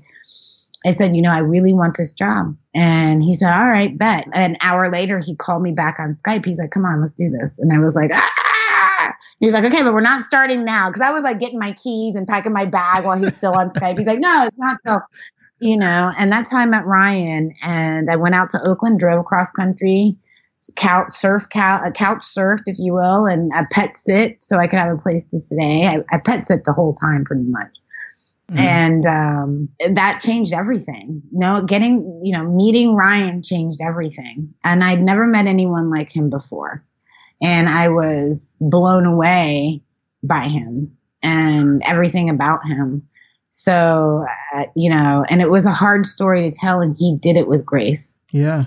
I 0.86 0.92
said, 0.92 1.16
you 1.16 1.22
know, 1.22 1.32
I 1.32 1.40
really 1.40 1.74
want 1.74 1.98
this 1.98 2.14
job. 2.14 2.56
And 2.74 3.24
he 3.24 3.36
said, 3.36 3.52
all 3.52 3.68
right, 3.68 3.98
bet. 3.98 4.28
An 4.34 4.56
hour 4.62 4.92
later, 4.92 5.20
he 5.20 5.36
called 5.36 5.64
me 5.64 5.72
back 5.72 6.00
on 6.00 6.14
Skype. 6.14 6.46
He's 6.46 6.60
like, 6.60 6.72
come 6.72 6.86
on, 6.86 7.02
let's 7.02 7.14
do 7.14 7.30
this. 7.30 7.58
And 7.58 7.74
I 7.74 7.80
was 7.80 7.96
like, 7.96 8.12
ah. 8.14 9.14
He's 9.40 9.52
like, 9.52 9.66
okay, 9.66 9.84
but 9.84 9.94
we're 9.94 10.02
not 10.02 10.24
starting 10.24 10.64
now. 10.64 10.90
Cause 10.92 11.02
I 11.02 11.12
was 11.12 11.24
like 11.24 11.40
getting 11.40 11.60
my 11.60 11.74
keys 11.74 12.16
and 12.16 12.28
packing 12.28 12.54
my 12.54 12.66
bag 12.66 13.04
while 13.04 13.18
he's 13.18 13.36
still 13.36 13.54
on 13.54 13.72
Skype. 13.72 13.98
He's 13.98 14.08
like, 14.08 14.20
no, 14.20 14.46
it's 14.48 14.58
not 14.58 14.80
so 14.88 15.00
you 15.60 15.78
know, 15.78 16.12
and 16.18 16.32
that's 16.32 16.52
how 16.52 16.60
I 16.60 16.66
met 16.66 16.86
Ryan. 16.86 17.54
And 17.62 18.10
I 18.10 18.16
went 18.18 18.36
out 18.36 18.50
to 18.52 18.68
Oakland, 18.68 19.00
drove 19.00 19.20
across 19.20 19.50
country, 19.52 20.18
couch 20.76 21.14
surf, 21.14 21.48
couch, 21.50 21.94
couch 21.96 22.22
surfed, 22.22 22.64
if 22.66 22.78
you 22.80 22.94
will, 22.94 23.26
and 23.26 23.52
I 23.54 23.64
pet 23.72 23.98
sit 23.98 24.44
so 24.44 24.58
I 24.58 24.68
could 24.68 24.80
have 24.80 24.96
a 24.96 25.02
place 25.02 25.26
to 25.28 25.40
stay. 25.40 25.88
I, 25.88 26.00
I 26.12 26.20
pet 26.20 26.48
sit 26.48 26.64
the 26.66 26.74
whole 26.74 26.94
time 26.94 27.24
pretty 27.24 27.44
much. 27.44 27.78
Mm-hmm. 28.52 28.60
And 28.60 29.06
um, 29.06 29.70
that 29.96 30.22
changed 30.22 30.54
everything. 30.54 31.24
No, 31.32 31.64
getting, 31.64 32.22
you 32.24 32.38
know, 32.38 32.44
meeting 32.44 32.96
Ryan 32.96 33.42
changed 33.42 33.80
everything. 33.82 34.54
And 34.64 34.84
I'd 34.84 35.02
never 35.02 35.26
met 35.26 35.48
anyone 35.48 35.90
like 35.90 36.16
him 36.16 36.30
before. 36.30 36.86
And 37.42 37.68
I 37.68 37.90
was 37.90 38.56
blown 38.62 39.06
away 39.06 39.82
by 40.22 40.42
him 40.42 40.96
and 41.24 41.82
everything 41.88 42.30
about 42.30 42.66
him. 42.68 43.08
So, 43.50 44.26
uh, 44.54 44.66
you 44.76 44.90
know, 44.90 45.26
and 45.28 45.42
it 45.42 45.50
was 45.50 45.66
a 45.66 45.72
hard 45.72 46.06
story 46.06 46.42
to 46.42 46.56
tell, 46.56 46.82
and 46.82 46.96
he 46.98 47.18
did 47.18 47.38
it 47.38 47.48
with 47.48 47.66
grace. 47.66 48.16
Yeah. 48.32 48.66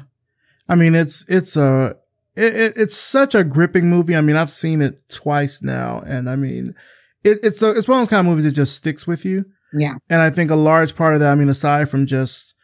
I 0.69 0.75
mean, 0.75 0.95
it's, 0.95 1.29
it's 1.29 1.57
a, 1.57 1.97
it, 2.35 2.73
it's 2.77 2.97
such 2.97 3.35
a 3.35 3.45
gripping 3.45 3.91
movie. 3.91 4.17
I 4.17 4.23
mean, 4.23 4.37
I've 4.37 4.51
seen 4.51 4.83
it 4.83 5.09
twice 5.09 5.63
now, 5.63 6.03
and 6.07 6.29
I 6.29 6.37
mean, 6.37 6.75
it, 7.23 7.39
it's 7.43 7.63
a, 7.63 7.71
it's 7.71 7.87
one 7.87 7.99
of 7.99 8.03
those 8.03 8.11
kind 8.11 8.27
of 8.27 8.27
movies 8.27 8.45
that 8.45 8.53
just 8.53 8.77
sticks 8.77 9.07
with 9.07 9.25
you. 9.25 9.45
Yeah. 9.73 9.95
And 10.09 10.21
I 10.21 10.31
think 10.31 10.51
a 10.51 10.57
large 10.57 10.97
part 10.97 11.15
of 11.15 11.21
that, 11.21 11.33
I 11.33 11.35
mean, 11.35 11.49
aside 11.49 11.89
from 11.89 12.07
just 12.07 12.55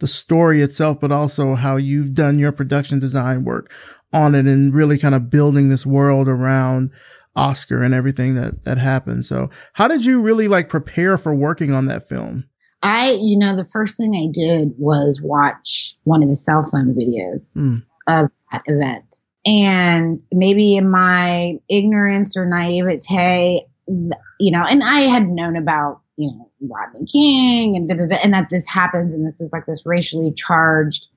the 0.00 0.06
story 0.06 0.60
itself, 0.60 1.00
but 1.00 1.12
also 1.12 1.54
how 1.54 1.76
you've 1.76 2.14
done 2.14 2.38
your 2.38 2.52
production 2.52 2.98
design 2.98 3.44
work 3.44 3.72
on 4.12 4.34
it 4.34 4.46
and 4.46 4.74
really 4.74 4.98
kind 4.98 5.14
of 5.14 5.30
building 5.30 5.68
this 5.68 5.84
world 5.84 6.28
around 6.28 6.90
Oscar 7.36 7.82
and 7.82 7.92
everything 7.92 8.34
that 8.36 8.64
that 8.64 8.78
happened. 8.78 9.24
So, 9.24 9.50
how 9.74 9.88
did 9.88 10.06
you 10.06 10.20
really 10.20 10.48
like 10.48 10.68
prepare 10.68 11.18
for 11.18 11.34
working 11.34 11.72
on 11.72 11.86
that 11.86 12.06
film? 12.08 12.44
I, 12.84 13.18
you 13.20 13.38
know, 13.38 13.56
the 13.56 13.64
first 13.64 13.96
thing 13.96 14.14
I 14.14 14.28
did 14.30 14.74
was 14.76 15.20
watch 15.22 15.94
one 16.04 16.22
of 16.22 16.28
the 16.28 16.36
cell 16.36 16.62
phone 16.70 16.94
videos 16.94 17.56
mm. 17.56 17.82
of 18.06 18.30
that 18.52 18.62
event. 18.66 19.16
And 19.46 20.20
maybe 20.32 20.76
in 20.76 20.90
my 20.90 21.58
ignorance 21.68 22.36
or 22.36 22.46
naivete, 22.46 23.66
you 23.86 24.50
know, 24.50 24.64
and 24.68 24.82
I 24.82 25.00
had 25.00 25.28
known 25.28 25.56
about, 25.56 26.00
you 26.16 26.30
know, 26.30 26.50
Rodney 26.60 27.06
King 27.06 27.76
and 27.76 27.90
and 27.90 28.34
that 28.34 28.48
this 28.50 28.66
happens 28.66 29.14
and 29.14 29.26
this 29.26 29.40
is 29.40 29.52
like 29.52 29.66
this 29.66 29.84
racially 29.84 30.32
charged, 30.32 31.08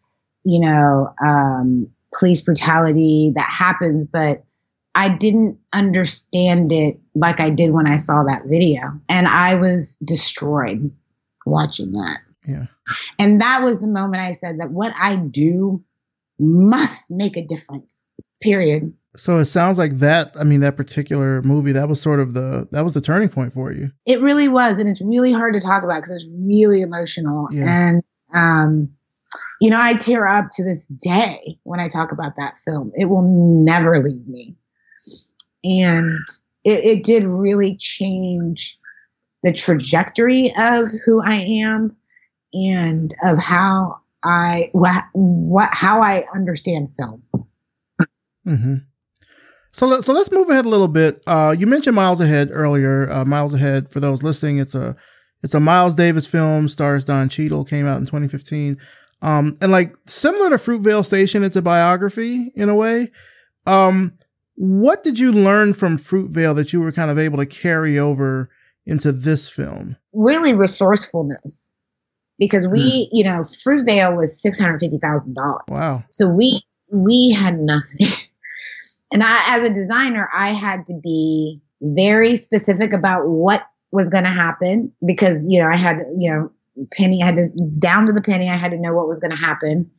you 0.43 0.59
know, 0.59 1.13
um, 1.23 1.89
police 2.17 2.41
brutality 2.41 3.31
that 3.35 3.49
happens, 3.49 4.05
but 4.05 4.43
I 4.95 5.09
didn't 5.09 5.59
understand 5.73 6.71
it 6.71 6.99
like 7.13 7.39
I 7.39 7.51
did 7.51 7.71
when 7.71 7.87
I 7.87 7.97
saw 7.97 8.23
that 8.23 8.43
video. 8.47 8.81
And 9.07 9.27
I 9.27 9.55
was 9.55 9.97
destroyed 10.03 10.91
watching 11.45 11.91
that. 11.91 12.17
Yeah. 12.47 12.65
And 13.19 13.41
that 13.41 13.61
was 13.61 13.79
the 13.79 13.87
moment 13.87 14.23
I 14.23 14.31
said 14.31 14.59
that 14.59 14.71
what 14.71 14.93
I 14.99 15.15
do 15.15 15.83
must 16.39 17.11
make 17.11 17.37
a 17.37 17.45
difference. 17.45 18.03
Period. 18.41 18.93
So 19.17 19.37
it 19.39 19.45
sounds 19.45 19.77
like 19.77 19.93
that, 19.93 20.35
I 20.39 20.43
mean, 20.43 20.59
that 20.61 20.77
particular 20.77 21.41
movie, 21.41 21.71
that 21.71 21.89
was 21.89 22.01
sort 22.01 22.19
of 22.19 22.33
the, 22.33 22.67
that 22.71 22.83
was 22.83 22.93
the 22.93 23.01
turning 23.01 23.29
point 23.29 23.51
for 23.51 23.71
you. 23.71 23.91
It 24.05 24.21
really 24.21 24.47
was. 24.47 24.79
And 24.79 24.87
it's 24.87 25.01
really 25.01 25.33
hard 25.33 25.53
to 25.53 25.59
talk 25.59 25.83
about 25.83 26.01
because 26.01 26.11
it's 26.11 26.29
really 26.47 26.81
emotional. 26.81 27.47
Yeah. 27.51 27.65
And, 27.67 28.03
um, 28.33 28.89
you 29.59 29.69
know, 29.69 29.81
I 29.81 29.95
tear 29.95 30.27
up 30.27 30.49
to 30.53 30.63
this 30.63 30.87
day 30.87 31.57
when 31.63 31.79
I 31.79 31.87
talk 31.87 32.11
about 32.11 32.35
that 32.37 32.55
film. 32.63 32.91
It 32.95 33.05
will 33.05 33.23
never 33.23 33.99
leave 34.03 34.27
me 34.27 34.55
and 35.63 36.19
it, 36.63 36.83
it 36.83 37.03
did 37.03 37.23
really 37.25 37.75
change 37.75 38.77
the 39.43 39.51
trajectory 39.51 40.51
of 40.57 40.89
who 41.05 41.21
I 41.21 41.35
am 41.35 41.95
and 42.53 43.13
of 43.23 43.37
how 43.37 43.99
I 44.23 44.69
what, 44.71 45.05
what 45.13 45.69
how 45.71 46.01
I 46.01 46.23
understand 46.33 46.89
film. 46.97 47.23
Mm-hmm. 48.45 48.75
So 49.77 49.85
let, 49.85 50.03
so 50.03 50.11
let's 50.11 50.31
move 50.31 50.49
ahead 50.49 50.65
a 50.65 50.69
little 50.69 50.87
bit. 50.87 51.21
Uh, 51.27 51.55
you 51.57 51.67
mentioned 51.67 51.95
Miles 51.95 52.19
Ahead 52.19 52.49
earlier. 52.51 53.11
Uh, 53.11 53.23
Miles 53.25 53.53
Ahead, 53.53 53.89
for 53.89 53.99
those 53.99 54.23
listening, 54.23 54.57
it's 54.57 54.73
a 54.73 54.95
It's 55.43 55.53
a 55.53 55.59
Miles 55.59 55.93
Davis 55.93 56.25
film, 56.25 56.67
stars 56.67 57.05
Don 57.05 57.29
Cheadle, 57.29 57.63
came 57.63 57.85
out 57.85 57.99
in 57.99 58.07
2015. 58.07 58.77
Um, 59.21 59.55
and 59.61 59.71
like 59.71 59.95
similar 60.07 60.49
to 60.49 60.55
Fruitvale 60.55 61.05
Station, 61.05 61.43
it's 61.43 61.55
a 61.55 61.61
biography 61.61 62.51
in 62.55 62.69
a 62.69 62.75
way. 62.75 63.11
Um, 63.67 64.17
what 64.55 65.03
did 65.03 65.19
you 65.19 65.31
learn 65.31 65.75
from 65.75 65.99
Fruitvale 65.99 66.55
that 66.55 66.73
you 66.73 66.81
were 66.81 66.91
kind 66.91 67.11
of 67.11 67.19
able 67.19 67.37
to 67.37 67.45
carry 67.45 67.99
over 67.99 68.49
into 68.87 69.11
this 69.11 69.47
film? 69.47 69.95
Really 70.11 70.55
resourcefulness. 70.55 71.75
Because 72.39 72.67
we, 72.67 72.79
mm. 72.79 73.07
you 73.11 73.23
know, 73.23 73.41
Fruitvale 73.41 74.17
was 74.17 74.41
six 74.41 74.57
hundred 74.57 74.79
fifty 74.79 74.97
thousand 74.97 75.35
dollars. 75.35 75.65
Wow. 75.67 76.03
So 76.09 76.27
we 76.27 76.61
we 76.91 77.31
had 77.31 77.59
nothing. 77.59 78.07
and 79.11 79.23
I 79.23 79.57
as 79.57 79.67
a 79.67 79.73
designer, 79.73 80.29
I 80.33 80.49
had 80.49 80.85
to 80.87 80.93
be 80.93 81.61
very 81.81 82.35
specific 82.35 82.93
about 82.93 83.27
what 83.27 83.63
was 83.91 84.09
going 84.09 84.25
to 84.25 84.29
happen 84.29 84.91
because 85.05 85.37
you 85.47 85.59
know 85.61 85.67
I 85.67 85.75
had 85.75 85.97
you 86.17 86.31
know 86.31 86.51
penny 86.91 87.21
I 87.21 87.27
had 87.27 87.35
to 87.35 87.49
down 87.79 88.05
to 88.07 88.13
the 88.13 88.21
penny 88.21 88.49
I 88.49 88.55
had 88.55 88.71
to 88.71 88.79
know 88.79 88.93
what 88.93 89.07
was 89.07 89.19
going 89.19 89.31
to 89.31 89.37
happen. 89.37 89.89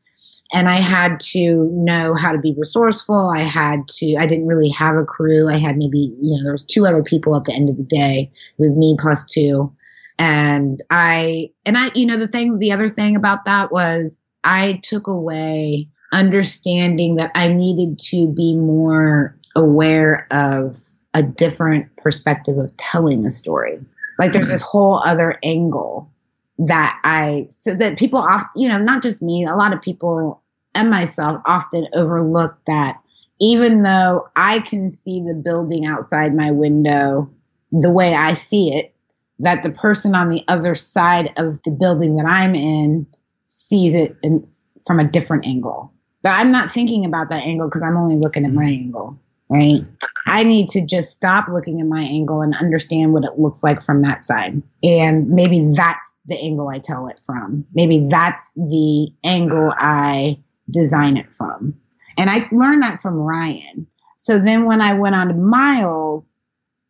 And 0.55 0.67
I 0.67 0.77
had 0.77 1.21
to 1.33 1.69
know 1.75 2.15
how 2.15 2.33
to 2.33 2.39
be 2.39 2.55
resourceful. 2.57 3.31
I 3.35 3.41
had 3.41 3.87
to 3.89 4.17
I 4.19 4.27
didn't 4.27 4.47
really 4.47 4.71
have 4.71 4.97
a 4.97 5.05
crew. 5.05 5.49
I 5.49 5.59
had 5.59 5.77
maybe 5.77 6.15
you 6.21 6.37
know 6.37 6.43
there 6.43 6.53
was 6.53 6.65
two 6.65 6.87
other 6.87 7.03
people 7.03 7.37
at 7.37 7.45
the 7.45 7.55
end 7.55 7.71
of 7.71 7.77
the 7.77 7.83
day. 7.83 8.31
It 8.59 8.61
was 8.61 8.77
me 8.77 8.97
plus 8.99 9.25
two. 9.25 9.73
And 10.19 10.83
I 10.91 11.51
and 11.65 11.79
I 11.79 11.91
you 11.95 12.07
know 12.07 12.17
the 12.17 12.29
thing 12.29 12.59
the 12.59 12.73
other 12.73 12.89
thing 12.89 13.17
about 13.17 13.45
that 13.47 13.73
was 13.73 14.21
I 14.45 14.81
took 14.83 15.07
away 15.07 15.89
understanding 16.13 17.17
that 17.17 17.31
I 17.35 17.49
needed 17.49 17.99
to 18.11 18.29
be 18.29 18.55
more 18.55 19.37
aware 19.55 20.27
of 20.31 20.79
a 21.15 21.23
different 21.23 21.95
perspective 21.97 22.57
of 22.59 22.77
telling 22.77 23.27
a 23.27 23.31
story. 23.31 23.79
Like 24.19 24.33
there's 24.33 24.47
mm-hmm. 24.47 24.53
this 24.53 24.63
whole 24.63 25.01
other 25.05 25.39
angle 25.43 26.11
that 26.59 26.99
I, 27.05 27.49
so 27.61 27.75
that 27.75 27.99
people 27.99 28.19
often, 28.19 28.61
you 28.61 28.69
know, 28.69 28.79
not 28.79 29.03
just 29.03 29.23
me, 29.23 29.45
a 29.45 29.55
lot 29.55 29.73
of 29.73 29.81
people 29.81 30.43
and 30.75 30.91
myself 30.91 31.41
often 31.47 31.87
overlook 31.95 32.57
that 32.67 33.01
even 33.41 33.83
though 33.83 34.29
I 34.37 34.61
can 34.61 34.91
see 34.91 35.21
the 35.21 35.35
building 35.35 35.87
outside 35.87 36.35
my 36.35 36.51
window 36.51 37.31
the 37.71 37.91
way 37.91 38.15
I 38.15 38.33
see 38.33 38.75
it, 38.75 38.95
that 39.39 39.63
the 39.63 39.71
person 39.71 40.15
on 40.15 40.31
the 40.31 40.43
other 40.49 40.75
side 40.75 41.33
of 41.37 41.63
the 41.63 41.71
building 41.71 42.17
that 42.17 42.27
I'm 42.27 42.55
in 42.55 43.07
sees 43.47 43.95
it 43.95 44.17
in, 44.23 44.49
from 44.87 44.99
a 44.99 45.05
different 45.05 45.47
angle. 45.47 45.93
But 46.29 46.35
I'm 46.35 46.53
not 46.53 46.71
thinking 46.71 47.07
about 47.07 47.31
that 47.31 47.45
angle 47.45 47.69
because 47.69 47.83
I'm 47.83 47.97
only 47.97 48.19
looking 48.19 48.45
at 48.45 48.53
my 48.53 48.65
mm-hmm. 48.65 48.83
angle 48.83 49.19
right? 49.49 49.83
I 50.27 50.45
need 50.45 50.69
to 50.71 50.85
just 50.85 51.15
stop 51.15 51.49
looking 51.49 51.81
at 51.81 51.87
my 51.87 52.03
angle 52.03 52.43
and 52.43 52.55
understand 52.55 53.15
what 53.15 53.25
it 53.25 53.39
looks 53.39 53.63
like 53.63 53.81
from 53.81 54.03
that 54.03 54.27
side. 54.27 54.63
And 54.83 55.27
maybe 55.31 55.73
that's 55.73 56.17
the 56.27 56.39
angle 56.39 56.69
I 56.69 56.81
tell 56.81 57.09
it 57.09 57.19
from. 57.25 57.65
Maybe 57.73 58.07
that's 58.09 58.53
the 58.53 59.09
angle 59.25 59.73
I 59.79 60.39
design 60.69 61.17
it 61.17 61.35
from. 61.35 61.75
And 62.19 62.29
I 62.29 62.47
learned 62.53 62.83
that 62.83 63.01
from 63.01 63.15
Ryan. 63.15 63.87
So 64.19 64.39
then 64.39 64.67
when 64.67 64.83
I 64.83 64.93
went 64.93 65.15
on 65.15 65.29
to 65.29 65.35
Miles, 65.35 66.35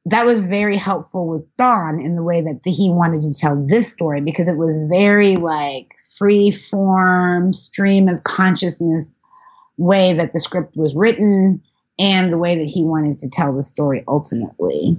that 0.06 0.26
was 0.26 0.42
very 0.42 0.76
helpful 0.76 1.28
with 1.28 1.44
Don 1.58 2.00
in 2.00 2.16
the 2.16 2.24
way 2.24 2.40
that 2.40 2.62
the, 2.64 2.72
he 2.72 2.90
wanted 2.90 3.20
to 3.20 3.32
tell 3.38 3.54
this 3.68 3.88
story 3.88 4.20
because 4.20 4.48
it 4.48 4.56
was 4.56 4.82
very 4.88 5.36
like 5.36 5.94
free 6.18 6.50
form, 6.50 7.52
stream 7.52 8.08
of 8.08 8.24
consciousness 8.24 9.14
way 9.78 10.12
that 10.12 10.32
the 10.34 10.40
script 10.40 10.76
was 10.76 10.94
written 10.94 11.62
and 11.98 12.32
the 12.32 12.38
way 12.38 12.56
that 12.56 12.66
he 12.66 12.84
wanted 12.84 13.16
to 13.16 13.28
tell 13.28 13.54
the 13.56 13.62
story 13.62 14.04
ultimately. 14.06 14.96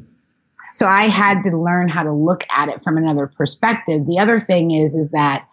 So 0.73 0.88
I 0.88 1.03
had 1.03 1.43
to 1.43 1.57
learn 1.57 1.89
how 1.89 2.03
to 2.03 2.13
look 2.13 2.43
at 2.49 2.69
it 2.69 2.84
from 2.84 2.97
another 2.97 3.27
perspective. 3.27 4.05
The 4.07 4.19
other 4.19 4.39
thing 4.39 4.71
is, 4.71 4.93
is 4.93 5.11
that, 5.11 5.47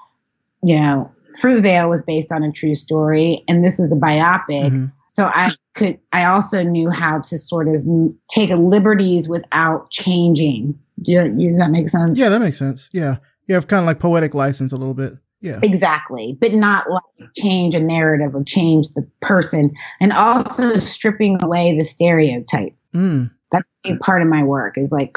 you 0.62 0.77
know, 0.77 1.12
Fruitvale 1.41 1.89
was 1.89 2.03
based 2.03 2.33
on 2.33 2.43
a 2.43 2.53
true 2.53 2.74
story 2.74 3.45
and 3.49 3.64
this 3.64 3.79
is 3.79 3.93
a 3.93 3.97
biopic. 3.97 4.70
Mm-hmm. 4.70 4.87
So 5.09 5.24
I 5.24 5.53
could, 5.74 5.99
I 6.12 6.27
also 6.27 6.62
knew 6.62 6.91
how 6.91 7.20
to 7.20 7.39
sort 7.39 7.68
of 7.68 7.85
take 8.29 8.51
liberties 8.51 9.29
without 9.29 9.91
changing. 9.91 10.79
Do 11.01 11.12
you, 11.12 11.51
does 11.51 11.59
that 11.59 11.70
make 11.70 11.89
sense? 11.89 12.18
Yeah, 12.18 12.29
that 12.29 12.41
makes 12.41 12.59
sense. 12.59 12.91
Yeah. 12.93 13.16
You 13.47 13.55
have 13.55 13.66
kind 13.66 13.81
of 13.81 13.87
like 13.87 14.01
poetic 14.01 14.35
license 14.35 14.72
a 14.72 14.77
little 14.77 14.95
bit. 14.95 15.12
Yeah. 15.47 15.61
Exactly. 15.62 16.36
But 16.40 16.55
not 16.55 16.90
like 16.90 17.32
change 17.36 17.76
a 17.76 17.80
narrative 17.80 18.34
or 18.34 18.42
change 18.42 18.88
the 18.88 19.09
person. 19.20 19.72
And 20.01 20.12
also 20.12 20.80
stripping 20.80 21.40
away 21.40 21.78
the 21.78 21.84
stereotype. 21.84 22.74
Mm. 22.92 23.30
That's 23.53 23.68
a 23.84 23.92
big 23.92 24.01
part 24.01 24.22
of 24.22 24.28
my 24.28 24.42
work 24.42 24.76
is 24.76 24.90
like 24.90 25.16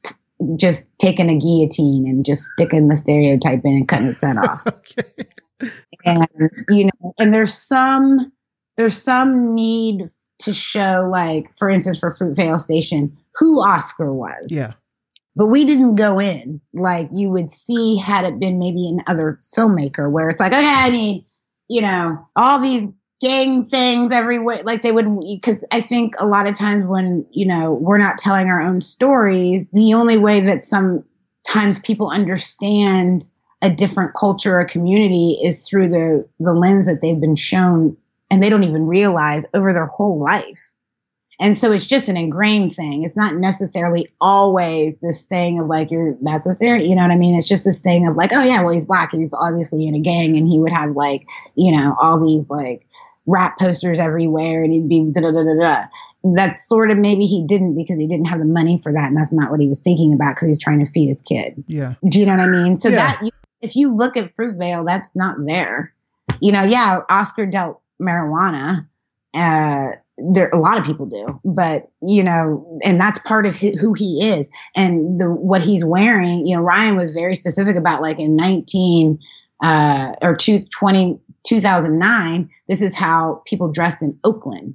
just 0.56 0.92
taking 0.98 1.30
a 1.30 1.38
guillotine 1.38 2.08
and 2.08 2.24
just 2.24 2.42
sticking 2.42 2.88
the 2.88 2.96
stereotype 2.96 3.60
in 3.64 3.76
and 3.76 3.86
cutting 3.86 4.08
its 4.08 4.20
head 4.20 4.36
off. 4.36 4.66
okay. 4.66 5.28
And 6.04 6.26
you 6.68 6.86
know, 6.86 7.14
and 7.20 7.32
there's 7.32 7.54
some 7.54 8.32
there's 8.76 9.00
some 9.00 9.54
need 9.54 10.06
to 10.40 10.52
show 10.52 11.08
like, 11.08 11.56
for 11.56 11.70
instance, 11.70 12.00
for 12.00 12.10
Fruitvale 12.10 12.58
Station, 12.58 13.16
who 13.36 13.60
Oscar 13.62 14.12
was. 14.12 14.48
Yeah 14.48 14.72
but 15.38 15.46
we 15.46 15.64
didn't 15.64 15.94
go 15.94 16.18
in 16.18 16.60
like 16.74 17.08
you 17.12 17.30
would 17.30 17.48
see 17.48 17.96
had 17.96 18.24
it 18.24 18.40
been 18.40 18.58
maybe 18.58 18.88
an 18.88 18.98
other 19.06 19.38
filmmaker 19.56 20.10
where 20.10 20.28
it's 20.28 20.40
like, 20.40 20.52
okay, 20.52 20.66
I 20.66 20.90
need, 20.90 21.24
you 21.68 21.80
know, 21.80 22.26
all 22.34 22.58
these 22.58 22.88
gang 23.20 23.64
things 23.64 24.10
everywhere. 24.10 24.62
Like 24.64 24.82
they 24.82 24.90
would, 24.90 25.06
because 25.20 25.64
I 25.70 25.80
think 25.80 26.14
a 26.18 26.26
lot 26.26 26.48
of 26.48 26.58
times 26.58 26.86
when, 26.86 27.24
you 27.30 27.46
know, 27.46 27.72
we're 27.72 27.98
not 27.98 28.18
telling 28.18 28.48
our 28.48 28.60
own 28.60 28.80
stories, 28.80 29.70
the 29.70 29.94
only 29.94 30.18
way 30.18 30.40
that 30.40 30.66
sometimes 30.66 31.78
people 31.84 32.10
understand 32.10 33.24
a 33.62 33.70
different 33.70 34.14
culture 34.14 34.58
or 34.58 34.64
community 34.64 35.38
is 35.40 35.68
through 35.68 35.86
the, 35.86 36.28
the 36.40 36.52
lens 36.52 36.86
that 36.86 37.00
they've 37.00 37.20
been 37.20 37.36
shown 37.36 37.96
and 38.28 38.42
they 38.42 38.50
don't 38.50 38.64
even 38.64 38.88
realize 38.88 39.46
over 39.54 39.72
their 39.72 39.86
whole 39.86 40.20
life. 40.20 40.72
And 41.40 41.56
so 41.56 41.70
it's 41.70 41.86
just 41.86 42.08
an 42.08 42.16
ingrained 42.16 42.74
thing. 42.74 43.04
It's 43.04 43.16
not 43.16 43.36
necessarily 43.36 44.08
always 44.20 44.96
this 45.00 45.22
thing 45.22 45.60
of 45.60 45.68
like, 45.68 45.90
you're, 45.90 46.16
that's 46.20 46.46
a 46.46 46.54
serious, 46.54 46.88
you 46.88 46.96
know 46.96 47.02
what 47.02 47.12
I 47.12 47.16
mean? 47.16 47.36
It's 47.36 47.48
just 47.48 47.64
this 47.64 47.78
thing 47.78 48.08
of 48.08 48.16
like, 48.16 48.32
oh 48.32 48.42
yeah, 48.42 48.62
well, 48.62 48.74
he's 48.74 48.84
black. 48.84 49.12
He's 49.12 49.34
obviously 49.34 49.86
in 49.86 49.94
a 49.94 50.00
gang 50.00 50.36
and 50.36 50.48
he 50.48 50.58
would 50.58 50.72
have 50.72 50.96
like, 50.96 51.26
you 51.54 51.70
know, 51.70 51.94
all 52.00 52.24
these 52.24 52.50
like 52.50 52.86
rap 53.26 53.58
posters 53.58 54.00
everywhere 54.00 54.64
and 54.64 54.72
he'd 54.72 54.88
be 54.88 55.10
da 55.12 55.20
da 55.20 55.30
da 55.30 55.44
da 55.44 55.54
da. 55.54 55.84
That's 56.34 56.66
sort 56.66 56.90
of 56.90 56.98
maybe 56.98 57.24
he 57.24 57.46
didn't 57.46 57.76
because 57.76 58.00
he 58.00 58.08
didn't 58.08 58.26
have 58.26 58.40
the 58.40 58.46
money 58.46 58.80
for 58.82 58.92
that. 58.92 59.06
And 59.06 59.16
that's 59.16 59.32
not 59.32 59.52
what 59.52 59.60
he 59.60 59.68
was 59.68 59.78
thinking 59.78 60.12
about 60.12 60.34
because 60.34 60.48
he's 60.48 60.58
trying 60.58 60.84
to 60.84 60.90
feed 60.90 61.08
his 61.08 61.22
kid. 61.22 61.62
Yeah. 61.68 61.94
Do 62.08 62.18
you 62.18 62.26
know 62.26 62.36
what 62.36 62.48
I 62.48 62.50
mean? 62.50 62.78
So 62.78 62.88
yeah. 62.88 62.96
that, 62.96 63.30
if 63.60 63.76
you 63.76 63.94
look 63.94 64.16
at 64.16 64.34
Fruitvale, 64.34 64.84
that's 64.84 65.08
not 65.14 65.36
there. 65.46 65.94
You 66.40 66.50
know, 66.50 66.64
yeah, 66.64 67.00
Oscar 67.08 67.46
dealt 67.46 67.80
marijuana. 68.00 68.88
Uh, 69.34 69.92
there 70.18 70.48
a 70.50 70.58
lot 70.58 70.78
of 70.78 70.84
people 70.84 71.06
do 71.06 71.40
but 71.44 71.90
you 72.02 72.22
know 72.22 72.78
and 72.84 73.00
that's 73.00 73.18
part 73.20 73.46
of 73.46 73.54
his, 73.54 73.80
who 73.80 73.92
he 73.94 74.28
is 74.28 74.48
and 74.76 75.20
the 75.20 75.30
what 75.30 75.62
he's 75.62 75.84
wearing 75.84 76.46
you 76.46 76.56
know 76.56 76.62
ryan 76.62 76.96
was 76.96 77.12
very 77.12 77.34
specific 77.34 77.76
about 77.76 78.02
like 78.02 78.18
in 78.18 78.34
19 78.36 79.18
uh 79.62 80.12
or 80.22 80.36
20, 80.36 81.20
2009 81.46 82.50
this 82.68 82.82
is 82.82 82.94
how 82.94 83.42
people 83.46 83.70
dressed 83.70 84.02
in 84.02 84.18
oakland 84.24 84.74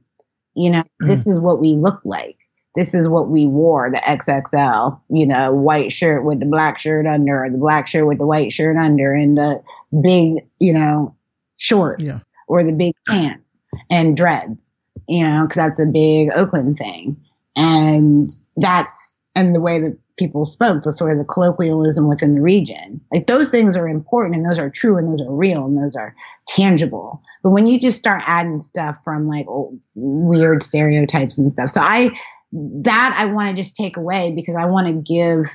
you 0.55 0.69
know 0.69 0.83
mm. 1.01 1.07
this 1.07 1.27
is 1.27 1.39
what 1.39 1.59
we 1.59 1.73
look 1.75 1.99
like 2.05 2.37
this 2.75 2.93
is 2.93 3.09
what 3.09 3.29
we 3.29 3.45
wore 3.45 3.91
the 3.91 3.97
xxl 3.97 4.99
you 5.09 5.25
know 5.25 5.51
white 5.51 5.91
shirt 5.91 6.23
with 6.23 6.39
the 6.39 6.45
black 6.45 6.79
shirt 6.79 7.05
under 7.05 7.43
or 7.43 7.49
the 7.49 7.57
black 7.57 7.85
shirt 7.87 8.07
with 8.07 8.17
the 8.17 8.25
white 8.25 8.51
shirt 8.51 8.77
under 8.77 9.13
and 9.13 9.37
the 9.37 9.61
big 10.01 10.45
you 10.59 10.73
know 10.73 11.13
shorts 11.57 12.05
yeah. 12.05 12.17
or 12.47 12.63
the 12.63 12.73
big 12.73 12.93
pants 13.07 13.43
and 13.89 14.15
dreads 14.15 14.72
you 15.07 15.23
know, 15.23 15.43
because 15.43 15.55
that's 15.55 15.79
a 15.79 15.85
big 15.85 16.29
Oakland 16.35 16.77
thing. 16.77 17.17
And 17.55 18.35
that's, 18.57 19.23
and 19.35 19.55
the 19.55 19.61
way 19.61 19.79
that 19.79 19.97
people 20.17 20.45
spoke, 20.45 20.83
the 20.83 20.93
sort 20.93 21.11
of 21.11 21.19
the 21.19 21.25
colloquialism 21.25 22.07
within 22.07 22.35
the 22.35 22.41
region. 22.41 23.01
Like 23.11 23.27
those 23.27 23.49
things 23.49 23.75
are 23.75 23.87
important 23.87 24.35
and 24.35 24.45
those 24.45 24.59
are 24.59 24.69
true 24.69 24.97
and 24.97 25.07
those 25.07 25.21
are 25.21 25.31
real 25.31 25.65
and 25.65 25.77
those 25.77 25.95
are 25.95 26.15
tangible. 26.47 27.21
But 27.41 27.51
when 27.51 27.67
you 27.67 27.79
just 27.79 27.97
start 27.97 28.21
adding 28.25 28.59
stuff 28.59 28.97
from 29.03 29.27
like 29.27 29.47
old, 29.47 29.79
weird 29.95 30.61
stereotypes 30.61 31.37
and 31.37 31.51
stuff. 31.51 31.69
So 31.69 31.81
I, 31.81 32.11
that 32.51 33.15
I 33.17 33.25
want 33.25 33.49
to 33.49 33.55
just 33.55 33.75
take 33.75 33.97
away 33.97 34.31
because 34.31 34.55
I 34.55 34.65
want 34.65 34.87
to 34.87 34.93
give 34.93 35.47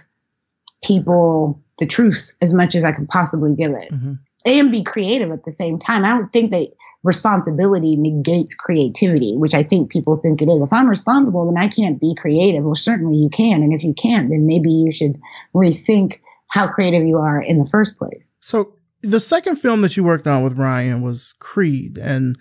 people 0.83 1.63
the 1.79 1.87
truth 1.87 2.35
as 2.43 2.53
much 2.53 2.75
as 2.75 2.85
I 2.85 2.93
can 2.93 3.07
possibly 3.07 3.55
give 3.55 3.73
it. 3.73 3.93
Mm-hmm. 3.93 4.15
And 4.47 4.71
be 4.71 4.83
creative 4.83 5.31
at 5.31 5.45
the 5.45 5.53
same 5.53 5.79
time. 5.79 6.05
I 6.05 6.11
don't 6.11 6.33
think 6.33 6.53
that 6.53 6.69
responsibility 7.05 7.97
negates 7.97 8.55
creativity, 8.55 9.37
which 9.37 9.55
I 9.55 9.63
think 9.63 9.91
people 9.91 10.17
think 10.17 10.43
it 10.43 10.49
is. 10.49 10.63
If 10.63 10.73
I'm 10.73 10.89
responsible, 10.89 11.47
then 11.47 11.63
I 11.63 11.69
can't 11.69 12.01
be 12.01 12.15
creative. 12.19 12.65
Well, 12.65 12.75
certainly 12.75 13.17
you 13.17 13.29
can. 13.31 13.63
And 13.63 13.73
if 13.73 13.85
you 13.85 13.95
can't, 13.95 14.31
then 14.31 14.47
maybe 14.47 14.71
you 14.71 14.91
should 14.91 15.19
rethink 15.55 16.19
how 16.49 16.67
creative 16.67 17.05
you 17.05 17.19
are 17.19 17.41
in 17.41 17.59
the 17.59 17.69
first 17.71 17.97
place. 17.99 18.37
So 18.41 18.75
the 19.03 19.21
second 19.21 19.57
film 19.57 19.83
that 19.83 19.97
you 19.97 20.03
worked 20.03 20.27
on 20.27 20.43
with 20.43 20.59
Ryan 20.59 21.03
was 21.03 21.35
Creed. 21.39 21.99
And 21.99 22.37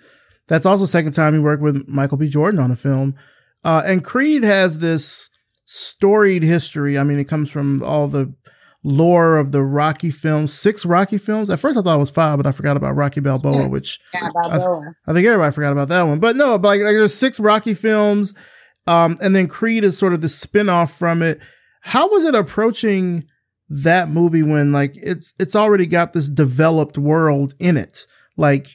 that's 0.48 0.66
also 0.66 0.84
the 0.84 0.88
second 0.88 1.12
time 1.12 1.34
you 1.34 1.42
worked 1.42 1.62
with 1.62 1.86
Michael 1.86 2.18
B. 2.18 2.28
Jordan 2.28 2.58
on 2.58 2.70
a 2.70 2.76
film. 2.76 3.14
Uh, 3.64 3.82
and 3.84 4.04
Creed 4.04 4.44
has 4.44 4.80
this 4.80 5.30
storied 5.66 6.42
history. 6.42 6.98
I 6.98 7.04
mean, 7.04 7.18
it 7.18 7.28
comes 7.28 7.50
from 7.50 7.82
all 7.82 8.08
the 8.08 8.34
lore 8.88 9.36
of 9.36 9.52
the 9.52 9.62
Rocky 9.62 10.10
films, 10.10 10.52
six 10.52 10.86
Rocky 10.86 11.18
films. 11.18 11.50
At 11.50 11.60
first, 11.60 11.78
I 11.78 11.82
thought 11.82 11.96
it 11.96 11.98
was 11.98 12.10
five, 12.10 12.38
but 12.38 12.46
I 12.46 12.52
forgot 12.52 12.76
about 12.76 12.96
Rocky 12.96 13.20
Balboa, 13.20 13.68
which 13.68 14.00
yeah, 14.14 14.30
Balboa. 14.32 14.94
I, 15.06 15.10
I, 15.10 15.14
think 15.14 15.26
everybody 15.26 15.52
forgot 15.52 15.72
about 15.72 15.88
that 15.88 16.02
one. 16.04 16.20
But 16.20 16.36
no, 16.36 16.58
but 16.58 16.68
like, 16.68 16.80
like 16.80 16.94
there's 16.94 17.14
six 17.14 17.38
Rocky 17.38 17.74
films, 17.74 18.34
um, 18.86 19.18
and 19.20 19.36
then 19.36 19.46
Creed 19.46 19.84
is 19.84 19.98
sort 19.98 20.14
of 20.14 20.22
the 20.22 20.26
spinoff 20.26 20.96
from 20.96 21.22
it. 21.22 21.38
How 21.82 22.08
was 22.08 22.24
it 22.24 22.34
approaching 22.34 23.24
that 23.68 24.08
movie 24.08 24.42
when 24.42 24.72
like 24.72 24.92
it's 24.94 25.34
it's 25.38 25.54
already 25.54 25.86
got 25.86 26.14
this 26.14 26.30
developed 26.30 26.96
world 26.96 27.54
in 27.58 27.76
it? 27.76 28.06
Like 28.36 28.68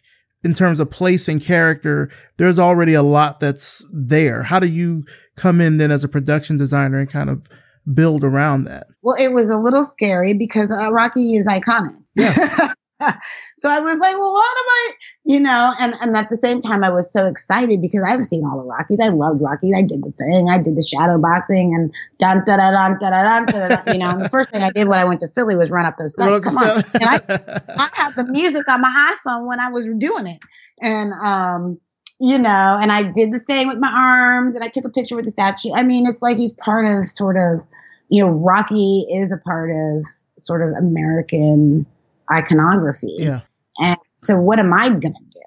in 0.43 0.53
terms 0.53 0.79
of 0.79 0.91
place 0.91 1.27
and 1.27 1.41
character, 1.41 2.11
there's 2.37 2.59
already 2.59 2.93
a 2.93 3.01
lot 3.01 3.39
that's 3.39 3.83
there. 3.91 4.43
How 4.43 4.59
do 4.59 4.67
you 4.67 5.05
come 5.35 5.59
in 5.59 5.77
then 5.77 5.89
as 5.89 6.03
a 6.03 6.09
production 6.09 6.57
designer 6.57 6.99
and 6.99 7.09
kind 7.09 7.29
of 7.29 7.47
build 7.93 8.23
around 8.23 8.65
that? 8.65 8.87
Well, 9.01 9.15
it 9.19 9.33
was 9.33 9.49
a 9.49 9.57
little 9.57 9.83
scary 9.83 10.33
because 10.33 10.71
uh, 10.71 10.91
Rocky 10.91 11.35
is 11.35 11.45
iconic. 11.45 11.93
Yeah. 12.15 12.73
so 13.57 13.69
I 13.69 13.79
was 13.79 13.97
like, 13.97 14.17
well, 14.17 14.31
what 14.31 14.57
am 14.57 14.65
I, 14.69 14.91
you 15.25 15.39
know, 15.39 15.73
and, 15.79 15.95
and 16.01 16.15
at 16.15 16.29
the 16.29 16.37
same 16.37 16.61
time, 16.61 16.83
I 16.83 16.89
was 16.89 17.11
so 17.11 17.27
excited 17.27 17.81
because 17.81 18.03
I've 18.03 18.23
seen 18.23 18.45
all 18.45 18.57
the 18.57 18.63
Rockies. 18.63 18.99
I 19.01 19.09
loved 19.09 19.41
Rockies. 19.41 19.75
I 19.75 19.81
did 19.81 20.03
the 20.03 20.11
thing. 20.11 20.49
I 20.49 20.57
did 20.57 20.75
the 20.75 20.81
shadow 20.81 21.17
boxing 21.17 21.73
and 21.73 21.93
dun 22.17 22.43
da 22.45 22.57
da 22.57 22.71
dun 22.71 22.97
da 22.99 23.09
da 23.09 23.41
dun, 23.41 23.93
you 23.93 23.99
know, 23.99 24.09
and 24.11 24.21
the 24.21 24.29
first 24.29 24.51
thing 24.51 24.63
I 24.63 24.71
did 24.71 24.87
when 24.87 24.99
I 24.99 25.05
went 25.05 25.19
to 25.21 25.27
Philly 25.27 25.55
was 25.55 25.69
run 25.71 25.85
up 25.85 25.97
those 25.97 26.11
steps. 26.11 26.39
Come 26.39 26.57
on. 26.57 26.83
and 26.93 27.03
I, 27.03 27.19
I 27.77 27.89
had 27.93 28.15
the 28.15 28.25
music 28.29 28.67
on 28.69 28.81
my 28.81 29.15
iPhone 29.15 29.47
when 29.47 29.59
I 29.59 29.69
was 29.69 29.89
doing 29.97 30.27
it. 30.27 30.39
And, 30.81 31.13
um, 31.13 31.79
you 32.23 32.37
know, 32.37 32.77
and 32.81 32.89
I 32.89 33.03
did 33.03 33.33
the 33.33 33.39
thing 33.39 33.67
with 33.67 33.79
my 33.79 33.91
arms 33.91 34.55
and 34.55 34.63
I 34.63 34.69
took 34.69 34.85
a 34.85 34.89
picture 34.89 35.17
with 35.17 35.25
the 35.25 35.31
statue. 35.31 35.73
I 35.75 35.83
mean, 35.83 36.07
it's 36.07 36.21
like 36.21 36.37
he's 36.37 36.53
part 36.53 36.87
of 36.87 37.09
sort 37.09 37.35
of, 37.35 37.67
you 38.07 38.23
know, 38.23 38.31
Rocky 38.31 39.05
is 39.11 39.33
a 39.33 39.37
part 39.37 39.71
of 39.71 40.05
sort 40.37 40.61
of 40.61 40.73
American 40.77 41.85
iconography. 42.31 43.17
Yeah. 43.19 43.41
And 43.77 43.97
so 44.19 44.37
what 44.37 44.57
am 44.57 44.71
I 44.71 44.87
going 44.87 45.01
to 45.01 45.09
do? 45.09 45.41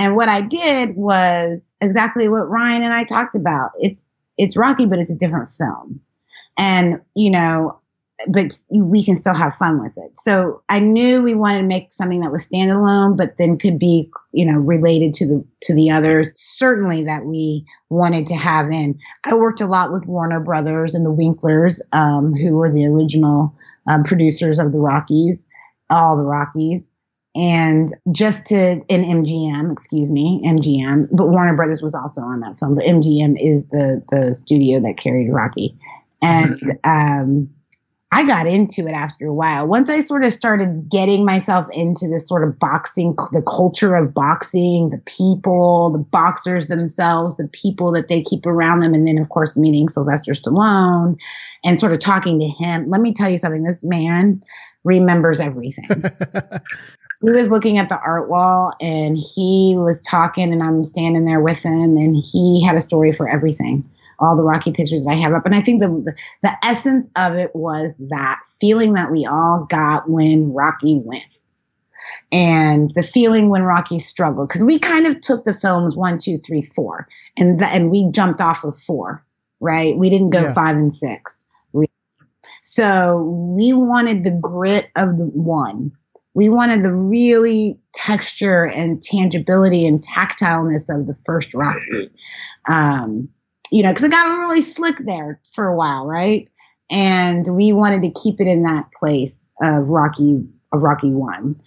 And 0.00 0.16
what 0.16 0.28
I 0.28 0.40
did 0.40 0.96
was 0.96 1.72
exactly 1.80 2.28
what 2.28 2.50
Ryan 2.50 2.82
and 2.82 2.92
I 2.92 3.04
talked 3.04 3.36
about. 3.36 3.70
It's 3.78 4.04
it's 4.36 4.56
Rocky, 4.56 4.86
but 4.86 4.98
it's 4.98 5.12
a 5.12 5.16
different 5.16 5.50
film. 5.50 6.00
And 6.58 7.00
you 7.14 7.30
know, 7.30 7.78
but 8.28 8.52
we 8.70 9.04
can 9.04 9.16
still 9.16 9.34
have 9.34 9.56
fun 9.56 9.82
with 9.82 9.96
it. 9.96 10.12
So 10.20 10.62
I 10.68 10.80
knew 10.80 11.22
we 11.22 11.34
wanted 11.34 11.58
to 11.58 11.66
make 11.66 11.92
something 11.92 12.20
that 12.20 12.32
was 12.32 12.48
standalone, 12.48 13.16
but 13.16 13.36
then 13.36 13.58
could 13.58 13.78
be, 13.78 14.10
you 14.32 14.46
know, 14.46 14.58
related 14.58 15.14
to 15.14 15.26
the 15.26 15.44
to 15.62 15.74
the 15.74 15.90
others. 15.90 16.32
Certainly 16.34 17.04
that 17.04 17.24
we 17.24 17.64
wanted 17.90 18.26
to 18.28 18.34
have 18.34 18.70
in. 18.70 18.98
I 19.24 19.34
worked 19.34 19.60
a 19.60 19.66
lot 19.66 19.92
with 19.92 20.06
Warner 20.06 20.40
Brothers 20.40 20.94
and 20.94 21.04
the 21.04 21.12
Winklers, 21.12 21.80
um, 21.92 22.34
who 22.34 22.56
were 22.56 22.70
the 22.70 22.86
original 22.86 23.54
um, 23.88 24.02
producers 24.04 24.58
of 24.58 24.72
the 24.72 24.80
Rockies, 24.80 25.44
all 25.90 26.16
the 26.16 26.26
Rockies, 26.26 26.90
and 27.34 27.90
just 28.12 28.46
to 28.46 28.82
in 28.88 29.02
MGM, 29.02 29.72
excuse 29.72 30.10
me, 30.10 30.42
MGM. 30.44 31.08
But 31.12 31.28
Warner 31.28 31.56
Brothers 31.56 31.82
was 31.82 31.94
also 31.94 32.20
on 32.22 32.40
that 32.40 32.58
film. 32.58 32.74
But 32.74 32.84
MGM 32.84 33.36
is 33.40 33.64
the 33.70 34.02
the 34.10 34.34
studio 34.34 34.80
that 34.80 34.96
carried 34.96 35.32
Rocky, 35.32 35.76
and. 36.20 36.78
Um, 36.84 37.50
I 38.14 38.26
got 38.26 38.46
into 38.46 38.86
it 38.86 38.92
after 38.92 39.26
a 39.26 39.32
while. 39.32 39.66
Once 39.66 39.88
I 39.88 40.02
sort 40.02 40.22
of 40.22 40.34
started 40.34 40.90
getting 40.90 41.24
myself 41.24 41.66
into 41.72 42.06
this 42.08 42.28
sort 42.28 42.46
of 42.46 42.58
boxing, 42.58 43.14
the 43.32 43.42
culture 43.42 43.94
of 43.94 44.12
boxing, 44.12 44.90
the 44.90 44.98
people, 44.98 45.88
the 45.88 45.98
boxers 45.98 46.66
themselves, 46.66 47.36
the 47.36 47.48
people 47.48 47.90
that 47.92 48.08
they 48.08 48.20
keep 48.20 48.44
around 48.44 48.80
them, 48.80 48.92
and 48.92 49.06
then 49.06 49.16
of 49.16 49.30
course 49.30 49.56
meeting 49.56 49.88
Sylvester 49.88 50.32
Stallone 50.32 51.16
and 51.64 51.80
sort 51.80 51.92
of 51.92 52.00
talking 52.00 52.38
to 52.38 52.46
him. 52.46 52.90
Let 52.90 53.00
me 53.00 53.14
tell 53.14 53.30
you 53.30 53.38
something. 53.38 53.62
This 53.62 53.82
man 53.82 54.42
remembers 54.84 55.40
everything. 55.40 55.86
he 57.22 57.30
was 57.30 57.48
looking 57.48 57.78
at 57.78 57.88
the 57.88 57.98
art 57.98 58.28
wall 58.28 58.74
and 58.78 59.16
he 59.16 59.74
was 59.78 59.98
talking 60.02 60.52
and 60.52 60.62
I'm 60.62 60.84
standing 60.84 61.24
there 61.24 61.40
with 61.40 61.58
him 61.58 61.96
and 61.96 62.22
he 62.22 62.62
had 62.62 62.76
a 62.76 62.80
story 62.80 63.12
for 63.12 63.26
everything 63.26 63.88
all 64.22 64.36
the 64.36 64.44
Rocky 64.44 64.72
pictures 64.72 65.02
that 65.02 65.10
I 65.10 65.14
have 65.16 65.34
up. 65.34 65.44
And 65.44 65.54
I 65.54 65.60
think 65.60 65.80
the 65.82 66.14
the 66.42 66.56
essence 66.64 67.08
of 67.16 67.34
it 67.34 67.54
was 67.54 67.94
that 67.98 68.40
feeling 68.60 68.94
that 68.94 69.10
we 69.10 69.26
all 69.26 69.66
got 69.68 70.08
when 70.08 70.52
Rocky 70.52 70.98
wins. 71.04 71.24
And 72.30 72.90
the 72.94 73.02
feeling 73.02 73.50
when 73.50 73.62
Rocky 73.62 73.98
struggled, 73.98 74.48
because 74.48 74.64
we 74.64 74.78
kind 74.78 75.06
of 75.06 75.20
took 75.20 75.44
the 75.44 75.52
films 75.52 75.96
one, 75.96 76.18
two, 76.18 76.38
three, 76.38 76.62
four, 76.62 77.06
and 77.36 77.58
th- 77.58 77.70
and 77.74 77.90
we 77.90 78.10
jumped 78.10 78.40
off 78.40 78.64
of 78.64 78.76
four, 78.78 79.22
right? 79.60 79.96
We 79.98 80.08
didn't 80.08 80.30
go 80.30 80.40
yeah. 80.40 80.54
five 80.54 80.76
and 80.76 80.94
six. 80.94 81.42
So 82.64 83.22
we 83.54 83.72
wanted 83.72 84.24
the 84.24 84.30
grit 84.30 84.90
of 84.96 85.18
the 85.18 85.26
one. 85.26 85.92
We 86.34 86.48
wanted 86.48 86.84
the 86.84 86.94
really 86.94 87.78
texture 87.92 88.66
and 88.66 89.02
tangibility 89.02 89.86
and 89.86 90.00
tactileness 90.00 90.88
of 90.88 91.06
the 91.06 91.16
first 91.26 91.52
Rocky. 91.52 92.08
Um, 92.70 93.28
you 93.72 93.82
know, 93.82 93.88
because 93.88 94.04
it 94.04 94.10
got 94.10 94.38
really 94.38 94.60
slick 94.60 94.98
there 94.98 95.40
for 95.54 95.66
a 95.66 95.74
while, 95.74 96.06
right? 96.06 96.48
And 96.90 97.46
we 97.48 97.72
wanted 97.72 98.02
to 98.02 98.20
keep 98.20 98.38
it 98.38 98.46
in 98.46 98.62
that 98.64 98.90
place 98.92 99.42
of 99.60 99.88
Rocky 99.88 100.46
of 100.72 100.82
Rocky 100.82 101.10
One. 101.10 101.60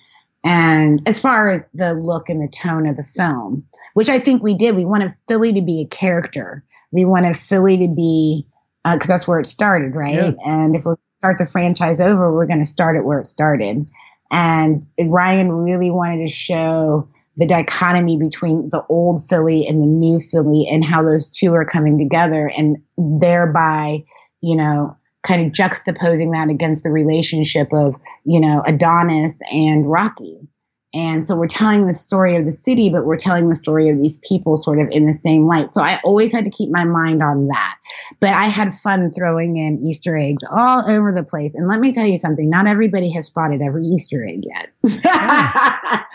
And 0.43 1.07
as 1.09 1.19
far 1.19 1.49
as 1.49 1.63
the 1.73 1.95
look 1.95 2.29
and 2.29 2.39
the 2.39 2.47
tone 2.47 2.87
of 2.87 2.95
the 2.95 3.03
film, 3.03 3.65
which 3.95 4.09
I 4.09 4.19
think 4.19 4.43
we 4.43 4.53
did, 4.53 4.75
we 4.75 4.85
wanted 4.85 5.13
Philly 5.27 5.53
to 5.53 5.63
be 5.63 5.81
a 5.81 5.87
character. 5.87 6.63
We 6.91 7.05
wanted 7.05 7.35
Philly 7.35 7.79
to 7.79 7.87
be 7.87 8.45
because 8.83 9.09
uh, 9.09 9.13
that's 9.13 9.27
where 9.27 9.39
it 9.39 9.47
started, 9.47 9.95
right? 9.95 10.13
Yeah. 10.13 10.31
And 10.45 10.75
if 10.75 10.85
we 10.85 10.93
start 11.17 11.39
the 11.39 11.47
franchise 11.47 11.99
over, 11.99 12.31
we're 12.31 12.45
going 12.45 12.59
to 12.59 12.65
start 12.65 12.95
it 12.95 13.03
where 13.03 13.19
it 13.19 13.25
started. 13.25 13.87
And 14.31 14.85
Ryan 15.03 15.51
really 15.51 15.89
wanted 15.89 16.27
to 16.27 16.31
show 16.31 17.09
the 17.37 17.45
dichotomy 17.45 18.17
between 18.17 18.69
the 18.69 18.83
old 18.89 19.27
Philly 19.27 19.67
and 19.67 19.81
the 19.81 19.87
new 19.87 20.19
Philly 20.19 20.67
and 20.71 20.83
how 20.83 21.03
those 21.03 21.29
two 21.29 21.53
are 21.53 21.65
coming 21.65 21.99
together 21.99 22.51
and 22.57 22.77
thereby, 22.97 24.03
you 24.41 24.55
know, 24.55 24.95
kind 25.23 25.45
of 25.45 25.51
juxtaposing 25.51 26.31
that 26.33 26.49
against 26.49 26.83
the 26.83 26.91
relationship 26.91 27.73
of, 27.73 27.95
you 28.23 28.39
know, 28.39 28.63
Adonis 28.65 29.35
and 29.51 29.89
Rocky. 29.89 30.47
And 30.93 31.27
so 31.27 31.35
we're 31.35 31.47
telling 31.47 31.87
the 31.87 31.93
story 31.93 32.37
of 32.37 32.45
the 32.45 32.53
city, 32.53 32.89
but 32.89 33.05
we're 33.05 33.17
telling 33.17 33.49
the 33.49 33.55
story 33.55 33.89
of 33.89 33.99
these 34.01 34.17
people 34.19 34.55
sort 34.55 34.79
of 34.79 34.87
in 34.91 35.05
the 35.05 35.13
same 35.13 35.45
light. 35.45 35.73
So 35.73 35.83
I 35.83 35.99
always 36.05 36.31
had 36.31 36.45
to 36.45 36.49
keep 36.49 36.69
my 36.69 36.85
mind 36.85 37.21
on 37.21 37.49
that. 37.49 37.77
But 38.21 38.33
I 38.33 38.45
had 38.45 38.73
fun 38.73 39.11
throwing 39.11 39.57
in 39.57 39.77
Easter 39.79 40.15
eggs 40.15 40.43
all 40.49 40.89
over 40.89 41.11
the 41.11 41.23
place. 41.23 41.53
And 41.53 41.67
let 41.67 41.81
me 41.81 41.91
tell 41.91 42.05
you 42.05 42.17
something, 42.17 42.49
not 42.49 42.67
everybody 42.67 43.11
has 43.11 43.27
spotted 43.27 43.61
every 43.61 43.85
Easter 43.85 44.25
egg 44.25 44.45
yet. 44.45 44.71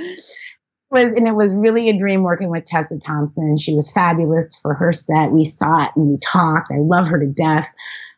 was 0.91 1.17
and 1.17 1.29
it 1.29 1.35
was 1.35 1.55
really 1.55 1.89
a 1.89 1.99
dream 1.99 2.23
working 2.23 2.51
with 2.51 2.65
Tessa 2.65 2.99
Thompson. 2.99 3.57
She 3.57 3.75
was 3.75 3.93
fabulous 3.93 4.57
for 4.57 4.75
her 4.75 4.93
set. 4.93 5.31
We 5.31 5.45
saw 5.45 5.85
it 5.85 5.91
and 5.97 6.09
we 6.09 6.19
talked. 6.19 6.71
I 6.73 6.79
love 6.79 7.09
her 7.09 7.19
to 7.19 7.27
death. 7.27 7.69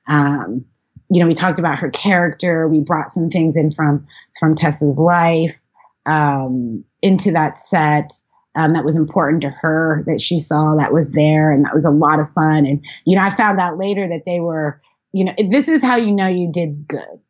Um, 0.09 0.64
you 1.11 1.20
know, 1.20 1.27
we 1.27 1.35
talked 1.35 1.59
about 1.59 1.79
her 1.79 1.91
character. 1.91 2.66
We 2.68 2.81
brought 2.81 3.11
some 3.11 3.29
things 3.29 3.57
in 3.57 3.73
from 3.73 4.07
from 4.39 4.55
Tessa's 4.55 4.99
life 4.99 5.66
um, 6.07 6.85
into 7.03 7.33
that 7.33 7.61
set. 7.61 8.12
Um, 8.55 8.75
that 8.75 8.85
was 8.85 8.97
important 8.97 9.43
to 9.43 9.51
her 9.51 10.05
that 10.07 10.20
she 10.20 10.39
saw 10.39 10.75
that 10.77 10.93
was 10.93 11.11
there, 11.11 11.51
and 11.51 11.64
that 11.64 11.75
was 11.75 11.87
a 11.87 11.91
lot 11.91 12.20
of 12.20 12.31
fun. 12.33 12.66
And 12.66 12.85
you 13.05 13.16
know, 13.16 13.23
I 13.23 13.31
found 13.31 13.61
out 13.61 13.79
later 13.79 14.07
that 14.09 14.25
they 14.27 14.41
were, 14.41 14.81
you 15.12 15.25
know, 15.25 15.33
this 15.39 15.68
is 15.68 15.83
how 15.83 15.97
you 15.97 16.12
know 16.12 16.27
you 16.27 16.51
did 16.51 16.87
good. 16.87 17.20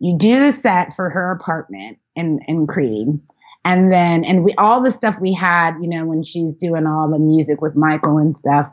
You 0.00 0.16
do 0.18 0.46
the 0.46 0.52
set 0.52 0.92
for 0.92 1.10
her 1.10 1.30
apartment 1.32 1.98
in 2.16 2.40
in 2.46 2.66
Creed 2.66 3.20
and 3.64 3.90
then 3.90 4.24
and 4.24 4.44
we 4.44 4.54
all 4.54 4.82
the 4.82 4.90
stuff 4.90 5.16
we 5.20 5.32
had 5.32 5.76
you 5.80 5.88
know 5.88 6.04
when 6.04 6.22
she's 6.22 6.52
doing 6.54 6.86
all 6.86 7.10
the 7.10 7.18
music 7.18 7.60
with 7.60 7.76
michael 7.76 8.18
and 8.18 8.36
stuff 8.36 8.70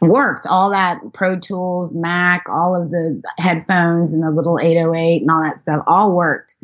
worked. 0.00 0.46
All 0.46 0.70
that 0.70 1.00
pro 1.12 1.38
tools 1.38 1.94
mac 1.94 2.44
all 2.48 2.80
of 2.80 2.90
the 2.90 3.22
headphones 3.38 4.12
and 4.12 4.22
the 4.22 4.30
little 4.30 4.58
808 4.58 5.22
and 5.22 5.30
all 5.30 5.42
that 5.42 5.60
stuff 5.60 5.82
all 5.86 6.12
worked. 6.12 6.54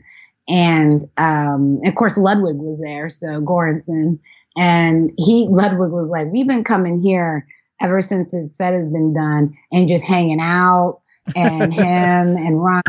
And 0.48 1.02
um, 1.16 1.80
of 1.84 1.94
course 1.94 2.16
ludwig 2.16 2.56
was 2.56 2.80
there 2.80 3.08
so 3.08 3.40
Göransson 3.40 4.18
and 4.56 5.12
he 5.16 5.48
ludwig 5.50 5.90
was 5.90 6.08
like 6.08 6.28
we've 6.32 6.48
been 6.48 6.64
coming 6.64 7.00
here 7.00 7.46
ever 7.80 8.02
since 8.02 8.30
the 8.30 8.48
set 8.52 8.74
has 8.74 8.88
been 8.88 9.14
done 9.14 9.56
and 9.70 9.88
just 9.88 10.04
hanging 10.04 10.40
out 10.40 11.00
and 11.36 11.72
him 11.72 12.36
and 12.36 12.62
ron 12.62 12.82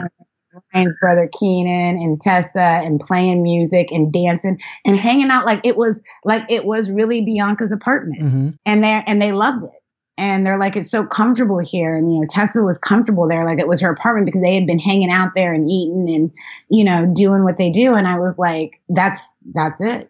Ryan's 0.73 0.95
brother 0.99 1.29
Keenan 1.39 1.95
and 1.95 2.19
Tessa 2.19 2.59
and 2.83 2.99
playing 2.99 3.43
music 3.43 3.91
and 3.91 4.11
dancing 4.11 4.59
and 4.85 4.95
hanging 4.95 5.29
out 5.29 5.45
like 5.45 5.65
it 5.65 5.77
was 5.77 6.01
like 6.23 6.43
it 6.49 6.65
was 6.65 6.91
really 6.91 7.21
Bianca's 7.21 7.71
apartment. 7.71 8.21
Mm-hmm. 8.21 8.49
And 8.65 8.83
they 8.83 9.03
and 9.05 9.21
they 9.21 9.31
loved 9.31 9.63
it. 9.63 9.71
And 10.15 10.45
they're 10.45 10.59
like, 10.59 10.75
it's 10.75 10.91
so 10.91 11.03
comfortable 11.03 11.57
here. 11.57 11.95
And 11.95 12.13
you 12.13 12.19
know, 12.19 12.27
Tessa 12.29 12.61
was 12.61 12.77
comfortable 12.77 13.27
there, 13.27 13.45
like 13.45 13.59
it 13.59 13.67
was 13.67 13.81
her 13.81 13.91
apartment 13.91 14.27
because 14.27 14.41
they 14.41 14.53
had 14.53 14.67
been 14.67 14.79
hanging 14.79 15.09
out 15.09 15.31
there 15.35 15.53
and 15.53 15.69
eating 15.69 16.07
and, 16.13 16.31
you 16.69 16.83
know, 16.83 17.11
doing 17.15 17.43
what 17.43 17.57
they 17.57 17.71
do. 17.71 17.95
And 17.95 18.07
I 18.07 18.19
was 18.19 18.37
like, 18.37 18.79
that's 18.89 19.27
that's 19.53 19.81
it. 19.81 20.09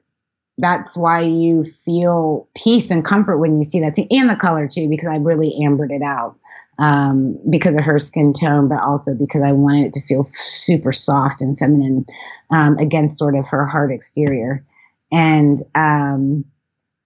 That's 0.58 0.96
why 0.96 1.22
you 1.22 1.64
feel 1.64 2.48
peace 2.56 2.92
and 2.92 3.04
comfort 3.04 3.38
when 3.38 3.58
you 3.58 3.64
see 3.64 3.80
that. 3.80 3.98
And 4.12 4.30
the 4.30 4.36
color 4.36 4.68
too, 4.68 4.88
because 4.90 5.08
I 5.08 5.16
really 5.16 5.58
ambered 5.64 5.92
it 5.92 6.04
out 6.04 6.38
um, 6.80 7.40
because 7.50 7.76
of 7.76 7.84
her 7.84 8.00
skin 8.00 8.34
tone, 8.34 8.68
but 8.68 8.82
also 8.82 9.14
because 9.14 9.42
I 9.44 9.52
wanted 9.52 9.86
it 9.86 9.94
to 9.94 10.02
feel 10.02 10.24
super 10.24 10.92
soft 10.92 11.42
and 11.42 11.58
feminine 11.58 12.06
um, 12.52 12.78
against 12.78 13.18
sort 13.18 13.36
of 13.36 13.48
her 13.48 13.66
hard 13.66 13.92
exterior. 13.92 14.66
And 15.12 15.60
um, 15.76 16.46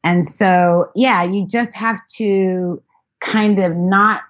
and 0.04 0.26
so, 0.26 0.90
yeah, 0.96 1.24
you 1.24 1.46
just 1.46 1.74
have 1.74 2.00
to 2.16 2.82
kind 3.20 3.60
of 3.60 3.76
not 3.76 4.22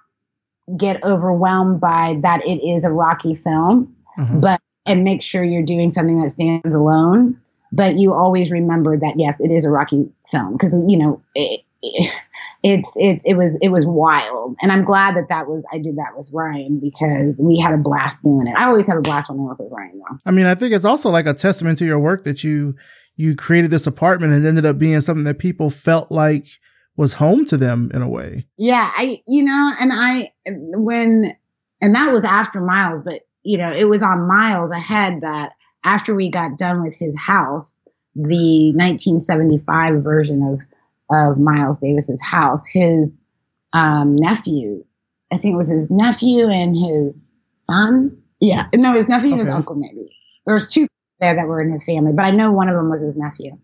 get 0.76 1.02
overwhelmed 1.04 1.80
by 1.80 2.18
that 2.22 2.44
it 2.44 2.58
is 2.66 2.84
a 2.84 2.90
Rocky 2.90 3.34
film, 3.34 3.94
mm-hmm. 4.18 4.40
but 4.40 4.60
and 4.86 5.04
make 5.04 5.22
sure 5.22 5.44
you're 5.44 5.62
doing 5.62 5.90
something 5.90 6.20
that 6.20 6.30
stands 6.30 6.74
alone. 6.74 7.40
But 7.70 7.96
you 7.96 8.12
always 8.12 8.50
remember 8.50 8.98
that 8.98 9.14
yes, 9.18 9.36
it 9.38 9.52
is 9.52 9.64
a 9.64 9.70
Rocky 9.70 10.10
film 10.26 10.54
because 10.54 10.74
you 10.88 10.96
know 10.96 11.22
it, 11.34 11.60
it, 11.82 12.14
it's 12.62 12.92
it 12.96 13.20
it 13.24 13.36
was 13.36 13.58
it 13.62 13.68
was 13.68 13.86
wild, 13.86 14.56
and 14.60 14.72
I'm 14.72 14.84
glad 14.84 15.16
that 15.16 15.28
that 15.28 15.46
was 15.46 15.64
I 15.72 15.78
did 15.78 15.96
that 15.96 16.16
with 16.16 16.28
Ryan 16.32 16.80
because 16.80 17.36
we 17.38 17.58
had 17.58 17.72
a 17.72 17.78
blast 17.78 18.24
doing 18.24 18.46
it. 18.48 18.56
I 18.56 18.64
always 18.64 18.86
have 18.88 18.98
a 18.98 19.02
blast 19.02 19.30
when 19.30 19.38
I 19.38 19.42
work 19.42 19.58
with 19.58 19.70
Ryan, 19.70 19.98
though. 19.98 20.18
I 20.26 20.32
mean, 20.32 20.46
I 20.46 20.54
think 20.54 20.72
it's 20.72 20.84
also 20.84 21.10
like 21.10 21.26
a 21.26 21.34
testament 21.34 21.78
to 21.78 21.84
your 21.84 22.00
work 22.00 22.24
that 22.24 22.42
you 22.42 22.74
you 23.16 23.36
created 23.36 23.70
this 23.70 23.86
apartment 23.86 24.32
and 24.32 24.46
ended 24.46 24.66
up 24.66 24.78
being 24.78 25.00
something 25.00 25.24
that 25.24 25.38
people 25.38 25.70
felt 25.70 26.10
like 26.10 26.48
was 26.96 27.14
home 27.14 27.44
to 27.46 27.56
them 27.56 27.90
in 27.94 28.02
a 28.02 28.08
way. 28.08 28.46
Yeah, 28.56 28.90
I 28.96 29.22
you 29.28 29.44
know, 29.44 29.72
and 29.80 29.92
I 29.94 30.32
when 30.46 31.36
and 31.80 31.94
that 31.94 32.12
was 32.12 32.24
after 32.24 32.60
Miles, 32.60 33.00
but 33.04 33.22
you 33.44 33.56
know, 33.56 33.70
it 33.70 33.84
was 33.84 34.02
on 34.02 34.26
Miles 34.26 34.72
ahead 34.72 35.20
that 35.20 35.52
after 35.84 36.14
we 36.14 36.28
got 36.28 36.58
done 36.58 36.82
with 36.82 36.96
his 36.96 37.16
house, 37.16 37.76
the 38.16 38.72
1975 38.74 40.02
version 40.02 40.42
of 40.42 40.60
of 41.10 41.38
Miles 41.38 41.78
Davis's 41.78 42.22
house, 42.22 42.66
his 42.66 43.10
um, 43.72 44.16
nephew, 44.16 44.84
I 45.32 45.36
think 45.36 45.54
it 45.54 45.56
was 45.56 45.68
his 45.68 45.90
nephew 45.90 46.48
and 46.48 46.76
his 46.76 47.32
son. 47.58 48.22
Yeah, 48.40 48.64
no, 48.76 48.92
his 48.92 49.08
nephew 49.08 49.30
okay. 49.30 49.40
and 49.40 49.46
his 49.46 49.54
uncle 49.54 49.76
maybe. 49.76 50.14
There's 50.46 50.68
two 50.68 50.86
there 51.20 51.34
that 51.34 51.46
were 51.46 51.60
in 51.60 51.70
his 51.70 51.84
family, 51.84 52.12
but 52.12 52.24
I 52.24 52.30
know 52.30 52.50
one 52.50 52.68
of 52.68 52.76
them 52.76 52.90
was 52.90 53.02
his 53.02 53.16
nephew. 53.16 53.58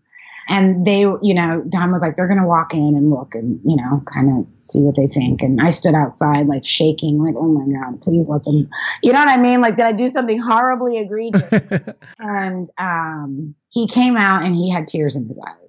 And 0.47 0.85
they, 0.85 0.99
you 0.99 1.33
know, 1.33 1.63
Don 1.67 1.91
was 1.91 2.01
like, 2.01 2.15
they're 2.15 2.27
going 2.27 2.39
to 2.39 2.45
walk 2.45 2.73
in 2.73 2.95
and 2.95 3.09
look 3.09 3.33
and, 3.33 3.59
you 3.65 3.75
know, 3.75 4.03
kind 4.05 4.29
of 4.29 4.59
see 4.59 4.79
what 4.79 4.95
they 4.95 5.07
think. 5.07 5.41
And 5.41 5.59
I 5.59 5.71
stood 5.71 5.95
outside, 5.95 6.45
like 6.45 6.63
shaking, 6.65 7.19
like, 7.19 7.33
oh 7.35 7.47
my 7.47 7.65
God, 7.73 7.99
please 8.01 8.27
let 8.27 8.43
them, 8.43 8.69
you 9.01 9.11
know 9.11 9.19
what 9.19 9.29
I 9.29 9.41
mean? 9.41 9.61
Like, 9.61 9.75
did 9.75 9.87
I 9.87 9.91
do 9.91 10.07
something 10.09 10.37
horribly 10.37 10.99
egregious? 10.99 11.51
and 12.19 12.69
um, 12.77 13.55
he 13.69 13.87
came 13.87 14.17
out 14.17 14.43
and 14.43 14.55
he 14.55 14.69
had 14.69 14.87
tears 14.87 15.15
in 15.15 15.27
his 15.27 15.39
eyes. 15.39 15.64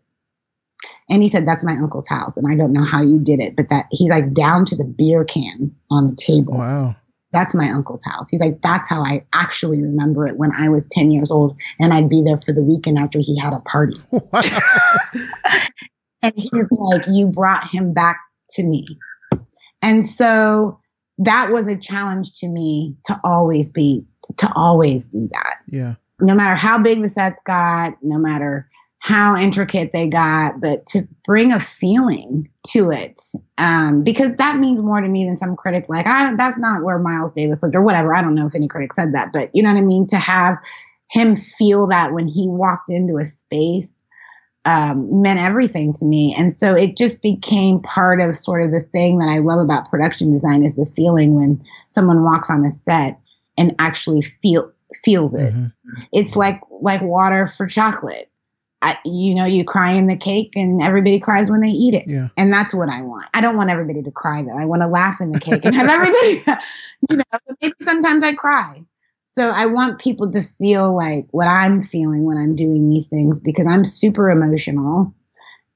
And 1.09 1.22
he 1.22 1.28
said, 1.28 1.46
that's 1.46 1.64
my 1.64 1.74
uncle's 1.74 2.09
house. 2.09 2.36
And 2.36 2.50
I 2.50 2.57
don't 2.57 2.72
know 2.72 2.84
how 2.84 3.00
you 3.00 3.20
did 3.20 3.40
it, 3.40 3.54
but 3.57 3.68
that 3.68 3.86
he's 3.90 4.11
like 4.11 4.32
down 4.32 4.64
to 4.66 4.76
the 4.76 4.84
beer 4.84 5.24
cans 5.24 5.78
on 5.90 6.11
the 6.11 6.16
table. 6.16 6.59
Wow 6.59 6.96
that's 7.36 7.54
my 7.54 7.68
uncle's 7.68 8.04
house. 8.04 8.28
He's 8.30 8.40
like, 8.40 8.62
that's 8.62 8.88
how 8.88 9.02
I 9.02 9.24
actually 9.34 9.82
remember 9.82 10.26
it 10.26 10.38
when 10.38 10.52
I 10.52 10.68
was 10.68 10.86
10 10.86 11.11
years 11.11 11.30
old 11.30 11.57
and 11.78 11.92
I'd 11.92 12.09
be 12.09 12.22
there 12.22 12.38
for 12.38 12.52
the 12.52 12.62
weekend 12.62 12.98
after 12.98 13.18
he 13.18 13.38
had 13.38 13.52
a 13.52 13.61
party. 13.61 13.96
Wow. 14.32 14.40
and 16.22 16.32
he's 16.34 16.50
like, 16.70 17.02
you 17.09 17.26
brought 17.26 17.68
him 17.68 17.92
back 17.92 18.18
to 18.50 18.62
me. 18.62 18.84
And 19.82 20.04
so 20.04 20.80
that 21.18 21.50
was 21.52 21.68
a 21.68 21.76
challenge 21.76 22.38
to 22.40 22.48
me 22.48 22.96
to 23.04 23.20
always 23.22 23.68
be, 23.68 24.04
to 24.38 24.50
always 24.57 25.07
do 25.07 25.28
that. 25.32 25.57
Yeah. 25.68 25.94
No 26.20 26.34
matter 26.34 26.54
how 26.54 26.78
big 26.78 27.02
the 27.02 27.09
sets 27.11 27.40
got, 27.44 27.96
no 28.02 28.18
matter 28.18 28.68
how 29.07 29.36
intricate 29.36 29.92
they 29.92 30.09
got, 30.09 30.61
but 30.61 30.84
to 30.84 31.07
bring 31.24 31.52
a 31.52 31.61
feeling 31.61 32.50
to 32.66 32.90
it, 32.90 33.20
um, 33.57 34.02
because 34.02 34.34
that 34.34 34.57
means 34.57 34.80
more 34.80 35.00
to 35.00 35.07
me 35.07 35.24
than 35.24 35.36
some 35.36 35.54
critic 35.54 35.86
like, 35.88 36.09
I 36.09 36.34
that's 36.34 36.59
not 36.59 36.82
where 36.82 36.98
Miles 36.98 37.32
Davis 37.32 37.62
lived 37.62 37.76
or 37.76 37.82
whatever. 37.82 38.16
I 38.16 38.20
don't 38.20 38.34
know 38.34 38.48
if 38.48 38.57
any 38.57 38.66
critic 38.66 38.92
said 38.94 39.14
that, 39.14 39.32
but 39.32 39.48
you 39.54 39.62
know 39.62 39.72
what 39.72 39.78
I 39.78 39.84
mean? 39.84 40.09
To 40.09 40.16
have 40.16 40.59
him 41.09 41.36
feel 41.36 41.86
that 41.86 42.14
when 42.14 42.26
he 42.26 42.48
walked 42.48 42.90
into 42.90 43.16
a 43.16 43.24
space 43.24 43.96
um, 44.64 45.22
meant 45.22 45.38
everything 45.38 45.92
to 45.92 46.04
me. 46.04 46.34
And 46.36 46.52
so 46.52 46.74
it 46.74 46.96
just 46.96 47.22
became 47.22 47.78
part 47.82 48.20
of 48.20 48.36
sort 48.36 48.64
of 48.64 48.72
the 48.72 48.80
thing 48.80 49.20
that 49.20 49.28
I 49.28 49.38
love 49.38 49.64
about 49.64 49.88
production 49.88 50.32
design 50.32 50.64
is 50.64 50.74
the 50.74 50.92
feeling 50.96 51.36
when 51.36 51.64
someone 51.92 52.24
walks 52.24 52.50
on 52.50 52.64
a 52.64 52.72
set 52.72 53.20
and 53.57 53.72
actually 53.78 54.22
feel 54.22 54.72
feels 55.04 55.32
it. 55.32 55.54
Mm-hmm. 55.54 56.02
It's 56.12 56.34
like 56.34 56.61
like 56.80 57.02
water 57.02 57.46
for 57.46 57.68
chocolate 57.68 58.32
I, 58.83 58.99
you 59.05 59.35
know, 59.35 59.47
you 59.47 59.64
cry 59.64 59.93
in 59.93 60.07
the 60.07 60.16
cake 60.16 60.53
and 60.55 60.83
everybody 60.83 61.18
cries 61.18 61.51
when 61.51 61.61
they 61.61 61.70
eat 61.70 61.95
it. 61.95 62.05
Yeah. 62.07 62.29
And 62.37 62.53
that's 62.53 62.74
what 62.74 62.89
I 62.89 63.03
want. 63.03 63.27
I 63.33 63.41
don't 63.41 63.57
want 63.57 63.70
everybody 63.70 64.03
to 64.03 64.11
cry 64.11 64.43
though. 64.43 64.59
I 64.59 64.66
want 64.66 64.83
to 64.83 64.89
laugh 64.89 65.20
in 65.20 65.31
the 65.31 65.41
cake 65.41 65.64
and 65.64 65.74
have 65.74 65.89
everybody, 65.89 66.45
you 67.11 67.16
know, 67.16 67.39
maybe 67.61 67.74
sometimes 67.81 68.24
I 68.24 68.35
cry. 68.35 68.85
So 69.24 69.51
I 69.51 69.66
want 69.66 70.01
people 70.01 70.31
to 70.33 70.43
feel 70.43 70.95
like 70.95 71.27
what 71.31 71.47
I'm 71.47 71.83
feeling 71.83 72.24
when 72.24 72.39
I'm 72.39 72.55
doing 72.55 72.89
these 72.89 73.07
things 73.09 73.41
because 73.41 73.66
I'm 73.66 73.85
super 73.85 74.31
emotional. 74.31 75.14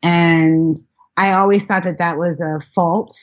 And 0.02 0.78
I 1.16 1.32
always 1.32 1.64
thought 1.64 1.84
that 1.84 1.98
that 1.98 2.16
was 2.16 2.40
a 2.40 2.60
fault. 2.74 3.14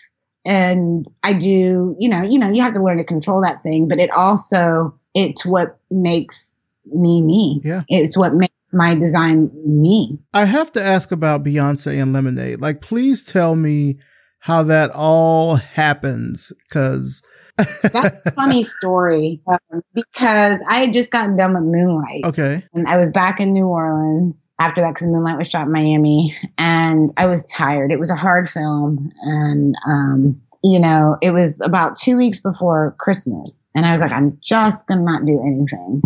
And 0.45 1.05
I 1.23 1.33
do, 1.33 1.95
you 1.99 2.09
know, 2.09 2.23
you 2.23 2.39
know, 2.39 2.49
you 2.49 2.61
have 2.61 2.73
to 2.73 2.83
learn 2.83 2.97
to 2.97 3.03
control 3.03 3.41
that 3.41 3.63
thing, 3.63 3.87
but 3.87 3.99
it 3.99 4.11
also, 4.11 4.97
it's 5.13 5.45
what 5.45 5.79
makes 5.89 6.61
me 6.85 7.21
me. 7.21 7.61
Yeah. 7.63 7.81
It's 7.89 8.17
what 8.17 8.33
makes 8.33 8.53
my 8.71 8.95
design 8.95 9.49
me. 9.65 10.19
I 10.33 10.45
have 10.45 10.71
to 10.73 10.83
ask 10.83 11.11
about 11.11 11.43
Beyonce 11.43 12.01
and 12.01 12.13
Lemonade. 12.13 12.61
Like, 12.61 12.81
please 12.81 13.25
tell 13.25 13.55
me 13.55 13.99
how 14.39 14.63
that 14.63 14.91
all 14.91 15.55
happens 15.55 16.51
because. 16.63 17.23
That's 17.81 18.23
a 18.23 18.31
funny 18.31 18.61
story 18.61 19.41
um, 19.47 19.81
because 19.95 20.59
I 20.67 20.79
had 20.81 20.93
just 20.93 21.09
gotten 21.09 21.35
done 21.35 21.53
with 21.53 21.63
Moonlight. 21.63 22.23
Okay. 22.25 22.63
And 22.73 22.87
I 22.87 22.97
was 22.97 23.09
back 23.09 23.39
in 23.39 23.51
New 23.51 23.65
Orleans 23.65 24.47
after 24.59 24.81
that 24.81 24.93
because 24.93 25.07
Moonlight 25.07 25.39
was 25.39 25.49
shot 25.49 25.65
in 25.65 25.73
Miami. 25.73 26.37
And 26.59 27.11
I 27.17 27.25
was 27.25 27.49
tired. 27.49 27.91
It 27.91 27.97
was 27.97 28.11
a 28.11 28.15
hard 28.15 28.47
film. 28.47 29.09
And, 29.23 29.73
um, 29.87 30.39
you 30.63 30.79
know, 30.79 31.17
it 31.23 31.31
was 31.31 31.59
about 31.61 31.95
two 31.97 32.15
weeks 32.15 32.39
before 32.39 32.95
Christmas. 32.99 33.63
And 33.73 33.87
I 33.87 33.91
was 33.91 34.01
like, 34.01 34.11
I'm 34.11 34.37
just 34.39 34.85
going 34.85 34.99
to 34.99 35.05
not 35.05 35.25
do 35.25 35.41
anything. 35.41 36.03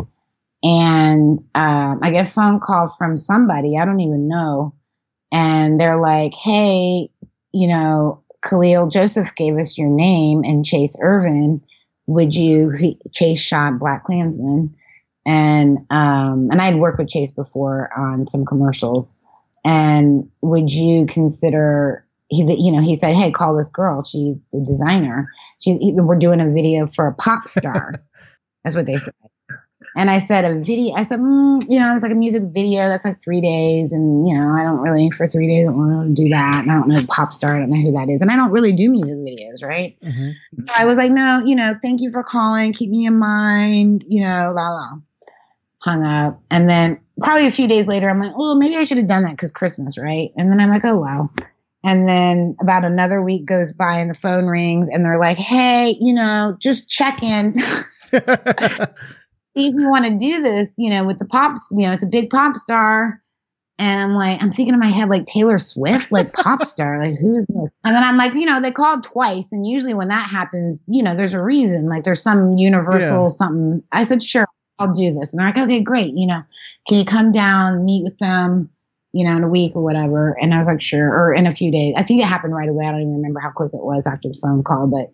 And 0.64 1.39
um, 1.55 1.99
I 2.01 2.12
get 2.12 2.28
a 2.28 2.30
phone 2.30 2.59
call 2.59 2.88
from 2.88 3.18
somebody 3.18 3.78
I 3.78 3.86
don't 3.86 3.99
even 3.99 4.28
know, 4.28 4.76
and 5.32 5.80
they're 5.80 5.99
like, 5.99 6.36
"Hey, 6.36 7.09
you 7.51 7.68
know, 7.68 8.24
Kahlil 8.43 8.91
Joseph 8.91 9.34
gave 9.36 9.57
us 9.57 9.78
your 9.78 9.89
name 9.89 10.43
and 10.45 10.64
Chayse 10.64 10.97
Irvin. 11.01 11.64
Would 12.05 12.36
you?" 12.36 12.70
He, 12.70 12.99
Chayse 13.09 13.39
shot 13.39 13.74
BlacKkKlansman, 13.74 14.74
and 15.26 15.78
um, 15.89 16.49
and 16.51 16.62
I'd 16.62 16.76
worked 16.76 16.99
with 16.99 17.07
Chayse 17.07 17.36
before 17.36 17.89
on 17.97 18.28
some 18.28 18.45
commercials. 18.45 19.12
And 19.66 20.30
would 20.41 20.72
you 20.72 21.07
consider? 21.07 22.05
He, 22.28 22.45
you 22.64 22.72
know, 22.72 22.82
he 22.82 22.97
said, 22.97 23.16
"Hey, 23.16 23.32
call 23.32 23.57
this 23.57 23.70
girl. 23.72 24.03
She's 24.03 24.36
the 24.51 24.59
designer. 24.59 25.28
She, 25.59 25.78
we're 25.95 26.16
doing 26.18 26.39
a 26.39 26.53
video 26.53 26.86
for 26.86 27.07
a 27.07 27.16
pop 27.16 27.47
star." 27.47 27.95
That's 28.64 28.76
what 28.76 28.86
they 28.86 28.97
said. 28.97 29.14
And 29.95 30.09
I 30.09 30.19
said 30.19 30.45
a 30.45 30.59
video. 30.59 30.93
I 30.93 31.03
said, 31.03 31.19
mm, 31.19 31.63
you 31.69 31.79
know, 31.79 31.93
it's 31.93 32.03
like 32.03 32.13
a 32.13 32.15
music 32.15 32.43
video. 32.45 32.87
That's 32.87 33.03
like 33.03 33.21
three 33.21 33.41
days, 33.41 33.91
and 33.91 34.27
you 34.27 34.33
know, 34.33 34.55
I 34.57 34.63
don't 34.63 34.79
really 34.79 35.09
for 35.09 35.27
three 35.27 35.47
days. 35.47 35.67
I 35.67 35.71
don't 35.71 35.77
want 35.77 36.15
to 36.15 36.23
do 36.23 36.29
that. 36.29 36.63
And 36.63 36.71
I 36.71 36.75
don't 36.75 36.87
know 36.87 37.03
pop 37.09 37.33
star. 37.33 37.55
I 37.55 37.59
don't 37.59 37.69
know 37.69 37.81
who 37.81 37.91
that 37.91 38.09
is, 38.09 38.21
and 38.21 38.31
I 38.31 38.35
don't 38.35 38.51
really 38.51 38.71
do 38.71 38.89
music 38.89 39.17
videos, 39.17 39.63
right? 39.63 39.97
Mm-hmm. 40.01 40.63
So 40.63 40.73
I 40.77 40.85
was 40.85 40.97
like, 40.97 41.11
no, 41.11 41.41
you 41.45 41.55
know, 41.55 41.75
thank 41.81 42.01
you 42.01 42.11
for 42.11 42.23
calling. 42.23 42.71
Keep 42.71 42.91
me 42.91 43.05
in 43.05 43.19
mind. 43.19 44.05
You 44.07 44.23
know, 44.23 44.53
la 44.55 44.69
la. 44.69 44.89
Hung 45.79 46.05
up, 46.05 46.41
and 46.49 46.69
then 46.69 46.99
probably 47.21 47.47
a 47.47 47.51
few 47.51 47.67
days 47.67 47.87
later, 47.87 48.09
I'm 48.09 48.19
like, 48.19 48.33
oh, 48.35 48.55
maybe 48.55 48.77
I 48.77 48.85
should 48.85 48.97
have 48.97 49.07
done 49.07 49.23
that 49.23 49.31
because 49.31 49.51
Christmas, 49.51 49.97
right? 49.97 50.31
And 50.37 50.51
then 50.51 50.61
I'm 50.61 50.69
like, 50.69 50.85
oh 50.85 50.97
well. 50.97 51.33
And 51.83 52.07
then 52.07 52.55
about 52.61 52.85
another 52.85 53.21
week 53.21 53.45
goes 53.45 53.73
by, 53.73 53.97
and 53.97 54.09
the 54.09 54.15
phone 54.15 54.45
rings, 54.45 54.87
and 54.89 55.03
they're 55.03 55.19
like, 55.19 55.37
hey, 55.37 55.97
you 55.99 56.13
know, 56.13 56.55
just 56.59 56.89
check 56.89 57.21
in. 57.23 57.57
if 59.55 59.73
you 59.73 59.89
want 59.89 60.05
to 60.05 60.17
do 60.17 60.41
this, 60.41 60.69
you 60.77 60.89
know, 60.89 61.03
with 61.05 61.19
the 61.19 61.25
pops, 61.25 61.67
you 61.71 61.81
know, 61.81 61.93
it's 61.93 62.03
a 62.03 62.07
big 62.07 62.29
pop 62.29 62.55
star. 62.55 63.21
And 63.77 63.99
I'm 63.99 64.15
like, 64.15 64.41
I'm 64.43 64.51
thinking 64.51 64.75
in 64.75 64.79
my 64.79 64.89
head, 64.89 65.09
like 65.09 65.25
Taylor 65.25 65.57
Swift, 65.57 66.11
like 66.11 66.31
pop 66.33 66.63
star, 66.65 67.03
like 67.03 67.17
who's 67.19 67.45
this? 67.47 67.69
And 67.83 67.95
then 67.95 68.03
I'm 68.03 68.17
like, 68.17 68.33
you 68.33 68.45
know, 68.45 68.61
they 68.61 68.71
called 68.71 69.03
twice. 69.03 69.51
And 69.51 69.65
usually 69.65 69.93
when 69.93 70.09
that 70.09 70.29
happens, 70.29 70.81
you 70.87 71.01
know, 71.01 71.15
there's 71.15 71.33
a 71.33 71.41
reason, 71.41 71.89
like 71.89 72.03
there's 72.03 72.21
some 72.21 72.53
universal 72.57 73.23
yeah. 73.23 73.27
something. 73.27 73.83
I 73.91 74.03
said, 74.03 74.21
sure, 74.21 74.45
I'll 74.77 74.93
do 74.93 75.11
this. 75.11 75.33
And 75.33 75.39
they're 75.39 75.47
like, 75.47 75.57
okay, 75.57 75.81
great. 75.81 76.13
You 76.15 76.27
know, 76.27 76.43
can 76.87 76.99
you 76.99 77.05
come 77.05 77.31
down, 77.31 77.83
meet 77.83 78.03
with 78.03 78.17
them, 78.19 78.69
you 79.13 79.25
know, 79.25 79.35
in 79.35 79.43
a 79.43 79.49
week 79.49 79.75
or 79.75 79.83
whatever? 79.83 80.37
And 80.39 80.53
I 80.53 80.59
was 80.59 80.67
like, 80.67 80.81
sure, 80.81 81.09
or 81.09 81.33
in 81.33 81.47
a 81.47 81.53
few 81.53 81.71
days. 81.71 81.95
I 81.97 82.03
think 82.03 82.21
it 82.21 82.27
happened 82.27 82.53
right 82.53 82.69
away. 82.69 82.85
I 82.85 82.91
don't 82.91 83.01
even 83.01 83.15
remember 83.15 83.39
how 83.39 83.51
quick 83.51 83.73
it 83.73 83.83
was 83.83 84.05
after 84.05 84.29
the 84.29 84.37
phone 84.39 84.63
call, 84.63 84.87
but 84.87 85.11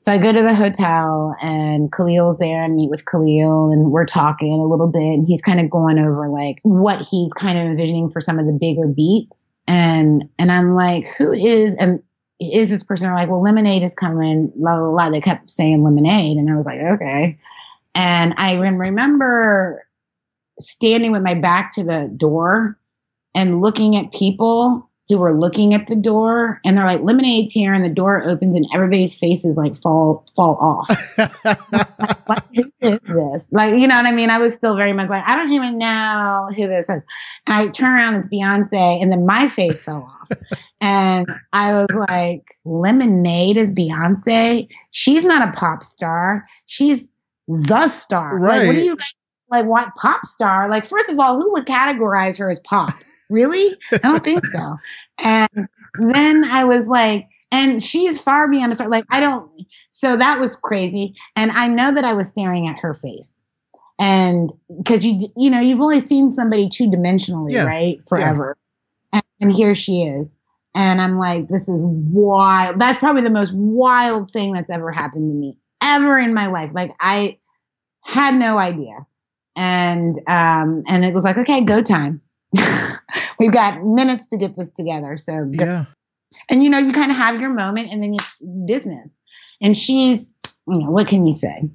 so 0.00 0.12
I 0.12 0.18
go 0.18 0.32
to 0.32 0.42
the 0.42 0.54
hotel 0.54 1.36
and 1.40 1.92
Kahlil's 1.92 2.38
there 2.38 2.64
and 2.64 2.74
meet 2.74 2.90
with 2.90 3.04
Kahlil 3.04 3.72
and 3.72 3.90
we're 3.90 4.06
talking 4.06 4.54
a 4.54 4.66
little 4.66 4.88
bit 4.88 5.02
and 5.02 5.26
he's 5.26 5.42
kind 5.42 5.60
of 5.60 5.70
going 5.70 5.98
over 5.98 6.28
like 6.28 6.58
what 6.62 7.06
he's 7.06 7.32
kind 7.34 7.58
of 7.58 7.66
envisioning 7.66 8.10
for 8.10 8.20
some 8.20 8.38
of 8.38 8.46
the 8.46 8.52
bigger 8.52 8.86
beats. 8.86 9.36
And, 9.66 10.28
and 10.38 10.50
I'm 10.50 10.74
like, 10.74 11.06
who 11.16 11.32
is, 11.32 11.74
and 11.78 12.02
is 12.40 12.70
this 12.70 12.82
person? 12.82 13.06
They're 13.06 13.14
like, 13.14 13.28
well, 13.28 13.42
lemonade 13.42 13.82
is 13.82 13.92
coming. 13.96 14.50
La 14.56 14.74
la 14.74 14.88
la. 14.88 15.10
They 15.10 15.20
kept 15.20 15.50
saying 15.50 15.84
lemonade, 15.84 16.38
and 16.38 16.50
I 16.50 16.56
was 16.56 16.66
like, 16.66 16.80
okay. 16.80 17.38
And 17.94 18.34
I 18.38 18.56
remember 18.56 19.86
standing 20.58 21.12
with 21.12 21.22
my 21.22 21.34
back 21.34 21.72
to 21.74 21.84
the 21.84 22.10
door 22.16 22.78
and 23.34 23.60
looking 23.60 23.96
at 23.96 24.12
people 24.12 24.89
who 25.10 25.18
were 25.18 25.36
looking 25.36 25.74
at 25.74 25.88
the 25.88 25.96
door 25.96 26.60
and 26.64 26.78
they're 26.78 26.86
like 26.86 27.02
lemonade's 27.02 27.52
here 27.52 27.72
and 27.72 27.84
the 27.84 27.88
door 27.88 28.22
opens 28.22 28.56
and 28.56 28.64
everybody's 28.72 29.12
faces 29.12 29.56
like 29.56 29.82
fall 29.82 30.24
fall 30.36 30.56
off. 30.60 31.18
Like, 32.28 32.44
who 32.54 32.70
is 32.80 33.00
this? 33.00 33.48
Like 33.50 33.74
you 33.74 33.88
know 33.88 33.96
what 33.96 34.06
i 34.06 34.12
mean? 34.12 34.30
I 34.30 34.38
was 34.38 34.54
still 34.54 34.76
very 34.76 34.92
much 34.92 35.10
like 35.10 35.24
i 35.26 35.34
don't 35.34 35.50
even 35.50 35.78
know 35.78 36.48
who 36.54 36.68
this 36.68 36.84
is. 36.84 36.88
And 36.88 37.02
i 37.48 37.66
turn 37.66 37.92
around 37.92 38.14
it's 38.14 38.28
beyonce 38.28 39.02
and 39.02 39.10
then 39.10 39.26
my 39.26 39.48
face 39.48 39.82
fell 39.82 40.08
off. 40.08 40.30
And 40.80 41.26
i 41.52 41.72
was 41.72 41.88
like 42.08 42.44
lemonade 42.64 43.56
is 43.56 43.68
beyonce? 43.70 44.68
She's 44.92 45.24
not 45.24 45.48
a 45.48 45.58
pop 45.58 45.82
star. 45.82 46.44
She's 46.66 47.04
the 47.48 47.88
star. 47.88 48.38
Right 48.38 48.58
like, 48.58 48.66
what 48.68 48.76
do 48.76 48.82
you 48.82 48.96
like 49.50 49.66
what 49.66 49.88
pop 49.96 50.24
star? 50.24 50.70
Like 50.70 50.86
first 50.86 51.08
of 51.08 51.18
all 51.18 51.42
who 51.42 51.50
would 51.52 51.66
categorize 51.66 52.38
her 52.38 52.48
as 52.48 52.60
pop 52.60 52.94
really? 53.30 53.76
I 53.92 53.98
don't 53.98 54.24
think 54.24 54.44
so. 54.44 54.76
And 55.18 55.68
then 55.98 56.44
I 56.44 56.64
was 56.64 56.86
like, 56.86 57.26
and 57.52 57.82
she's 57.82 58.20
far 58.20 58.48
beyond 58.50 58.72
a 58.72 58.74
star. 58.74 58.88
Like, 58.88 59.04
I 59.10 59.20
don't, 59.20 59.50
so 59.88 60.16
that 60.16 60.38
was 60.38 60.54
crazy. 60.56 61.14
And 61.34 61.50
I 61.50 61.68
know 61.68 61.92
that 61.92 62.04
I 62.04 62.12
was 62.12 62.28
staring 62.28 62.68
at 62.68 62.76
her 62.78 62.94
face. 62.94 63.42
And 63.98 64.52
because 64.78 65.04
you, 65.04 65.28
you 65.36 65.50
know, 65.50 65.60
you've 65.60 65.80
only 65.80 66.00
seen 66.00 66.32
somebody 66.32 66.68
two 66.68 66.88
dimensionally, 66.88 67.52
yeah. 67.52 67.66
right? 67.66 68.00
Forever. 68.08 68.56
Yeah. 69.12 69.20
And, 69.40 69.48
and 69.48 69.52
here 69.56 69.74
she 69.74 70.02
is. 70.02 70.28
And 70.74 71.00
I'm 71.00 71.18
like, 71.18 71.48
this 71.48 71.62
is 71.62 71.68
wild. 71.68 72.78
That's 72.80 72.98
probably 72.98 73.22
the 73.22 73.30
most 73.30 73.52
wild 73.52 74.30
thing 74.30 74.52
that's 74.52 74.70
ever 74.70 74.92
happened 74.92 75.30
to 75.30 75.36
me 75.36 75.56
ever 75.82 76.18
in 76.18 76.32
my 76.32 76.46
life. 76.46 76.70
Like, 76.72 76.94
I 77.00 77.38
had 78.02 78.36
no 78.36 78.58
idea. 78.58 79.06
And, 79.56 80.16
um, 80.28 80.84
and 80.86 81.04
it 81.04 81.12
was 81.12 81.24
like, 81.24 81.36
okay, 81.38 81.64
go 81.64 81.82
time. 81.82 82.20
We've 83.38 83.52
got 83.52 83.82
minutes 83.82 84.26
to 84.28 84.36
get 84.36 84.56
this 84.56 84.70
together. 84.70 85.16
So 85.16 85.44
go. 85.44 85.64
yeah. 85.64 85.84
And 86.48 86.62
you 86.62 86.70
know, 86.70 86.78
you 86.78 86.92
kind 86.92 87.10
of 87.10 87.16
have 87.16 87.40
your 87.40 87.50
moment 87.50 87.90
and 87.92 88.02
then 88.02 88.14
you 88.14 88.66
business. 88.66 89.16
And 89.60 89.76
she's, 89.76 90.20
you 90.66 90.78
know, 90.78 90.90
what 90.90 91.08
can 91.08 91.26
you 91.26 91.32
say? 91.32 91.68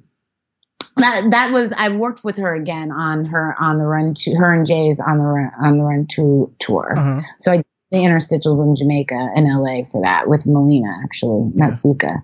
That 0.96 1.30
that 1.32 1.52
was 1.52 1.72
I 1.76 1.90
worked 1.90 2.24
with 2.24 2.36
her 2.38 2.54
again 2.54 2.90
on 2.90 3.26
her 3.26 3.54
on 3.60 3.78
the 3.78 3.86
run 3.86 4.14
to 4.14 4.34
her 4.34 4.52
and 4.52 4.64
Jay's 4.64 4.98
on 4.98 5.18
the 5.18 5.24
run 5.24 5.50
On 5.62 5.78
the 5.78 5.84
Run 5.84 6.06
II 6.18 6.46
tour. 6.58 6.94
Uh-huh. 6.96 7.20
So 7.38 7.52
I 7.52 7.56
did 7.58 7.66
the 7.90 7.98
interstitials 7.98 8.62
in 8.64 8.74
Jamaica 8.74 9.32
and 9.36 9.46
LA 9.46 9.84
for 9.84 10.02
that 10.02 10.26
with 10.26 10.46
Melina 10.46 10.88
actually, 11.04 11.50
yeah. 11.54 11.68
Matsoukas. 11.68 12.22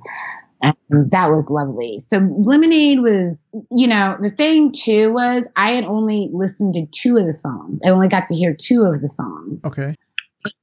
And 0.62 1.10
that 1.10 1.30
was 1.30 1.50
lovely. 1.50 2.00
So 2.00 2.18
Lemonade 2.18 3.00
was, 3.00 3.36
you 3.70 3.88
know, 3.88 4.16
the 4.22 4.30
thing 4.30 4.70
too 4.72 5.12
was 5.12 5.44
I 5.56 5.72
had 5.72 5.84
only 5.84 6.30
listened 6.32 6.74
to 6.74 6.86
two 6.86 7.16
of 7.16 7.26
the 7.26 7.34
songs. 7.34 7.80
I 7.84 7.90
only 7.90 8.08
got 8.08 8.26
to 8.26 8.34
hear 8.34 8.54
two 8.54 8.82
of 8.82 9.00
the 9.00 9.08
songs. 9.08 9.64
Okay. 9.64 9.96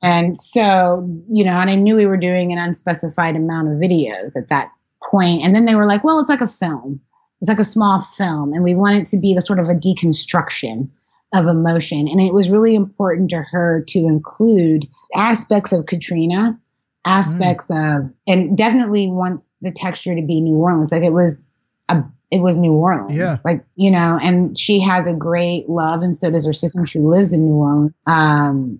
And 0.01 0.39
so, 0.39 1.07
you 1.29 1.43
know, 1.43 1.51
and 1.51 1.69
I 1.69 1.75
knew 1.75 1.95
we 1.95 2.05
were 2.05 2.17
doing 2.17 2.51
an 2.51 2.57
unspecified 2.57 3.35
amount 3.35 3.69
of 3.69 3.75
videos 3.75 4.35
at 4.35 4.49
that 4.49 4.71
point. 5.09 5.43
And 5.43 5.53
then 5.53 5.65
they 5.65 5.75
were 5.75 5.85
like, 5.85 6.03
well, 6.03 6.19
it's 6.19 6.29
like 6.29 6.41
a 6.41 6.47
film. 6.47 7.01
It's 7.41 7.49
like 7.49 7.59
a 7.59 7.65
small 7.65 8.01
film. 8.01 8.53
And 8.53 8.63
we 8.63 8.75
want 8.75 8.95
it 8.95 9.07
to 9.09 9.17
be 9.17 9.33
the 9.33 9.41
sort 9.41 9.59
of 9.59 9.69
a 9.69 9.75
deconstruction 9.75 10.89
of 11.33 11.45
emotion. 11.45 12.07
And 12.07 12.19
it 12.21 12.33
was 12.33 12.49
really 12.49 12.75
important 12.75 13.29
to 13.29 13.41
her 13.41 13.83
to 13.89 13.99
include 13.99 14.87
aspects 15.15 15.71
of 15.71 15.85
Katrina 15.85 16.59
aspects 17.09 17.67
mm. 17.67 17.97
of, 17.97 18.13
and 18.27 18.57
definitely 18.57 19.07
wants 19.07 19.53
the 19.61 19.71
texture 19.71 20.15
to 20.15 20.21
be 20.21 20.41
New 20.41 20.55
Orleans. 20.55 20.91
Like 20.91 21.03
it 21.03 21.13
was 21.13 21.45
a, 21.89 22.03
it 22.31 22.41
was 22.41 22.55
New 22.55 22.73
Orleans. 22.73 23.17
Yeah. 23.17 23.37
Like, 23.43 23.65
you 23.75 23.91
know, 23.91 24.19
and 24.21 24.57
she 24.57 24.79
has 24.81 25.07
a 25.07 25.13
great 25.13 25.69
love, 25.69 26.01
and 26.01 26.17
so 26.19 26.29
does 26.29 26.45
her 26.45 26.53
sister. 26.53 26.85
She 26.85 26.99
lives 26.99 27.33
in 27.33 27.45
New 27.45 27.55
Orleans. 27.55 27.93
Um, 28.05 28.79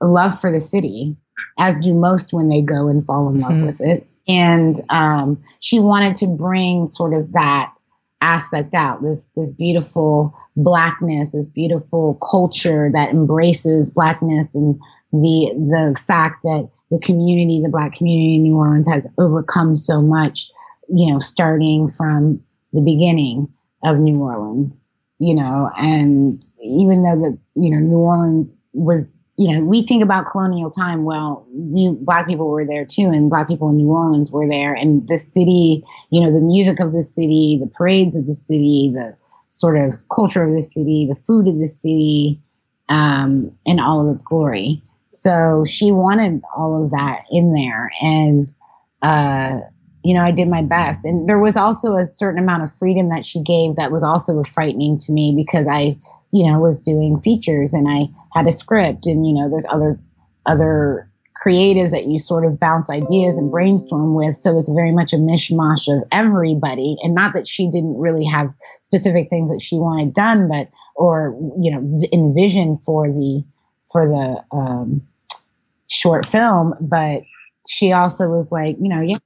love 0.00 0.40
for 0.40 0.50
the 0.50 0.60
city, 0.60 1.16
as 1.58 1.76
do 1.76 1.94
most 1.94 2.32
when 2.32 2.48
they 2.48 2.62
go 2.62 2.88
and 2.88 3.04
fall 3.04 3.28
in 3.28 3.40
love 3.40 3.52
mm-hmm. 3.52 3.66
with 3.66 3.80
it. 3.80 4.06
And 4.26 4.78
um, 4.90 5.42
she 5.60 5.80
wanted 5.80 6.16
to 6.16 6.26
bring 6.26 6.90
sort 6.90 7.14
of 7.14 7.32
that 7.32 7.72
aspect 8.20 8.74
out 8.74 9.00
this 9.00 9.28
this 9.36 9.52
beautiful 9.52 10.36
blackness 10.56 11.30
this 11.30 11.46
beautiful 11.46 12.14
culture 12.14 12.90
that 12.92 13.10
embraces 13.10 13.92
blackness 13.92 14.48
and 14.54 14.80
the 15.12 15.52
the 15.54 15.96
fact 16.04 16.42
that 16.42 16.68
the 16.90 17.00
community, 17.00 17.60
the 17.62 17.68
black 17.68 17.94
community 17.94 18.36
in 18.36 18.42
New 18.42 18.56
Orleans 18.56 18.86
has 18.88 19.06
overcome 19.18 19.76
so 19.76 20.00
much, 20.00 20.48
you 20.88 21.12
know, 21.12 21.20
starting 21.20 21.88
from 21.88 22.42
the 22.72 22.82
beginning 22.82 23.52
of 23.84 24.00
New 24.00 24.18
Orleans, 24.20 24.78
you 25.18 25.34
know, 25.34 25.70
and 25.78 26.42
even 26.62 27.02
though 27.02 27.16
the, 27.16 27.38
you 27.54 27.70
know, 27.70 27.78
New 27.78 27.98
Orleans 27.98 28.52
was, 28.72 29.16
you 29.36 29.54
know, 29.54 29.64
we 29.64 29.82
think 29.82 30.02
about 30.02 30.26
colonial 30.26 30.70
time. 30.70 31.04
Well, 31.04 31.46
we, 31.52 31.90
black 32.00 32.26
people 32.26 32.48
were 32.48 32.66
there 32.66 32.84
too, 32.84 33.10
and 33.12 33.30
black 33.30 33.48
people 33.48 33.68
in 33.68 33.76
New 33.76 33.88
Orleans 33.88 34.32
were 34.32 34.48
there. 34.48 34.74
And 34.74 35.06
the 35.08 35.18
city, 35.18 35.84
you 36.10 36.20
know, 36.20 36.32
the 36.32 36.40
music 36.40 36.80
of 36.80 36.92
the 36.92 37.04
city, 37.04 37.58
the 37.60 37.68
parades 37.68 38.16
of 38.16 38.26
the 38.26 38.34
city, 38.34 38.90
the 38.92 39.16
sort 39.50 39.76
of 39.76 39.94
culture 40.12 40.42
of 40.42 40.54
the 40.54 40.62
city, 40.62 41.06
the 41.08 41.14
food 41.14 41.46
of 41.46 41.58
the 41.58 41.68
city, 41.68 42.40
um, 42.88 43.52
in 43.64 43.78
all 43.78 44.06
of 44.06 44.14
its 44.14 44.24
glory. 44.24 44.82
So 45.18 45.64
she 45.66 45.90
wanted 45.90 46.42
all 46.56 46.84
of 46.84 46.92
that 46.92 47.24
in 47.32 47.52
there. 47.52 47.90
And, 48.00 48.52
uh, 49.02 49.60
you 50.04 50.14
know, 50.14 50.20
I 50.20 50.30
did 50.30 50.48
my 50.48 50.62
best. 50.62 51.04
And 51.04 51.28
there 51.28 51.40
was 51.40 51.56
also 51.56 51.94
a 51.94 52.06
certain 52.12 52.42
amount 52.42 52.62
of 52.62 52.72
freedom 52.72 53.08
that 53.08 53.24
she 53.24 53.42
gave 53.42 53.76
that 53.76 53.90
was 53.90 54.04
also 54.04 54.44
frightening 54.44 54.96
to 54.98 55.12
me 55.12 55.34
because 55.36 55.66
I, 55.68 55.98
you 56.30 56.48
know, 56.48 56.60
was 56.60 56.80
doing 56.80 57.20
features 57.20 57.74
and 57.74 57.88
I 57.88 58.06
had 58.32 58.46
a 58.46 58.52
script 58.52 59.06
and, 59.06 59.26
you 59.26 59.34
know, 59.34 59.50
there's 59.50 59.66
other, 59.68 59.98
other 60.46 61.10
creatives 61.44 61.90
that 61.90 62.06
you 62.06 62.20
sort 62.20 62.44
of 62.44 62.60
bounce 62.60 62.88
ideas 62.88 63.36
and 63.36 63.50
brainstorm 63.50 64.14
with. 64.14 64.36
So 64.36 64.56
it's 64.56 64.70
very 64.70 64.92
much 64.92 65.12
a 65.12 65.16
mishmash 65.16 65.92
of 65.92 66.06
everybody. 66.12 66.96
And 67.02 67.14
not 67.14 67.34
that 67.34 67.48
she 67.48 67.68
didn't 67.68 67.98
really 67.98 68.24
have 68.24 68.54
specific 68.82 69.30
things 69.30 69.50
that 69.50 69.62
she 69.62 69.78
wanted 69.78 70.14
done, 70.14 70.48
but, 70.48 70.68
or, 70.94 71.36
you 71.60 71.72
know, 71.72 71.84
envision 72.12 72.78
for 72.78 73.08
the, 73.08 73.44
for 73.90 74.06
the 74.06 74.44
um, 74.56 75.06
short 75.88 76.26
film, 76.26 76.74
but 76.80 77.22
she 77.68 77.92
also 77.92 78.28
was 78.28 78.50
like, 78.50 78.76
you 78.80 78.88
know, 78.88 79.00
yeah, 79.00 79.18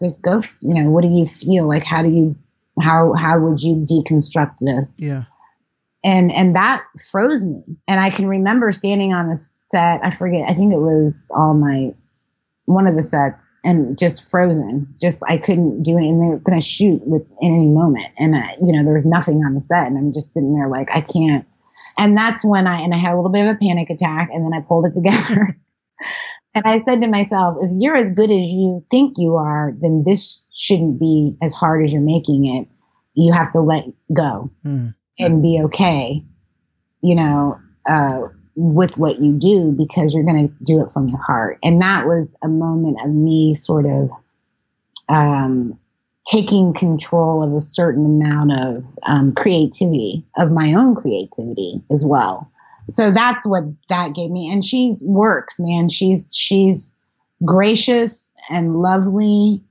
just 0.00 0.22
go. 0.22 0.42
You 0.60 0.74
know, 0.82 0.90
what 0.90 1.02
do 1.02 1.08
you 1.08 1.26
feel 1.26 1.68
like? 1.68 1.84
How 1.84 2.02
do 2.02 2.08
you 2.08 2.36
how 2.80 3.12
how 3.14 3.40
would 3.40 3.62
you 3.62 3.76
deconstruct 3.76 4.56
this? 4.60 4.96
Yeah. 4.98 5.24
And 6.04 6.30
and 6.32 6.54
that 6.56 6.84
froze 7.10 7.44
me. 7.44 7.62
And 7.86 8.00
I 8.00 8.10
can 8.10 8.26
remember 8.26 8.70
standing 8.72 9.12
on 9.12 9.28
the 9.28 9.46
set. 9.72 10.00
I 10.04 10.14
forget. 10.14 10.48
I 10.48 10.54
think 10.54 10.72
it 10.72 10.78
was 10.78 11.12
all 11.30 11.54
my 11.54 11.94
one 12.66 12.86
of 12.86 12.94
the 12.94 13.02
sets 13.02 13.38
and 13.64 13.98
just 13.98 14.28
frozen. 14.30 14.94
Just 15.00 15.22
I 15.26 15.36
couldn't 15.36 15.82
do 15.82 15.98
it, 15.98 16.04
and 16.06 16.22
they 16.22 16.26
were 16.26 16.38
going 16.38 16.58
to 16.58 16.64
shoot 16.64 17.02
with 17.04 17.26
in 17.40 17.54
any 17.54 17.68
moment, 17.68 18.12
and 18.18 18.36
I, 18.36 18.56
you 18.60 18.72
know 18.72 18.84
there 18.84 18.94
was 18.94 19.04
nothing 19.04 19.44
on 19.44 19.54
the 19.54 19.62
set, 19.68 19.86
and 19.86 19.98
I'm 19.98 20.12
just 20.12 20.32
sitting 20.32 20.54
there 20.54 20.68
like 20.68 20.88
I 20.92 21.00
can't. 21.00 21.46
And 21.98 22.16
that's 22.16 22.44
when 22.44 22.66
I, 22.68 22.80
and 22.80 22.94
I 22.94 22.96
had 22.96 23.12
a 23.12 23.16
little 23.16 23.30
bit 23.30 23.46
of 23.46 23.56
a 23.56 23.58
panic 23.58 23.90
attack 23.90 24.30
and 24.32 24.44
then 24.44 24.54
I 24.54 24.60
pulled 24.60 24.86
it 24.86 24.94
together. 24.94 25.58
and 26.54 26.64
I 26.64 26.82
said 26.88 27.02
to 27.02 27.08
myself, 27.08 27.58
if 27.60 27.70
you're 27.76 27.96
as 27.96 28.14
good 28.14 28.30
as 28.30 28.50
you 28.50 28.84
think 28.90 29.14
you 29.18 29.34
are, 29.34 29.74
then 29.80 30.04
this 30.06 30.44
shouldn't 30.54 31.00
be 31.00 31.36
as 31.42 31.52
hard 31.52 31.84
as 31.84 31.92
you're 31.92 32.00
making 32.00 32.46
it. 32.46 32.68
You 33.14 33.32
have 33.32 33.52
to 33.52 33.60
let 33.60 33.84
go 34.12 34.50
mm. 34.64 34.94
and 35.18 35.42
be 35.42 35.60
okay, 35.64 36.22
you 37.02 37.16
know, 37.16 37.58
uh, 37.88 38.28
with 38.54 38.96
what 38.96 39.20
you 39.20 39.32
do 39.32 39.72
because 39.76 40.14
you're 40.14 40.24
going 40.24 40.48
to 40.48 40.54
do 40.64 40.80
it 40.80 40.92
from 40.92 41.08
your 41.08 41.18
heart. 41.18 41.58
And 41.64 41.82
that 41.82 42.06
was 42.06 42.34
a 42.42 42.48
moment 42.48 43.00
of 43.02 43.10
me 43.10 43.54
sort 43.54 43.86
of, 43.86 44.10
um, 45.08 45.78
taking 46.30 46.74
control 46.74 47.42
of 47.42 47.52
a 47.52 47.60
certain 47.60 48.04
amount 48.04 48.52
of 48.52 48.84
um, 49.04 49.32
creativity, 49.34 50.24
of 50.36 50.50
my 50.50 50.74
own 50.74 50.94
creativity 50.94 51.80
as 51.90 52.04
well. 52.04 52.50
So 52.88 53.10
that's 53.10 53.46
what 53.46 53.64
that 53.88 54.14
gave 54.14 54.30
me. 54.30 54.50
And 54.50 54.64
she 54.64 54.96
works, 55.00 55.56
man. 55.58 55.88
She's 55.88 56.22
she's 56.32 56.90
gracious 57.44 58.30
and 58.50 58.76
lovely, 58.76 59.62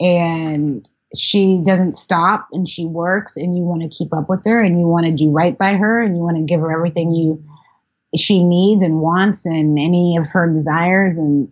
and 0.00 0.88
she 1.16 1.60
doesn't 1.64 1.96
stop. 1.96 2.48
And 2.52 2.68
she 2.68 2.84
works, 2.84 3.36
and 3.36 3.56
you 3.56 3.62
want 3.64 3.82
to 3.82 3.88
keep 3.88 4.14
up 4.14 4.28
with 4.28 4.44
her, 4.44 4.60
and 4.60 4.78
you 4.78 4.86
want 4.86 5.10
to 5.10 5.16
do 5.16 5.30
right 5.30 5.56
by 5.56 5.74
her, 5.74 6.02
and 6.02 6.16
you 6.16 6.22
want 6.22 6.36
to 6.36 6.42
give 6.42 6.60
her 6.60 6.72
everything 6.72 7.12
you 7.12 7.42
she 8.14 8.44
needs 8.44 8.82
and 8.82 9.00
wants, 9.00 9.44
and 9.44 9.78
any 9.78 10.16
of 10.16 10.26
her 10.28 10.52
desires, 10.52 11.16
and 11.16 11.50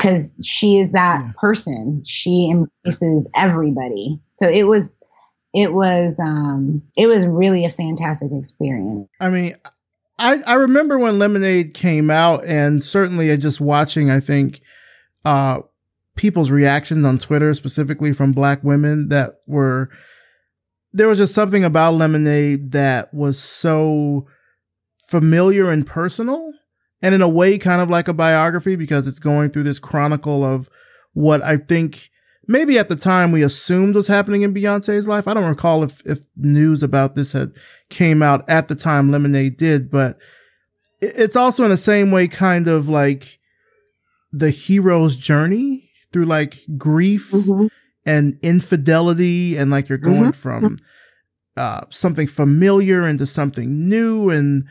because 0.00 0.34
she 0.42 0.78
is 0.78 0.92
that 0.92 1.20
yeah. 1.20 1.32
person. 1.38 2.02
She 2.04 2.50
embraces 2.50 3.26
everybody. 3.34 4.20
So 4.28 4.48
it 4.48 4.66
was 4.66 4.96
it 5.52 5.72
was 5.72 6.14
um 6.18 6.82
it 6.96 7.06
was 7.06 7.26
really 7.26 7.64
a 7.64 7.70
fantastic 7.70 8.30
experience. 8.32 9.08
I 9.20 9.28
mean, 9.28 9.56
I 10.18 10.38
I 10.46 10.54
remember 10.54 10.98
when 10.98 11.18
Lemonade 11.18 11.74
came 11.74 12.10
out 12.10 12.44
and 12.44 12.82
certainly 12.82 13.36
just 13.36 13.60
watching 13.60 14.10
I 14.10 14.20
think 14.20 14.60
uh 15.24 15.60
people's 16.16 16.50
reactions 16.50 17.04
on 17.04 17.18
Twitter, 17.18 17.52
specifically 17.52 18.12
from 18.12 18.32
black 18.32 18.62
women 18.62 19.08
that 19.08 19.40
were, 19.46 19.88
there 20.92 21.08
was 21.08 21.16
just 21.16 21.34
something 21.34 21.64
about 21.64 21.94
Lemonade 21.94 22.72
that 22.72 23.12
was 23.14 23.38
so 23.38 24.26
familiar 25.08 25.70
and 25.70 25.86
personal 25.86 26.52
and 27.02 27.14
in 27.14 27.22
a 27.22 27.28
way 27.28 27.58
kind 27.58 27.80
of 27.80 27.90
like 27.90 28.08
a 28.08 28.14
biography 28.14 28.76
because 28.76 29.06
it's 29.08 29.18
going 29.18 29.50
through 29.50 29.62
this 29.62 29.78
chronicle 29.78 30.44
of 30.44 30.68
what 31.12 31.42
I 31.42 31.56
think 31.56 32.10
maybe 32.46 32.78
at 32.78 32.88
the 32.88 32.96
time 32.96 33.32
we 33.32 33.42
assumed 33.42 33.94
was 33.94 34.08
happening 34.08 34.42
in 34.42 34.54
Beyonce's 34.54 35.08
life. 35.08 35.28
I 35.28 35.34
don't 35.34 35.48
recall 35.48 35.82
if, 35.82 36.04
if 36.04 36.20
news 36.36 36.82
about 36.82 37.14
this 37.14 37.32
had 37.32 37.52
came 37.88 38.22
out 38.22 38.48
at 38.48 38.68
the 38.68 38.74
time 38.74 39.10
Lemonade 39.10 39.56
did, 39.56 39.90
but 39.90 40.18
it's 41.00 41.36
also 41.36 41.64
in 41.64 41.70
the 41.70 41.76
same 41.76 42.10
way 42.10 42.28
kind 42.28 42.68
of 42.68 42.88
like 42.88 43.38
the 44.32 44.50
hero's 44.50 45.16
journey 45.16 45.90
through 46.12 46.26
like 46.26 46.56
grief 46.76 47.30
mm-hmm. 47.30 47.66
and 48.04 48.38
infidelity 48.42 49.56
and 49.56 49.70
like 49.70 49.88
you're 49.88 49.98
going 49.98 50.32
mm-hmm. 50.32 50.60
from 50.62 50.76
uh, 51.56 51.82
something 51.88 52.26
familiar 52.26 53.06
into 53.06 53.26
something 53.26 53.88
new 53.88 54.30
and 54.30 54.64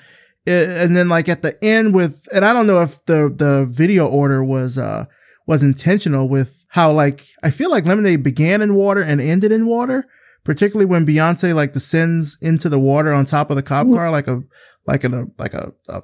and 0.47 0.95
then 0.95 1.09
like 1.09 1.29
at 1.29 1.41
the 1.41 1.57
end 1.63 1.93
with 1.93 2.27
and 2.33 2.43
I 2.45 2.53
don't 2.53 2.67
know 2.67 2.81
if 2.81 3.03
the 3.05 3.33
the 3.35 3.67
video 3.69 4.07
order 4.07 4.43
was 4.43 4.77
uh 4.77 5.05
was 5.45 5.63
intentional 5.63 6.29
with 6.29 6.65
how 6.69 6.91
like 6.91 7.25
I 7.43 7.49
feel 7.49 7.71
like 7.71 7.85
Lemonade 7.85 8.23
began 8.23 8.61
in 8.61 8.75
water 8.75 9.01
and 9.01 9.19
ended 9.19 9.51
in 9.51 9.65
water, 9.65 10.07
particularly 10.43 10.85
when 10.85 11.05
Beyonce 11.05 11.53
like 11.55 11.73
descends 11.73 12.37
into 12.41 12.69
the 12.69 12.79
water 12.79 13.11
on 13.11 13.25
top 13.25 13.49
of 13.49 13.55
the 13.55 13.63
cop 13.63 13.87
car 13.87 14.11
like 14.11 14.27
a 14.27 14.41
like 14.85 15.03
a 15.03 15.27
like 15.37 15.53
a, 15.53 15.73
a 15.87 16.03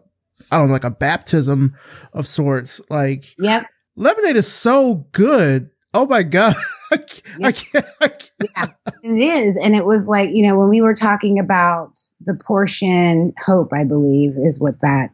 I 0.52 0.58
don't 0.58 0.68
know 0.68 0.74
like 0.74 0.84
a 0.84 0.92
baptism 0.92 1.74
of 2.14 2.28
sorts. 2.28 2.82
Like 2.90 3.26
yep. 3.38 3.68
Lemonade 3.96 4.36
is 4.36 4.52
so 4.52 5.08
good. 5.12 5.70
Oh 5.96 6.06
my 6.06 6.24
god. 6.24 6.54
I 6.92 6.98
can't, 6.98 7.24
I 7.42 7.52
can't, 7.54 7.86
I 8.02 8.08
can't. 8.10 8.32
Yeah, 8.54 8.68
it 9.02 9.18
is. 9.18 9.64
And 9.64 9.76
it 9.76 9.86
was 9.86 10.08
like, 10.08 10.30
you 10.34 10.46
know, 10.46 10.58
when 10.58 10.68
we 10.68 10.82
were 10.82 10.94
talking 10.94 11.40
about 11.40 11.98
the 12.26 12.36
portion 12.36 13.34
Hope, 13.40 13.72
I 13.74 13.86
believe 13.86 14.34
is 14.38 14.60
what 14.60 14.82
that 14.82 15.12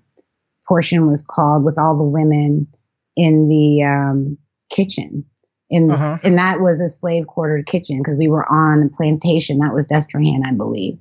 portion 0.68 1.08
was 1.08 1.22
called 1.22 1.64
with 1.64 1.78
all 1.78 1.96
the 1.96 2.04
women 2.04 2.68
in 3.16 3.48
the 3.48 3.84
um, 3.84 4.38
kitchen. 4.72 5.24
In, 5.70 5.92
uh-huh. 5.92 6.18
and 6.24 6.40
that 6.40 6.62
was 6.62 6.82
a 6.82 6.90
slave 6.90 7.28
quartered 7.28 7.68
kitchen 7.68 8.00
because 8.00 8.18
we 8.18 8.28
were 8.28 8.52
on 8.52 8.84
a 8.84 8.98
plantation. 8.98 9.60
That 9.60 9.76
was 9.76 9.86
Destrehan, 9.86 10.42
I 10.46 10.52
believe. 10.52 10.98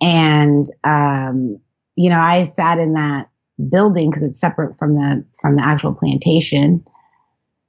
And, 0.00 0.64
um, 0.84 1.58
you 1.96 2.08
know, 2.08 2.20
I 2.20 2.44
sat 2.44 2.78
in 2.78 2.92
that 2.92 3.28
building 3.68 4.10
because 4.10 4.22
it's 4.22 4.40
separate 4.40 4.78
from 4.78 4.94
the, 4.94 5.26
from 5.40 5.56
the 5.56 5.64
actual 5.64 5.92
plantation. 5.92 6.84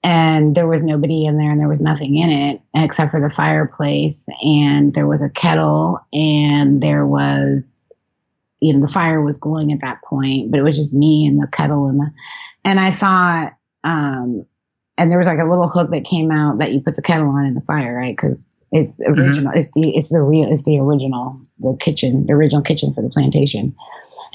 And 0.03 0.55
there 0.55 0.67
was 0.67 0.81
nobody 0.81 1.26
in 1.26 1.38
there 1.38 1.51
and 1.51 1.59
there 1.59 1.67
was 1.67 1.81
nothing 1.81 2.15
in 2.15 2.30
it 2.30 2.61
except 2.76 3.11
for 3.11 3.19
the 3.19 3.30
fireplace. 3.30 4.26
And 4.45 4.93
there 4.93 5.07
was 5.07 5.21
a 5.21 5.30
kettle 5.30 5.99
and 6.13 6.81
there 6.81 7.05
was, 7.05 7.61
you 8.61 8.73
know, 8.73 8.80
the 8.80 8.91
fire 8.91 9.21
was 9.21 9.38
going 9.38 9.73
at 9.73 9.81
that 9.81 10.01
point, 10.03 10.51
but 10.51 10.59
it 10.59 10.63
was 10.63 10.77
just 10.77 10.93
me 10.93 11.27
and 11.27 11.41
the 11.41 11.47
kettle 11.47 11.88
and 11.88 11.99
the, 11.99 12.11
and 12.63 12.80
I 12.80 12.91
thought, 12.91 13.53
um, 13.84 14.45
and 14.97 15.11
there 15.11 15.17
was 15.17 15.27
like 15.27 15.39
a 15.39 15.45
little 15.45 15.67
hook 15.67 15.91
that 15.91 16.03
came 16.03 16.31
out 16.31 16.59
that 16.59 16.73
you 16.73 16.81
put 16.81 16.95
the 16.95 17.01
kettle 17.01 17.30
on 17.30 17.45
in 17.45 17.53
the 17.53 17.61
fire, 17.61 17.95
right? 17.95 18.15
Because 18.15 18.49
it's 18.71 19.01
mm-hmm. 19.01 19.19
original. 19.19 19.51
Mm-hmm. 19.51 19.59
It's 19.59 19.69
the 19.73 19.89
it's 19.95 20.09
the 20.09 20.21
real 20.21 20.51
it's 20.51 20.63
the 20.63 20.77
original 20.80 21.41
the 21.59 21.76
kitchen 21.80 22.26
the 22.26 22.34
original 22.34 22.61
kitchen 22.61 22.93
for 22.93 23.01
the 23.01 23.09
plantation. 23.09 23.76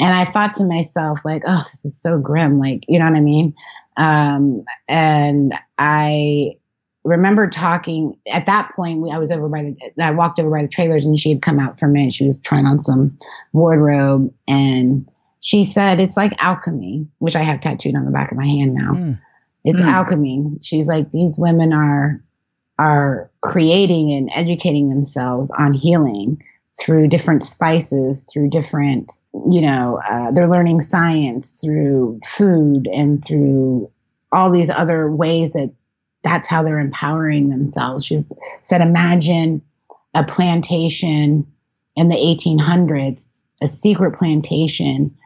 And 0.01 0.12
I 0.12 0.24
thought 0.24 0.55
to 0.55 0.65
myself 0.65 1.20
like, 1.24 1.43
oh, 1.47 1.65
this 1.70 1.85
is 1.85 2.01
so 2.01 2.19
grim. 2.19 2.59
Like, 2.59 2.85
you 2.89 2.99
know 2.99 3.09
what 3.09 3.16
I 3.16 3.20
mean? 3.20 3.55
Um, 3.97 4.65
and 4.89 5.55
I 5.79 6.57
remember 7.05 7.49
talking 7.49 8.19
at 8.33 8.47
that 8.47 8.71
point. 8.75 9.01
We, 9.01 9.11
I 9.11 9.19
was 9.19 9.31
over 9.31 9.49
by 9.49 9.62
the 9.62 10.03
I 10.03 10.11
walked 10.11 10.39
over 10.39 10.51
by 10.51 10.62
the 10.62 10.69
trailers 10.69 11.05
and 11.05 11.19
she 11.19 11.31
had 11.31 11.43
come 11.43 11.61
out 11.61 11.79
for 11.79 11.87
a 11.87 11.89
minute. 11.89 12.12
She 12.12 12.25
was 12.25 12.39
trying 12.39 12.66
on 12.66 12.83
some 12.83 13.19
wardrobe 13.53 14.33
and 14.49 15.09
she 15.41 15.65
said 15.65 16.01
it's 16.01 16.16
like 16.16 16.33
alchemy, 16.39 17.07
which 17.19 17.37
I 17.37 17.43
have 17.43 17.61
tattooed 17.61 17.95
on 17.95 18.07
the 18.07 18.11
back 18.11 18.33
of 18.33 18.39
my 18.39 18.47
hand 18.47 18.75
now. 18.75 18.93
Mm. 18.93 19.21
It's 19.65 19.81
mm. 19.81 19.87
alchemy. 19.87 20.59
She's 20.62 20.87
like, 20.87 21.11
these 21.12 21.39
women 21.39 21.73
are 21.73 22.23
are 22.79 23.31
creating 23.41 24.12
and 24.12 24.31
educating 24.35 24.89
themselves 24.89 25.51
on 25.59 25.73
healing 25.73 26.43
through 26.81 27.09
different 27.09 27.43
spices, 27.43 28.25
through 28.25 28.51
different, 28.51 29.13
you 29.51 29.61
know, 29.61 30.01
uh, 30.09 30.33
they're 30.33 30.49
learning 30.49 30.81
science 30.81 31.51
through 31.51 32.21
food 32.27 32.89
and 32.93 33.25
through 33.25 33.91
all 34.33 34.51
these 34.51 34.71
other 34.71 35.11
ways 35.11 35.53
that 35.53 35.73
that's 36.25 36.49
how 36.49 36.63
they're 36.63 36.81
empowering 36.81 37.51
themselves. 37.51 38.05
She 38.05 38.25
said, 38.63 38.81
imagine 38.81 39.63
a 40.15 40.25
plantation 40.25 41.47
in 41.97 42.09
the 42.09 42.17
1800s, 42.17 43.25
a 43.63 43.69
secret 43.69 44.17
plantation 44.17 45.17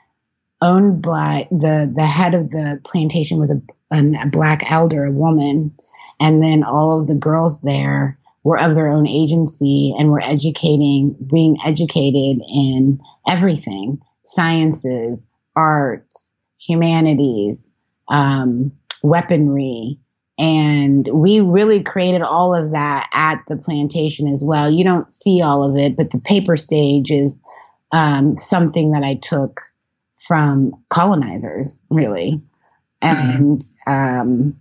owned 0.60 1.02
by 1.02 1.46
the 1.50 1.90
the 1.94 2.04
head 2.04 2.34
of 2.34 2.50
the 2.50 2.80
plantation 2.84 3.38
was 3.38 3.54
a, 3.54 3.62
a 3.92 4.26
black 4.26 4.70
elder, 4.70 5.04
a 5.04 5.12
woman, 5.12 5.72
and 6.20 6.42
then 6.42 6.64
all 6.64 7.00
of 7.00 7.06
the 7.06 7.14
girls 7.14 7.60
there 7.60 8.17
were 8.42 8.58
of 8.58 8.74
their 8.74 8.88
own 8.88 9.06
agency 9.06 9.94
and 9.98 10.10
were 10.10 10.22
educating, 10.22 11.16
being 11.30 11.56
educated 11.64 12.42
in 12.48 13.00
everything: 13.28 14.00
sciences, 14.22 15.26
arts, 15.56 16.34
humanities, 16.58 17.72
um, 18.08 18.72
weaponry. 19.02 19.98
And 20.40 21.08
we 21.12 21.40
really 21.40 21.82
created 21.82 22.22
all 22.22 22.54
of 22.54 22.72
that 22.72 23.08
at 23.12 23.42
the 23.48 23.56
plantation 23.56 24.28
as 24.28 24.44
well. 24.44 24.70
You 24.70 24.84
don't 24.84 25.12
see 25.12 25.42
all 25.42 25.64
of 25.68 25.76
it, 25.76 25.96
but 25.96 26.10
the 26.10 26.20
paper 26.20 26.56
stage 26.56 27.10
is 27.10 27.40
um, 27.90 28.36
something 28.36 28.92
that 28.92 29.02
I 29.02 29.14
took 29.14 29.60
from 30.20 30.74
colonizers, 30.90 31.76
really. 31.90 32.40
And, 33.02 33.62
um, 33.86 34.58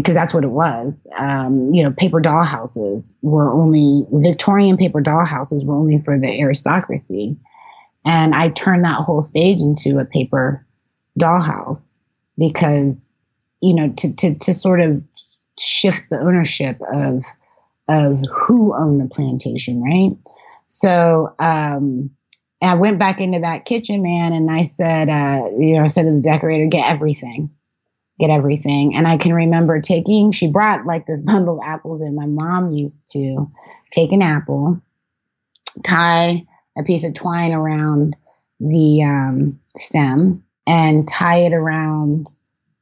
because 0.00 0.14
that's 0.14 0.32
what 0.32 0.44
it 0.44 0.50
was. 0.50 0.94
Um, 1.18 1.72
you 1.72 1.82
know, 1.82 1.90
paper 1.90 2.20
dollhouses 2.20 3.16
were 3.22 3.50
only 3.50 4.06
Victorian 4.10 4.76
paper 4.76 5.02
dollhouses 5.02 5.64
were 5.64 5.76
only 5.76 6.00
for 6.02 6.18
the 6.18 6.40
aristocracy. 6.40 7.36
And 8.06 8.34
I 8.34 8.48
turned 8.48 8.84
that 8.84 9.02
whole 9.02 9.20
stage 9.20 9.60
into 9.60 9.98
a 9.98 10.06
paper 10.06 10.66
dollhouse 11.18 11.94
because, 12.38 12.96
you 13.60 13.74
know, 13.74 13.92
to, 13.98 14.14
to, 14.16 14.38
to 14.38 14.54
sort 14.54 14.80
of 14.80 15.02
shift 15.58 16.04
the 16.10 16.18
ownership 16.18 16.78
of, 16.92 17.24
of 17.88 18.20
who 18.32 18.74
owned 18.74 19.00
the 19.00 19.08
plantation, 19.08 19.82
right? 19.82 20.16
So, 20.68 21.34
um, 21.38 22.10
I 22.62 22.74
went 22.74 22.98
back 22.98 23.20
into 23.20 23.40
that 23.40 23.64
kitchen, 23.64 24.02
man, 24.02 24.34
and 24.34 24.50
I 24.50 24.64
said, 24.64 25.08
uh, 25.08 25.50
you 25.58 25.76
know, 25.76 25.84
I 25.84 25.86
said 25.86 26.04
to 26.04 26.12
the 26.12 26.20
decorator, 26.20 26.66
get 26.66 26.90
everything, 26.90 27.50
get 28.20 28.30
everything. 28.30 28.94
And 28.94 29.06
I 29.06 29.16
can 29.16 29.32
remember 29.32 29.80
taking, 29.80 30.30
she 30.30 30.48
brought 30.48 30.86
like 30.86 31.06
this 31.06 31.22
bundle 31.26 31.58
of 31.58 31.64
apples, 31.66 32.00
and 32.00 32.14
my 32.14 32.26
mom 32.26 32.72
used 32.72 33.08
to 33.10 33.50
take 33.90 34.12
an 34.12 34.22
apple, 34.22 34.80
tie 35.82 36.46
a 36.78 36.82
piece 36.84 37.04
of 37.04 37.14
twine 37.14 37.52
around 37.52 38.16
the 38.60 39.02
um, 39.02 39.58
stem, 39.76 40.44
and 40.66 41.08
tie 41.08 41.38
it 41.38 41.52
around 41.52 42.28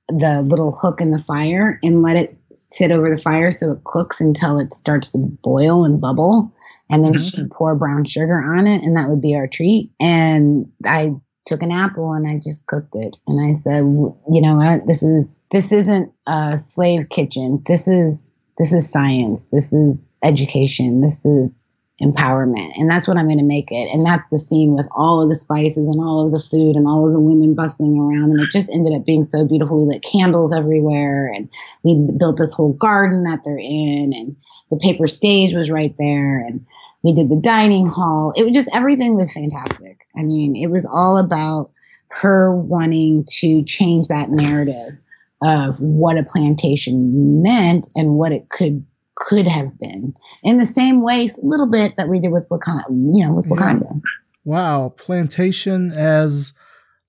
the 0.09 0.43
little 0.43 0.73
hook 0.73 1.01
in 1.01 1.11
the 1.11 1.23
fire 1.23 1.79
and 1.83 2.03
let 2.03 2.17
it 2.17 2.37
sit 2.71 2.91
over 2.91 3.15
the 3.15 3.21
fire 3.21 3.53
so 3.53 3.73
it 3.73 3.85
cooks 3.85 4.21
until 4.21 4.59
it 4.59 4.75
starts 4.75 5.11
to 5.11 5.19
boil 5.19 5.85
and 5.85 6.01
bubble 6.01 6.53
and 6.91 7.05
then 7.05 7.15
mm-hmm. 7.15 7.43
she'd 7.43 7.51
pour 7.51 7.75
brown 7.75 8.05
sugar 8.05 8.39
on 8.39 8.67
it, 8.67 8.83
and 8.83 8.97
that 8.97 9.09
would 9.09 9.21
be 9.21 9.35
our 9.35 9.47
treat. 9.47 9.91
And 10.01 10.73
I 10.85 11.13
took 11.49 11.63
an 11.63 11.73
apple 11.73 12.13
and 12.13 12.29
I 12.29 12.37
just 12.37 12.67
cooked 12.67 12.95
it, 12.95 13.17
and 13.27 13.41
I 13.41 13.59
said, 13.59 13.81
you 13.81 14.41
know 14.43 14.57
what, 14.57 14.87
this 14.87 15.03
is 15.03 15.41
this 15.51 15.73
isn't 15.73 16.13
a 16.27 16.59
slave 16.59 17.09
kitchen. 17.09 17.63
This 17.67 17.89
is 17.89 18.39
this 18.59 18.73
is 18.73 18.91
science. 18.91 19.49
This 19.53 19.73
is 19.73 20.09
education. 20.23 21.01
This 21.01 21.25
is 21.25 21.55
empowerment. 22.01 22.71
And 22.77 22.89
that's 22.89 23.09
what 23.09 23.17
I'm 23.17 23.27
going 23.27 23.39
to 23.39 23.45
make 23.45 23.73
it. 23.73 23.89
And 23.93 24.07
that's 24.07 24.29
the 24.31 24.39
scene 24.39 24.75
with 24.75 24.87
all 24.97 25.23
of 25.23 25.29
the 25.29 25.35
spices 25.35 25.79
and 25.79 26.01
all 26.01 26.27
of 26.27 26.33
the 26.33 26.49
food 26.49 26.77
and 26.77 26.87
all 26.87 27.07
of 27.07 27.13
the 27.13 27.19
women 27.19 27.55
bustling 27.55 27.99
around. 27.99 28.31
And 28.31 28.41
it 28.41 28.51
just 28.51 28.69
ended 28.69 28.95
up 28.95 29.05
being 29.05 29.25
so 29.25 29.45
beautiful. 29.45 29.85
We 29.85 29.95
lit 29.95 30.03
candles 30.03 30.53
everywhere 30.53 31.33
and 31.35 31.49
we 31.83 32.09
built 32.17 32.39
this 32.39 32.55
whole 32.55 32.73
garden 32.75 33.25
that 33.25 33.41
they're 33.45 33.59
in 33.59 34.13
and 34.15 34.37
the 34.71 34.79
paper 34.79 35.09
stage 35.09 35.55
was 35.55 35.71
right 35.71 35.95
there. 35.99 36.39
And 36.39 36.67
we 37.03 37.13
did 37.13 37.29
the 37.29 37.41
dining 37.41 37.87
hall. 37.87 38.33
It 38.37 38.45
was 38.45 38.55
just 38.55 38.69
everything 38.75 39.15
was 39.15 39.33
fantastic. 39.33 40.01
I 40.17 40.23
mean, 40.23 40.57
it 40.57 40.71
was 40.71 40.89
all 40.93 41.19
about 41.19 41.71
her 42.11 42.55
wanting 42.55 43.27
to 43.41 43.63
change 43.65 44.09
that 44.09 44.31
narrative 44.31 44.99
of 45.43 45.79
what 45.79 46.19
a 46.19 46.25
plantation 46.25 47.43
meant 47.43 47.87
and 47.95 48.15
what 48.15 48.33
it 48.33 48.49
could 48.49 48.85
could 49.15 49.49
have 49.49 49.79
been 49.81 50.15
in 50.45 50.59
the 50.59 50.67
same 50.67 51.03
way 51.03 51.27
a 51.27 51.47
little 51.47 51.67
bit 51.67 51.95
that 51.97 52.09
we 52.09 52.21
did 52.21 52.31
with 52.31 52.49
Wakanda, 52.51 52.89
you 52.89 53.27
know, 53.27 53.35
with 53.35 53.49
Wakanda. 53.49 53.83
Yeah. 53.83 54.01
Wow, 54.45 54.95
plantation 54.97 55.93
as 55.93 56.55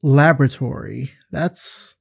laboratory. 0.02 1.12
That's 1.32 1.96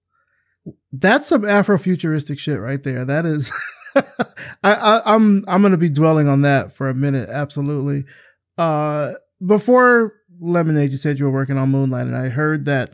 that's 0.93 1.27
some 1.27 1.43
Afrofuturistic 1.43 2.39
shit 2.39 2.59
right 2.59 2.83
there. 2.83 3.05
That 3.05 3.27
is 3.27 3.53
I, 4.63 4.73
am 4.73 5.03
I'm, 5.05 5.45
I'm 5.49 5.61
going 5.63 5.73
to 5.73 5.79
be 5.79 5.89
dwelling 5.89 6.29
on 6.29 6.43
that 6.43 6.73
for 6.73 6.89
a 6.89 6.95
minute. 6.95 7.29
Absolutely. 7.29 8.05
Uh, 8.57 9.13
before 9.45 10.15
Lemonade, 10.41 10.91
you 10.91 10.97
said 10.97 11.19
you 11.19 11.25
were 11.25 11.31
working 11.31 11.59
on 11.59 11.71
Moonlight, 11.71 12.07
and 12.07 12.17
I 12.17 12.29
heard 12.29 12.65
that 12.67 12.93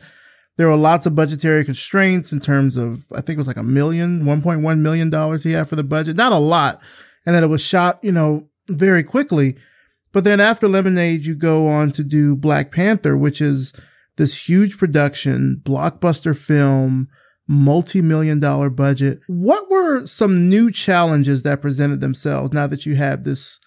there 0.57 0.67
were 0.67 0.77
lots 0.77 1.05
of 1.05 1.15
budgetary 1.15 1.65
constraints 1.65 2.31
in 2.31 2.39
terms 2.39 2.77
of, 2.77 3.05
I 3.11 3.17
think 3.17 3.31
it 3.31 3.37
was 3.37 3.47
like 3.47 3.57
a 3.57 3.63
million, 3.63 4.23
$1.1 4.23 4.79
million 4.79 5.37
he 5.39 5.51
had 5.51 5.67
for 5.67 5.75
the 5.75 5.83
budget. 5.83 6.15
Not 6.15 6.31
a 6.31 6.37
lot. 6.37 6.79
And 7.25 7.35
that 7.35 7.43
it 7.43 7.47
was 7.47 7.65
shot, 7.65 7.99
you 8.01 8.11
know, 8.11 8.47
very 8.67 9.03
quickly. 9.03 9.57
But 10.13 10.23
then 10.23 10.39
after 10.39 10.69
Lemonade, 10.69 11.25
you 11.25 11.35
go 11.35 11.67
on 11.67 11.91
to 11.91 12.03
do 12.03 12.37
Black 12.37 12.71
Panther, 12.71 13.17
which 13.17 13.41
is 13.41 13.73
this 14.15 14.47
huge 14.47 14.77
production, 14.77 15.61
blockbuster 15.61 16.37
film, 16.37 17.09
multi-million 17.47 18.39
dollar 18.39 18.69
budget. 18.69 19.19
What 19.27 19.69
were 19.69 20.05
some 20.05 20.49
new 20.49 20.71
challenges 20.71 21.43
that 21.43 21.61
presented 21.61 22.01
themselves 22.01 22.53
now 22.53 22.67
that 22.67 22.85
you 22.85 22.95
have 22.95 23.23
this, 23.23 23.59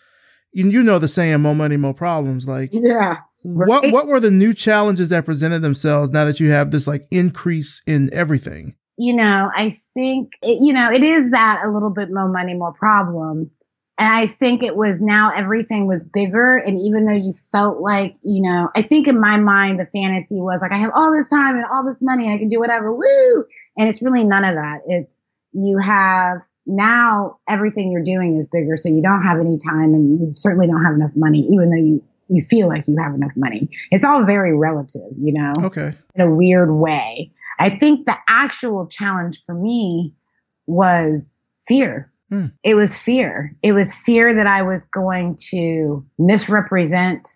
you, 0.52 0.68
you 0.68 0.82
know, 0.82 0.98
the 0.98 1.08
saying, 1.08 1.40
more 1.40 1.54
money, 1.54 1.76
more 1.76 1.94
problems. 1.94 2.48
Like, 2.48 2.70
yeah. 2.72 3.18
Right. 3.44 3.68
What, 3.68 3.92
what 3.92 4.06
were 4.08 4.20
the 4.20 4.32
new 4.32 4.52
challenges 4.52 5.10
that 5.10 5.24
presented 5.24 5.62
themselves 5.62 6.10
now 6.10 6.24
that 6.24 6.40
you 6.40 6.50
have 6.50 6.70
this 6.70 6.88
like 6.88 7.02
increase 7.10 7.82
in 7.86 8.10
everything? 8.12 8.74
You 8.96 9.14
know, 9.14 9.48
I 9.54 9.70
think, 9.94 10.32
it, 10.42 10.58
you 10.60 10.72
know, 10.72 10.90
it 10.90 11.04
is 11.04 11.30
that 11.30 11.60
a 11.64 11.70
little 11.70 11.92
bit 11.92 12.08
more 12.10 12.28
money, 12.28 12.54
more 12.54 12.72
problems 12.72 13.56
and 13.98 14.14
I 14.14 14.26
think 14.26 14.62
it 14.62 14.76
was 14.76 15.00
now 15.00 15.32
everything 15.34 15.88
was 15.88 16.04
bigger. 16.04 16.56
And 16.56 16.78
even 16.78 17.04
though 17.04 17.16
you 17.16 17.32
felt 17.32 17.80
like, 17.80 18.16
you 18.22 18.40
know, 18.40 18.70
I 18.76 18.82
think 18.82 19.08
in 19.08 19.20
my 19.20 19.38
mind, 19.40 19.80
the 19.80 19.86
fantasy 19.86 20.40
was 20.40 20.62
like, 20.62 20.70
I 20.72 20.76
have 20.76 20.92
all 20.94 21.12
this 21.12 21.28
time 21.28 21.56
and 21.56 21.64
all 21.64 21.84
this 21.84 22.00
money 22.00 22.26
and 22.26 22.34
I 22.34 22.38
can 22.38 22.48
do 22.48 22.60
whatever. 22.60 22.92
Woo. 22.94 23.44
And 23.76 23.88
it's 23.88 24.00
really 24.00 24.22
none 24.22 24.44
of 24.44 24.54
that. 24.54 24.82
It's 24.86 25.20
you 25.52 25.78
have 25.78 26.38
now 26.64 27.38
everything 27.48 27.90
you're 27.90 28.04
doing 28.04 28.36
is 28.36 28.46
bigger. 28.46 28.76
So 28.76 28.88
you 28.88 29.02
don't 29.02 29.22
have 29.22 29.40
any 29.40 29.58
time 29.58 29.94
and 29.94 30.20
you 30.20 30.32
certainly 30.36 30.68
don't 30.68 30.84
have 30.84 30.94
enough 30.94 31.16
money, 31.16 31.40
even 31.50 31.70
though 31.70 31.82
you, 31.82 32.00
you 32.28 32.40
feel 32.40 32.68
like 32.68 32.86
you 32.86 32.96
have 33.02 33.14
enough 33.14 33.32
money. 33.34 33.68
It's 33.90 34.04
all 34.04 34.24
very 34.24 34.56
relative, 34.56 35.10
you 35.18 35.32
know, 35.32 35.54
okay. 35.64 35.90
in 36.14 36.20
a 36.20 36.32
weird 36.32 36.70
way. 36.70 37.32
I 37.58 37.70
think 37.70 38.06
the 38.06 38.16
actual 38.28 38.86
challenge 38.86 39.40
for 39.44 39.56
me 39.56 40.14
was 40.66 41.36
fear 41.66 42.12
Hmm. 42.30 42.46
It 42.62 42.74
was 42.74 42.98
fear. 42.98 43.56
It 43.62 43.72
was 43.72 43.94
fear 43.94 44.34
that 44.34 44.46
I 44.46 44.62
was 44.62 44.84
going 44.84 45.36
to 45.50 46.04
misrepresent. 46.18 47.28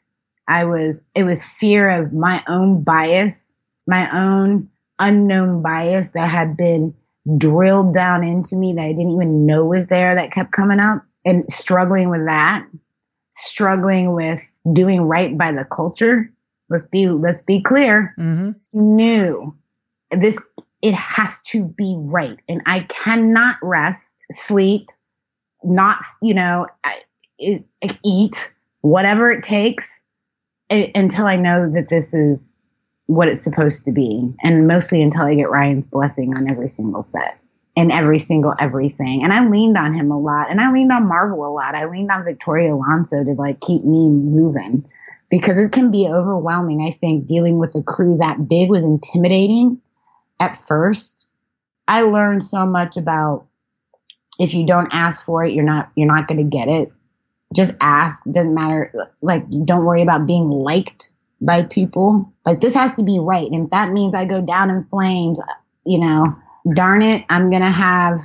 I 0.48 0.64
was, 0.64 1.02
it 1.14 1.24
was 1.24 1.44
fear 1.44 1.89
of 1.89 2.12
my 2.12 2.43
own 2.47 2.85
bias, 2.85 3.55
my 3.86 4.09
own 4.12 4.69
unknown 4.98 5.62
bias 5.62 6.10
that 6.10 6.28
had 6.28 6.56
been 6.56 6.94
drilled 7.39 7.94
down 7.94 8.24
into 8.24 8.56
me 8.56 8.73
that 8.74 8.82
I 8.82 8.93
didn't 8.93 9.12
even 9.12 9.47
know 9.47 9.64
was 9.64 9.86
there 9.86 10.14
that 10.14 10.32
kept 10.32 10.52
coming 10.52 10.81
up 10.81 11.05
and 11.24 11.51
struggling 11.51 12.10
with 12.10 12.27
that, 12.27 12.66
struggling 13.31 14.12
with 14.12 14.59
doing 14.73 15.02
right 15.02 15.36
by 15.36 15.52
the 15.52 15.64
culture. 15.64 16.31
Let's 16.69 16.85
be, 16.85 17.09
let's 17.09 17.43
be 17.43 17.60
clear. 17.60 18.14
Mm-hmm. 18.19 18.51
Knew 18.74 19.56
this 20.10 20.39
it 20.82 20.94
has 20.94 21.40
to 21.42 21.64
be 21.64 21.94
right. 21.96 22.38
And 22.48 22.60
I 22.66 22.80
cannot 22.80 23.56
rest, 23.62 24.26
sleep, 24.32 24.88
not, 25.62 26.04
you 26.20 26.34
know, 26.34 26.66
eat, 27.38 28.52
whatever 28.80 29.30
it 29.30 29.44
takes 29.44 30.02
until 30.70 31.26
I 31.26 31.36
know 31.36 31.70
that 31.70 31.88
this 31.88 32.12
is 32.12 32.56
what 33.06 33.28
it's 33.28 33.42
supposed 33.42 33.84
to 33.84 33.92
be. 33.92 34.34
And 34.42 34.66
mostly 34.66 35.02
until 35.02 35.22
I 35.22 35.36
get 35.36 35.50
Ryan's 35.50 35.86
blessing 35.86 36.34
on 36.34 36.50
every 36.50 36.68
single 36.68 37.02
set 37.02 37.38
and 37.76 37.92
every 37.92 38.18
single 38.18 38.54
everything. 38.59 39.22
And 39.22 39.32
I 39.32 39.46
leaned 39.48 39.76
on 39.76 39.94
him 39.94 40.10
a 40.10 40.18
lot 40.18 40.50
and 40.50 40.60
I 40.60 40.72
leaned 40.72 40.92
on 40.92 41.06
Marvel 41.06 41.46
a 41.46 41.52
lot. 41.52 41.76
I 41.76 41.86
leaned 41.86 42.10
on 42.10 42.24
Victoria 42.24 42.74
Alonso 42.74 43.22
to 43.22 43.32
like 43.32 43.60
keep 43.60 43.84
me 43.84 44.09
moving 44.09 44.84
because 45.30 45.59
it 45.62 45.72
can 45.72 45.90
be 45.92 46.09
overwhelming. 46.09 46.82
I 46.82 46.90
think 46.90 47.26
dealing 47.26 47.59
with 47.59 47.74
a 47.76 47.82
crew 47.82 48.16
that 48.18 48.48
big 48.48 48.68
was 48.68 48.82
intimidating 48.82 49.80
at 50.40 50.56
first, 50.56 51.30
I 51.88 52.02
learned 52.02 52.42
so 52.42 52.66
much 52.66 52.96
about 52.96 53.46
if 54.38 54.54
you 54.54 54.66
don't 54.66 54.92
ask 54.94 55.24
for 55.24 55.44
it, 55.44 55.52
you're 55.52 55.64
not 55.64 55.90
you're 55.94 56.06
not 56.06 56.28
going 56.28 56.38
to 56.38 56.56
get 56.56 56.68
it. 56.68 56.92
Just 57.54 57.74
ask. 57.80 58.22
Doesn't 58.30 58.54
matter. 58.54 58.92
Like 59.20 59.44
don't 59.64 59.84
worry 59.84 60.02
about 60.02 60.26
being 60.26 60.48
liked 60.48 61.10
by 61.40 61.62
people. 61.62 62.32
Like 62.46 62.60
this 62.60 62.74
has 62.74 62.94
to 62.94 63.02
be 63.02 63.18
right, 63.20 63.50
and 63.50 63.64
if 63.66 63.70
that 63.70 63.92
means 63.92 64.14
I 64.14 64.24
go 64.24 64.40
down 64.40 64.70
in 64.70 64.84
flames, 64.84 65.38
you 65.84 65.98
know, 65.98 66.36
darn 66.74 67.02
it, 67.02 67.24
I'm 67.28 67.50
gonna 67.50 67.70
have 67.70 68.20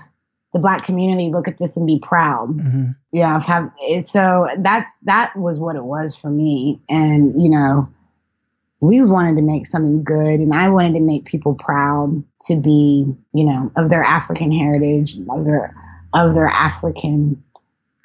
the 0.54 0.60
black 0.60 0.84
community 0.84 1.30
look 1.30 1.48
at 1.48 1.58
this 1.58 1.76
and 1.76 1.86
be 1.86 2.00
proud. 2.00 2.50
Mm-hmm. 2.50 2.92
Yeah, 3.12 3.40
have 3.42 3.72
so 4.06 4.48
that's 4.60 4.90
that 5.04 5.34
was 5.36 5.60
what 5.60 5.76
it 5.76 5.84
was 5.84 6.16
for 6.16 6.30
me, 6.30 6.82
and 6.90 7.40
you 7.40 7.50
know, 7.50 7.90
we 8.80 9.02
wanted 9.02 9.36
to 9.38 9.42
make 9.42 9.66
something 9.66 10.04
good 10.04 10.40
and 10.40 10.54
I 10.54 10.70
wanted 10.70 10.94
to 10.94 11.02
make 11.02 11.26
people 11.26 11.56
proud 11.56 12.24
to 12.42 12.56
be, 12.56 13.06
you 13.34 13.44
know, 13.44 13.72
of 13.76 13.90
their 13.90 14.04
African 14.04 14.52
heritage, 14.52 15.18
of 15.30 15.46
their 15.46 15.76
of 16.14 16.36
their 16.36 16.48
African 16.48 17.44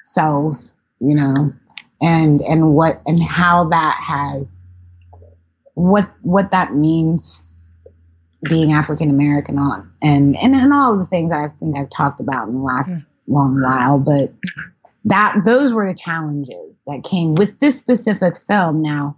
selves, 0.03 0.73
you 0.99 1.15
know, 1.15 1.53
and 2.01 2.41
and 2.41 2.73
what 2.73 3.01
and 3.05 3.21
how 3.21 3.69
that 3.69 3.97
has 4.01 4.45
what 5.75 6.09
what 6.21 6.51
that 6.51 6.73
means 6.73 7.63
being 8.43 8.73
African 8.73 9.09
American 9.09 9.57
on 9.57 9.91
and, 10.01 10.35
and 10.35 10.55
and 10.55 10.73
all 10.73 10.97
the 10.97 11.05
things 11.05 11.31
I 11.31 11.47
think 11.59 11.77
I've 11.77 11.89
talked 11.89 12.19
about 12.19 12.47
in 12.47 12.55
the 12.55 12.61
last 12.61 12.91
mm. 12.91 13.05
long 13.27 13.61
while, 13.61 13.99
but 13.99 14.33
that 15.05 15.41
those 15.45 15.71
were 15.71 15.85
the 15.85 15.93
challenges 15.93 16.75
that 16.87 17.03
came 17.03 17.35
with 17.35 17.59
this 17.59 17.79
specific 17.79 18.37
film 18.37 18.81
now 18.81 19.17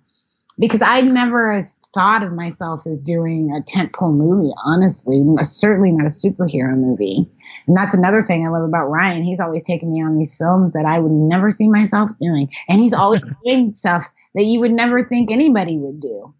because 0.60 0.82
I 0.82 1.02
never 1.02 1.64
thought 1.94 2.24
of 2.24 2.34
myself 2.34 2.86
as 2.86 2.98
doing 2.98 3.52
a 3.52 3.62
tentpole 3.62 4.14
movie, 4.14 4.54
honestly, 4.66 5.24
certainly 5.44 5.92
not 5.92 6.06
a 6.06 6.10
superhero 6.10 6.78
movie. 6.78 7.30
And 7.68 7.76
that's 7.76 7.94
another 7.94 8.22
thing 8.22 8.46
I 8.46 8.50
love 8.50 8.64
about 8.64 8.90
Ryan. 8.90 9.24
He's 9.24 9.40
always 9.40 9.64
taking 9.64 9.92
me 9.92 10.04
on 10.04 10.18
these 10.18 10.36
films 10.38 10.74
that 10.74 10.86
I 10.86 11.00
would 11.00 11.12
never 11.12 11.52
see 11.52 11.70
myself 11.70 12.12
doing. 12.20 12.50
And 12.70 12.80
he's 12.80 12.94
always 12.94 13.22
doing 13.46 13.74
stuff 13.74 14.06
that 14.34 14.44
you 14.44 14.60
would 14.60 14.72
never 14.72 15.04
think 15.04 15.32
anybody 15.32 15.78
would 15.78 16.00
do, 16.00 16.34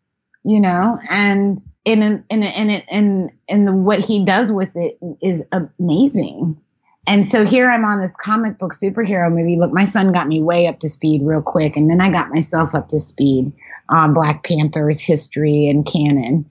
you 0.44 0.62
know? 0.62 0.98
And 1.12 1.58
in, 1.84 2.02
in, 2.02 2.26
in, 2.30 2.44
in, 2.44 2.70
in, 2.90 3.32
in 3.48 3.66
the, 3.66 3.76
what 3.76 4.00
he 4.00 4.24
does 4.24 4.52
with 4.52 4.76
it 4.76 4.98
is 5.22 5.44
amazing. 5.52 6.60
And 7.08 7.28
so 7.28 7.46
here 7.46 7.70
I'm 7.70 7.86
on 7.86 8.00
this 8.00 8.16
comic 8.16 8.58
book 8.58 8.74
superhero 8.74 9.32
movie. 9.32 9.58
Look, 9.58 9.72
my 9.72 9.86
son 9.86 10.12
got 10.12 10.28
me 10.28 10.42
way 10.42 10.68
up 10.68 10.80
to 10.80 10.90
speed 10.90 11.22
real 11.24 11.42
quick, 11.42 11.78
and 11.78 11.90
then 11.90 12.02
I 12.02 12.10
got 12.10 12.30
myself 12.30 12.74
up 12.74 12.88
to 12.90 13.00
speed 13.00 13.54
on 13.90 14.14
Black 14.14 14.44
Panther's 14.44 15.00
history 15.00 15.68
and 15.68 15.86
canon, 15.86 16.50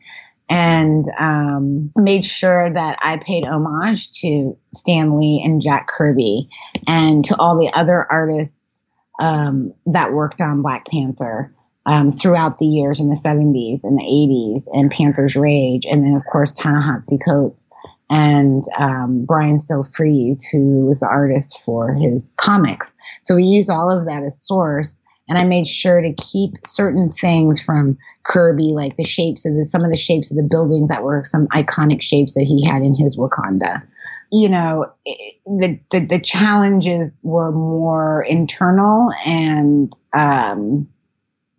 and 0.48 1.05
um, 1.19 1.90
made 1.97 2.24
sure 2.24 2.73
that 2.73 2.98
I 3.02 3.16
paid 3.16 3.44
homage 3.44 4.12
to 4.20 4.56
Stan 4.73 5.19
Lee 5.19 5.43
and 5.44 5.62
Jack 5.62 5.89
Kirby, 5.89 6.48
and 6.86 7.24
to 7.27 7.36
all 7.39 7.59
the 7.59 7.73
other 7.73 8.06
artists 8.11 8.85
um, 9.20 9.73
that 9.86 10.12
worked 10.12 10.40
on 10.40 10.62
Black 10.62 10.86
Panther. 10.86 11.55
Um, 11.86 12.12
throughout 12.12 12.56
the 12.56 12.65
years 12.65 12.98
in 12.98 13.11
the 13.11 13.15
70s 13.15 13.85
and 13.85 13.98
the 13.98 14.02
80s 14.02 14.62
and 14.73 14.90
Panther's 14.90 15.36
Rage, 15.36 15.85
and 15.85 16.02
then 16.02 16.15
of 16.15 16.23
course 16.24 16.55
Ta-Nehisi 16.55 17.23
Coates 17.23 17.65
and 18.11 18.62
um, 18.78 19.24
Brian 19.24 19.56
Stelfreeze, 19.56 20.43
who 20.51 20.86
was 20.86 21.01
the 21.01 21.09
artist 21.09 21.61
for 21.65 21.94
his 21.94 22.23
comics. 22.36 22.94
So 23.23 23.36
we 23.36 23.44
use 23.44 23.70
all 23.70 23.90
of 23.90 24.06
that 24.06 24.23
as 24.23 24.40
source. 24.40 24.98
And 25.29 25.39
I 25.39 25.45
made 25.45 25.67
sure 25.67 26.01
to 26.01 26.13
keep 26.13 26.67
certain 26.67 27.11
things 27.11 27.61
from 27.61 27.97
Kirby, 28.25 28.73
like 28.75 28.97
the 28.97 29.05
shapes 29.05 29.47
of 29.47 29.55
the, 29.55 29.65
some 29.65 29.83
of 29.83 29.91
the 29.91 29.97
shapes 29.97 30.31
of 30.31 30.37
the 30.37 30.43
buildings 30.49 30.91
that 30.91 31.03
were 31.03 31.23
some 31.25 31.47
iconic 31.49 32.03
shapes 32.03 32.35
that 32.35 32.45
he 32.45 32.65
had 32.65 32.83
in 32.83 32.95
his 32.95 33.17
Wakanda. 33.17 33.83
You 34.31 34.49
know, 34.49 34.87
it, 35.05 35.37
the, 35.47 35.81
the, 35.91 36.07
the 36.07 36.21
challenges 36.21 37.11
were 37.23 37.53
more 37.53 38.23
internal 38.23 39.13
and, 39.27 39.93
um, 40.13 40.89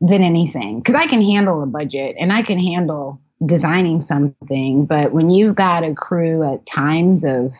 than 0.01 0.21
anything. 0.21 0.83
Cause 0.83 0.95
I 0.95 1.07
can 1.07 1.21
handle 1.21 1.63
a 1.63 1.67
budget 1.67 2.15
and 2.19 2.31
I 2.31 2.41
can 2.41 2.59
handle 2.59 3.21
designing 3.43 4.01
something. 4.01 4.85
But 4.85 5.11
when 5.11 5.29
you've 5.29 5.55
got 5.55 5.83
a 5.83 5.93
crew 5.93 6.43
at 6.43 6.65
times 6.65 7.23
of 7.23 7.53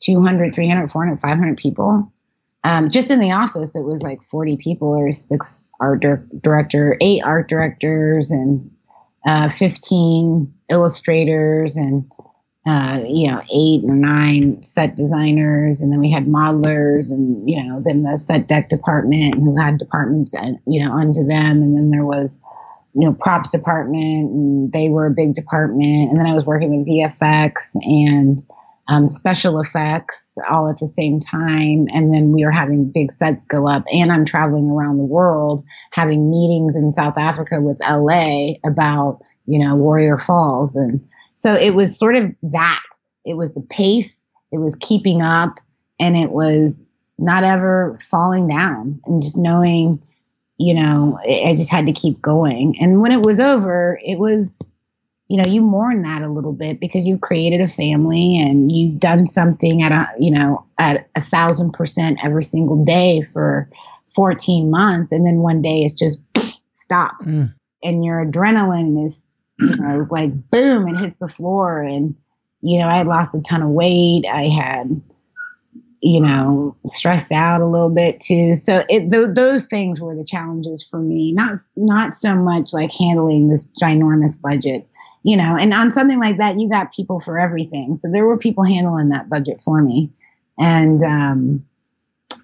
200, 0.00 0.54
300, 0.54 0.90
400, 0.90 1.20
500 1.20 1.56
people, 1.56 2.12
um, 2.64 2.88
just 2.88 3.10
in 3.10 3.20
the 3.20 3.32
office, 3.32 3.74
it 3.74 3.84
was 3.84 4.02
like 4.02 4.22
40 4.22 4.56
people 4.56 4.88
or 4.88 5.12
six 5.12 5.72
art 5.80 6.04
director, 6.42 6.96
eight 7.00 7.22
art 7.24 7.48
directors 7.48 8.30
and 8.30 8.70
uh, 9.26 9.48
15 9.48 10.52
illustrators 10.70 11.76
and 11.76 12.10
uh, 12.66 13.00
you 13.08 13.26
know, 13.26 13.40
eight 13.54 13.82
or 13.84 13.96
nine 13.96 14.62
set 14.62 14.94
designers, 14.94 15.80
and 15.80 15.90
then 15.90 15.98
we 15.98 16.10
had 16.10 16.26
modelers, 16.26 17.10
and 17.10 17.48
you 17.48 17.60
know, 17.64 17.80
then 17.82 18.02
the 18.02 18.18
set 18.18 18.46
deck 18.48 18.68
department 18.68 19.34
who 19.36 19.58
had 19.58 19.78
departments, 19.78 20.34
and 20.34 20.58
you 20.66 20.84
know, 20.84 20.92
unto 20.92 21.24
them, 21.24 21.62
and 21.62 21.74
then 21.74 21.90
there 21.90 22.04
was 22.04 22.38
you 22.94 23.06
know, 23.06 23.14
props 23.14 23.50
department 23.50 24.30
and 24.30 24.72
they 24.72 24.88
were 24.88 25.06
a 25.06 25.10
big 25.10 25.34
department. 25.34 26.10
And 26.10 26.18
then 26.18 26.26
I 26.26 26.34
was 26.34 26.44
working 26.44 26.76
with 26.76 26.88
VFX 26.88 27.76
and 27.82 28.42
um, 28.90 29.06
special 29.06 29.60
effects 29.60 30.36
all 30.50 30.68
at 30.68 30.78
the 30.80 30.88
same 30.88 31.20
time. 31.20 31.86
And 31.94 32.12
then 32.12 32.32
we 32.32 32.44
were 32.44 32.50
having 32.50 32.90
big 32.90 33.12
sets 33.12 33.44
go 33.44 33.68
up, 33.68 33.84
and 33.92 34.12
I'm 34.12 34.24
traveling 34.24 34.68
around 34.68 34.98
the 34.98 35.04
world 35.04 35.64
having 35.92 36.30
meetings 36.30 36.76
in 36.76 36.92
South 36.92 37.16
Africa 37.16 37.60
with 37.60 37.78
LA 37.88 38.54
about, 38.66 39.20
you 39.46 39.58
know, 39.58 39.76
Warrior 39.76 40.18
Falls. 40.18 40.74
And 40.74 41.00
so 41.34 41.54
it 41.54 41.74
was 41.74 41.96
sort 41.96 42.16
of 42.16 42.34
that. 42.42 42.82
It 43.24 43.36
was 43.36 43.54
the 43.54 43.60
pace, 43.60 44.24
it 44.50 44.58
was 44.58 44.76
keeping 44.80 45.22
up, 45.22 45.60
and 46.00 46.16
it 46.16 46.32
was 46.32 46.82
not 47.16 47.44
ever 47.44 47.96
falling 48.10 48.48
down 48.48 48.98
and 49.04 49.22
just 49.22 49.36
knowing, 49.36 50.02
you 50.58 50.74
know, 50.74 51.18
I 51.22 51.54
just 51.56 51.70
had 51.70 51.86
to 51.86 51.92
keep 51.92 52.20
going. 52.20 52.76
And 52.80 53.02
when 53.02 53.12
it 53.12 53.20
was 53.20 53.38
over, 53.38 54.00
it 54.02 54.18
was 54.18 54.72
you 55.30 55.36
know, 55.36 55.46
you 55.46 55.62
mourn 55.62 56.02
that 56.02 56.22
a 56.22 56.28
little 56.28 56.52
bit 56.52 56.80
because 56.80 57.04
you've 57.04 57.20
created 57.20 57.60
a 57.60 57.68
family 57.68 58.36
and 58.36 58.72
you've 58.72 58.98
done 58.98 59.28
something 59.28 59.80
at 59.80 59.92
a, 59.92 60.08
you 60.18 60.32
know, 60.32 60.66
at 60.76 61.08
a 61.14 61.20
thousand 61.20 61.70
percent 61.70 62.18
every 62.24 62.42
single 62.42 62.84
day 62.84 63.22
for 63.22 63.70
14 64.12 64.72
months. 64.72 65.12
And 65.12 65.24
then 65.24 65.36
one 65.36 65.62
day 65.62 65.82
it 65.82 65.96
just 65.96 66.18
stops 66.74 67.28
mm. 67.28 67.54
and 67.84 68.04
your 68.04 68.26
adrenaline 68.26 69.06
is, 69.06 69.24
you 69.60 69.76
know, 69.76 70.04
like 70.10 70.32
boom, 70.50 70.88
and 70.88 70.98
hits 70.98 71.18
the 71.18 71.28
floor. 71.28 71.80
And, 71.80 72.16
you 72.60 72.80
know, 72.80 72.88
I 72.88 72.96
had 72.96 73.06
lost 73.06 73.32
a 73.32 73.40
ton 73.40 73.62
of 73.62 73.68
weight. 73.68 74.24
I 74.28 74.48
had, 74.48 75.00
you 76.02 76.20
know, 76.20 76.76
stressed 76.86 77.30
out 77.30 77.60
a 77.60 77.66
little 77.66 77.90
bit 77.90 78.18
too. 78.18 78.54
So 78.54 78.82
it, 78.88 79.08
th- 79.12 79.36
those 79.36 79.66
things 79.66 80.00
were 80.00 80.16
the 80.16 80.24
challenges 80.24 80.82
for 80.82 80.98
me. 80.98 81.30
Not 81.30 81.60
not 81.76 82.16
so 82.16 82.34
much 82.34 82.72
like 82.72 82.90
handling 82.90 83.48
this 83.48 83.68
ginormous 83.80 84.40
budget, 84.40 84.88
you 85.22 85.36
know, 85.36 85.56
and 85.58 85.72
on 85.74 85.90
something 85.90 86.18
like 86.18 86.38
that, 86.38 86.58
you 86.58 86.68
got 86.68 86.92
people 86.92 87.20
for 87.20 87.38
everything. 87.38 87.96
So 87.96 88.08
there 88.10 88.26
were 88.26 88.38
people 88.38 88.64
handling 88.64 89.10
that 89.10 89.28
budget 89.28 89.60
for 89.60 89.82
me. 89.82 90.10
And, 90.58 91.02
um, 91.02 91.66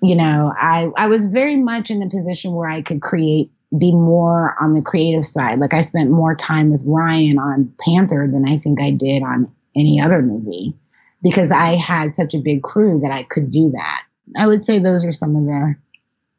you 0.03 0.15
know, 0.15 0.53
I, 0.57 0.89
I 0.97 1.09
was 1.09 1.25
very 1.25 1.57
much 1.57 1.91
in 1.91 2.01
the 2.01 2.09
position 2.09 2.53
where 2.53 2.69
I 2.69 2.83
could 2.83 3.01
create, 3.01 3.51
be 3.77 3.93
more 3.93 4.55
on 4.61 4.75
the 4.75 4.83
creative 4.83 5.25
side. 5.25 5.59
Like 5.59 5.75
I 5.75 5.81
spent 5.81 6.11
more 6.11 6.35
time 6.35 6.71
with 6.71 6.83
Ryan 6.85 7.39
on 7.39 7.73
Panther 7.81 8.29
than 8.31 8.49
I 8.49 8.59
think 8.59 8.81
I 8.81 8.91
did 8.91 9.23
on 9.23 9.51
any 9.75 10.01
other 10.01 10.23
movie 10.23 10.75
because 11.23 11.51
I 11.51 11.71
had 11.73 12.15
such 12.15 12.35
a 12.35 12.39
big 12.39 12.63
crew 12.63 13.01
that 13.01 13.11
I 13.11 13.23
could 13.23 13.51
do 13.51 13.71
that. 13.73 14.03
I 14.37 14.47
would 14.47 14.65
say 14.65 14.79
those 14.79 15.05
are 15.05 15.13
some 15.13 15.37
of 15.37 15.45
the 15.45 15.77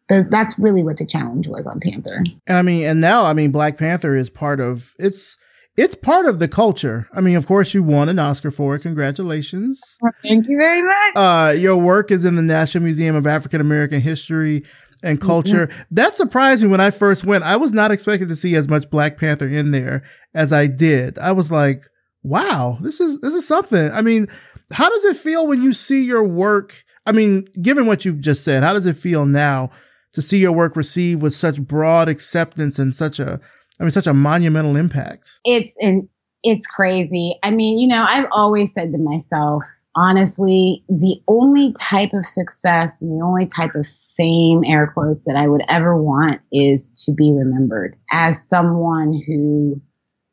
that's 0.10 0.58
really 0.58 0.84
what 0.84 0.98
the 0.98 1.06
challenge 1.06 1.50
was 1.50 1.68
on 1.68 1.82
Panther. 1.82 2.24
And 2.48 2.58
I 2.58 2.62
mean, 2.62 2.86
and 2.86 3.02
now 3.02 3.26
I 3.26 3.34
mean, 3.34 3.52
Black 3.52 3.78
Panther 3.78 4.16
is 4.16 4.30
part 4.30 4.62
of 4.62 4.96
it's 4.98 5.38
it's 5.78 5.94
part 5.94 6.26
of 6.26 6.40
the 6.40 6.48
culture. 6.48 7.08
I 7.14 7.22
mean, 7.22 7.38
of 7.38 7.46
course, 7.46 7.74
you 7.74 7.84
won 7.84 8.10
an 8.10 8.18
Oscar 8.18 8.50
for 8.50 8.76
it. 8.76 8.80
Congratulations. 8.80 9.98
thank 10.24 10.48
you 10.48 10.58
very 10.58 10.82
much. 10.82 11.16
Uh, 11.16 11.54
your 11.58 11.78
work 11.78 12.10
is 12.12 12.26
in 12.26 12.36
the 12.36 12.42
National 12.42 12.84
Museum 12.84 13.16
of 13.16 13.28
African 13.28 13.62
American 13.62 14.02
History 14.02 14.64
and 15.04 15.22
Culture. 15.22 15.68
Mm-hmm. 15.68 15.82
That 15.92 16.16
surprised 16.16 16.64
me 16.64 16.70
when 16.70 16.82
I 16.82 16.90
first 16.90 17.26
went. 17.26 17.44
I 17.44 17.58
was 17.58 17.74
not 17.74 17.92
expecting 17.92 18.28
to 18.28 18.36
see 18.36 18.56
as 18.56 18.68
much 18.68 18.90
Black 18.90 19.20
Panther 19.20 19.48
in 19.48 19.72
there 19.72 20.04
as 20.34 20.52
I 20.52 20.66
did. 20.66 21.20
I 21.20 21.34
was 21.34 21.52
like, 21.52 21.84
wow, 22.24 22.78
this 22.82 23.00
is, 23.00 23.22
this 23.22 23.36
is 23.36 23.48
something. 23.48 23.92
I 23.92 24.02
mean, 24.02 24.28
how 24.72 24.90
does 24.90 25.06
it 25.06 25.18
feel 25.18 25.48
when 25.48 25.62
you 25.62 25.74
see 25.74 26.06
your 26.06 26.28
work? 26.28 26.84
I 27.06 27.12
mean, 27.12 27.46
given 27.62 27.86
what 27.86 28.04
you've 28.04 28.20
just 28.20 28.44
said, 28.44 28.64
how 28.64 28.74
does 28.74 28.88
it 28.88 28.96
feel 28.96 29.26
now 29.26 29.70
to 30.14 30.22
see 30.24 30.40
your 30.40 30.52
work 30.52 30.76
received 30.76 31.22
with 31.22 31.36
such 31.36 31.62
broad 31.62 32.10
acceptance 32.10 32.80
and 32.80 32.96
such 32.96 33.20
a 33.20 33.40
I 33.80 33.84
mean, 33.84 33.92
such 33.92 34.08
a 34.08 34.14
monumental 34.14 34.76
impact. 34.76 35.40
It's 35.46 35.76
and 35.84 36.08
it's 36.44 36.66
crazy. 36.66 37.36
I 37.44 37.52
mean, 37.52 37.78
you 37.80 37.88
know, 37.88 38.04
I've 38.08 38.28
always 38.32 38.74
said 38.74 38.92
to 38.92 38.98
myself, 38.98 39.64
honestly, 39.96 40.84
the 40.88 41.20
only 41.28 41.74
type 41.74 42.14
of 42.14 42.26
success 42.26 43.02
and 43.02 43.12
the 43.12 43.24
only 43.24 43.46
type 43.48 43.76
of 43.76 43.86
fame, 43.88 44.64
air 44.66 44.92
quotes, 44.94 45.26
that 45.26 45.36
I 45.36 45.48
would 45.48 45.64
ever 45.70 46.02
want 46.02 46.40
is 46.52 46.92
to 47.06 47.12
be 47.14 47.34
remembered 47.34 47.98
as 48.12 48.48
someone 48.48 49.20
who 49.28 49.82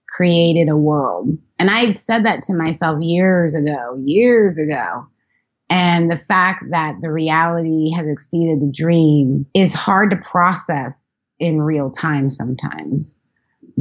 created 0.08 0.68
a 0.68 0.76
world. 0.76 1.28
And 1.58 1.70
I 1.70 1.78
had 1.80 1.96
said 1.96 2.24
that 2.24 2.42
to 2.42 2.54
myself 2.54 2.98
years 3.02 3.54
ago, 3.54 3.94
years 3.96 4.58
ago. 4.58 5.06
And 5.70 6.10
the 6.10 6.18
fact 6.18 6.64
that 6.70 6.96
the 7.00 7.10
reality 7.10 7.90
has 7.90 8.08
exceeded 8.08 8.60
the 8.60 8.70
dream 8.70 9.46
is 9.54 9.72
hard 9.72 10.10
to 10.10 10.16
process 10.16 11.16
in 11.40 11.62
real 11.62 11.90
time 11.90 12.30
sometimes 12.30 13.18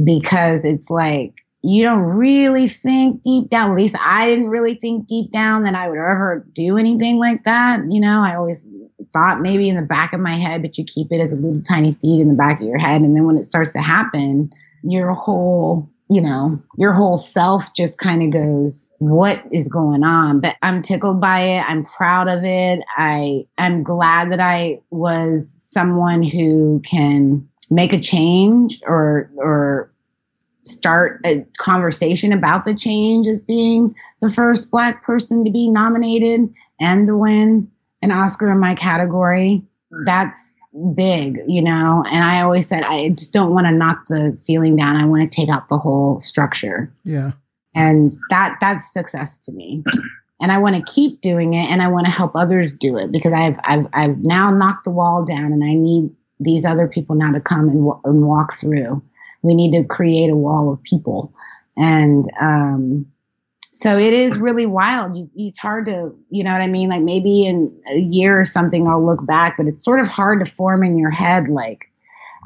because 0.02 0.64
it's 0.64 0.90
like 0.90 1.44
you 1.64 1.82
don't 1.82 2.02
really 2.02 2.68
think 2.68 3.22
deep 3.22 3.48
down, 3.48 3.70
at 3.70 3.76
least 3.76 3.96
I 3.98 4.26
didn't 4.26 4.48
really 4.48 4.74
think 4.74 5.06
deep 5.06 5.30
down 5.30 5.62
that 5.62 5.74
I 5.74 5.88
would 5.88 5.96
ever 5.96 6.46
do 6.52 6.76
anything 6.76 7.18
like 7.18 7.44
that. 7.44 7.80
You 7.88 8.00
know, 8.00 8.20
I 8.22 8.34
always 8.36 8.66
thought 9.14 9.40
maybe 9.40 9.70
in 9.70 9.76
the 9.76 9.82
back 9.82 10.12
of 10.12 10.20
my 10.20 10.34
head, 10.34 10.60
but 10.60 10.76
you 10.76 10.84
keep 10.84 11.10
it 11.10 11.20
as 11.20 11.32
a 11.32 11.36
little 11.36 11.62
tiny 11.62 11.92
seed 11.92 12.20
in 12.20 12.28
the 12.28 12.34
back 12.34 12.60
of 12.60 12.66
your 12.66 12.78
head. 12.78 13.00
And 13.00 13.16
then 13.16 13.26
when 13.26 13.38
it 13.38 13.46
starts 13.46 13.72
to 13.72 13.80
happen, 13.80 14.50
your 14.82 15.14
whole, 15.14 15.88
you 16.10 16.20
know, 16.20 16.60
your 16.76 16.92
whole 16.92 17.16
self 17.16 17.72
just 17.74 17.96
kind 17.96 18.22
of 18.22 18.30
goes, 18.30 18.92
what 18.98 19.42
is 19.50 19.66
going 19.66 20.04
on? 20.04 20.40
But 20.40 20.56
I'm 20.62 20.82
tickled 20.82 21.18
by 21.18 21.40
it. 21.40 21.64
I'm 21.66 21.82
proud 21.82 22.28
of 22.28 22.44
it. 22.44 22.80
I, 22.98 23.46
I'm 23.56 23.82
glad 23.82 24.30
that 24.32 24.40
I 24.40 24.80
was 24.90 25.54
someone 25.58 26.22
who 26.22 26.82
can 26.84 27.48
make 27.74 27.92
a 27.92 27.98
change 27.98 28.80
or 28.86 29.30
or 29.36 29.90
start 30.64 31.20
a 31.26 31.44
conversation 31.58 32.32
about 32.32 32.64
the 32.64 32.74
change 32.74 33.26
as 33.26 33.40
being 33.40 33.94
the 34.20 34.30
first 34.30 34.70
black 34.70 35.04
person 35.04 35.44
to 35.44 35.50
be 35.50 35.68
nominated 35.68 36.48
and 36.80 37.06
to 37.06 37.16
win 37.16 37.70
an 38.02 38.10
Oscar 38.10 38.50
in 38.50 38.60
my 38.60 38.74
category. 38.74 39.62
Hmm. 39.92 40.04
That's 40.04 40.56
big, 40.94 41.40
you 41.46 41.62
know. 41.62 42.04
And 42.10 42.24
I 42.24 42.42
always 42.42 42.66
said 42.66 42.82
I 42.82 43.10
just 43.10 43.32
don't 43.32 43.52
want 43.52 43.66
to 43.66 43.72
knock 43.72 44.06
the 44.08 44.34
ceiling 44.36 44.76
down. 44.76 45.00
I 45.00 45.06
want 45.06 45.30
to 45.30 45.36
take 45.36 45.48
out 45.48 45.68
the 45.68 45.78
whole 45.78 46.18
structure. 46.20 46.92
Yeah. 47.04 47.30
And 47.74 48.12
that 48.30 48.56
that's 48.60 48.92
success 48.92 49.38
to 49.40 49.52
me. 49.52 49.82
And 50.40 50.50
I 50.52 50.58
want 50.58 50.76
to 50.76 50.92
keep 50.92 51.20
doing 51.20 51.54
it 51.54 51.70
and 51.70 51.80
I 51.80 51.88
want 51.88 52.06
to 52.06 52.12
help 52.12 52.32
others 52.34 52.74
do 52.74 52.96
it 52.96 53.12
because 53.12 53.32
I've 53.32 53.58
I've 53.64 53.86
I've 53.92 54.18
now 54.18 54.50
knocked 54.50 54.84
the 54.84 54.90
wall 54.90 55.24
down 55.24 55.52
and 55.52 55.64
I 55.64 55.74
need 55.74 56.10
these 56.44 56.64
other 56.64 56.88
people 56.88 57.16
now 57.16 57.32
to 57.32 57.40
come 57.40 57.68
and, 57.68 57.90
and 58.04 58.26
walk 58.26 58.54
through. 58.54 59.02
We 59.42 59.54
need 59.54 59.72
to 59.72 59.84
create 59.84 60.30
a 60.30 60.36
wall 60.36 60.72
of 60.72 60.82
people. 60.82 61.34
And, 61.76 62.24
um, 62.40 63.06
so 63.72 63.98
it 63.98 64.12
is 64.12 64.38
really 64.38 64.66
wild. 64.66 65.16
You, 65.16 65.28
it's 65.34 65.58
hard 65.58 65.86
to, 65.86 66.14
you 66.30 66.44
know 66.44 66.52
what 66.52 66.62
I 66.62 66.68
mean? 66.68 66.88
Like 66.88 67.02
maybe 67.02 67.44
in 67.44 67.76
a 67.88 67.98
year 67.98 68.40
or 68.40 68.44
something, 68.44 68.86
I'll 68.86 69.04
look 69.04 69.26
back, 69.26 69.56
but 69.56 69.66
it's 69.66 69.84
sort 69.84 70.00
of 70.00 70.06
hard 70.06 70.44
to 70.44 70.50
form 70.50 70.84
in 70.84 70.96
your 70.96 71.10
head. 71.10 71.48
Like 71.48 71.90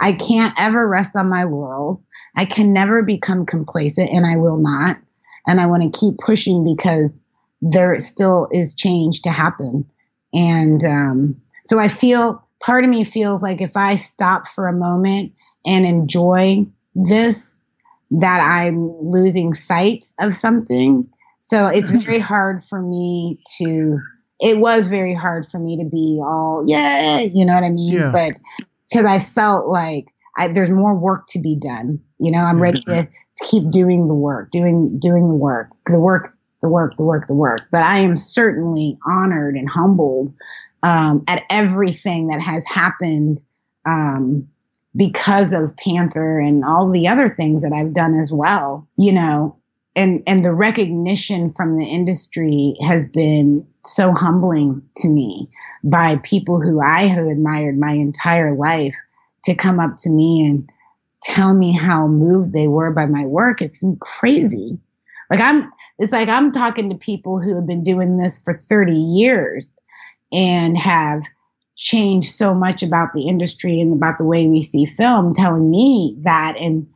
I 0.00 0.12
can't 0.12 0.54
ever 0.58 0.88
rest 0.88 1.14
on 1.14 1.28
my 1.28 1.44
laurels. 1.44 2.02
I 2.34 2.46
can 2.46 2.72
never 2.72 3.02
become 3.02 3.44
complacent 3.44 4.10
and 4.10 4.24
I 4.24 4.36
will 4.36 4.56
not. 4.56 4.98
And 5.46 5.60
I 5.60 5.66
want 5.66 5.82
to 5.82 5.98
keep 5.98 6.16
pushing 6.18 6.64
because 6.64 7.12
there 7.60 7.98
still 8.00 8.48
is 8.50 8.74
change 8.74 9.22
to 9.22 9.30
happen. 9.30 9.88
And, 10.32 10.82
um, 10.84 11.40
so 11.66 11.78
I 11.78 11.88
feel 11.88 12.47
part 12.60 12.84
of 12.84 12.90
me 12.90 13.04
feels 13.04 13.42
like 13.42 13.60
if 13.60 13.76
I 13.76 13.96
stop 13.96 14.48
for 14.48 14.68
a 14.68 14.72
moment 14.72 15.32
and 15.66 15.86
enjoy 15.86 16.66
this, 16.94 17.56
that 18.10 18.40
I'm 18.42 18.90
losing 19.02 19.52
sight 19.54 20.04
of 20.18 20.34
something. 20.34 21.08
So 21.42 21.66
it's 21.66 21.90
mm-hmm. 21.90 22.00
very 22.00 22.18
hard 22.18 22.64
for 22.64 22.80
me 22.80 23.38
to, 23.58 23.98
it 24.40 24.58
was 24.58 24.88
very 24.88 25.14
hard 25.14 25.46
for 25.46 25.58
me 25.58 25.76
to 25.76 25.84
be 25.84 26.20
all, 26.24 26.64
yeah, 26.66 27.20
you 27.20 27.44
know 27.44 27.54
what 27.54 27.64
I 27.64 27.70
mean? 27.70 27.92
Yeah. 27.92 28.12
But 28.12 28.38
because 28.88 29.04
I 29.04 29.18
felt 29.18 29.68
like 29.68 30.08
I, 30.36 30.48
there's 30.48 30.70
more 30.70 30.94
work 30.94 31.26
to 31.28 31.38
be 31.38 31.56
done. 31.56 32.00
You 32.18 32.30
know, 32.30 32.40
I'm 32.40 32.62
ready 32.62 32.80
to, 32.80 33.02
to 33.04 33.08
keep 33.44 33.70
doing 33.70 34.08
the 34.08 34.14
work, 34.14 34.50
doing, 34.50 34.98
doing 34.98 35.28
the 35.28 35.34
work, 35.34 35.68
the 35.86 36.00
work, 36.00 36.34
the 36.62 36.68
work, 36.68 36.96
the 36.96 37.04
work, 37.04 37.26
the 37.26 37.34
work. 37.34 37.62
But 37.70 37.82
I 37.82 37.98
am 37.98 38.16
certainly 38.16 38.98
honored 39.06 39.54
and 39.54 39.68
humbled 39.68 40.32
um, 40.82 41.24
at 41.26 41.44
everything 41.50 42.28
that 42.28 42.40
has 42.40 42.64
happened 42.66 43.42
um, 43.86 44.48
because 44.96 45.52
of 45.52 45.76
Panther 45.76 46.38
and 46.38 46.64
all 46.64 46.90
the 46.90 47.08
other 47.08 47.28
things 47.28 47.62
that 47.62 47.72
I've 47.72 47.92
done 47.92 48.14
as 48.14 48.32
well. 48.32 48.88
You 48.96 49.12
know, 49.12 49.56
and 49.96 50.22
and 50.26 50.44
the 50.44 50.54
recognition 50.54 51.52
from 51.52 51.76
the 51.76 51.86
industry 51.86 52.76
has 52.80 53.08
been 53.08 53.66
so 53.84 54.12
humbling 54.12 54.82
to 54.98 55.08
me 55.08 55.48
by 55.82 56.16
people 56.16 56.60
who 56.60 56.80
I 56.80 57.02
have 57.02 57.26
admired 57.26 57.78
my 57.78 57.92
entire 57.92 58.54
life 58.54 58.94
to 59.44 59.54
come 59.54 59.80
up 59.80 59.96
to 59.98 60.10
me 60.10 60.46
and 60.46 60.68
tell 61.22 61.54
me 61.54 61.72
how 61.72 62.06
moved 62.06 62.52
they 62.52 62.68
were 62.68 62.92
by 62.92 63.06
my 63.06 63.26
work. 63.26 63.62
It's 63.62 63.82
crazy. 64.00 64.78
Like 65.30 65.40
I'm, 65.40 65.70
it's 65.98 66.12
like 66.12 66.28
I'm 66.28 66.52
talking 66.52 66.90
to 66.90 66.96
people 66.96 67.40
who 67.40 67.54
have 67.56 67.66
been 67.66 67.82
doing 67.82 68.18
this 68.18 68.38
for 68.38 68.54
30 68.54 68.94
years 68.94 69.72
and 70.32 70.76
have 70.78 71.22
changed 71.76 72.34
so 72.34 72.54
much 72.54 72.82
about 72.82 73.12
the 73.14 73.28
industry 73.28 73.80
and 73.80 73.92
about 73.92 74.18
the 74.18 74.24
way 74.24 74.46
we 74.46 74.62
see 74.62 74.84
film, 74.84 75.32
telling 75.34 75.70
me 75.70 76.16
that. 76.22 76.56
And, 76.58 76.88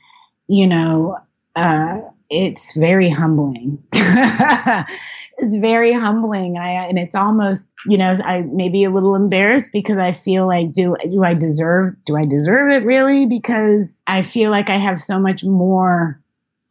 you 0.49 0.67
know, 0.67 1.17
uh, 1.55 2.01
it's 2.33 2.77
very 2.77 3.09
humbling. 3.09 3.83
it's 3.93 5.57
very 5.57 5.93
humbling. 5.93 6.57
I 6.57 6.71
and 6.87 6.99
it's 6.99 7.15
almost 7.15 7.71
you 7.87 7.99
know 7.99 8.17
I 8.25 8.41
may 8.41 8.69
be 8.71 8.85
a 8.85 8.91
little 8.91 9.15
embarrassed 9.15 9.71
because 9.73 9.99
I 9.99 10.13
feel 10.13 10.47
like 10.49 10.73
do 10.73 10.97
do 11.05 11.23
I 11.23 11.35
deserve 11.35 11.95
do 12.07 12.17
I 12.17 12.25
deserve 12.25 12.71
it 12.71 12.85
really 12.85 13.27
because 13.27 13.83
I 14.07 14.23
feel 14.23 14.51
like 14.51 14.71
I 14.71 14.77
have 14.77 15.01
so 15.01 15.19
much 15.19 15.45
more 15.45 16.21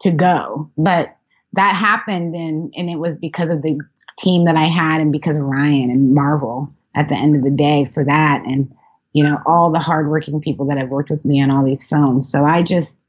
to 0.02 0.12
go. 0.12 0.70
But 0.78 1.16
that 1.54 1.76
happened 1.76 2.34
and 2.34 2.74
and 2.76 2.90
it 2.90 2.98
was 2.98 3.16
because 3.16 3.50
of 3.50 3.62
the 3.62 3.80
team 4.18 4.46
that 4.46 4.56
I 4.56 4.66
had 4.66 5.02
and 5.02 5.12
because 5.12 5.36
of 5.36 5.44
Ryan 5.44 5.90
and 5.90 6.14
Marvel 6.14 6.70
at 6.96 7.10
the 7.10 7.16
end 7.16 7.36
of 7.36 7.44
the 7.44 7.52
day 7.52 7.90
for 7.94 8.04
that 8.04 8.44
and 8.46 8.72
you 9.14 9.24
know 9.24 9.38
all 9.46 9.72
the 9.72 9.80
hardworking 9.80 10.42
people 10.42 10.66
that 10.68 10.78
have 10.78 10.90
worked 10.90 11.10
with 11.10 11.26
me 11.26 11.42
on 11.42 11.52
all 11.52 11.66
these 11.66 11.84
films. 11.84 12.30
So 12.30 12.44
I 12.44 12.64
just 12.64 13.00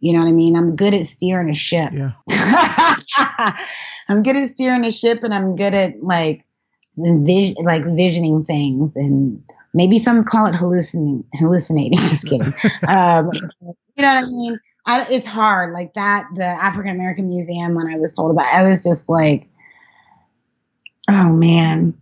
you 0.00 0.12
know 0.12 0.20
what 0.20 0.28
I 0.28 0.32
mean? 0.32 0.56
I'm 0.56 0.76
good 0.76 0.92
at 0.92 1.06
steering 1.06 1.48
a 1.48 1.54
ship. 1.54 1.90
Yeah. 1.92 2.12
I'm 4.08 4.22
good 4.22 4.36
at 4.36 4.50
steering 4.50 4.84
a 4.84 4.90
ship 4.90 5.22
and 5.22 5.32
I'm 5.32 5.56
good 5.56 5.74
at 5.74 6.02
like 6.02 6.44
envis- 6.98 7.62
like 7.62 7.84
visioning 7.96 8.44
things 8.44 8.96
and 8.96 9.42
maybe 9.72 9.98
some 9.98 10.24
call 10.24 10.46
it 10.46 10.54
hallucinating 10.54 11.24
hallucinating 11.34 11.98
just 11.98 12.24
kidding 12.24 12.46
um, 12.88 13.30
you 13.96 14.02
know 14.02 14.14
what 14.14 14.24
i 14.24 14.30
mean 14.30 14.58
I, 14.86 15.06
it's 15.10 15.26
hard 15.26 15.72
like 15.72 15.94
that 15.94 16.26
the 16.34 16.44
african 16.44 16.92
american 16.92 17.28
museum 17.28 17.74
when 17.74 17.92
i 17.92 17.96
was 17.96 18.12
told 18.12 18.30
about 18.30 18.46
it, 18.46 18.54
i 18.54 18.62
was 18.62 18.82
just 18.82 19.08
like 19.08 19.48
oh 21.10 21.32
man 21.32 21.94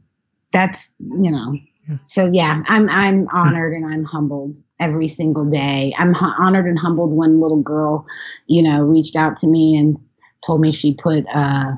that's 0.52 0.90
you 0.98 1.30
know 1.30 1.56
Yeah. 1.88 1.96
so 2.04 2.28
yeah 2.30 2.62
i'm 2.66 2.88
i'm 2.90 3.28
honored 3.32 3.72
and 3.74 3.86
i'm 3.86 4.04
humbled 4.04 4.58
every 4.80 5.08
single 5.08 5.44
day 5.44 5.92
i'm 5.98 6.14
honored 6.14 6.66
and 6.66 6.78
humbled 6.78 7.14
when 7.14 7.40
little 7.40 7.62
girl 7.62 8.06
you 8.46 8.62
know 8.62 8.82
reached 8.82 9.16
out 9.16 9.36
to 9.38 9.46
me 9.46 9.76
and 9.76 9.98
told 10.44 10.60
me 10.60 10.72
she 10.72 10.94
put 10.94 11.24
uh 11.34 11.72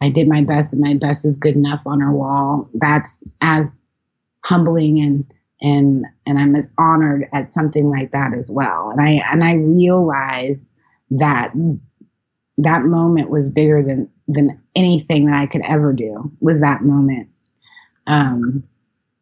I 0.00 0.10
did 0.10 0.28
my 0.28 0.42
best 0.42 0.72
and 0.74 0.82
my 0.82 0.94
best 0.94 1.24
is 1.24 1.36
good 1.36 1.56
enough 1.56 1.82
on 1.86 2.00
her 2.00 2.12
wall. 2.12 2.68
That's 2.74 3.22
as 3.40 3.78
humbling 4.44 5.00
and 5.00 5.24
and 5.62 6.04
and 6.26 6.38
I'm 6.38 6.54
as 6.54 6.68
honored 6.76 7.26
at 7.32 7.54
something 7.54 7.88
like 7.88 8.10
that 8.10 8.34
as 8.34 8.50
well. 8.50 8.90
And 8.90 9.00
I 9.00 9.22
and 9.32 9.42
I 9.42 9.54
realize 9.54 10.68
that 11.12 11.54
that 12.58 12.82
moment 12.84 13.30
was 13.30 13.48
bigger 13.48 13.82
than 13.82 14.10
than 14.28 14.60
anything 14.74 15.26
that 15.26 15.36
I 15.36 15.46
could 15.46 15.62
ever 15.66 15.92
do 15.92 16.32
was 16.40 16.60
that 16.60 16.82
moment. 16.82 17.28
Um 18.06 18.64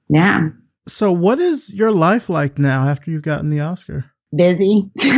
yeah. 0.08 0.48
So, 0.88 1.12
what 1.12 1.38
is 1.38 1.72
your 1.74 1.92
life 1.92 2.28
like 2.28 2.58
now 2.58 2.88
after 2.88 3.10
you've 3.10 3.22
gotten 3.22 3.50
the 3.50 3.60
Oscar? 3.60 4.06
Busy. 4.34 4.90
but 4.96 5.12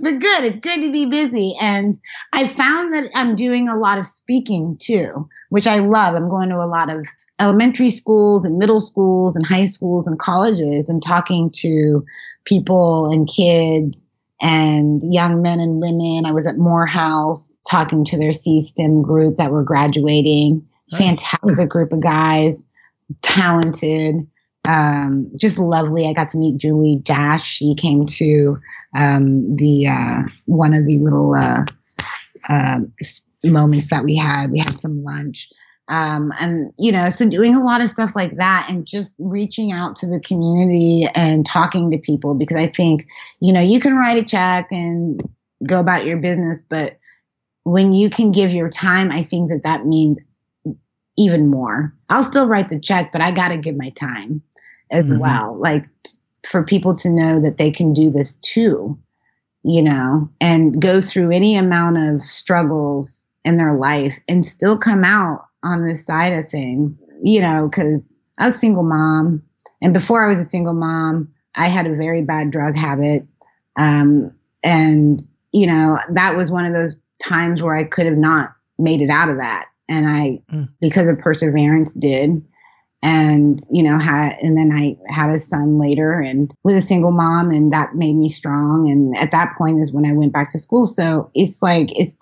good. 0.00 0.44
It's 0.44 0.60
good 0.60 0.82
to 0.82 0.92
be 0.92 1.06
busy. 1.06 1.54
And 1.60 1.98
I 2.32 2.46
found 2.46 2.92
that 2.92 3.10
I'm 3.14 3.34
doing 3.34 3.68
a 3.68 3.78
lot 3.78 3.98
of 3.98 4.06
speaking 4.06 4.76
too, 4.80 5.28
which 5.48 5.66
I 5.66 5.78
love. 5.78 6.14
I'm 6.14 6.28
going 6.28 6.48
to 6.50 6.56
a 6.56 6.66
lot 6.66 6.90
of 6.90 7.06
elementary 7.40 7.90
schools 7.90 8.44
and 8.44 8.58
middle 8.58 8.80
schools 8.80 9.36
and 9.36 9.46
high 9.46 9.66
schools 9.66 10.06
and 10.06 10.18
colleges 10.18 10.88
and 10.88 11.02
talking 11.02 11.50
to 11.54 12.04
people 12.44 13.10
and 13.10 13.28
kids 13.28 14.06
and 14.40 15.00
young 15.04 15.42
men 15.42 15.60
and 15.60 15.80
women. 15.80 16.26
I 16.26 16.32
was 16.32 16.46
at 16.46 16.58
Morehouse 16.58 17.50
talking 17.68 18.04
to 18.06 18.18
their 18.18 18.32
C 18.32 18.62
STEM 18.62 19.02
group 19.02 19.36
that 19.36 19.50
were 19.50 19.64
graduating. 19.64 20.66
Nice. 20.90 21.22
Fantastic 21.22 21.68
group 21.68 21.92
of 21.92 22.00
guys, 22.00 22.64
talented 23.22 24.26
um, 24.68 25.30
just 25.38 25.58
lovely. 25.58 26.06
I 26.06 26.12
got 26.12 26.28
to 26.28 26.38
meet 26.38 26.58
Julie 26.58 27.00
Dash. 27.02 27.42
She 27.42 27.74
came 27.74 28.04
to 28.06 28.58
um, 28.96 29.56
the 29.56 29.86
uh, 29.88 30.22
one 30.44 30.74
of 30.74 30.86
the 30.86 30.98
little 30.98 31.34
uh, 31.34 31.64
uh, 32.48 32.80
moments 33.44 33.88
that 33.88 34.04
we 34.04 34.14
had. 34.14 34.50
We 34.50 34.58
had 34.58 34.78
some 34.78 35.02
lunch. 35.02 35.48
Um, 35.88 36.32
and 36.38 36.70
you 36.78 36.92
know, 36.92 37.08
so 37.08 37.26
doing 37.26 37.54
a 37.54 37.64
lot 37.64 37.80
of 37.80 37.88
stuff 37.88 38.14
like 38.14 38.36
that 38.36 38.66
and 38.68 38.86
just 38.86 39.14
reaching 39.18 39.72
out 39.72 39.96
to 39.96 40.06
the 40.06 40.20
community 40.20 41.06
and 41.14 41.46
talking 41.46 41.90
to 41.90 41.98
people 41.98 42.34
because 42.34 42.58
I 42.58 42.66
think, 42.66 43.06
you 43.40 43.54
know, 43.54 43.62
you 43.62 43.80
can 43.80 43.94
write 43.94 44.18
a 44.18 44.22
check 44.22 44.70
and 44.70 45.18
go 45.66 45.80
about 45.80 46.04
your 46.04 46.18
business, 46.18 46.62
but 46.68 46.98
when 47.70 47.92
you 47.92 48.08
can 48.10 48.32
give 48.32 48.52
your 48.52 48.70
time, 48.70 49.10
I 49.10 49.22
think 49.22 49.50
that 49.50 49.62
that 49.64 49.86
means 49.86 50.18
even 51.16 51.48
more. 51.48 51.92
I'll 52.08 52.24
still 52.24 52.48
write 52.48 52.68
the 52.68 52.78
check, 52.78 53.12
but 53.12 53.20
I 53.20 53.30
got 53.30 53.48
to 53.48 53.56
give 53.56 53.76
my 53.76 53.90
time 53.90 54.42
as 54.90 55.10
Mhm. 55.10 55.18
well. 55.20 55.56
Like 55.58 55.86
t- 56.04 56.12
for 56.46 56.62
people 56.64 56.94
to 56.96 57.10
know 57.10 57.40
that 57.40 57.58
they 57.58 57.70
can 57.70 57.92
do 57.92 58.10
this 58.10 58.34
too, 58.36 58.98
you 59.62 59.82
know, 59.82 60.30
and 60.40 60.80
go 60.80 61.00
through 61.00 61.30
any 61.30 61.56
amount 61.56 61.98
of 61.98 62.22
struggles 62.22 63.28
in 63.44 63.56
their 63.56 63.74
life 63.74 64.18
and 64.28 64.46
still 64.46 64.78
come 64.78 65.04
out 65.04 65.44
on 65.62 65.84
this 65.84 66.06
side 66.06 66.32
of 66.32 66.48
things, 66.48 67.00
you 67.22 67.40
know, 67.40 67.68
because 67.68 68.16
I 68.38 68.46
was 68.46 68.54
a 68.54 68.58
single 68.58 68.84
mom. 68.84 69.42
And 69.82 69.92
before 69.92 70.24
I 70.24 70.28
was 70.28 70.40
a 70.40 70.44
single 70.44 70.74
mom, 70.74 71.28
I 71.54 71.66
had 71.66 71.86
a 71.86 71.94
very 71.96 72.22
bad 72.22 72.50
drug 72.50 72.76
habit. 72.76 73.26
Um, 73.76 74.32
and, 74.62 75.20
you 75.52 75.66
know, 75.66 75.98
that 76.10 76.36
was 76.36 76.50
one 76.50 76.64
of 76.64 76.72
those 76.72 76.94
times 77.22 77.62
where 77.62 77.76
I 77.76 77.84
could 77.84 78.06
have 78.06 78.16
not 78.16 78.50
made 78.78 79.00
it 79.00 79.10
out 79.10 79.28
of 79.28 79.38
that. 79.38 79.66
And 79.88 80.06
I, 80.08 80.42
Mm. 80.52 80.68
because 80.80 81.08
of 81.08 81.18
perseverance, 81.18 81.92
did. 81.94 82.42
And, 83.02 83.60
you 83.70 83.82
know, 83.82 83.98
had, 83.98 84.36
and 84.42 84.56
then 84.58 84.72
I 84.72 84.96
had 85.08 85.30
a 85.30 85.38
son 85.38 85.78
later 85.78 86.20
and 86.20 86.52
was 86.64 86.74
a 86.74 86.82
single 86.82 87.12
mom 87.12 87.50
and 87.50 87.72
that 87.72 87.94
made 87.94 88.16
me 88.16 88.28
strong. 88.28 88.90
And 88.90 89.16
at 89.16 89.30
that 89.30 89.54
point 89.56 89.78
is 89.78 89.92
when 89.92 90.04
I 90.04 90.12
went 90.12 90.32
back 90.32 90.50
to 90.50 90.58
school. 90.58 90.86
So 90.86 91.30
it's 91.34 91.62
like, 91.62 91.90
it's, 91.96 92.18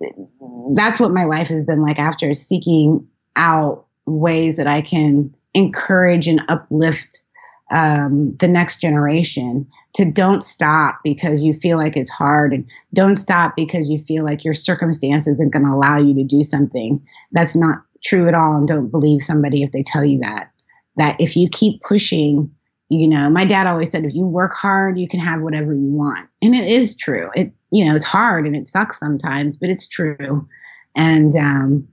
that's 0.75 1.01
what 1.01 1.13
my 1.13 1.25
life 1.25 1.49
has 1.49 1.63
been 1.63 1.83
like 1.83 1.99
after 1.99 2.35
seeking 2.35 3.07
out 3.37 3.87
ways 4.05 4.57
that 4.57 4.67
I 4.67 4.83
can 4.83 5.35
encourage 5.55 6.29
and 6.29 6.43
uplift 6.49 7.23
um, 7.71 8.37
the 8.37 8.49
next 8.49 8.81
generation 8.81 9.67
to 9.97 10.05
don't 10.05 10.45
stop 10.45 11.01
because 11.03 11.43
you 11.43 11.55
feel 11.55 11.79
like 11.79 11.97
it's 11.97 12.11
hard 12.11 12.53
and 12.53 12.69
don't 12.93 13.17
stop 13.17 13.57
because 13.57 13.89
you 13.89 13.97
feel 13.97 14.25
like 14.25 14.45
your 14.45 14.53
circumstance 14.53 15.27
isn't 15.27 15.53
going 15.55 15.65
to 15.65 15.71
allow 15.71 15.97
you 15.97 16.15
to 16.15 16.23
do 16.23 16.45
something. 16.45 17.03
That's 17.33 17.57
not 17.57 17.79
true 18.05 18.29
at 18.29 18.35
all. 18.35 18.57
And 18.57 18.69
don't 18.69 18.91
believe 18.91 19.23
somebody 19.23 19.63
if 19.63 19.73
they 19.73 19.83
tell 19.83 20.05
you 20.05 20.19
that. 20.21 20.51
That 20.97 21.19
if 21.19 21.35
you 21.35 21.49
keep 21.49 21.83
pushing, 21.83 22.55
you 22.91 23.09
know, 23.09 23.31
my 23.31 23.47
dad 23.47 23.67
always 23.67 23.91
said, 23.91 24.05
if 24.05 24.15
you 24.15 24.27
work 24.27 24.53
hard, 24.53 24.99
you 24.99 25.09
can 25.09 25.19
have 25.19 25.41
whatever 25.41 25.73
you 25.73 25.91
want. 25.91 26.29
And 26.43 26.55
it 26.55 26.69
is 26.69 26.95
true. 26.95 27.31
It, 27.35 27.53
you 27.71 27.83
know, 27.83 27.95
it's 27.95 28.05
hard 28.05 28.47
and 28.47 28.55
it 28.55 28.67
sucks 28.67 29.01
sometimes, 29.01 29.57
but 29.57 29.71
it's 29.71 29.89
true. 29.89 30.47
And, 30.95 31.35
um, 31.37 31.89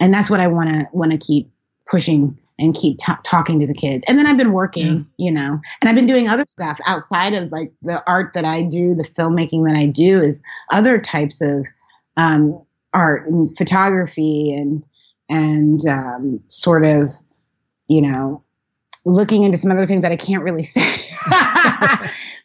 and 0.00 0.14
that's 0.14 0.30
what 0.30 0.40
I 0.40 0.46
want 0.46 0.70
to, 0.70 0.88
want 0.92 1.10
to 1.10 1.18
keep 1.18 1.50
pushing 1.88 2.38
and 2.60 2.74
keep 2.74 2.98
t- 2.98 3.12
talking 3.24 3.58
to 3.58 3.66
the 3.66 3.74
kids. 3.74 4.04
And 4.06 4.18
then 4.18 4.26
I've 4.26 4.36
been 4.36 4.52
working, 4.52 5.06
you 5.16 5.32
know, 5.32 5.58
and 5.80 5.88
I've 5.88 5.94
been 5.96 6.06
doing 6.06 6.28
other 6.28 6.44
stuff 6.46 6.78
outside 6.86 7.32
of 7.32 7.50
like 7.50 7.72
the 7.82 8.02
art 8.06 8.32
that 8.34 8.44
I 8.44 8.62
do, 8.62 8.94
the 8.94 9.04
filmmaking 9.04 9.64
that 9.66 9.74
I 9.76 9.86
do 9.86 10.20
is 10.20 10.38
other 10.70 10.98
types 11.00 11.40
of 11.40 11.66
um, 12.16 12.60
art 12.92 13.26
and 13.28 13.48
photography 13.56 14.52
and 14.54 14.86
and 15.28 15.86
um, 15.86 16.40
sort 16.48 16.84
of, 16.84 17.10
you 17.88 18.02
know, 18.02 18.42
looking 19.04 19.44
into 19.44 19.56
some 19.56 19.70
other 19.70 19.86
things 19.86 20.02
that 20.02 20.12
I 20.12 20.16
can't 20.16 20.42
really 20.42 20.64
say. 20.64 20.82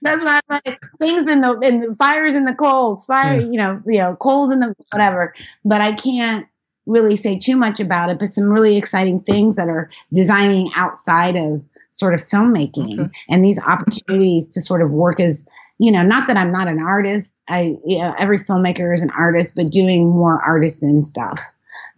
That's 0.02 0.24
why 0.24 0.40
I'm 0.50 0.60
like 0.66 0.80
things 1.00 1.30
in 1.30 1.42
the 1.42 1.60
in 1.60 1.80
the 1.80 1.96
fires 1.96 2.36
in 2.36 2.46
the 2.46 2.54
coals, 2.56 3.06
fire, 3.06 3.40
Yeah. 3.40 3.48
you 3.48 3.58
know, 3.58 3.82
you 3.86 3.98
know, 3.98 4.16
coals 4.16 4.52
in 4.52 4.60
the 4.60 4.76
whatever. 4.92 5.34
But 5.66 5.82
I 5.82 5.94
can't 5.94 6.48
really 6.86 7.16
say 7.16 7.38
too 7.38 7.56
much 7.56 7.80
about 7.80 8.10
it. 8.10 8.20
But 8.20 8.34
some 8.34 8.46
really 8.46 8.78
exciting 8.78 9.22
things 9.22 9.56
that 9.56 9.68
are 9.68 9.90
designing 10.14 10.70
outside 10.76 11.36
of 11.36 11.64
sort 11.92 12.14
of 12.14 12.22
filmmaking 12.22 13.00
Okay. 13.00 13.12
and 13.30 13.44
these 13.44 13.60
opportunities 13.60 14.50
to 14.50 14.62
sort 14.62 14.82
of 14.82 14.92
work 14.92 15.20
as 15.20 15.46
you 15.78 15.92
know, 15.92 16.04
not 16.04 16.28
that 16.28 16.38
I'm 16.38 16.54
not 16.54 16.70
an 16.70 16.80
artist. 16.80 17.42
I 17.50 17.76
you 17.86 18.00
know, 18.00 18.16
every 18.18 18.40
filmmaker 18.40 18.94
is 18.94 19.02
an 19.02 19.10
artist, 19.12 19.56
but 19.56 19.72
doing 19.72 20.10
more 20.10 20.42
artisan 20.42 21.04
stuff, 21.04 21.42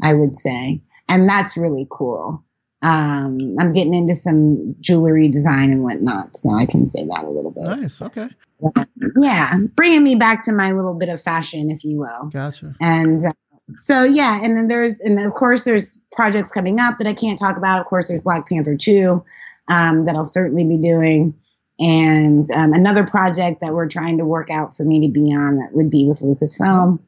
I 0.01 0.13
would 0.13 0.35
say, 0.35 0.81
and 1.07 1.29
that's 1.29 1.57
really 1.57 1.87
cool. 1.89 2.43
Um, 2.83 3.55
I'm 3.59 3.73
getting 3.73 3.93
into 3.95 4.13
some 4.13 4.75
jewelry 4.79 5.29
design 5.29 5.71
and 5.71 5.83
whatnot, 5.83 6.37
so 6.37 6.51
I 6.53 6.65
can 6.67 6.87
say 6.87 7.05
that 7.05 7.23
a 7.23 7.29
little 7.29 7.51
bit. 7.51 7.63
Nice. 7.63 8.01
Okay. 8.01 8.27
Yeah, 9.19 9.57
bringing 9.75 10.03
me 10.03 10.15
back 10.15 10.43
to 10.43 10.53
my 10.53 10.71
little 10.71 10.93
bit 10.93 11.09
of 11.09 11.21
fashion, 11.21 11.69
if 11.71 11.83
you 11.83 11.97
will. 11.97 12.29
Gotcha. 12.29 12.75
And 12.81 13.23
uh, 13.25 13.33
so, 13.75 14.03
yeah, 14.03 14.39
and 14.43 14.57
then 14.57 14.67
there's, 14.67 14.95
and 14.99 15.19
of 15.19 15.33
course, 15.33 15.61
there's 15.61 15.97
projects 16.11 16.51
coming 16.51 16.79
up 16.79 16.97
that 16.99 17.07
I 17.07 17.13
can't 17.13 17.37
talk 17.37 17.57
about. 17.57 17.81
Of 17.81 17.87
course, 17.87 18.07
there's 18.07 18.21
Black 18.21 18.47
Panther 18.47 18.77
2 18.77 19.23
um, 19.67 20.05
that 20.05 20.15
I'll 20.15 20.25
certainly 20.25 20.65
be 20.65 20.77
doing. 20.77 21.33
And 21.79 22.49
um, 22.51 22.73
another 22.73 23.05
project 23.05 23.61
that 23.61 23.73
we're 23.73 23.87
trying 23.87 24.17
to 24.17 24.25
work 24.25 24.49
out 24.49 24.75
for 24.75 24.83
me 24.83 25.05
to 25.05 25.11
be 25.11 25.33
on 25.33 25.57
that 25.57 25.73
would 25.73 25.89
be 25.89 26.05
with 26.05 26.21
Lucasfilm. 26.21 26.99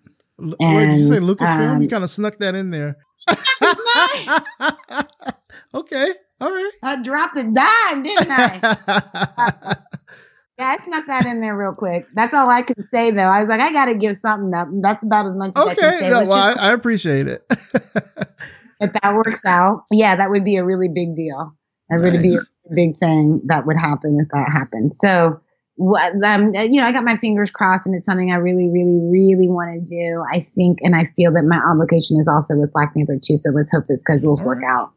L- 0.42 0.56
Wait, 0.60 0.90
did 0.90 1.00
you 1.00 1.06
say 1.06 1.18
Lucasfilm? 1.18 1.76
um, 1.76 1.82
you 1.82 1.88
kind 1.88 2.04
of 2.04 2.10
snuck 2.10 2.38
that 2.38 2.56
in 2.56 2.70
there. 2.70 2.98
okay. 5.74 6.12
All 6.42 6.52
right. 6.52 6.72
I 6.84 7.02
dropped 7.02 7.38
a 7.38 7.44
dime, 7.44 8.04
didn't 8.04 8.28
I? 8.30 9.76
Yeah, 10.60 10.76
I 10.78 10.84
snuck 10.84 11.06
that 11.06 11.26
in 11.26 11.40
there 11.40 11.56
real 11.56 11.74
quick. 11.74 12.06
That's 12.14 12.34
all 12.34 12.50
I 12.50 12.64
can 12.64 12.86
say, 12.86 13.12
though. 13.12 13.22
I 13.22 13.40
was 13.40 13.48
like, 13.48 13.62
I 13.62 13.72
got 13.72 13.86
to 13.86 13.96
give 13.96 14.18
something 14.18 14.54
up. 14.54 14.68
That's 14.82 15.06
about 15.06 15.26
as 15.26 15.34
much 15.34 15.54
as 15.56 15.64
okay, 15.64 15.72
I 15.72 15.76
can 15.76 16.00
say. 16.02 16.10
no, 16.10 16.20
well, 16.28 16.34
I, 16.34 16.52
I, 16.52 16.74
appreciate 16.74 17.30
it. 17.30 17.46
if 17.50 18.92
that 18.92 19.14
works 19.14 19.46
out, 19.46 19.86
yeah, 19.90 20.18
that 20.18 20.30
would 20.30 20.44
be 20.44 20.58
a 20.58 20.66
really 20.66 20.90
big 20.90 21.16
deal. 21.16 21.56
That 21.90 22.02
nice. 22.02 22.12
would 22.12 22.22
be 22.22 22.36
a 22.36 22.76
big 22.76 22.98
thing 22.98 23.40
that 23.46 23.66
would 23.68 23.78
happen 23.78 24.20
if 24.22 24.28
that 24.34 24.52
happened. 24.52 24.98
So, 24.98 25.40
um, 25.80 26.54
you 26.54 26.82
know, 26.82 26.84
I 26.84 26.92
got 26.92 27.06
my 27.06 27.16
fingers 27.16 27.52
crossed, 27.52 27.88
and 27.88 27.96
it's 27.96 28.06
something 28.06 28.30
I 28.30 28.36
really, 28.36 28.68
really, 28.68 29.00
really 29.00 29.48
want 29.48 29.80
to 29.80 29.96
do. 29.96 30.26
I 30.30 30.42
think, 30.42 30.80
and 30.82 30.94
I 30.94 31.06
feel 31.06 31.32
that 31.36 31.44
my 31.44 31.62
obligation 31.72 32.20
is 32.20 32.28
also 32.28 32.58
with 32.58 32.74
Black 32.74 32.94
Panther 32.94 33.18
too. 33.24 33.38
So 33.38 33.52
let's 33.52 33.72
hope 33.72 33.86
the 33.88 33.98
schedules 33.98 34.42
work 34.42 34.62
out. 34.70 34.92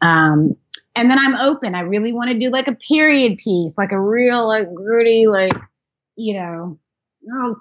Um, 0.00 0.54
and 0.98 1.10
then 1.10 1.18
I'm 1.18 1.36
open. 1.36 1.74
I 1.74 1.80
really 1.80 2.12
want 2.12 2.30
to 2.30 2.38
do 2.38 2.50
like 2.50 2.68
a 2.68 2.74
period 2.74 3.36
piece, 3.36 3.72
like 3.78 3.92
a 3.92 4.00
real, 4.00 4.46
like 4.46 4.72
gritty, 4.74 5.26
like 5.26 5.54
you 6.16 6.34
know, 6.34 6.78
oh, 7.32 7.56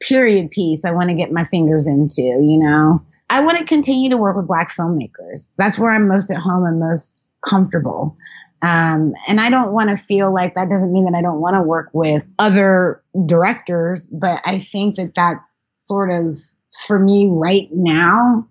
period 0.00 0.50
piece. 0.50 0.84
I 0.84 0.92
want 0.92 1.10
to 1.10 1.16
get 1.16 1.32
my 1.32 1.44
fingers 1.44 1.86
into. 1.86 2.22
You 2.22 2.58
know, 2.58 3.02
I 3.28 3.40
want 3.42 3.58
to 3.58 3.64
continue 3.64 4.10
to 4.10 4.16
work 4.16 4.36
with 4.36 4.46
Black 4.46 4.70
filmmakers. 4.70 5.48
That's 5.58 5.78
where 5.78 5.90
I'm 5.90 6.08
most 6.08 6.30
at 6.30 6.36
home 6.36 6.64
and 6.64 6.78
most 6.78 7.24
comfortable. 7.44 8.16
Um, 8.62 9.14
and 9.28 9.40
I 9.40 9.50
don't 9.50 9.72
want 9.72 9.90
to 9.90 9.96
feel 9.96 10.32
like 10.32 10.54
that 10.54 10.70
doesn't 10.70 10.92
mean 10.92 11.04
that 11.04 11.14
I 11.14 11.22
don't 11.22 11.40
want 11.40 11.54
to 11.54 11.62
work 11.62 11.90
with 11.92 12.24
other 12.38 13.02
directors, 13.26 14.06
but 14.06 14.40
I 14.46 14.58
think 14.60 14.96
that 14.96 15.14
that's 15.14 15.44
sort 15.74 16.10
of 16.10 16.38
for 16.86 16.98
me 16.98 17.28
right 17.30 17.68
now. 17.72 18.48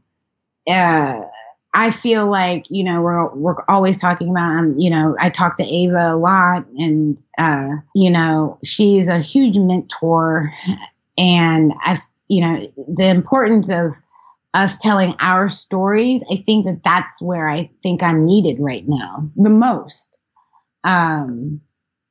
Uh, 0.68 1.22
I 1.76 1.91
feel 1.91 2.27
like 2.27 2.65
you 2.69 2.84
know 2.84 3.02
we're 3.02 3.35
we're 3.35 3.56
always 3.68 3.99
talking 3.99 4.30
about 4.30 4.52
um, 4.52 4.80
you 4.80 4.89
know 4.89 5.15
I 5.19 5.30
talk 5.30 5.57
to 5.57 5.64
Ava 5.64 6.14
a 6.14 6.15
lot 6.15 6.65
and 6.77 7.22
uh, 7.38 7.69
you 7.93 8.10
know 8.10 8.57
she's 8.64 9.10
a 9.10 9.19
huge 9.19 9.57
mentor 9.57 10.53
and 11.18 11.73
I 11.81 12.02
you 12.30 12.41
know 12.41 12.72
the 12.88 13.10
importance 13.10 13.69
of 13.69 13.93
us 14.53 14.77
telling 14.77 15.14
our 15.19 15.49
stories, 15.49 16.23
I 16.31 16.38
think 16.38 16.65
that 16.65 16.81
that's 16.81 17.22
where 17.22 17.47
I 17.47 17.69
think 17.84 18.02
I'm 18.02 18.26
needed 18.26 18.56
right 18.60 18.85
now 18.88 19.30
the 19.35 19.49
most. 19.49 20.18
Um, 20.85 21.61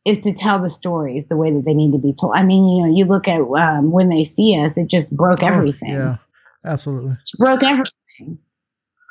is 0.05 0.19
to 0.19 0.35
tell 0.35 0.59
the 0.61 0.69
stories 0.69 1.25
the 1.27 1.37
way 1.37 1.51
that 1.51 1.65
they 1.65 1.73
need 1.73 1.93
to 1.93 1.99
be 1.99 2.13
told. 2.13 2.35
I 2.35 2.43
mean, 2.43 2.77
you 2.77 2.83
know, 2.83 2.95
you 2.95 3.07
look 3.07 3.27
at 3.27 3.41
um, 3.41 3.91
when 3.91 4.09
they 4.09 4.25
see 4.25 4.55
us, 4.63 4.77
it 4.77 4.89
just 4.89 5.11
broke 5.11 5.43
oh, 5.43 5.47
everything. 5.47 5.93
Yeah, 5.93 6.17
absolutely. 6.63 7.13
It 7.13 7.39
broke 7.39 7.63
everything. 7.63 8.39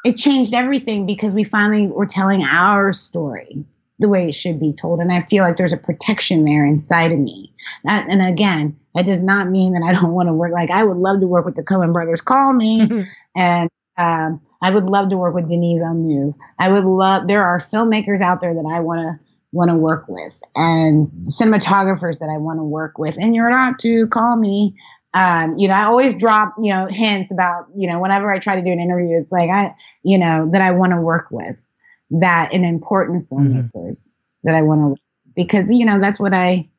It 0.03 0.17
changed 0.17 0.53
everything 0.53 1.05
because 1.05 1.33
we 1.33 1.43
finally 1.43 1.87
were 1.87 2.05
telling 2.05 2.43
our 2.43 2.91
story 2.93 3.65
the 3.99 4.09
way 4.09 4.27
it 4.27 4.35
should 4.35 4.59
be 4.59 4.73
told. 4.73 4.99
And 4.99 5.11
I 5.11 5.21
feel 5.21 5.43
like 5.43 5.55
there's 5.55 5.73
a 5.73 5.77
protection 5.77 6.43
there 6.43 6.65
inside 6.65 7.11
of 7.11 7.19
me. 7.19 7.53
That, 7.85 8.07
and 8.09 8.21
again, 8.21 8.77
that 8.95 9.05
does 9.05 9.23
not 9.23 9.49
mean 9.49 9.73
that 9.73 9.83
I 9.83 9.93
don't 9.93 10.13
want 10.13 10.27
to 10.27 10.33
work. 10.33 10.51
Like 10.51 10.71
I 10.71 10.83
would 10.83 10.97
love 10.97 11.21
to 11.21 11.27
work 11.27 11.45
with 11.45 11.55
the 11.55 11.63
Coen 11.63 11.93
brothers. 11.93 12.21
Call 12.21 12.53
me. 12.53 13.05
And 13.35 13.67
um, 13.97 14.39
I 14.61 14.69
would 14.69 14.91
love 14.91 15.09
to 15.09 15.17
work 15.17 15.33
with 15.33 15.49
Denis 15.49 15.79
Villeneuve. 15.79 16.35
I 16.59 16.71
would 16.71 16.85
love. 16.85 17.27
There 17.27 17.43
are 17.43 17.57
filmmakers 17.57 18.21
out 18.21 18.41
there 18.41 18.53
that 18.53 18.71
I 18.71 18.79
want 18.79 19.01
to 19.01 19.19
want 19.51 19.71
to 19.71 19.75
work 19.75 20.05
with, 20.07 20.33
and 20.55 21.07
cinematographers 21.25 22.19
that 22.19 22.29
I 22.29 22.37
want 22.37 22.59
to 22.59 22.63
work 22.63 22.97
with. 22.99 23.17
And 23.17 23.35
you're 23.35 23.49
not 23.49 23.79
to 23.79 24.07
call 24.07 24.37
me. 24.37 24.75
Um, 25.13 25.55
you 25.57 25.67
know, 25.67 25.75
I 25.75 25.83
always 25.83 26.13
drop 26.13 26.55
you 26.61 26.73
know 26.73 26.87
hints 26.87 27.31
about 27.31 27.67
you 27.75 27.89
know 27.89 27.99
whenever 27.99 28.31
I 28.31 28.39
try 28.39 28.55
to 28.55 28.63
do 28.63 28.71
an 28.71 28.79
interview, 28.79 29.21
it's 29.21 29.31
like 29.31 29.49
I 29.49 29.75
you 30.03 30.17
know 30.17 30.49
that 30.51 30.61
I 30.61 30.71
want 30.71 30.91
to 30.91 31.01
work 31.01 31.27
with 31.31 31.63
that 32.11 32.53
an 32.53 32.63
important 32.63 33.29
filmmakers 33.29 33.71
mm-hmm. 33.73 34.09
that 34.43 34.55
I 34.55 34.61
want 34.61 34.97
to 34.97 35.01
because 35.35 35.65
you 35.69 35.85
know 35.85 35.99
that's 35.99 36.19
what 36.19 36.33
I 36.33 36.69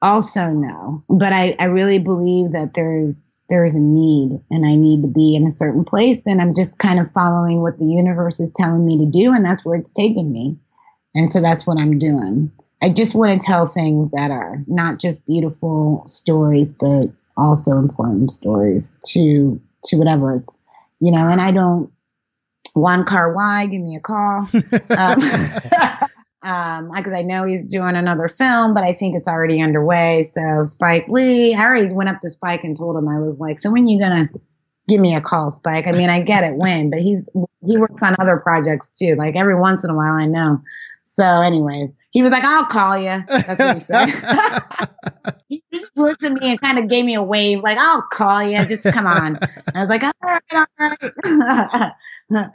also 0.00 0.50
know. 0.50 1.02
But 1.08 1.32
I 1.32 1.56
I 1.58 1.64
really 1.64 1.98
believe 1.98 2.52
that 2.52 2.74
there's 2.74 3.22
there 3.52 3.66
is 3.66 3.74
a 3.74 3.78
need 3.78 4.40
and 4.50 4.64
I 4.64 4.74
need 4.74 5.02
to 5.02 5.08
be 5.08 5.36
in 5.36 5.46
a 5.46 5.50
certain 5.50 5.84
place. 5.84 6.22
And 6.24 6.40
I'm 6.40 6.54
just 6.54 6.78
kind 6.78 6.98
of 6.98 7.12
following 7.12 7.60
what 7.60 7.78
the 7.78 7.84
universe 7.84 8.40
is 8.40 8.50
telling 8.56 8.86
me 8.86 8.96
to 8.96 9.04
do. 9.04 9.30
And 9.34 9.44
that's 9.44 9.62
where 9.62 9.76
it's 9.76 9.90
taken 9.90 10.32
me. 10.32 10.56
And 11.14 11.30
so 11.30 11.42
that's 11.42 11.66
what 11.66 11.78
I'm 11.78 11.98
doing. 11.98 12.50
I 12.82 12.88
just 12.88 13.14
want 13.14 13.38
to 13.38 13.46
tell 13.46 13.66
things 13.66 14.10
that 14.12 14.30
are 14.30 14.64
not 14.66 14.98
just 14.98 15.24
beautiful 15.26 16.02
stories, 16.06 16.72
but 16.72 17.10
also 17.36 17.72
important 17.78 18.30
stories 18.30 18.92
to, 19.10 19.60
to 19.84 19.96
whatever 19.96 20.36
it's, 20.36 20.58
you 21.00 21.10
know, 21.10 21.28
and 21.28 21.40
I 21.40 21.50
don't, 21.50 21.92
Wong 22.74 23.04
Kar-wai 23.04 23.66
give 23.66 23.82
me 23.82 23.96
a 23.96 24.00
call. 24.00 24.48
um, 24.96 25.20
um, 26.42 26.90
because 26.90 27.12
I 27.12 27.22
know 27.22 27.44
he's 27.44 27.64
doing 27.64 27.96
another 27.96 28.28
film, 28.28 28.74
but 28.74 28.84
I 28.84 28.92
think 28.92 29.16
it's 29.16 29.28
already 29.28 29.60
underway. 29.60 30.28
So 30.32 30.64
Spike 30.64 31.06
Lee, 31.08 31.54
I 31.54 31.64
already 31.64 31.92
went 31.92 32.08
up 32.08 32.20
to 32.20 32.30
Spike 32.30 32.64
and 32.64 32.76
told 32.76 32.96
him 32.96 33.08
I 33.08 33.18
was 33.18 33.38
like, 33.38 33.60
so 33.60 33.70
when 33.70 33.86
you 33.86 34.00
gonna 34.00 34.28
give 34.88 35.00
me 35.00 35.14
a 35.14 35.20
call, 35.20 35.50
Spike? 35.50 35.86
I 35.86 35.92
mean, 35.92 36.10
I 36.10 36.22
get 36.22 36.44
it 36.44 36.56
when, 36.56 36.90
but 36.90 37.00
he's 37.00 37.24
he 37.64 37.76
works 37.76 38.02
on 38.02 38.16
other 38.18 38.38
projects 38.38 38.90
too. 38.90 39.14
Like 39.14 39.36
every 39.36 39.54
once 39.54 39.84
in 39.84 39.90
a 39.90 39.94
while, 39.94 40.14
I 40.14 40.26
know. 40.26 40.60
So 41.06 41.24
anyway, 41.24 41.92
he 42.10 42.22
was 42.22 42.32
like, 42.32 42.44
I'll 42.44 42.66
call 42.66 42.98
you. 42.98 43.22
That's 43.26 43.58
what 43.58 43.74
he 43.76 43.80
said. 43.80 45.34
he 45.48 45.61
looked 45.96 46.24
at 46.24 46.32
me 46.32 46.50
and 46.50 46.60
kind 46.60 46.78
of 46.78 46.88
gave 46.88 47.04
me 47.04 47.14
a 47.14 47.22
wave, 47.22 47.60
like, 47.60 47.78
I'll 47.78 48.02
call 48.02 48.42
you. 48.42 48.64
Just 48.66 48.84
come 48.84 49.06
on. 49.06 49.38
I 49.74 49.80
was 49.80 49.88
like, 49.88 50.02
all 50.02 50.12
right, 50.22 50.42
all 50.52 50.66
right. 50.78 51.92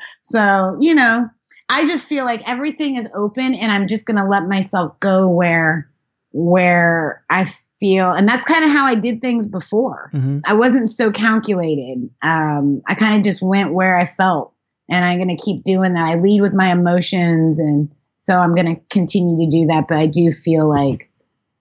so, 0.21 0.75
you 0.79 0.95
know, 0.95 1.29
I 1.69 1.85
just 1.85 2.05
feel 2.05 2.25
like 2.25 2.49
everything 2.49 2.97
is 2.97 3.07
open 3.13 3.53
and 3.55 3.71
I'm 3.71 3.87
just 3.87 4.05
going 4.05 4.17
to 4.17 4.25
let 4.25 4.47
myself 4.47 4.99
go 4.99 5.29
where 5.29 5.89
where 6.31 7.23
I 7.29 7.49
feel 7.79 8.11
and 8.11 8.27
that's 8.27 8.45
kind 8.45 8.63
of 8.63 8.71
how 8.71 8.85
I 8.85 8.95
did 8.95 9.21
things 9.21 9.47
before. 9.47 10.09
Mm-hmm. 10.13 10.39
I 10.45 10.53
wasn't 10.53 10.89
so 10.89 11.11
calculated. 11.11 12.09
Um, 12.21 12.81
I 12.87 12.95
kind 12.95 13.15
of 13.15 13.23
just 13.23 13.41
went 13.41 13.73
where 13.73 13.97
I 13.97 14.05
felt 14.05 14.53
and 14.89 15.03
I'm 15.03 15.17
going 15.17 15.35
to 15.35 15.43
keep 15.43 15.63
doing 15.63 15.93
that. 15.93 16.07
I 16.07 16.15
lead 16.15 16.41
with 16.41 16.53
my 16.53 16.71
emotions 16.71 17.59
and 17.59 17.89
so 18.17 18.35
I'm 18.35 18.55
going 18.55 18.75
to 18.75 18.81
continue 18.91 19.45
to 19.45 19.49
do 19.49 19.67
that 19.67 19.87
but 19.87 19.97
I 19.97 20.05
do 20.05 20.31
feel 20.31 20.69
like 20.69 21.06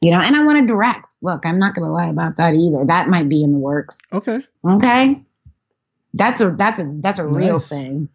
you 0.01 0.11
know, 0.11 0.21
and 0.21 0.37
I 0.37 0.45
want 0.45 0.59
to 0.59 0.67
direct. 0.67 1.17
Look, 1.23 1.47
I'm 1.47 1.59
not 1.59 1.75
going 1.75 1.87
to 1.87 1.93
lie 1.93 2.09
about 2.09 2.37
that 2.37 2.55
either. 2.55 2.85
That 2.85 3.09
might 3.09 3.29
be 3.29 3.43
in 3.43 3.53
the 3.53 3.59
works. 3.59 3.99
Okay. 4.13 4.41
Okay. 4.65 5.21
That's 6.15 6.41
a 6.41 6.51
that's 6.51 6.81
a 6.81 6.91
that's 7.01 7.19
a 7.19 7.25
nice. 7.25 7.35
real 7.35 7.61
thing. 7.61 8.09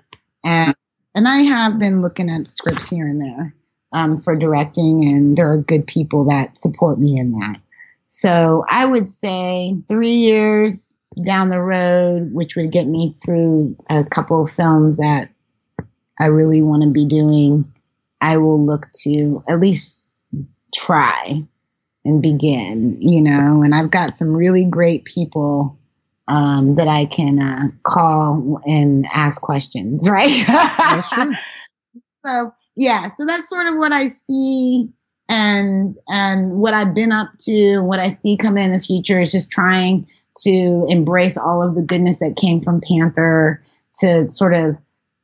And 0.43 0.75
and 1.13 1.27
I 1.27 1.37
have 1.37 1.79
been 1.79 2.01
looking 2.01 2.29
at 2.29 2.47
scripts 2.47 2.87
here 2.87 3.07
and 3.07 3.21
there 3.21 3.55
um, 3.93 4.17
for 4.17 4.35
directing, 4.35 5.03
and 5.03 5.37
there 5.37 5.51
are 5.51 5.57
good 5.57 5.85
people 5.85 6.25
that 6.25 6.57
support 6.57 6.99
me 6.99 7.19
in 7.19 7.31
that. 7.33 7.59
So 8.05 8.65
I 8.69 8.85
would 8.85 9.09
say 9.09 9.75
three 9.87 10.09
years 10.13 10.93
down 11.25 11.49
the 11.49 11.61
road, 11.61 12.33
which 12.33 12.55
would 12.55 12.71
get 12.71 12.87
me 12.87 13.15
through 13.23 13.75
a 13.89 14.03
couple 14.03 14.43
of 14.43 14.51
films 14.51 14.97
that 14.97 15.29
I 16.19 16.27
really 16.27 16.61
want 16.61 16.83
to 16.83 16.89
be 16.89 17.05
doing, 17.05 17.71
I 18.21 18.37
will 18.37 18.63
look 18.63 18.87
to 19.03 19.43
at 19.49 19.59
least 19.59 20.03
try 20.73 21.43
and 22.03 22.22
begin, 22.22 22.98
you 22.99 23.22
know, 23.22 23.61
and 23.64 23.76
I've 23.76 23.91
got 23.91 24.15
some 24.15 24.30
really 24.30 24.65
great 24.65 25.06
people 25.06 25.78
um, 26.28 26.76
that 26.76 26.88
I 26.88 27.06
can 27.06 27.40
uh, 27.40 27.68
call 27.84 28.61
and 28.65 29.06
ask 29.14 29.41
questions, 29.41 30.10
right? 30.10 30.45
True. 31.14 31.34
so 32.26 32.53
yeah, 32.76 33.10
so 33.19 33.26
that's 33.26 33.49
sort 33.49 33.68
of 33.68 33.76
what 33.78 33.94
I 33.94 34.07
see 34.07 34.90
and 35.30 35.95
and 36.10 36.53
what 36.53 36.73
I've 36.73 36.94
been 36.94 37.11
up 37.11 37.30
to, 37.41 37.80
what 37.80 37.99
I 37.99 38.10
see 38.10 38.38
coming 38.38 38.64
in 38.64 38.72
the 38.72 38.82
future 38.82 39.19
is 39.19 39.32
just 39.32 39.52
trying 39.52 40.07
to 40.44 40.86
embrace 40.90 41.38
all 41.38 41.61
of 41.61 41.76
the 41.76 41.82
goodness 41.82 42.18
that 42.18 42.38
came 42.38 42.61
from 42.61 42.82
Panther 42.82 43.64
to 43.99 44.30
sort 44.30 44.53
of 44.53 44.78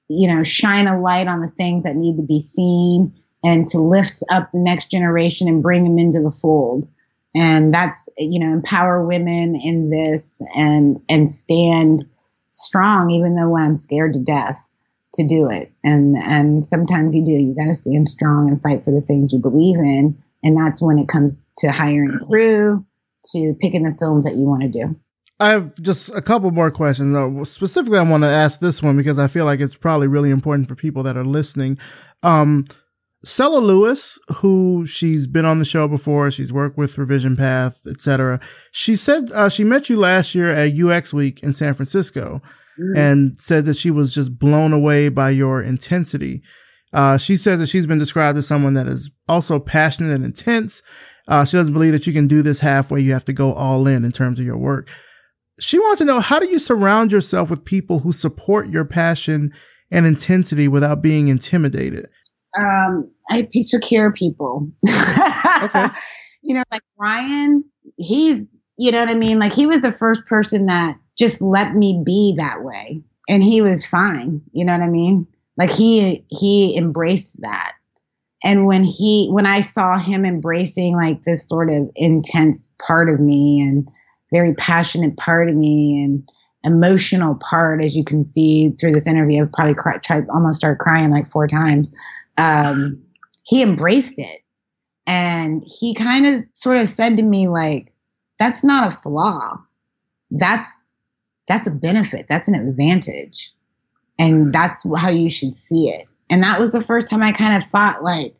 you 0.09 0.27
know 0.27 0.43
shine 0.43 0.87
a 0.87 0.99
light 0.99 1.27
on 1.27 1.39
the 1.39 1.49
things 1.49 1.83
that 1.83 1.95
need 1.95 2.17
to 2.17 2.23
be 2.23 2.41
seen 2.41 3.13
and 3.43 3.67
to 3.67 3.79
lift 3.79 4.23
up 4.29 4.51
the 4.51 4.59
next 4.59 4.91
generation 4.91 5.47
and 5.47 5.61
bring 5.63 5.83
them 5.83 5.99
into 5.99 6.21
the 6.21 6.31
fold 6.31 6.87
and 7.35 7.73
that's 7.73 8.07
you 8.17 8.39
know 8.39 8.51
empower 8.51 9.05
women 9.05 9.55
in 9.55 9.89
this 9.89 10.41
and 10.55 11.01
and 11.09 11.29
stand 11.29 12.05
strong 12.49 13.11
even 13.11 13.35
though 13.35 13.49
when 13.49 13.63
i'm 13.63 13.75
scared 13.75 14.13
to 14.13 14.19
death 14.19 14.59
to 15.13 15.25
do 15.25 15.49
it 15.49 15.71
and 15.83 16.15
and 16.17 16.65
sometimes 16.65 17.13
you 17.13 17.23
do 17.23 17.31
you 17.31 17.55
got 17.55 17.65
to 17.65 17.75
stand 17.75 18.09
strong 18.09 18.49
and 18.49 18.61
fight 18.61 18.83
for 18.83 18.91
the 18.91 19.01
things 19.01 19.31
you 19.31 19.39
believe 19.39 19.77
in 19.77 20.17
and 20.43 20.57
that's 20.57 20.81
when 20.81 20.97
it 20.97 21.07
comes 21.07 21.35
to 21.57 21.71
hiring 21.71 22.19
crew 22.27 22.85
to 23.23 23.55
picking 23.59 23.83
the 23.83 23.95
films 23.99 24.25
that 24.25 24.35
you 24.35 24.43
want 24.43 24.61
to 24.61 24.67
do 24.67 24.95
I 25.39 25.51
have 25.51 25.75
just 25.79 26.15
a 26.15 26.21
couple 26.23 26.49
more 26.49 26.71
questions. 26.71 27.47
Specifically, 27.47 27.99
I 27.99 28.09
want 28.09 28.23
to 28.23 28.27
ask 28.27 28.59
this 28.59 28.81
one 28.81 28.97
because 28.97 29.19
I 29.19 29.27
feel 29.27 29.45
like 29.45 29.59
it's 29.59 29.77
probably 29.77 30.07
really 30.07 30.31
important 30.31 30.67
for 30.67 30.73
people 30.73 31.03
that 31.03 31.15
are 31.15 31.23
listening. 31.23 31.77
Um, 32.23 32.63
Cella 33.23 33.57
Lewis, 33.59 34.19
who 34.37 34.85
she's 34.85 35.27
been 35.27 35.45
on 35.45 35.59
the 35.59 35.65
show 35.65 35.87
before, 35.87 36.29
she's 36.31 36.53
worked 36.53 36.77
with 36.77 36.97
Revision 36.97 37.35
Path, 37.35 37.81
etc. 37.89 38.39
She 38.71 38.95
said 38.95 39.31
uh, 39.33 39.49
she 39.49 39.63
met 39.63 39.89
you 39.89 39.97
last 39.97 40.35
year 40.35 40.51
at 40.51 40.73
UX 40.73 41.13
Week 41.13 41.41
in 41.41 41.51
San 41.51 41.73
Francisco, 41.73 42.41
mm. 42.79 42.97
and 42.97 43.39
said 43.39 43.65
that 43.65 43.75
she 43.75 43.91
was 43.91 44.13
just 44.13 44.37
blown 44.37 44.71
away 44.71 45.09
by 45.09 45.31
your 45.31 45.61
intensity. 45.61 46.43
Uh, 46.93 47.17
she 47.17 47.35
says 47.35 47.59
that 47.59 47.67
she's 47.67 47.87
been 47.87 47.97
described 47.97 48.37
as 48.37 48.47
someone 48.47 48.75
that 48.75 48.87
is 48.87 49.11
also 49.27 49.59
passionate 49.59 50.13
and 50.13 50.23
intense, 50.23 50.83
Uh, 51.27 51.43
she 51.43 51.57
doesn't 51.57 51.73
believe 51.73 51.91
that 51.91 52.07
you 52.07 52.13
can 52.13 52.27
do 52.27 52.41
this 52.41 52.61
halfway. 52.61 53.01
You 53.01 53.11
have 53.13 53.25
to 53.25 53.33
go 53.33 53.51
all 53.53 53.85
in 53.87 54.05
in 54.05 54.11
terms 54.11 54.39
of 54.39 54.45
your 54.45 54.57
work. 54.57 54.89
She 55.59 55.77
wants 55.77 55.99
to 55.99 56.05
know 56.05 56.21
how 56.21 56.39
do 56.39 56.47
you 56.47 56.59
surround 56.59 57.11
yourself 57.11 57.49
with 57.49 57.65
people 57.65 57.99
who 57.99 58.13
support 58.13 58.69
your 58.69 58.85
passion 58.85 59.51
and 59.91 60.05
intensity 60.05 60.67
without 60.67 61.01
being 61.01 61.27
intimidated? 61.27 62.07
Um, 62.57 63.09
I 63.29 63.47
secure 63.61 64.11
people. 64.11 64.69
okay. 65.63 65.87
You 66.43 66.53
know, 66.53 66.63
like 66.71 66.83
Ryan, 66.97 67.65
he's, 67.97 68.41
you 68.77 68.91
know 68.91 68.99
what 68.99 69.09
I 69.09 69.15
mean? 69.15 69.37
Like 69.37 69.51
he 69.51 69.65
was 69.65 69.81
the 69.81 69.91
first 69.91 70.23
person 70.27 70.67
that 70.67 70.95
just 71.17 71.41
let 71.41 71.75
me 71.75 72.01
be 72.05 72.35
that 72.37 72.63
way. 72.63 73.01
And 73.27 73.43
he 73.43 73.59
was 73.59 73.85
fine. 73.85 74.41
You 74.53 74.63
know 74.63 74.71
what 74.71 74.83
I 74.83 74.87
mean? 74.87 75.27
Like 75.57 75.71
he 75.71 76.23
he 76.29 76.77
embraced 76.77 77.41
that. 77.41 77.73
And 78.43 78.65
when 78.65 78.83
he 78.83 79.27
when 79.31 79.45
I 79.45 79.61
saw 79.61 79.97
him 79.97 80.23
embracing 80.23 80.95
like 80.95 81.23
this 81.23 81.49
sort 81.49 81.69
of 81.69 81.89
intense 81.95 82.69
part 82.79 83.09
of 83.09 83.19
me 83.19 83.61
and 83.61 83.87
very 84.31 84.53
passionate 84.53 85.17
part 85.17 85.49
of 85.49 85.55
me 85.55 86.03
and 86.03 86.29
emotional 86.63 87.35
part, 87.35 87.83
as 87.83 87.95
you 87.95 88.03
can 88.03 88.23
see 88.23 88.69
through 88.79 88.91
this 88.91 89.07
interview, 89.07 89.43
I've 89.43 89.51
probably 89.51 89.73
cried, 89.73 90.03
tried 90.03 90.27
almost 90.29 90.59
start 90.59 90.79
crying 90.79 91.11
like 91.11 91.29
four 91.29 91.47
times. 91.47 91.91
Um, 92.37 93.01
he 93.43 93.61
embraced 93.61 94.17
it, 94.17 94.41
and 95.05 95.63
he 95.65 95.93
kind 95.93 96.25
of 96.27 96.43
sort 96.51 96.77
of 96.77 96.87
said 96.87 97.17
to 97.17 97.23
me 97.23 97.47
like, 97.47 97.93
"That's 98.39 98.63
not 98.63 98.91
a 98.91 98.95
flaw. 98.95 99.57
That's 100.31 100.69
that's 101.47 101.67
a 101.67 101.71
benefit. 101.71 102.27
That's 102.29 102.47
an 102.47 102.55
advantage, 102.55 103.51
and 104.19 104.53
that's 104.53 104.83
how 104.97 105.09
you 105.09 105.29
should 105.29 105.55
see 105.55 105.89
it." 105.89 106.07
And 106.29 106.43
that 106.43 106.59
was 106.59 106.71
the 106.71 106.83
first 106.83 107.07
time 107.07 107.23
I 107.23 107.31
kind 107.31 107.61
of 107.61 107.69
thought 107.69 108.03
like, 108.03 108.35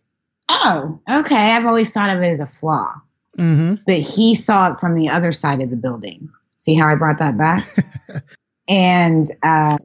"Oh, 0.49 0.99
okay. 1.09 1.53
I've 1.53 1.65
always 1.65 1.91
thought 1.91 2.09
of 2.09 2.21
it 2.21 2.27
as 2.27 2.41
a 2.41 2.45
flaw." 2.45 2.93
Mm-hmm. 3.37 3.75
But 3.85 3.99
he 3.99 4.35
saw 4.35 4.71
it 4.71 4.79
from 4.79 4.95
the 4.95 5.09
other 5.09 5.31
side 5.31 5.61
of 5.61 5.69
the 5.69 5.77
building. 5.77 6.29
See 6.57 6.75
how 6.75 6.87
I 6.87 6.95
brought 6.95 7.19
that 7.19 7.37
back? 7.37 7.65
and 8.67 9.27
uh, 9.43 9.77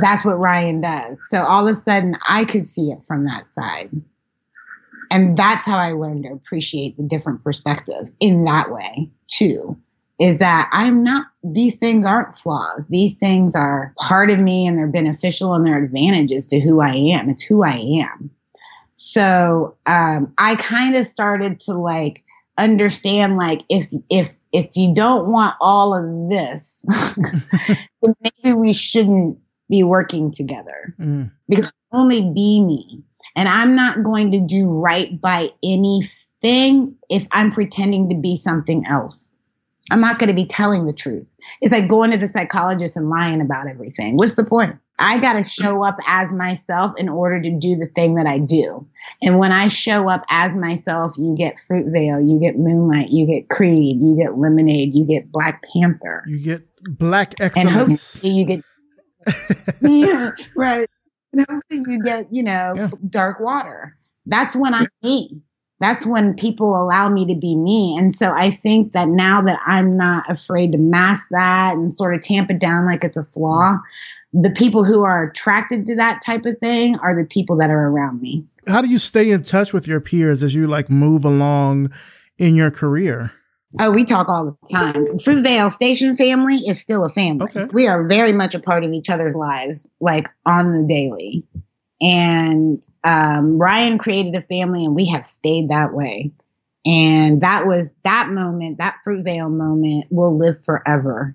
that's 0.00 0.24
what 0.24 0.38
Ryan 0.38 0.80
does. 0.80 1.20
So 1.28 1.42
all 1.42 1.68
of 1.68 1.76
a 1.76 1.80
sudden, 1.80 2.16
I 2.28 2.44
could 2.44 2.66
see 2.66 2.90
it 2.90 3.06
from 3.06 3.24
that 3.26 3.52
side. 3.52 3.90
And 5.10 5.36
that's 5.36 5.66
how 5.66 5.78
I 5.78 5.92
learned 5.92 6.24
to 6.24 6.32
appreciate 6.32 6.96
the 6.96 7.02
different 7.02 7.42
perspective 7.42 8.10
in 8.20 8.44
that 8.44 8.70
way, 8.70 9.10
too. 9.26 9.76
Is 10.18 10.38
that 10.38 10.68
I'm 10.72 11.02
not, 11.02 11.26
these 11.42 11.76
things 11.76 12.04
aren't 12.04 12.36
flaws. 12.36 12.86
These 12.88 13.14
things 13.14 13.56
are 13.56 13.94
part 13.96 14.30
of 14.30 14.38
me 14.38 14.66
and 14.66 14.76
they're 14.76 14.86
beneficial 14.86 15.54
and 15.54 15.64
they're 15.64 15.82
advantages 15.82 16.46
to 16.46 16.60
who 16.60 16.80
I 16.80 16.94
am. 16.94 17.30
It's 17.30 17.42
who 17.42 17.64
I 17.64 18.02
am. 18.02 18.30
So 18.92 19.76
um, 19.86 20.32
I 20.36 20.56
kind 20.56 20.94
of 20.94 21.06
started 21.06 21.58
to 21.60 21.72
like 21.72 22.22
understand 22.58 23.38
like 23.38 23.62
if 23.70 23.88
if 24.10 24.30
if 24.52 24.76
you 24.76 24.92
don't 24.94 25.28
want 25.28 25.54
all 25.60 25.94
of 25.94 26.28
this, 26.28 26.84
then 28.02 28.14
maybe 28.20 28.52
we 28.52 28.74
shouldn't 28.74 29.38
be 29.70 29.82
working 29.82 30.30
together 30.30 30.94
mm. 30.98 31.30
because 31.48 31.72
only 31.92 32.22
be 32.22 32.62
me. 32.62 33.02
And 33.36 33.48
I'm 33.48 33.74
not 33.74 34.02
going 34.02 34.32
to 34.32 34.40
do 34.40 34.68
right 34.68 35.20
by 35.20 35.50
anything 35.62 36.96
if 37.08 37.26
I'm 37.30 37.52
pretending 37.52 38.08
to 38.10 38.16
be 38.16 38.36
something 38.36 38.84
else. 38.86 39.34
I'm 39.90 40.00
not 40.00 40.18
going 40.18 40.28
to 40.28 40.34
be 40.34 40.44
telling 40.44 40.86
the 40.86 40.92
truth. 40.92 41.26
It's 41.60 41.72
like 41.72 41.88
going 41.88 42.12
to 42.12 42.18
the 42.18 42.28
psychologist 42.28 42.96
and 42.96 43.08
lying 43.08 43.40
about 43.40 43.66
everything. 43.66 44.16
What's 44.16 44.34
the 44.34 44.44
point? 44.44 44.76
I 45.00 45.18
got 45.18 45.32
to 45.32 45.42
show 45.42 45.82
up 45.82 45.96
as 46.06 46.30
myself 46.30 46.92
in 46.98 47.08
order 47.08 47.40
to 47.40 47.50
do 47.50 47.74
the 47.76 47.86
thing 47.86 48.16
that 48.16 48.26
I 48.26 48.38
do. 48.38 48.86
And 49.22 49.38
when 49.38 49.50
I 49.50 49.68
show 49.68 50.10
up 50.10 50.24
as 50.28 50.54
myself, 50.54 51.14
you 51.16 51.34
get 51.34 51.56
Fruitvale, 51.56 52.30
you 52.30 52.38
get 52.38 52.58
Moonlight, 52.58 53.08
you 53.08 53.26
get 53.26 53.48
Creed, 53.48 53.96
you 53.98 54.16
get 54.16 54.36
Lemonade, 54.36 54.94
you 54.94 55.06
get 55.06 55.32
Black 55.32 55.64
Panther. 55.72 56.22
You 56.26 56.38
get 56.38 56.62
Black 56.82 57.32
Excellence. 57.40 58.22
And 58.22 58.36
you 58.36 58.44
get, 58.44 58.62
yeah, 59.80 60.30
right. 60.56 60.88
And 61.32 61.46
hopefully 61.48 61.82
you 61.86 62.02
get, 62.02 62.26
you 62.32 62.42
know, 62.42 62.74
yeah. 62.76 62.90
Dark 63.08 63.40
Water. 63.40 63.96
That's 64.26 64.54
when 64.56 64.74
I'm 64.74 64.86
me. 65.02 65.40
That's 65.80 66.04
when 66.04 66.34
people 66.34 66.76
allow 66.76 67.08
me 67.08 67.24
to 67.26 67.34
be 67.34 67.56
me. 67.56 67.96
And 67.96 68.14
so 68.14 68.32
I 68.32 68.50
think 68.50 68.92
that 68.92 69.08
now 69.08 69.40
that 69.42 69.58
I'm 69.64 69.96
not 69.96 70.28
afraid 70.28 70.72
to 70.72 70.78
mask 70.78 71.26
that 71.30 71.74
and 71.74 71.96
sort 71.96 72.14
of 72.14 72.20
tamp 72.20 72.50
it 72.50 72.58
down 72.58 72.84
like 72.84 73.02
it's 73.02 73.16
a 73.16 73.24
flaw, 73.24 73.76
the 74.32 74.50
people 74.50 74.84
who 74.84 75.02
are 75.02 75.24
attracted 75.24 75.86
to 75.86 75.96
that 75.96 76.20
type 76.24 76.44
of 76.44 76.58
thing 76.58 76.96
are 76.96 77.16
the 77.16 77.24
people 77.24 77.56
that 77.56 77.70
are 77.70 77.88
around 77.88 78.20
me. 78.20 78.44
How 78.66 78.82
do 78.82 78.88
you 78.88 78.98
stay 78.98 79.30
in 79.30 79.42
touch 79.42 79.72
with 79.72 79.88
your 79.88 80.00
peers 80.00 80.42
as 80.42 80.54
you 80.54 80.66
like 80.66 80.90
move 80.90 81.24
along 81.24 81.90
in 82.38 82.54
your 82.54 82.70
career? 82.70 83.32
Oh, 83.78 83.92
we 83.92 84.04
talk 84.04 84.28
all 84.28 84.46
the 84.46 84.68
time. 84.68 85.06
Fruitvale 85.18 85.70
Station 85.70 86.16
family 86.16 86.56
is 86.56 86.80
still 86.80 87.04
a 87.04 87.08
family. 87.08 87.44
Okay. 87.44 87.66
We 87.72 87.86
are 87.86 88.06
very 88.06 88.32
much 88.32 88.54
a 88.54 88.60
part 88.60 88.82
of 88.82 88.90
each 88.90 89.08
other's 89.08 89.34
lives, 89.34 89.88
like 90.00 90.28
on 90.44 90.72
the 90.72 90.84
daily. 90.84 91.44
And 92.00 92.82
um, 93.04 93.58
Ryan 93.58 93.98
created 93.98 94.34
a 94.34 94.42
family, 94.42 94.84
and 94.84 94.94
we 94.94 95.06
have 95.06 95.24
stayed 95.24 95.68
that 95.68 95.94
way. 95.94 96.32
And 96.84 97.42
that 97.42 97.66
was 97.66 97.94
that 98.04 98.30
moment, 98.30 98.78
that 98.78 98.96
Fruitvale 99.06 99.52
moment 99.52 100.06
will 100.10 100.36
live 100.36 100.64
forever 100.64 101.34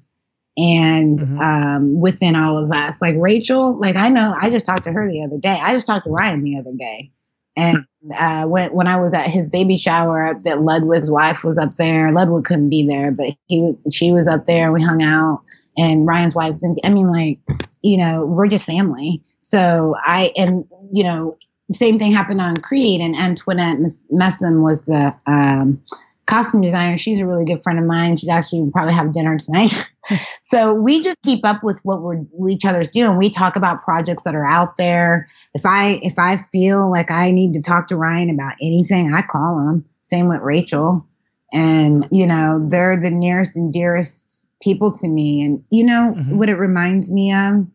and 0.57 1.20
mm-hmm. 1.20 1.40
um, 1.40 1.99
within 1.99 2.36
all 2.36 2.57
of 2.57 2.72
us. 2.72 2.99
Like 3.02 3.16
Rachel, 3.18 3.80
like 3.80 3.95
I 3.95 4.10
know, 4.10 4.36
I 4.40 4.49
just 4.49 4.66
talked 4.66 4.86
to 4.86 4.91
her 4.91 5.10
the 5.10 5.24
other 5.24 5.38
day. 5.38 5.57
I 5.62 5.74
just 5.74 5.88
talked 5.88 6.06
to 6.06 6.12
Ryan 6.12 6.44
the 6.44 6.57
other 6.57 6.74
day. 6.78 7.12
And 7.56 7.86
uh, 8.18 8.45
when 8.45 8.72
when 8.73 8.88
I 8.88 8.98
was 8.99 9.14
at 9.14 9.27
his 9.27 9.48
baby 9.49 9.77
shower, 9.77 10.38
that 10.44 10.61
Ludwig's 10.61 11.10
wife 11.10 11.44
was 11.44 11.57
up 11.57 11.76
there. 11.76 12.11
Ludwig 12.11 12.45
couldn't 12.45 12.69
be 12.69 12.86
there, 12.86 13.11
but 13.11 13.36
he 13.48 13.73
she 13.91 14.11
was 14.11 14.27
up 14.27 14.45
there. 14.45 14.72
We 14.72 14.84
hung 14.84 15.02
out, 15.02 15.41
and 15.77 16.06
Ryan's 16.06 16.36
wife. 16.36 16.57
I 16.84 16.90
mean, 16.90 17.10
like, 17.10 17.40
you 17.82 17.98
know, 17.98 18.26
we're 18.26 18.48
just 18.48 18.65
family. 18.65 19.22
So 19.41 19.95
I 20.03 20.32
and 20.36 20.65
you 20.91 21.03
know, 21.03 21.38
same 21.72 21.98
thing 21.98 22.11
happened 22.11 22.41
on 22.41 22.57
Creed, 22.57 23.02
and 23.02 23.15
Antoinette 23.15 23.77
Messam 24.11 24.61
was 24.61 24.84
the 24.84 25.15
um, 25.26 25.82
costume 26.26 26.61
designer. 26.61 26.97
She's 26.97 27.19
a 27.19 27.27
really 27.27 27.45
good 27.45 27.61
friend 27.61 27.80
of 27.80 27.85
mine. 27.85 28.15
She's 28.15 28.30
actually 28.30 28.69
probably 28.72 28.93
have 28.93 29.11
dinner 29.11 29.38
tonight. 29.38 29.72
so 30.43 30.73
we 30.73 31.02
just 31.02 31.22
keep 31.22 31.45
up 31.45 31.64
with 31.64 31.80
what 31.84 32.02
we're 32.02 32.49
each 32.49 32.65
other's 32.65 32.89
doing. 32.89 33.18
We 33.18 33.30
talk 33.30 33.56
about 33.56 33.84
projects 33.84 34.23
that 34.23 34.35
are 34.35 34.45
out 34.45 34.77
there. 34.77 35.27
If 35.53 35.65
I 35.65 35.99
if 36.02 36.18
I 36.18 36.45
feel 36.52 36.89
like 36.89 37.11
I 37.11 37.31
need 37.31 37.53
to 37.53 37.61
talk 37.61 37.88
to 37.89 37.97
Ryan 37.97 38.30
about 38.30 38.56
anything, 38.61 39.14
I 39.14 39.22
call 39.22 39.60
him. 39.60 39.85
Same 40.03 40.27
with 40.27 40.41
Rachel. 40.41 41.06
And 41.53 42.07
you 42.11 42.26
know, 42.26 42.65
they're 42.68 42.99
the 42.99 43.11
nearest 43.11 43.56
and 43.56 43.72
dearest 43.72 44.45
people 44.61 44.91
to 44.91 45.07
me. 45.07 45.43
And 45.43 45.64
you 45.69 45.84
know 45.84 46.14
mm-hmm. 46.15 46.38
what 46.38 46.49
it 46.49 46.56
reminds 46.56 47.11
me 47.11 47.34
of? 47.34 47.68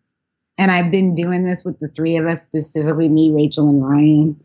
And 0.59 0.70
I've 0.70 0.90
been 0.90 1.14
doing 1.14 1.44
this 1.44 1.64
with 1.64 1.78
the 1.78 1.89
three 1.89 2.16
of 2.16 2.27
us, 2.27 2.43
specifically 2.43 3.09
me, 3.09 3.31
Rachel, 3.31 3.68
and 3.68 3.82
Ryan. 3.82 4.40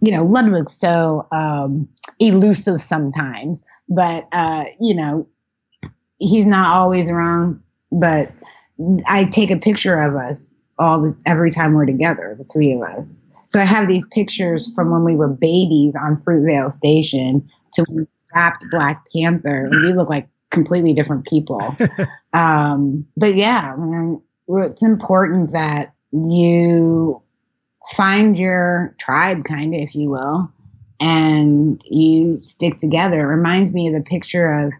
You 0.00 0.10
know, 0.10 0.24
Ludwig's 0.24 0.76
so 0.76 1.28
um, 1.32 1.88
elusive 2.18 2.80
sometimes, 2.80 3.62
but 3.88 4.26
uh, 4.32 4.64
you 4.80 4.94
know, 4.94 5.28
he's 6.18 6.46
not 6.46 6.76
always 6.76 7.10
around. 7.10 7.62
But 7.92 8.32
I 9.06 9.24
take 9.24 9.50
a 9.50 9.58
picture 9.58 9.96
of 9.96 10.14
us 10.14 10.54
all 10.78 11.00
the, 11.00 11.16
every 11.24 11.50
time 11.50 11.74
we're 11.74 11.86
together, 11.86 12.34
the 12.38 12.44
three 12.44 12.72
of 12.72 12.82
us. 12.82 13.06
So 13.48 13.60
I 13.60 13.64
have 13.64 13.88
these 13.88 14.04
pictures 14.10 14.72
from 14.74 14.90
when 14.90 15.04
we 15.04 15.14
were 15.14 15.28
babies 15.28 15.94
on 15.94 16.16
Fruitvale 16.16 16.70
Station 16.70 17.48
to 17.72 17.84
when 17.88 18.02
we 18.02 18.06
wrapped 18.34 18.64
Black 18.70 19.04
Panther, 19.12 19.66
and 19.66 19.84
we 19.84 19.92
look 19.92 20.08
like 20.08 20.28
completely 20.50 20.92
different 20.92 21.26
people. 21.26 21.60
um, 22.32 23.06
but 23.16 23.34
yeah, 23.34 23.74
man, 23.78 24.20
it's 24.48 24.82
important 24.82 25.52
that 25.52 25.94
you 26.12 27.22
find 27.92 28.36
your 28.36 28.94
tribe, 28.98 29.44
kind 29.44 29.74
of, 29.74 29.80
if 29.80 29.94
you 29.94 30.10
will, 30.10 30.52
and 31.00 31.82
you 31.84 32.40
stick 32.42 32.78
together. 32.78 33.20
It 33.20 33.34
reminds 33.36 33.72
me 33.72 33.88
of 33.88 33.94
the 33.94 34.02
picture 34.02 34.66
of 34.66 34.72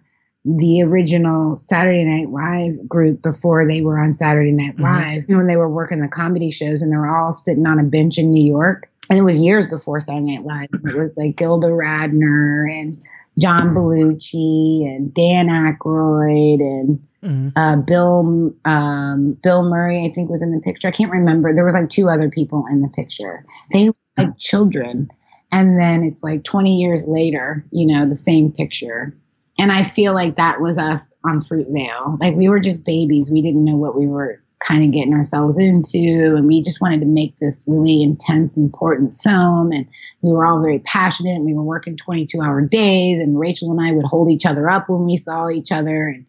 the 0.46 0.82
original 0.82 1.56
Saturday 1.56 2.04
Night 2.04 2.30
Live 2.30 2.88
group 2.88 3.20
before 3.20 3.68
they 3.68 3.82
were 3.82 3.98
on 3.98 4.14
Saturday 4.14 4.52
Night 4.52 4.76
mm-hmm. 4.76 4.84
Live 4.84 5.22
mm-hmm. 5.24 5.36
when 5.36 5.46
they 5.48 5.56
were 5.56 5.68
working 5.68 6.00
the 6.00 6.08
comedy 6.08 6.50
shows 6.50 6.82
and 6.82 6.92
they 6.92 6.96
were 6.96 7.14
all 7.14 7.32
sitting 7.32 7.66
on 7.66 7.80
a 7.80 7.84
bench 7.84 8.16
in 8.16 8.30
New 8.30 8.44
York. 8.44 8.88
And 9.10 9.18
it 9.18 9.22
was 9.22 9.38
years 9.38 9.66
before 9.66 10.00
Saturday 10.00 10.36
Night 10.36 10.44
Live. 10.44 10.68
It 10.72 10.96
was 10.96 11.16
like 11.16 11.36
Gilda 11.36 11.66
Radner 11.66 12.70
and 12.70 12.96
John 13.40 13.74
Belushi 13.74 14.86
and 14.86 15.12
Dan 15.12 15.48
Aykroyd 15.48 16.60
and 16.60 17.06
mm-hmm. 17.22 17.48
uh, 17.56 17.76
Bill 17.76 18.54
um, 18.64 19.32
Bill 19.42 19.68
Murray. 19.68 20.06
I 20.06 20.14
think 20.14 20.30
was 20.30 20.42
in 20.42 20.52
the 20.52 20.60
picture. 20.60 20.88
I 20.88 20.92
can't 20.92 21.10
remember. 21.10 21.54
There 21.54 21.64
was 21.64 21.74
like 21.74 21.88
two 21.88 22.08
other 22.08 22.30
people 22.30 22.64
in 22.70 22.82
the 22.82 22.88
picture. 22.88 23.44
They 23.72 23.90
like 24.16 24.38
children 24.38 25.10
and 25.52 25.78
then 25.78 26.04
it's 26.04 26.22
like 26.22 26.44
20 26.44 26.76
years 26.76 27.04
later, 27.06 27.64
you 27.70 27.86
know, 27.86 28.06
the 28.06 28.14
same 28.14 28.52
picture. 28.52 29.16
And 29.58 29.72
I 29.72 29.84
feel 29.84 30.12
like 30.12 30.36
that 30.36 30.60
was 30.60 30.76
us 30.76 31.14
on 31.24 31.42
Fruitvale. 31.42 32.20
Like 32.20 32.34
we 32.34 32.48
were 32.48 32.60
just 32.60 32.84
babies. 32.84 33.30
We 33.30 33.42
didn't 33.42 33.64
know 33.64 33.76
what 33.76 33.96
we 33.96 34.06
were 34.06 34.42
kind 34.58 34.84
of 34.84 34.90
getting 34.90 35.14
ourselves 35.14 35.58
into. 35.58 36.34
And 36.36 36.46
we 36.46 36.62
just 36.62 36.80
wanted 36.80 37.00
to 37.00 37.06
make 37.06 37.38
this 37.38 37.62
really 37.66 38.02
intense, 38.02 38.56
important 38.56 39.18
film. 39.18 39.72
And 39.72 39.86
we 40.22 40.32
were 40.32 40.44
all 40.44 40.60
very 40.60 40.80
passionate. 40.80 41.42
We 41.42 41.54
were 41.54 41.62
working 41.62 41.96
22 41.96 42.40
hour 42.40 42.60
days, 42.62 43.22
and 43.22 43.38
Rachel 43.38 43.70
and 43.70 43.80
I 43.80 43.92
would 43.92 44.06
hold 44.06 44.30
each 44.30 44.46
other 44.46 44.68
up 44.68 44.88
when 44.88 45.04
we 45.04 45.16
saw 45.16 45.48
each 45.48 45.72
other. 45.72 46.08
And, 46.08 46.26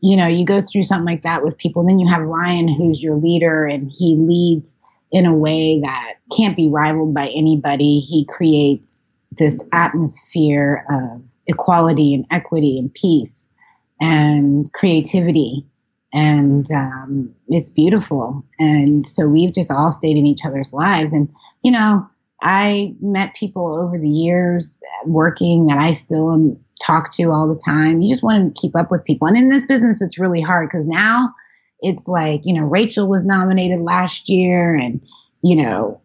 you 0.00 0.16
know, 0.16 0.26
you 0.26 0.44
go 0.44 0.60
through 0.60 0.84
something 0.84 1.06
like 1.06 1.22
that 1.22 1.42
with 1.42 1.58
people. 1.58 1.84
Then 1.84 1.98
you 1.98 2.08
have 2.08 2.22
Ryan, 2.22 2.68
who's 2.68 3.02
your 3.02 3.16
leader, 3.16 3.64
and 3.64 3.90
he 3.94 4.16
leads 4.16 4.68
in 5.12 5.26
a 5.26 5.34
way 5.34 5.80
that 5.82 6.14
can't 6.36 6.56
be 6.56 6.68
rivaled 6.68 7.14
by 7.14 7.28
anybody. 7.28 8.00
He 8.00 8.26
creates 8.26 9.14
this 9.38 9.58
atmosphere 9.72 10.84
of 10.90 11.22
equality 11.46 12.14
and 12.14 12.26
equity 12.30 12.78
and 12.78 12.92
peace 12.94 13.46
and 14.00 14.72
creativity 14.72 15.66
and 16.12 16.70
um, 16.72 17.34
it's 17.48 17.70
beautiful. 17.70 18.44
And 18.58 19.06
so 19.06 19.28
we've 19.28 19.54
just 19.54 19.70
all 19.70 19.90
stayed 19.90 20.16
in 20.16 20.26
each 20.26 20.44
other's 20.44 20.72
lives. 20.72 21.12
And 21.12 21.28
you 21.62 21.70
know, 21.70 22.06
I 22.42 22.94
met 23.00 23.34
people 23.34 23.78
over 23.78 23.98
the 23.98 24.08
years 24.08 24.82
working 25.06 25.66
that 25.66 25.78
I 25.78 25.92
still 25.92 26.58
talk 26.84 27.12
to 27.12 27.24
all 27.30 27.48
the 27.48 27.60
time. 27.64 28.00
You 28.00 28.08
just 28.08 28.24
want 28.24 28.54
to 28.54 28.60
keep 28.60 28.76
up 28.76 28.90
with 28.90 29.04
people, 29.04 29.28
and 29.28 29.36
in 29.36 29.48
this 29.48 29.64
business, 29.64 30.02
it's 30.02 30.18
really 30.18 30.40
hard 30.40 30.68
because 30.68 30.84
now 30.86 31.32
it's 31.82 32.08
like 32.08 32.42
you 32.44 32.54
know 32.54 32.64
Rachel 32.64 33.08
was 33.08 33.24
nominated 33.24 33.80
last 33.80 34.28
year, 34.28 34.74
and 34.74 35.00
you 35.42 35.56
know 35.56 36.00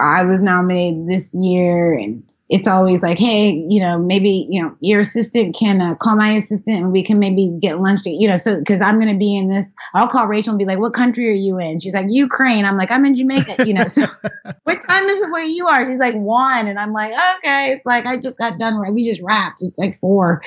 I 0.00 0.24
was 0.24 0.40
nominated 0.40 1.08
this 1.08 1.28
year, 1.32 1.94
and 1.94 2.22
it's 2.50 2.68
always 2.68 3.00
like, 3.02 3.18
hey, 3.18 3.52
you 3.70 3.82
know, 3.82 3.98
maybe, 3.98 4.46
you 4.50 4.62
know, 4.62 4.76
your 4.80 5.00
assistant 5.00 5.56
can 5.56 5.80
uh, 5.80 5.94
call 5.94 6.14
my 6.14 6.32
assistant 6.32 6.76
and 6.76 6.92
we 6.92 7.02
can 7.02 7.18
maybe 7.18 7.56
get 7.60 7.80
lunch, 7.80 8.02
to, 8.02 8.10
you 8.10 8.28
know, 8.28 8.36
so 8.36 8.58
because 8.58 8.82
I'm 8.82 9.00
going 9.00 9.12
to 9.12 9.18
be 9.18 9.34
in 9.34 9.48
this, 9.48 9.72
I'll 9.94 10.08
call 10.08 10.26
Rachel 10.26 10.50
and 10.50 10.58
be 10.58 10.66
like, 10.66 10.78
what 10.78 10.92
country 10.92 11.28
are 11.30 11.34
you 11.34 11.58
in? 11.58 11.80
She's 11.80 11.94
like, 11.94 12.06
Ukraine. 12.10 12.66
I'm 12.66 12.76
like, 12.76 12.90
I'm 12.90 13.04
in 13.06 13.14
Jamaica, 13.14 13.66
you 13.66 13.72
know, 13.72 13.86
so 13.86 14.06
what 14.64 14.82
time 14.82 15.04
is 15.06 15.22
it 15.22 15.32
where 15.32 15.44
you 15.44 15.66
are? 15.66 15.86
She's 15.86 15.98
like, 15.98 16.14
one. 16.14 16.68
And 16.68 16.78
I'm 16.78 16.92
like, 16.92 17.12
okay. 17.38 17.72
It's 17.72 17.86
like, 17.86 18.06
I 18.06 18.18
just 18.18 18.36
got 18.36 18.58
done, 18.58 18.78
we 18.92 19.08
just 19.08 19.22
wrapped. 19.22 19.62
It's 19.62 19.78
like 19.78 19.98
four. 20.00 20.42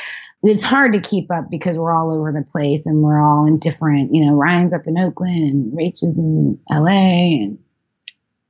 It's 0.48 0.64
hard 0.64 0.94
to 0.94 1.02
keep 1.02 1.32
up 1.32 1.50
because 1.50 1.78
we're 1.78 1.94
all 1.94 2.12
over 2.12 2.32
the 2.32 2.44
place 2.44 2.86
and 2.86 3.02
we're 3.02 3.22
all 3.22 3.46
in 3.46 3.60
different, 3.60 4.14
you 4.14 4.26
know, 4.26 4.34
Ryan's 4.34 4.74
up 4.74 4.88
in 4.88 4.98
Oakland 4.98 5.44
and 5.44 5.78
Rachel's 5.78 6.18
in 6.18 6.60
LA 6.72 7.44
and 7.44 7.60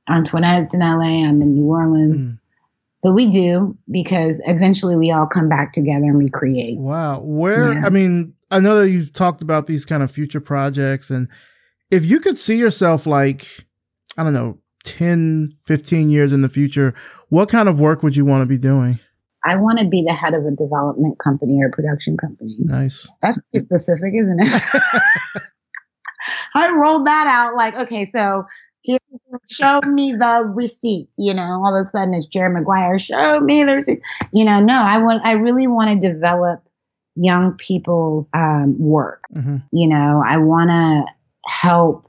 Antoinette's 0.08 0.74
in 0.74 0.80
LA. 0.80 1.26
I'm 1.26 1.42
in 1.42 1.54
New 1.54 1.66
Orleans. 1.66 2.34
Mm 2.34 2.38
but 3.02 3.12
we 3.12 3.26
do 3.26 3.76
because 3.90 4.40
eventually 4.46 4.96
we 4.96 5.10
all 5.10 5.26
come 5.26 5.48
back 5.48 5.72
together 5.72 6.06
and 6.06 6.18
we 6.18 6.28
create. 6.28 6.78
Wow. 6.78 7.20
Where, 7.20 7.72
yeah. 7.72 7.86
I 7.86 7.90
mean, 7.90 8.34
I 8.50 8.60
know 8.60 8.80
that 8.80 8.90
you've 8.90 9.12
talked 9.12 9.42
about 9.42 9.66
these 9.66 9.84
kind 9.84 10.02
of 10.02 10.10
future 10.10 10.40
projects 10.40 11.10
and 11.10 11.28
if 11.90 12.04
you 12.04 12.20
could 12.20 12.36
see 12.36 12.58
yourself 12.58 13.06
like, 13.06 13.46
I 14.16 14.24
don't 14.24 14.34
know, 14.34 14.58
10, 14.84 15.52
15 15.66 16.10
years 16.10 16.32
in 16.32 16.42
the 16.42 16.48
future, 16.48 16.94
what 17.28 17.48
kind 17.48 17.68
of 17.68 17.80
work 17.80 18.02
would 18.02 18.16
you 18.16 18.24
want 18.24 18.42
to 18.42 18.46
be 18.46 18.58
doing? 18.58 18.98
I 19.44 19.56
want 19.56 19.78
to 19.78 19.86
be 19.86 20.02
the 20.02 20.12
head 20.12 20.34
of 20.34 20.44
a 20.44 20.50
development 20.50 21.18
company 21.18 21.60
or 21.62 21.68
a 21.68 21.70
production 21.70 22.16
company. 22.16 22.56
Nice. 22.60 23.08
That's 23.22 23.38
pretty 23.50 23.66
specific, 23.66 24.14
isn't 24.14 24.40
it? 24.40 24.82
I 26.54 26.72
rolled 26.72 27.06
that 27.06 27.26
out 27.26 27.54
like, 27.54 27.78
okay, 27.78 28.04
so 28.04 28.44
he 28.82 28.98
show 29.48 29.80
me 29.86 30.12
the 30.12 30.50
receipt. 30.54 31.08
You 31.16 31.34
know, 31.34 31.62
all 31.64 31.76
of 31.76 31.86
a 31.86 31.90
sudden 31.96 32.14
it's 32.14 32.26
Jerry 32.26 32.52
Maguire. 32.52 32.98
Show 32.98 33.40
me 33.40 33.64
the 33.64 33.74
receipt. 33.74 34.00
You 34.32 34.44
know, 34.44 34.60
no, 34.60 34.82
I 34.82 34.98
want. 34.98 35.22
I 35.24 35.32
really 35.32 35.66
want 35.66 35.90
to 35.90 36.08
develop 36.08 36.62
young 37.14 37.54
people's 37.54 38.26
um, 38.34 38.78
work. 38.78 39.24
Mm-hmm. 39.34 39.56
You 39.72 39.88
know, 39.88 40.22
I 40.24 40.38
want 40.38 40.70
to 40.70 41.04
help 41.46 42.08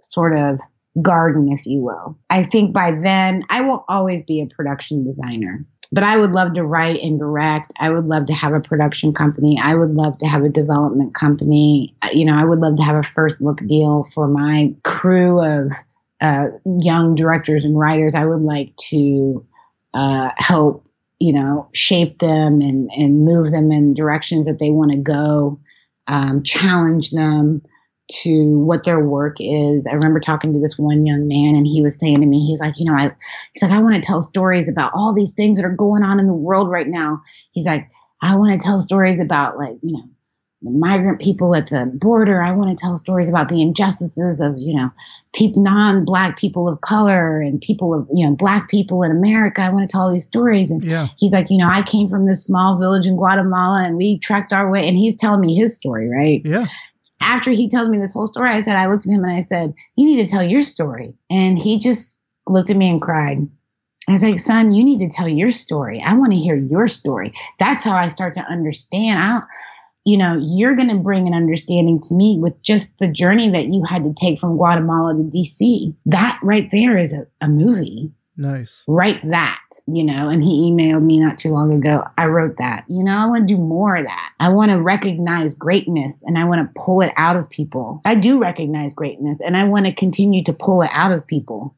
sort 0.00 0.36
of 0.38 0.60
garden, 1.00 1.50
if 1.50 1.64
you 1.64 1.80
will. 1.80 2.18
I 2.28 2.42
think 2.42 2.74
by 2.74 2.92
then 2.92 3.44
I 3.48 3.62
will 3.62 3.84
always 3.88 4.22
be 4.24 4.42
a 4.42 4.46
production 4.46 5.04
designer. 5.04 5.64
But 5.92 6.04
I 6.04 6.16
would 6.16 6.32
love 6.32 6.54
to 6.54 6.64
write 6.64 7.02
and 7.02 7.18
direct. 7.18 7.72
I 7.78 7.90
would 7.90 8.06
love 8.06 8.26
to 8.26 8.32
have 8.32 8.54
a 8.54 8.60
production 8.60 9.12
company. 9.12 9.58
I 9.62 9.74
would 9.74 9.90
love 9.90 10.16
to 10.18 10.26
have 10.26 10.42
a 10.42 10.48
development 10.48 11.14
company. 11.14 11.94
You 12.12 12.24
know, 12.24 12.34
I 12.34 12.44
would 12.44 12.60
love 12.60 12.76
to 12.76 12.82
have 12.82 12.96
a 12.96 13.02
first 13.02 13.42
look 13.42 13.58
deal 13.66 14.08
for 14.14 14.26
my 14.26 14.74
crew 14.82 15.40
of 15.44 15.72
uh, 16.22 16.46
young 16.80 17.16
directors 17.16 17.64
and 17.64 17.76
writers, 17.76 18.14
I 18.14 18.24
would 18.24 18.42
like 18.42 18.76
to 18.90 19.44
uh, 19.92 20.30
help, 20.36 20.86
you 21.18 21.32
know, 21.32 21.68
shape 21.72 22.20
them 22.20 22.60
and, 22.60 22.88
and 22.92 23.24
move 23.24 23.50
them 23.50 23.72
in 23.72 23.92
directions 23.92 24.46
that 24.46 24.60
they 24.60 24.70
want 24.70 24.92
to 24.92 24.98
go, 24.98 25.58
um, 26.06 26.44
challenge 26.44 27.10
them 27.10 27.62
to 28.10 28.58
what 28.58 28.84
their 28.84 29.00
work 29.00 29.36
is. 29.40 29.86
I 29.86 29.92
remember 29.92 30.20
talking 30.20 30.52
to 30.52 30.60
this 30.60 30.78
one 30.78 31.06
young 31.06 31.28
man 31.28 31.54
and 31.54 31.66
he 31.66 31.82
was 31.82 31.98
saying 31.98 32.20
to 32.20 32.26
me, 32.26 32.44
he's 32.44 32.60
like, 32.60 32.74
you 32.78 32.84
know, 32.84 32.96
I, 32.96 33.14
he's 33.52 33.62
like, 33.62 33.70
I 33.70 33.80
want 33.80 33.94
to 33.94 34.06
tell 34.06 34.20
stories 34.20 34.68
about 34.68 34.92
all 34.94 35.14
these 35.14 35.32
things 35.32 35.58
that 35.58 35.64
are 35.64 35.76
going 35.76 36.02
on 36.02 36.20
in 36.20 36.26
the 36.26 36.32
world 36.32 36.68
right 36.68 36.88
now. 36.88 37.22
He's 37.52 37.66
like, 37.66 37.88
I 38.20 38.36
want 38.36 38.52
to 38.52 38.58
tell 38.58 38.80
stories 38.80 39.20
about 39.20 39.56
like, 39.56 39.76
you 39.82 39.92
know, 39.92 40.04
migrant 40.64 41.20
people 41.20 41.56
at 41.56 41.70
the 41.70 41.86
border. 41.86 42.40
I 42.40 42.52
want 42.52 42.76
to 42.76 42.80
tell 42.80 42.96
stories 42.96 43.28
about 43.28 43.48
the 43.48 43.60
injustices 43.60 44.40
of, 44.40 44.54
you 44.58 44.74
know, 44.74 44.90
people, 45.34 45.62
non-black 45.62 46.38
people 46.38 46.68
of 46.68 46.80
color 46.82 47.40
and 47.40 47.60
people 47.60 47.94
of, 47.94 48.06
you 48.14 48.24
know, 48.24 48.36
black 48.36 48.68
people 48.68 49.02
in 49.02 49.10
America. 49.10 49.60
I 49.62 49.70
want 49.70 49.88
to 49.88 49.92
tell 49.92 50.12
these 50.12 50.24
stories. 50.24 50.70
And 50.70 50.82
yeah. 50.84 51.08
he's 51.18 51.32
like, 51.32 51.50
you 51.50 51.58
know, 51.58 51.68
I 51.68 51.82
came 51.82 52.08
from 52.08 52.26
this 52.26 52.44
small 52.44 52.78
village 52.78 53.06
in 53.06 53.16
Guatemala 53.16 53.82
and 53.84 53.96
we 53.96 54.18
trekked 54.18 54.52
our 54.52 54.70
way. 54.70 54.86
And 54.86 54.96
he's 54.96 55.16
telling 55.16 55.40
me 55.40 55.56
his 55.56 55.74
story, 55.74 56.08
right? 56.08 56.42
Yeah. 56.44 56.66
After 57.22 57.50
he 57.50 57.68
tells 57.68 57.88
me 57.88 57.98
this 57.98 58.12
whole 58.12 58.26
story, 58.26 58.50
I 58.50 58.62
said, 58.62 58.76
I 58.76 58.86
looked 58.86 59.06
at 59.06 59.12
him 59.12 59.24
and 59.24 59.32
I 59.32 59.42
said, 59.42 59.74
you 59.96 60.06
need 60.06 60.24
to 60.24 60.30
tell 60.30 60.42
your 60.42 60.62
story. 60.62 61.14
And 61.30 61.58
he 61.58 61.78
just 61.78 62.20
looked 62.46 62.70
at 62.70 62.76
me 62.76 62.90
and 62.90 63.00
cried. 63.00 63.38
I 64.08 64.12
was 64.12 64.22
like, 64.22 64.38
son, 64.38 64.72
you 64.72 64.82
need 64.82 64.98
to 64.98 65.08
tell 65.08 65.28
your 65.28 65.50
story. 65.50 66.00
I 66.04 66.14
want 66.14 66.32
to 66.32 66.38
hear 66.38 66.56
your 66.56 66.88
story. 66.88 67.32
That's 67.58 67.84
how 67.84 67.92
I 67.92 68.08
start 68.08 68.34
to 68.34 68.40
understand. 68.40 69.20
I 69.20 69.30
don't, 69.30 69.44
you 70.04 70.16
know, 70.16 70.36
you're 70.40 70.74
going 70.74 70.88
to 70.88 70.96
bring 70.96 71.28
an 71.28 71.34
understanding 71.34 72.00
to 72.00 72.14
me 72.14 72.36
with 72.40 72.60
just 72.62 72.88
the 72.98 73.08
journey 73.08 73.50
that 73.50 73.68
you 73.68 73.84
had 73.84 74.02
to 74.04 74.12
take 74.12 74.40
from 74.40 74.56
Guatemala 74.56 75.14
to 75.14 75.22
DC. 75.22 75.94
That 76.06 76.40
right 76.42 76.68
there 76.72 76.98
is 76.98 77.12
a, 77.12 77.26
a 77.40 77.48
movie. 77.48 78.10
Nice. 78.36 78.84
Write 78.88 79.28
that, 79.30 79.60
you 79.86 80.04
know, 80.04 80.30
and 80.30 80.42
he 80.42 80.70
emailed 80.70 81.02
me 81.02 81.20
not 81.20 81.36
too 81.36 81.50
long 81.50 81.72
ago. 81.72 82.02
I 82.16 82.26
wrote 82.26 82.56
that. 82.58 82.84
You 82.88 83.04
know, 83.04 83.14
I 83.14 83.26
want 83.26 83.46
to 83.46 83.54
do 83.54 83.60
more 83.60 83.94
of 83.96 84.06
that. 84.06 84.32
I 84.40 84.48
want 84.48 84.70
to 84.70 84.80
recognize 84.80 85.52
greatness 85.52 86.22
and 86.22 86.38
I 86.38 86.44
want 86.44 86.66
to 86.66 86.80
pull 86.80 87.02
it 87.02 87.12
out 87.16 87.36
of 87.36 87.50
people. 87.50 88.00
I 88.04 88.14
do 88.14 88.40
recognize 88.40 88.94
greatness 88.94 89.38
and 89.44 89.56
I 89.56 89.64
want 89.64 89.86
to 89.86 89.94
continue 89.94 90.42
to 90.44 90.54
pull 90.54 90.82
it 90.82 90.90
out 90.92 91.12
of 91.12 91.26
people. 91.26 91.76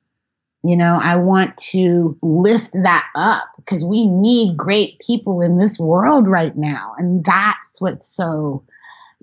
You 0.63 0.77
know, 0.77 0.99
I 1.03 1.17
want 1.17 1.57
to 1.59 2.17
lift 2.23 2.73
that 2.73 3.07
up 3.15 3.49
because 3.57 3.85
we 3.85 4.07
need 4.07 4.57
great 4.57 4.99
people 5.01 5.43
in 5.43 5.57
this 5.57 5.79
world 5.79 6.27
right 6.27 6.57
now. 6.57 6.95
And 6.97 7.23
that's 7.25 7.81
what's 7.81 8.07
so, 8.07 8.65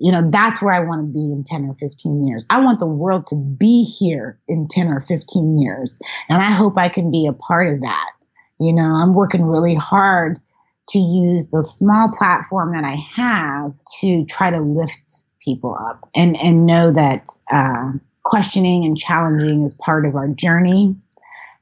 you 0.02 0.10
know, 0.10 0.28
that's 0.30 0.60
where 0.60 0.74
I 0.74 0.80
want 0.80 1.06
to 1.06 1.12
be 1.12 1.30
in 1.32 1.44
10 1.44 1.64
or 1.66 1.74
15 1.74 2.24
years. 2.24 2.44
I 2.50 2.60
want 2.60 2.80
the 2.80 2.88
world 2.88 3.28
to 3.28 3.36
be 3.36 3.84
here 3.84 4.36
in 4.48 4.66
10 4.68 4.88
or 4.88 5.00
15 5.00 5.56
years. 5.60 5.96
And 6.28 6.42
I 6.42 6.50
hope 6.50 6.76
I 6.76 6.88
can 6.88 7.12
be 7.12 7.28
a 7.28 7.32
part 7.32 7.72
of 7.72 7.80
that. 7.82 8.10
You 8.58 8.74
know, 8.74 8.82
I'm 8.82 9.14
working 9.14 9.44
really 9.44 9.76
hard 9.76 10.40
to 10.88 10.98
use 10.98 11.46
the 11.52 11.64
small 11.64 12.10
platform 12.18 12.72
that 12.72 12.82
I 12.82 12.96
have 13.14 13.74
to 14.00 14.24
try 14.24 14.50
to 14.50 14.60
lift 14.60 15.22
people 15.40 15.76
up 15.76 16.08
and, 16.16 16.36
and 16.36 16.66
know 16.66 16.92
that, 16.92 17.28
uh, 17.52 17.92
questioning 18.24 18.84
and 18.84 18.98
challenging 18.98 19.64
is 19.64 19.74
part 19.74 20.06
of 20.06 20.16
our 20.16 20.28
journey 20.28 20.96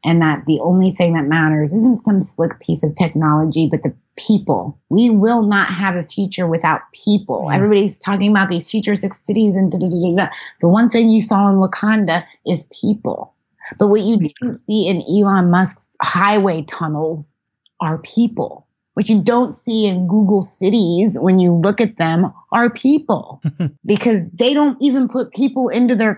and 0.05 0.23
that 0.23 0.45
the 0.47 0.61
only 0.61 0.93
thing 0.93 1.13
that 1.15 1.27
matters 1.27 1.73
isn't 1.73 2.01
some 2.01 2.23
slick 2.23 2.59
piece 2.61 2.83
of 2.83 2.95
technology, 2.95 3.69
but 3.71 3.83
the 3.83 3.95
people. 4.27 4.79
We 4.89 5.11
will 5.11 5.43
not 5.43 5.73
have 5.73 5.97
a 5.97 6.07
future 6.07 6.47
without 6.47 6.81
people. 6.93 7.47
Yeah. 7.49 7.57
Everybody's 7.57 7.99
talking 7.99 8.31
about 8.31 8.49
these 8.49 8.71
futuristic 8.71 9.15
cities 9.15 9.55
and 9.55 9.71
da, 9.71 9.79
da, 9.79 9.89
da, 9.89 10.29
the 10.61 10.69
one 10.69 10.91
thing 10.91 11.09
you 11.09 11.23
saw 11.23 11.49
in 11.51 11.57
Wakanda 11.57 12.25
is 12.47 12.69
people. 12.81 13.35
But 13.79 13.89
what 13.89 14.03
you 14.03 14.19
didn't 14.19 14.57
see 14.57 14.89
in 14.89 15.03
Elon 15.03 15.51
Musk's 15.51 15.97
highway 16.03 16.63
tunnels 16.63 17.35
are 17.81 17.99
people. 17.99 18.67
What 18.95 19.09
you 19.09 19.23
don't 19.23 19.55
see 19.55 19.87
in 19.87 20.09
Google 20.09 20.43
cities 20.43 21.17
when 21.19 21.39
you 21.39 21.55
look 21.55 21.81
at 21.81 21.97
them 21.97 22.33
are 22.53 22.69
people 22.69 23.41
because 23.87 24.21
they 24.35 24.53
don't 24.53 24.77
even 24.83 25.09
put 25.09 25.33
people 25.33 25.69
into 25.69 25.95
their 25.95 26.17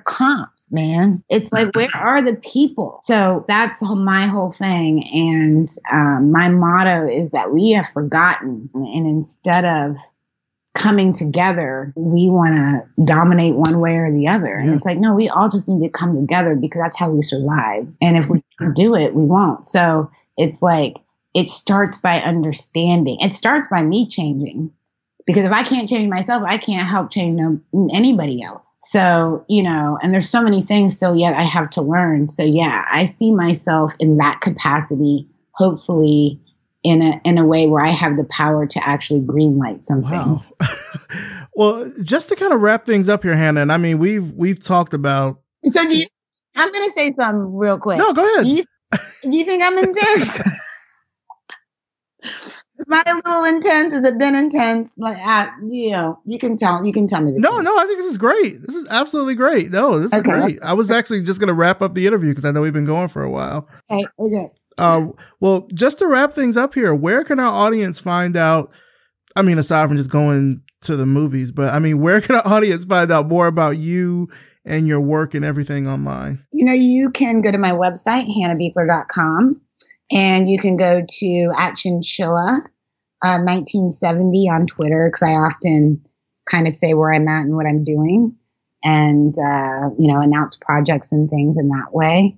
man. 0.71 1.23
It's 1.29 1.53
like, 1.53 1.75
where 1.75 1.89
are 1.95 2.23
the 2.23 2.37
people? 2.37 2.99
So 3.01 3.45
that's 3.49 3.83
my 3.83 4.27
whole 4.27 4.53
thing. 4.53 5.05
And 5.13 5.69
um, 5.93 6.31
my 6.31 6.49
motto 6.49 7.09
is 7.09 7.31
that 7.31 7.53
we 7.53 7.73
have 7.73 7.89
forgotten. 7.89 8.71
And 8.75 9.07
instead 9.07 9.65
of 9.65 9.97
coming 10.75 11.13
together, 11.13 11.93
we 11.97 12.29
want 12.29 12.55
to 12.55 13.05
dominate 13.05 13.55
one 13.55 13.81
way 13.81 13.97
or 13.97 14.11
the 14.11 14.29
other. 14.29 14.55
And 14.55 14.75
it's 14.75 14.85
like, 14.85 14.99
no, 14.99 15.15
we 15.15 15.29
all 15.29 15.49
just 15.49 15.69
need 15.69 15.85
to 15.85 15.91
come 15.91 16.15
together 16.19 16.55
because 16.55 16.81
that's 16.81 16.99
how 16.99 17.11
we 17.11 17.23
survive. 17.23 17.87
And 18.01 18.17
if 18.17 18.29
we 18.29 18.43
don't 18.59 18.75
do 18.75 18.95
it, 18.95 19.15
we 19.15 19.25
won't. 19.25 19.67
So 19.67 20.11
it's 20.37 20.63
like, 20.63 20.97
it 21.35 21.51
starts 21.51 21.99
by 21.99 22.21
understanding. 22.21 23.19
It 23.21 23.33
starts 23.33 23.69
by 23.69 23.83
me 23.83 24.07
changing. 24.07 24.73
Because 25.27 25.45
if 25.45 25.53
I 25.53 25.63
can't 25.63 25.89
change 25.89 26.09
myself, 26.09 26.43
I 26.47 26.59
can't 26.59 26.89
help 26.89 27.11
change 27.11 27.41
no, 27.41 27.61
anybody 27.93 28.43
else. 28.43 28.67
So, 28.81 29.45
you 29.49 29.63
know, 29.63 29.99
and 30.03 30.13
there's 30.13 30.29
so 30.29 30.43
many 30.43 30.63
things 30.63 30.97
still 30.97 31.15
yet 31.15 31.35
I 31.35 31.43
have 31.43 31.71
to 31.71 31.83
learn. 31.83 32.29
So, 32.29 32.43
yeah, 32.43 32.85
I 32.91 33.07
see 33.07 33.33
myself 33.33 33.93
in 34.01 34.17
that 34.19 34.41
capacity, 34.41 35.29
hopefully 35.53 36.41
in 36.83 37.01
a 37.03 37.21
in 37.25 37.39
a 37.39 37.47
way 37.47 37.69
where 37.69 37.85
I 37.85 37.91
have 37.91 38.17
the 38.17 38.25
power 38.25 38.67
to 38.67 38.89
actually 38.89 39.21
greenlight 39.21 39.85
something. 39.85 40.11
Wow. 40.11 40.43
well, 41.55 41.93
just 42.03 42.29
to 42.31 42.37
kind 42.37 42.53
of 42.53 42.61
wrap 42.61 42.87
things 42.87 43.09
up 43.09 43.23
here, 43.23 43.37
Hannah, 43.37 43.63
and 43.63 43.73
I 43.73 43.77
mean 43.77 43.99
we've 43.99 44.33
we've 44.33 44.59
talked 44.59 44.93
about 44.93 45.41
So 45.65 45.87
do 45.87 45.97
you, 45.97 46.07
I'm 46.57 46.73
gonna 46.73 46.91
say 46.91 47.13
something 47.15 47.57
real 47.57 47.79
quick. 47.79 47.99
No, 47.99 48.13
go 48.13 48.25
ahead. 48.25 48.45
Do 48.45 48.51
you, 48.51 48.65
do 49.23 49.37
you 49.37 49.45
think 49.45 49.63
I'm 49.63 49.79
intense? 49.79 50.43
my 52.87 53.03
little 53.07 53.45
intense 53.45 53.95
has 53.95 54.05
it 54.05 54.19
been 54.19 54.35
intense 54.35 54.93
like 54.97 55.19
I, 55.19 55.49
you 55.69 55.91
know 55.91 56.19
you 56.25 56.39
can 56.39 56.57
tell 56.57 56.85
you 56.85 56.93
can 56.93 57.07
tell 57.07 57.21
me 57.23 57.33
no 57.37 57.61
no 57.61 57.77
i 57.79 57.85
think 57.87 57.99
this 57.99 58.07
is 58.07 58.19
great. 58.19 58.61
This 58.61 58.75
is 58.75 58.89
absolutely 58.91 59.35
great. 59.35 59.71
No 59.71 59.99
this 59.99 60.13
is 60.13 60.21
okay. 60.21 60.31
great. 60.31 60.63
I 60.63 60.75
was 60.75 60.91
actually 60.91 61.23
just 61.23 61.41
going 61.41 61.49
to 61.49 61.55
wrap 61.55 61.83
up 61.83 61.95
the 61.95 62.07
interview 62.07 62.31
because 62.31 62.45
i 62.45 62.51
know 62.51 62.61
we've 62.61 62.73
been 62.73 62.87
going 62.87 63.09
for 63.09 63.23
a 63.23 63.31
while. 63.31 63.69
Okay 63.91 64.05
okay. 64.19 64.51
Uh, 64.79 65.09
well 65.41 65.69
just 65.75 65.99
to 65.99 66.07
wrap 66.07 66.33
things 66.33 66.57
up 66.57 66.75
here 66.75 66.95
where 66.95 67.25
can 67.25 67.39
our 67.39 67.53
audience 67.53 67.99
find 67.99 68.37
out 68.37 68.71
i 69.37 69.43
mean 69.43 69.59
aside 69.59 69.87
from 69.87 69.99
just 69.99 70.11
going 70.11 70.63
to 70.81 70.97
the 70.97 71.05
movies 71.05 71.53
but 71.53 71.73
i 71.75 71.79
mean 71.79 72.01
where 72.01 72.21
can 72.23 72.37
our 72.37 72.47
audience 72.47 72.85
find 72.87 73.13
out 73.13 73.29
more 73.29 73.47
about 73.47 73.77
you 73.77 74.29
and 74.65 74.87
your 74.87 75.01
work 75.01 75.35
and 75.35 75.45
everything 75.45 75.89
online? 75.89 76.45
You 76.53 76.65
know 76.65 76.73
you 76.73 77.11
can 77.11 77.41
go 77.41 77.51
to 77.51 77.59
my 77.59 77.73
website 77.73 78.29
hannahbeachler.com 78.29 79.61
and 80.11 80.49
you 80.49 80.59
can 80.59 80.77
go 80.77 81.05
to 81.07 81.53
at 81.59 81.75
Chinchilla 81.75 82.61
uh, 83.23 83.39
1970 83.39 84.49
on 84.49 84.67
Twitter 84.67 85.09
because 85.09 85.29
I 85.29 85.33
often 85.33 86.05
kind 86.51 86.67
of 86.67 86.75
say 86.75 86.95
where 86.95 87.13
I'm 87.13 87.29
at 87.29 87.45
and 87.45 87.55
what 87.55 87.67
I'm 87.67 87.85
doing 87.85 88.37
and, 88.83 89.35
uh, 89.39 89.91
you 89.99 90.13
know, 90.13 90.21
announce 90.21 90.57
projects 90.61 91.13
and 91.13 91.31
things 91.31 91.59
in 91.59 91.69
that 91.69 91.93
way. 91.93 92.37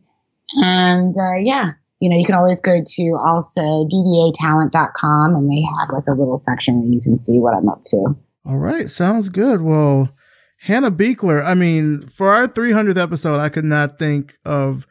And 0.56 1.14
uh, 1.16 1.36
yeah, 1.40 1.72
you 2.00 2.10
know, 2.10 2.18
you 2.18 2.24
can 2.24 2.34
always 2.34 2.60
go 2.60 2.82
to 2.84 3.18
also 3.24 3.88
ddatalent.com 3.88 5.34
and 5.34 5.50
they 5.50 5.62
have 5.78 5.88
like 5.92 6.04
a 6.08 6.14
little 6.14 6.38
section 6.38 6.82
where 6.82 6.92
you 6.92 7.00
can 7.00 7.18
see 7.18 7.38
what 7.38 7.54
I'm 7.54 7.68
up 7.68 7.82
to. 7.86 8.16
All 8.46 8.58
right. 8.58 8.90
Sounds 8.90 9.30
good. 9.30 9.62
Well, 9.62 10.10
Hannah 10.58 10.90
Beachler, 10.90 11.44
I 11.44 11.54
mean, 11.54 12.02
for 12.02 12.28
our 12.28 12.46
300th 12.46 13.02
episode, 13.02 13.40
I 13.40 13.48
could 13.48 13.64
not 13.64 13.98
think 13.98 14.34
of 14.44 14.86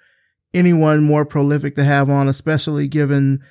anyone 0.53 1.03
more 1.03 1.25
prolific 1.25 1.75
to 1.75 1.83
have 1.83 2.09
on, 2.09 2.27
especially 2.27 2.87
given 2.87 3.43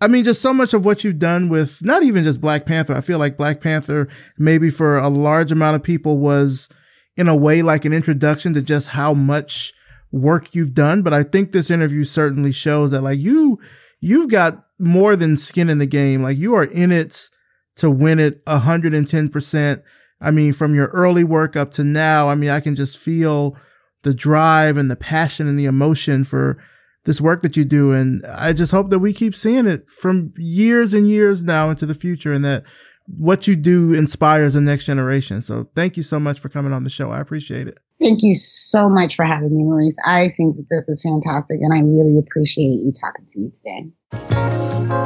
I 0.00 0.08
mean, 0.08 0.24
just 0.24 0.40
so 0.40 0.54
much 0.54 0.72
of 0.72 0.84
what 0.84 1.04
you've 1.04 1.18
done 1.18 1.48
with 1.48 1.84
not 1.84 2.02
even 2.02 2.24
just 2.24 2.40
Black 2.40 2.64
Panther. 2.64 2.94
I 2.94 3.02
feel 3.02 3.18
like 3.18 3.36
Black 3.36 3.60
Panther, 3.60 4.08
maybe 4.38 4.70
for 4.70 4.96
a 4.96 5.08
large 5.08 5.52
amount 5.52 5.76
of 5.76 5.82
people, 5.82 6.18
was 6.18 6.70
in 7.16 7.28
a 7.28 7.36
way 7.36 7.60
like 7.60 7.84
an 7.84 7.92
introduction 7.92 8.54
to 8.54 8.62
just 8.62 8.88
how 8.88 9.12
much 9.12 9.74
work 10.10 10.54
you've 10.54 10.72
done. 10.72 11.02
But 11.02 11.12
I 11.12 11.22
think 11.22 11.52
this 11.52 11.70
interview 11.70 12.04
certainly 12.04 12.52
shows 12.52 12.92
that 12.92 13.02
like 13.02 13.18
you, 13.18 13.58
you've 14.00 14.30
got 14.30 14.64
more 14.78 15.16
than 15.16 15.36
skin 15.36 15.68
in 15.68 15.78
the 15.78 15.86
game. 15.86 16.22
Like 16.22 16.38
you 16.38 16.54
are 16.54 16.64
in 16.64 16.92
it 16.92 17.28
to 17.76 17.90
win 17.90 18.18
it 18.18 18.44
110%. 18.46 19.82
I 20.22 20.30
mean, 20.30 20.52
from 20.54 20.74
your 20.74 20.88
early 20.88 21.24
work 21.24 21.56
up 21.56 21.70
to 21.72 21.84
now, 21.84 22.28
I 22.28 22.34
mean, 22.34 22.50
I 22.50 22.60
can 22.60 22.74
just 22.74 22.98
feel 22.98 23.56
the 24.02 24.14
drive 24.14 24.76
and 24.78 24.90
the 24.90 24.96
passion 24.96 25.46
and 25.46 25.58
the 25.58 25.66
emotion 25.66 26.24
for 26.24 26.62
this 27.04 27.20
work 27.20 27.42
that 27.42 27.56
you 27.56 27.64
do. 27.64 27.92
And 27.92 28.24
I 28.26 28.52
just 28.52 28.72
hope 28.72 28.90
that 28.90 28.98
we 28.98 29.12
keep 29.12 29.34
seeing 29.34 29.66
it 29.66 29.88
from 29.90 30.32
years 30.36 30.94
and 30.94 31.08
years 31.08 31.44
now 31.44 31.70
into 31.70 31.86
the 31.86 31.94
future 31.94 32.32
and 32.32 32.44
that 32.44 32.64
what 33.06 33.48
you 33.48 33.56
do 33.56 33.92
inspires 33.92 34.54
the 34.54 34.60
next 34.60 34.84
generation. 34.84 35.40
So 35.40 35.68
thank 35.74 35.96
you 35.96 36.02
so 36.02 36.20
much 36.20 36.38
for 36.38 36.48
coming 36.48 36.72
on 36.72 36.84
the 36.84 36.90
show. 36.90 37.10
I 37.10 37.20
appreciate 37.20 37.66
it. 37.66 37.78
Thank 38.00 38.22
you 38.22 38.34
so 38.34 38.88
much 38.88 39.16
for 39.16 39.24
having 39.24 39.54
me, 39.56 39.64
Maurice. 39.64 39.96
I 40.06 40.28
think 40.36 40.56
that 40.56 40.66
this 40.70 40.88
is 40.88 41.02
fantastic 41.02 41.60
and 41.60 41.74
I 41.74 41.80
really 41.80 42.18
appreciate 42.18 42.80
you 42.84 42.92
talking 42.92 43.26
to 43.28 43.38
me 43.40 43.50
today. 43.50 43.90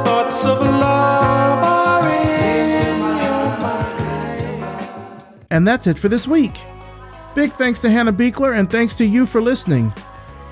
Thoughts 0.03 0.45
of 0.45 0.59
love 0.61 1.63
are 1.63 2.09
in 2.09 2.99
your 3.21 3.59
mind. 3.59 5.45
And 5.51 5.67
that's 5.67 5.87
it 5.87 5.99
for 5.99 6.09
this 6.09 6.27
week. 6.27 6.63
Big 7.33 7.51
thanks 7.51 7.79
to 7.81 7.89
Hannah 7.89 8.13
Beachler 8.13 8.57
and 8.57 8.71
thanks 8.71 8.95
to 8.95 9.05
you 9.05 9.25
for 9.25 9.41
listening. 9.41 9.93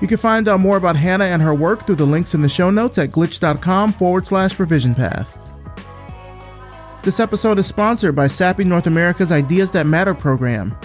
You 0.00 0.08
can 0.08 0.16
find 0.16 0.48
out 0.48 0.60
more 0.60 0.76
about 0.76 0.96
Hannah 0.96 1.24
and 1.24 1.40
her 1.40 1.54
work 1.54 1.86
through 1.86 1.96
the 1.96 2.04
links 2.04 2.34
in 2.34 2.42
the 2.42 2.48
show 2.48 2.70
notes 2.70 2.98
at 2.98 3.10
glitch.com 3.10 3.92
forward 3.92 4.26
slash 4.26 4.58
revision 4.58 4.94
path. 4.94 5.38
This 7.02 7.20
episode 7.20 7.58
is 7.58 7.66
sponsored 7.66 8.16
by 8.16 8.26
Sappi 8.26 8.64
North 8.64 8.86
America's 8.86 9.30
Ideas 9.30 9.70
That 9.72 9.86
Matter 9.86 10.14
program. 10.14 10.76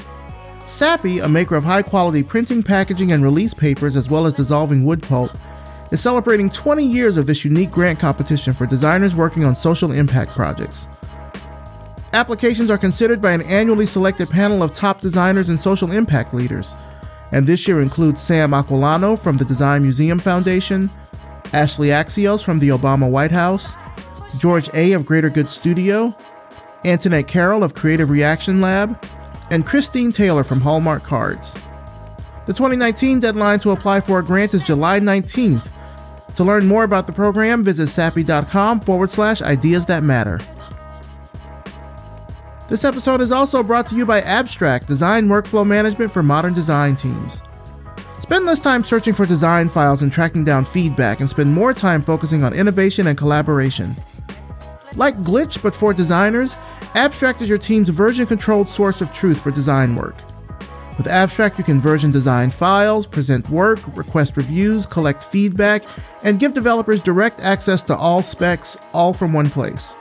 Sappi, 0.67 1.19
a 1.19 1.27
maker 1.27 1.55
of 1.55 1.63
high 1.63 1.81
quality 1.81 2.21
printing, 2.21 2.61
packaging, 2.61 3.11
and 3.11 3.23
release 3.23 3.53
papers, 3.53 3.95
as 3.95 4.09
well 4.09 4.27
as 4.27 4.35
dissolving 4.35 4.83
wood 4.83 5.01
pulp, 5.01 5.31
is 5.91 6.01
celebrating 6.01 6.49
20 6.49 6.83
years 6.85 7.17
of 7.17 7.25
this 7.25 7.43
unique 7.43 7.71
grant 7.71 7.99
competition 7.99 8.53
for 8.53 8.67
designers 8.67 9.15
working 9.15 9.43
on 9.43 9.55
social 9.55 9.91
impact 9.91 10.31
projects. 10.35 10.87
Applications 12.13 12.69
are 12.69 12.77
considered 12.77 13.21
by 13.21 13.31
an 13.31 13.41
annually 13.43 13.85
selected 13.85 14.29
panel 14.29 14.61
of 14.61 14.73
top 14.73 15.01
designers 15.01 15.49
and 15.49 15.59
social 15.59 15.91
impact 15.91 16.33
leaders 16.33 16.75
and 17.31 17.45
this 17.45 17.67
year 17.67 17.81
includes 17.81 18.21
Sam 18.21 18.51
Aquillano 18.51 19.21
from 19.21 19.37
the 19.37 19.45
Design 19.45 19.81
Museum 19.81 20.19
Foundation, 20.19 20.89
Ashleigh 21.45 21.89
Axios 21.89 22.43
from 22.43 22.59
the 22.59 22.69
Obama 22.69 23.09
White 23.09 23.31
House, 23.31 23.75
George 24.37 24.69
Aye 24.75 24.93
of 24.93 25.05
Greater 25.05 25.29
Good 25.29 25.49
Studio, 25.49 26.15
Antoinette 26.85 27.27
Carroll 27.27 27.63
of 27.63 27.73
Creative 27.73 28.09
Reaction 28.09 28.61
Lab, 28.61 29.03
and 29.51 29.65
Christine 29.65 30.11
Taylor 30.11 30.43
from 30.43 30.61
Hallmark 30.61 31.03
Cards. 31.03 31.55
The 32.45 32.53
2019 32.53 33.19
deadline 33.19 33.59
to 33.59 33.71
apply 33.71 34.01
for 34.01 34.19
a 34.19 34.23
grant 34.23 34.53
is 34.53 34.63
July 34.63 34.99
19th. 34.99 35.71
To 36.35 36.43
learn 36.43 36.67
more 36.67 36.83
about 36.83 37.05
the 37.05 37.13
program, 37.13 37.63
visit 37.63 37.87
sappi.com 37.89 38.79
forward 38.79 39.11
slash 39.11 39.41
ideas 39.41 39.85
that 39.87 40.03
matter. 40.03 40.39
This 42.69 42.85
episode 42.85 43.19
is 43.19 43.31
also 43.31 43.63
brought 43.63 43.87
to 43.87 43.95
you 43.95 44.05
by 44.05 44.21
Abstract, 44.21 44.85
design 44.85 45.27
workflow 45.27 45.65
management 45.65 46.11
for 46.11 46.21
modern 46.21 46.53
design 46.53 46.95
teams. 46.95 47.41
Spend 48.19 48.45
less 48.45 48.59
time 48.59 48.83
searching 48.83 49.15
for 49.15 49.25
design 49.25 49.67
files 49.69 50.03
and 50.03 50.13
tracking 50.13 50.43
down 50.43 50.65
feedback, 50.65 51.19
and 51.19 51.27
spend 51.27 51.51
more 51.51 51.73
time 51.73 52.03
focusing 52.03 52.43
on 52.43 52.53
innovation 52.53 53.07
and 53.07 53.17
collaboration. 53.17 53.95
Like 54.95 55.17
Glitch, 55.23 55.63
but 55.63 55.75
for 55.75 55.95
designers, 55.95 56.57
Abstract 56.93 57.41
is 57.41 57.49
your 57.49 57.57
team's 57.57 57.89
version 57.89 58.27
controlled 58.27 58.69
source 58.69 59.01
of 59.01 59.11
truth 59.11 59.41
for 59.41 59.49
design 59.49 59.95
work. 59.95 60.17
With 60.95 61.07
Abstract, 61.07 61.57
you 61.57 61.63
can 61.63 61.79
version 61.79 62.11
design 62.11 62.51
files, 62.51 63.07
present 63.07 63.49
work, 63.49 63.79
request 63.97 64.37
reviews, 64.37 64.85
collect 64.85 65.23
feedback, 65.23 65.85
and 66.21 66.39
give 66.39 66.53
developers 66.53 67.01
direct 67.01 67.39
access 67.39 67.81
to 67.85 67.97
all 67.97 68.21
specs, 68.21 68.77
all 68.93 69.11
from 69.11 69.33
one 69.33 69.49
place. 69.49 69.97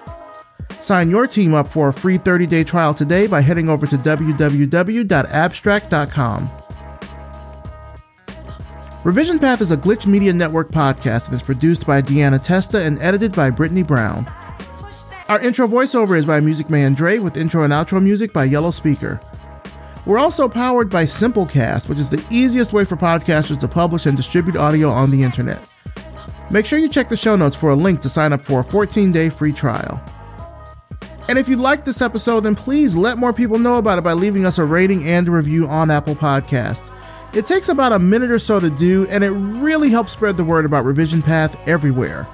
Sign 0.81 1.11
your 1.11 1.27
team 1.27 1.55
up 1.55 1.69
for 1.69 1.89
a 1.89 1.93
free 1.93 2.19
30 2.19 2.47
day 2.47 2.65
trial 2.65 2.95
today 2.95 3.27
by 3.27 3.41
heading 3.41 3.69
over 3.69 3.87
to 3.87 3.97
www.abstract.com. 3.97 6.51
Revision 9.05 9.39
Path 9.39 9.61
is 9.61 9.71
a 9.71 9.77
Glitch 9.77 10.07
Media 10.07 10.33
Network 10.33 10.71
podcast 10.71 11.29
and 11.29 11.37
is 11.37 11.43
produced 11.43 11.87
by 11.87 12.03
Deanna 12.03 12.43
Testa 12.43 12.85
and 12.85 13.01
edited 13.01 13.33
by 13.33 13.49
Brittany 13.49 13.83
Brown. 13.83 14.27
Our 15.29 15.41
intro 15.41 15.67
voiceover 15.67 16.17
is 16.17 16.27
by 16.27 16.41
Music 16.41 16.69
Man 16.69 16.95
Dre 16.95 17.19
with 17.19 17.37
intro 17.37 17.63
and 17.63 17.73
outro 17.73 18.03
music 18.03 18.33
by 18.33 18.45
Yellow 18.45 18.71
Speaker. 18.71 19.21
We're 20.05 20.19
also 20.19 20.49
powered 20.49 20.91
by 20.91 21.05
Simplecast, 21.05 21.89
which 21.89 22.01
is 22.01 22.11
the 22.11 22.25
easiest 22.31 22.73
way 22.73 22.85
for 22.85 22.97
podcasters 22.97 23.61
to 23.61 23.69
publish 23.69 24.07
and 24.07 24.17
distribute 24.17 24.57
audio 24.57 24.89
on 24.89 25.11
the 25.11 25.23
internet. 25.23 25.63
Make 26.51 26.65
sure 26.65 26.79
you 26.79 26.89
check 26.89 27.09
the 27.09 27.17
show 27.17 27.37
notes 27.37 27.57
for 27.57 27.71
a 27.71 27.77
link 27.77 28.01
to 28.01 28.09
sign 28.09 28.33
up 28.33 28.45
for 28.45 28.61
a 28.61 28.65
14 28.65 29.13
day 29.13 29.29
free 29.29 29.53
trial. 29.53 30.03
And 31.29 31.39
if 31.39 31.49
you 31.49 31.57
liked 31.57 31.85
this 31.85 32.01
episode, 32.01 32.41
then 32.41 32.55
please 32.55 32.97
let 32.97 33.19
more 33.19 33.35
people 33.35 33.59
know 33.59 33.77
about 33.77 33.99
it 33.99 34.03
by 34.03 34.15
leaving 34.15 34.47
us 34.47 34.59
a 34.59 34.65
rating 34.65 35.07
and 35.07 35.29
a 35.29 35.31
review 35.31 35.67
on 35.69 35.91
Apple 35.91 36.15
Podcasts. 36.15 36.91
It 37.35 37.45
takes 37.45 37.69
about 37.69 37.93
a 37.93 37.99
minute 37.99 38.31
or 38.31 38.39
so 38.39 38.59
to 38.59 38.71
do, 38.71 39.07
and 39.11 39.23
it 39.23 39.31
really 39.31 39.91
helps 39.91 40.13
spread 40.13 40.39
the 40.39 40.45
word 40.45 40.65
about 40.65 40.87
Revision 40.87 41.21
Path 41.21 41.57
everywhere. 41.69 42.27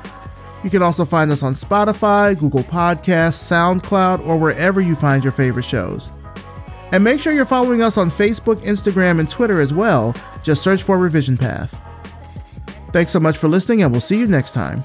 You 0.62 0.70
can 0.70 0.80
also 0.80 1.04
find 1.04 1.30
us 1.30 1.42
on 1.42 1.52
Spotify, 1.52 2.38
Google 2.38 2.62
Podcasts, 2.62 3.34
SoundCloud, 3.34 4.24
or 4.26 4.38
wherever 4.38 4.80
you 4.80 4.94
find 4.94 5.24
your 5.24 5.32
favorite 5.32 5.64
shows. 5.64 6.12
And 6.92 7.02
make 7.02 7.18
sure 7.18 7.32
you're 7.32 7.44
following 7.44 7.82
us 7.82 7.98
on 7.98 8.08
Facebook, 8.08 8.56
Instagram, 8.60 9.18
and 9.18 9.28
Twitter 9.28 9.60
as 9.60 9.74
well. 9.74 10.14
Just 10.44 10.62
search 10.62 10.82
for 10.82 10.96
Revision 10.96 11.36
Path. 11.36 11.80
Thanks 12.92 13.10
so 13.10 13.18
much 13.18 13.36
for 13.36 13.48
listening, 13.48 13.82
and 13.82 13.90
we'll 13.90 14.00
see 14.00 14.18
you 14.18 14.28
next 14.28 14.54
time. 14.54 14.84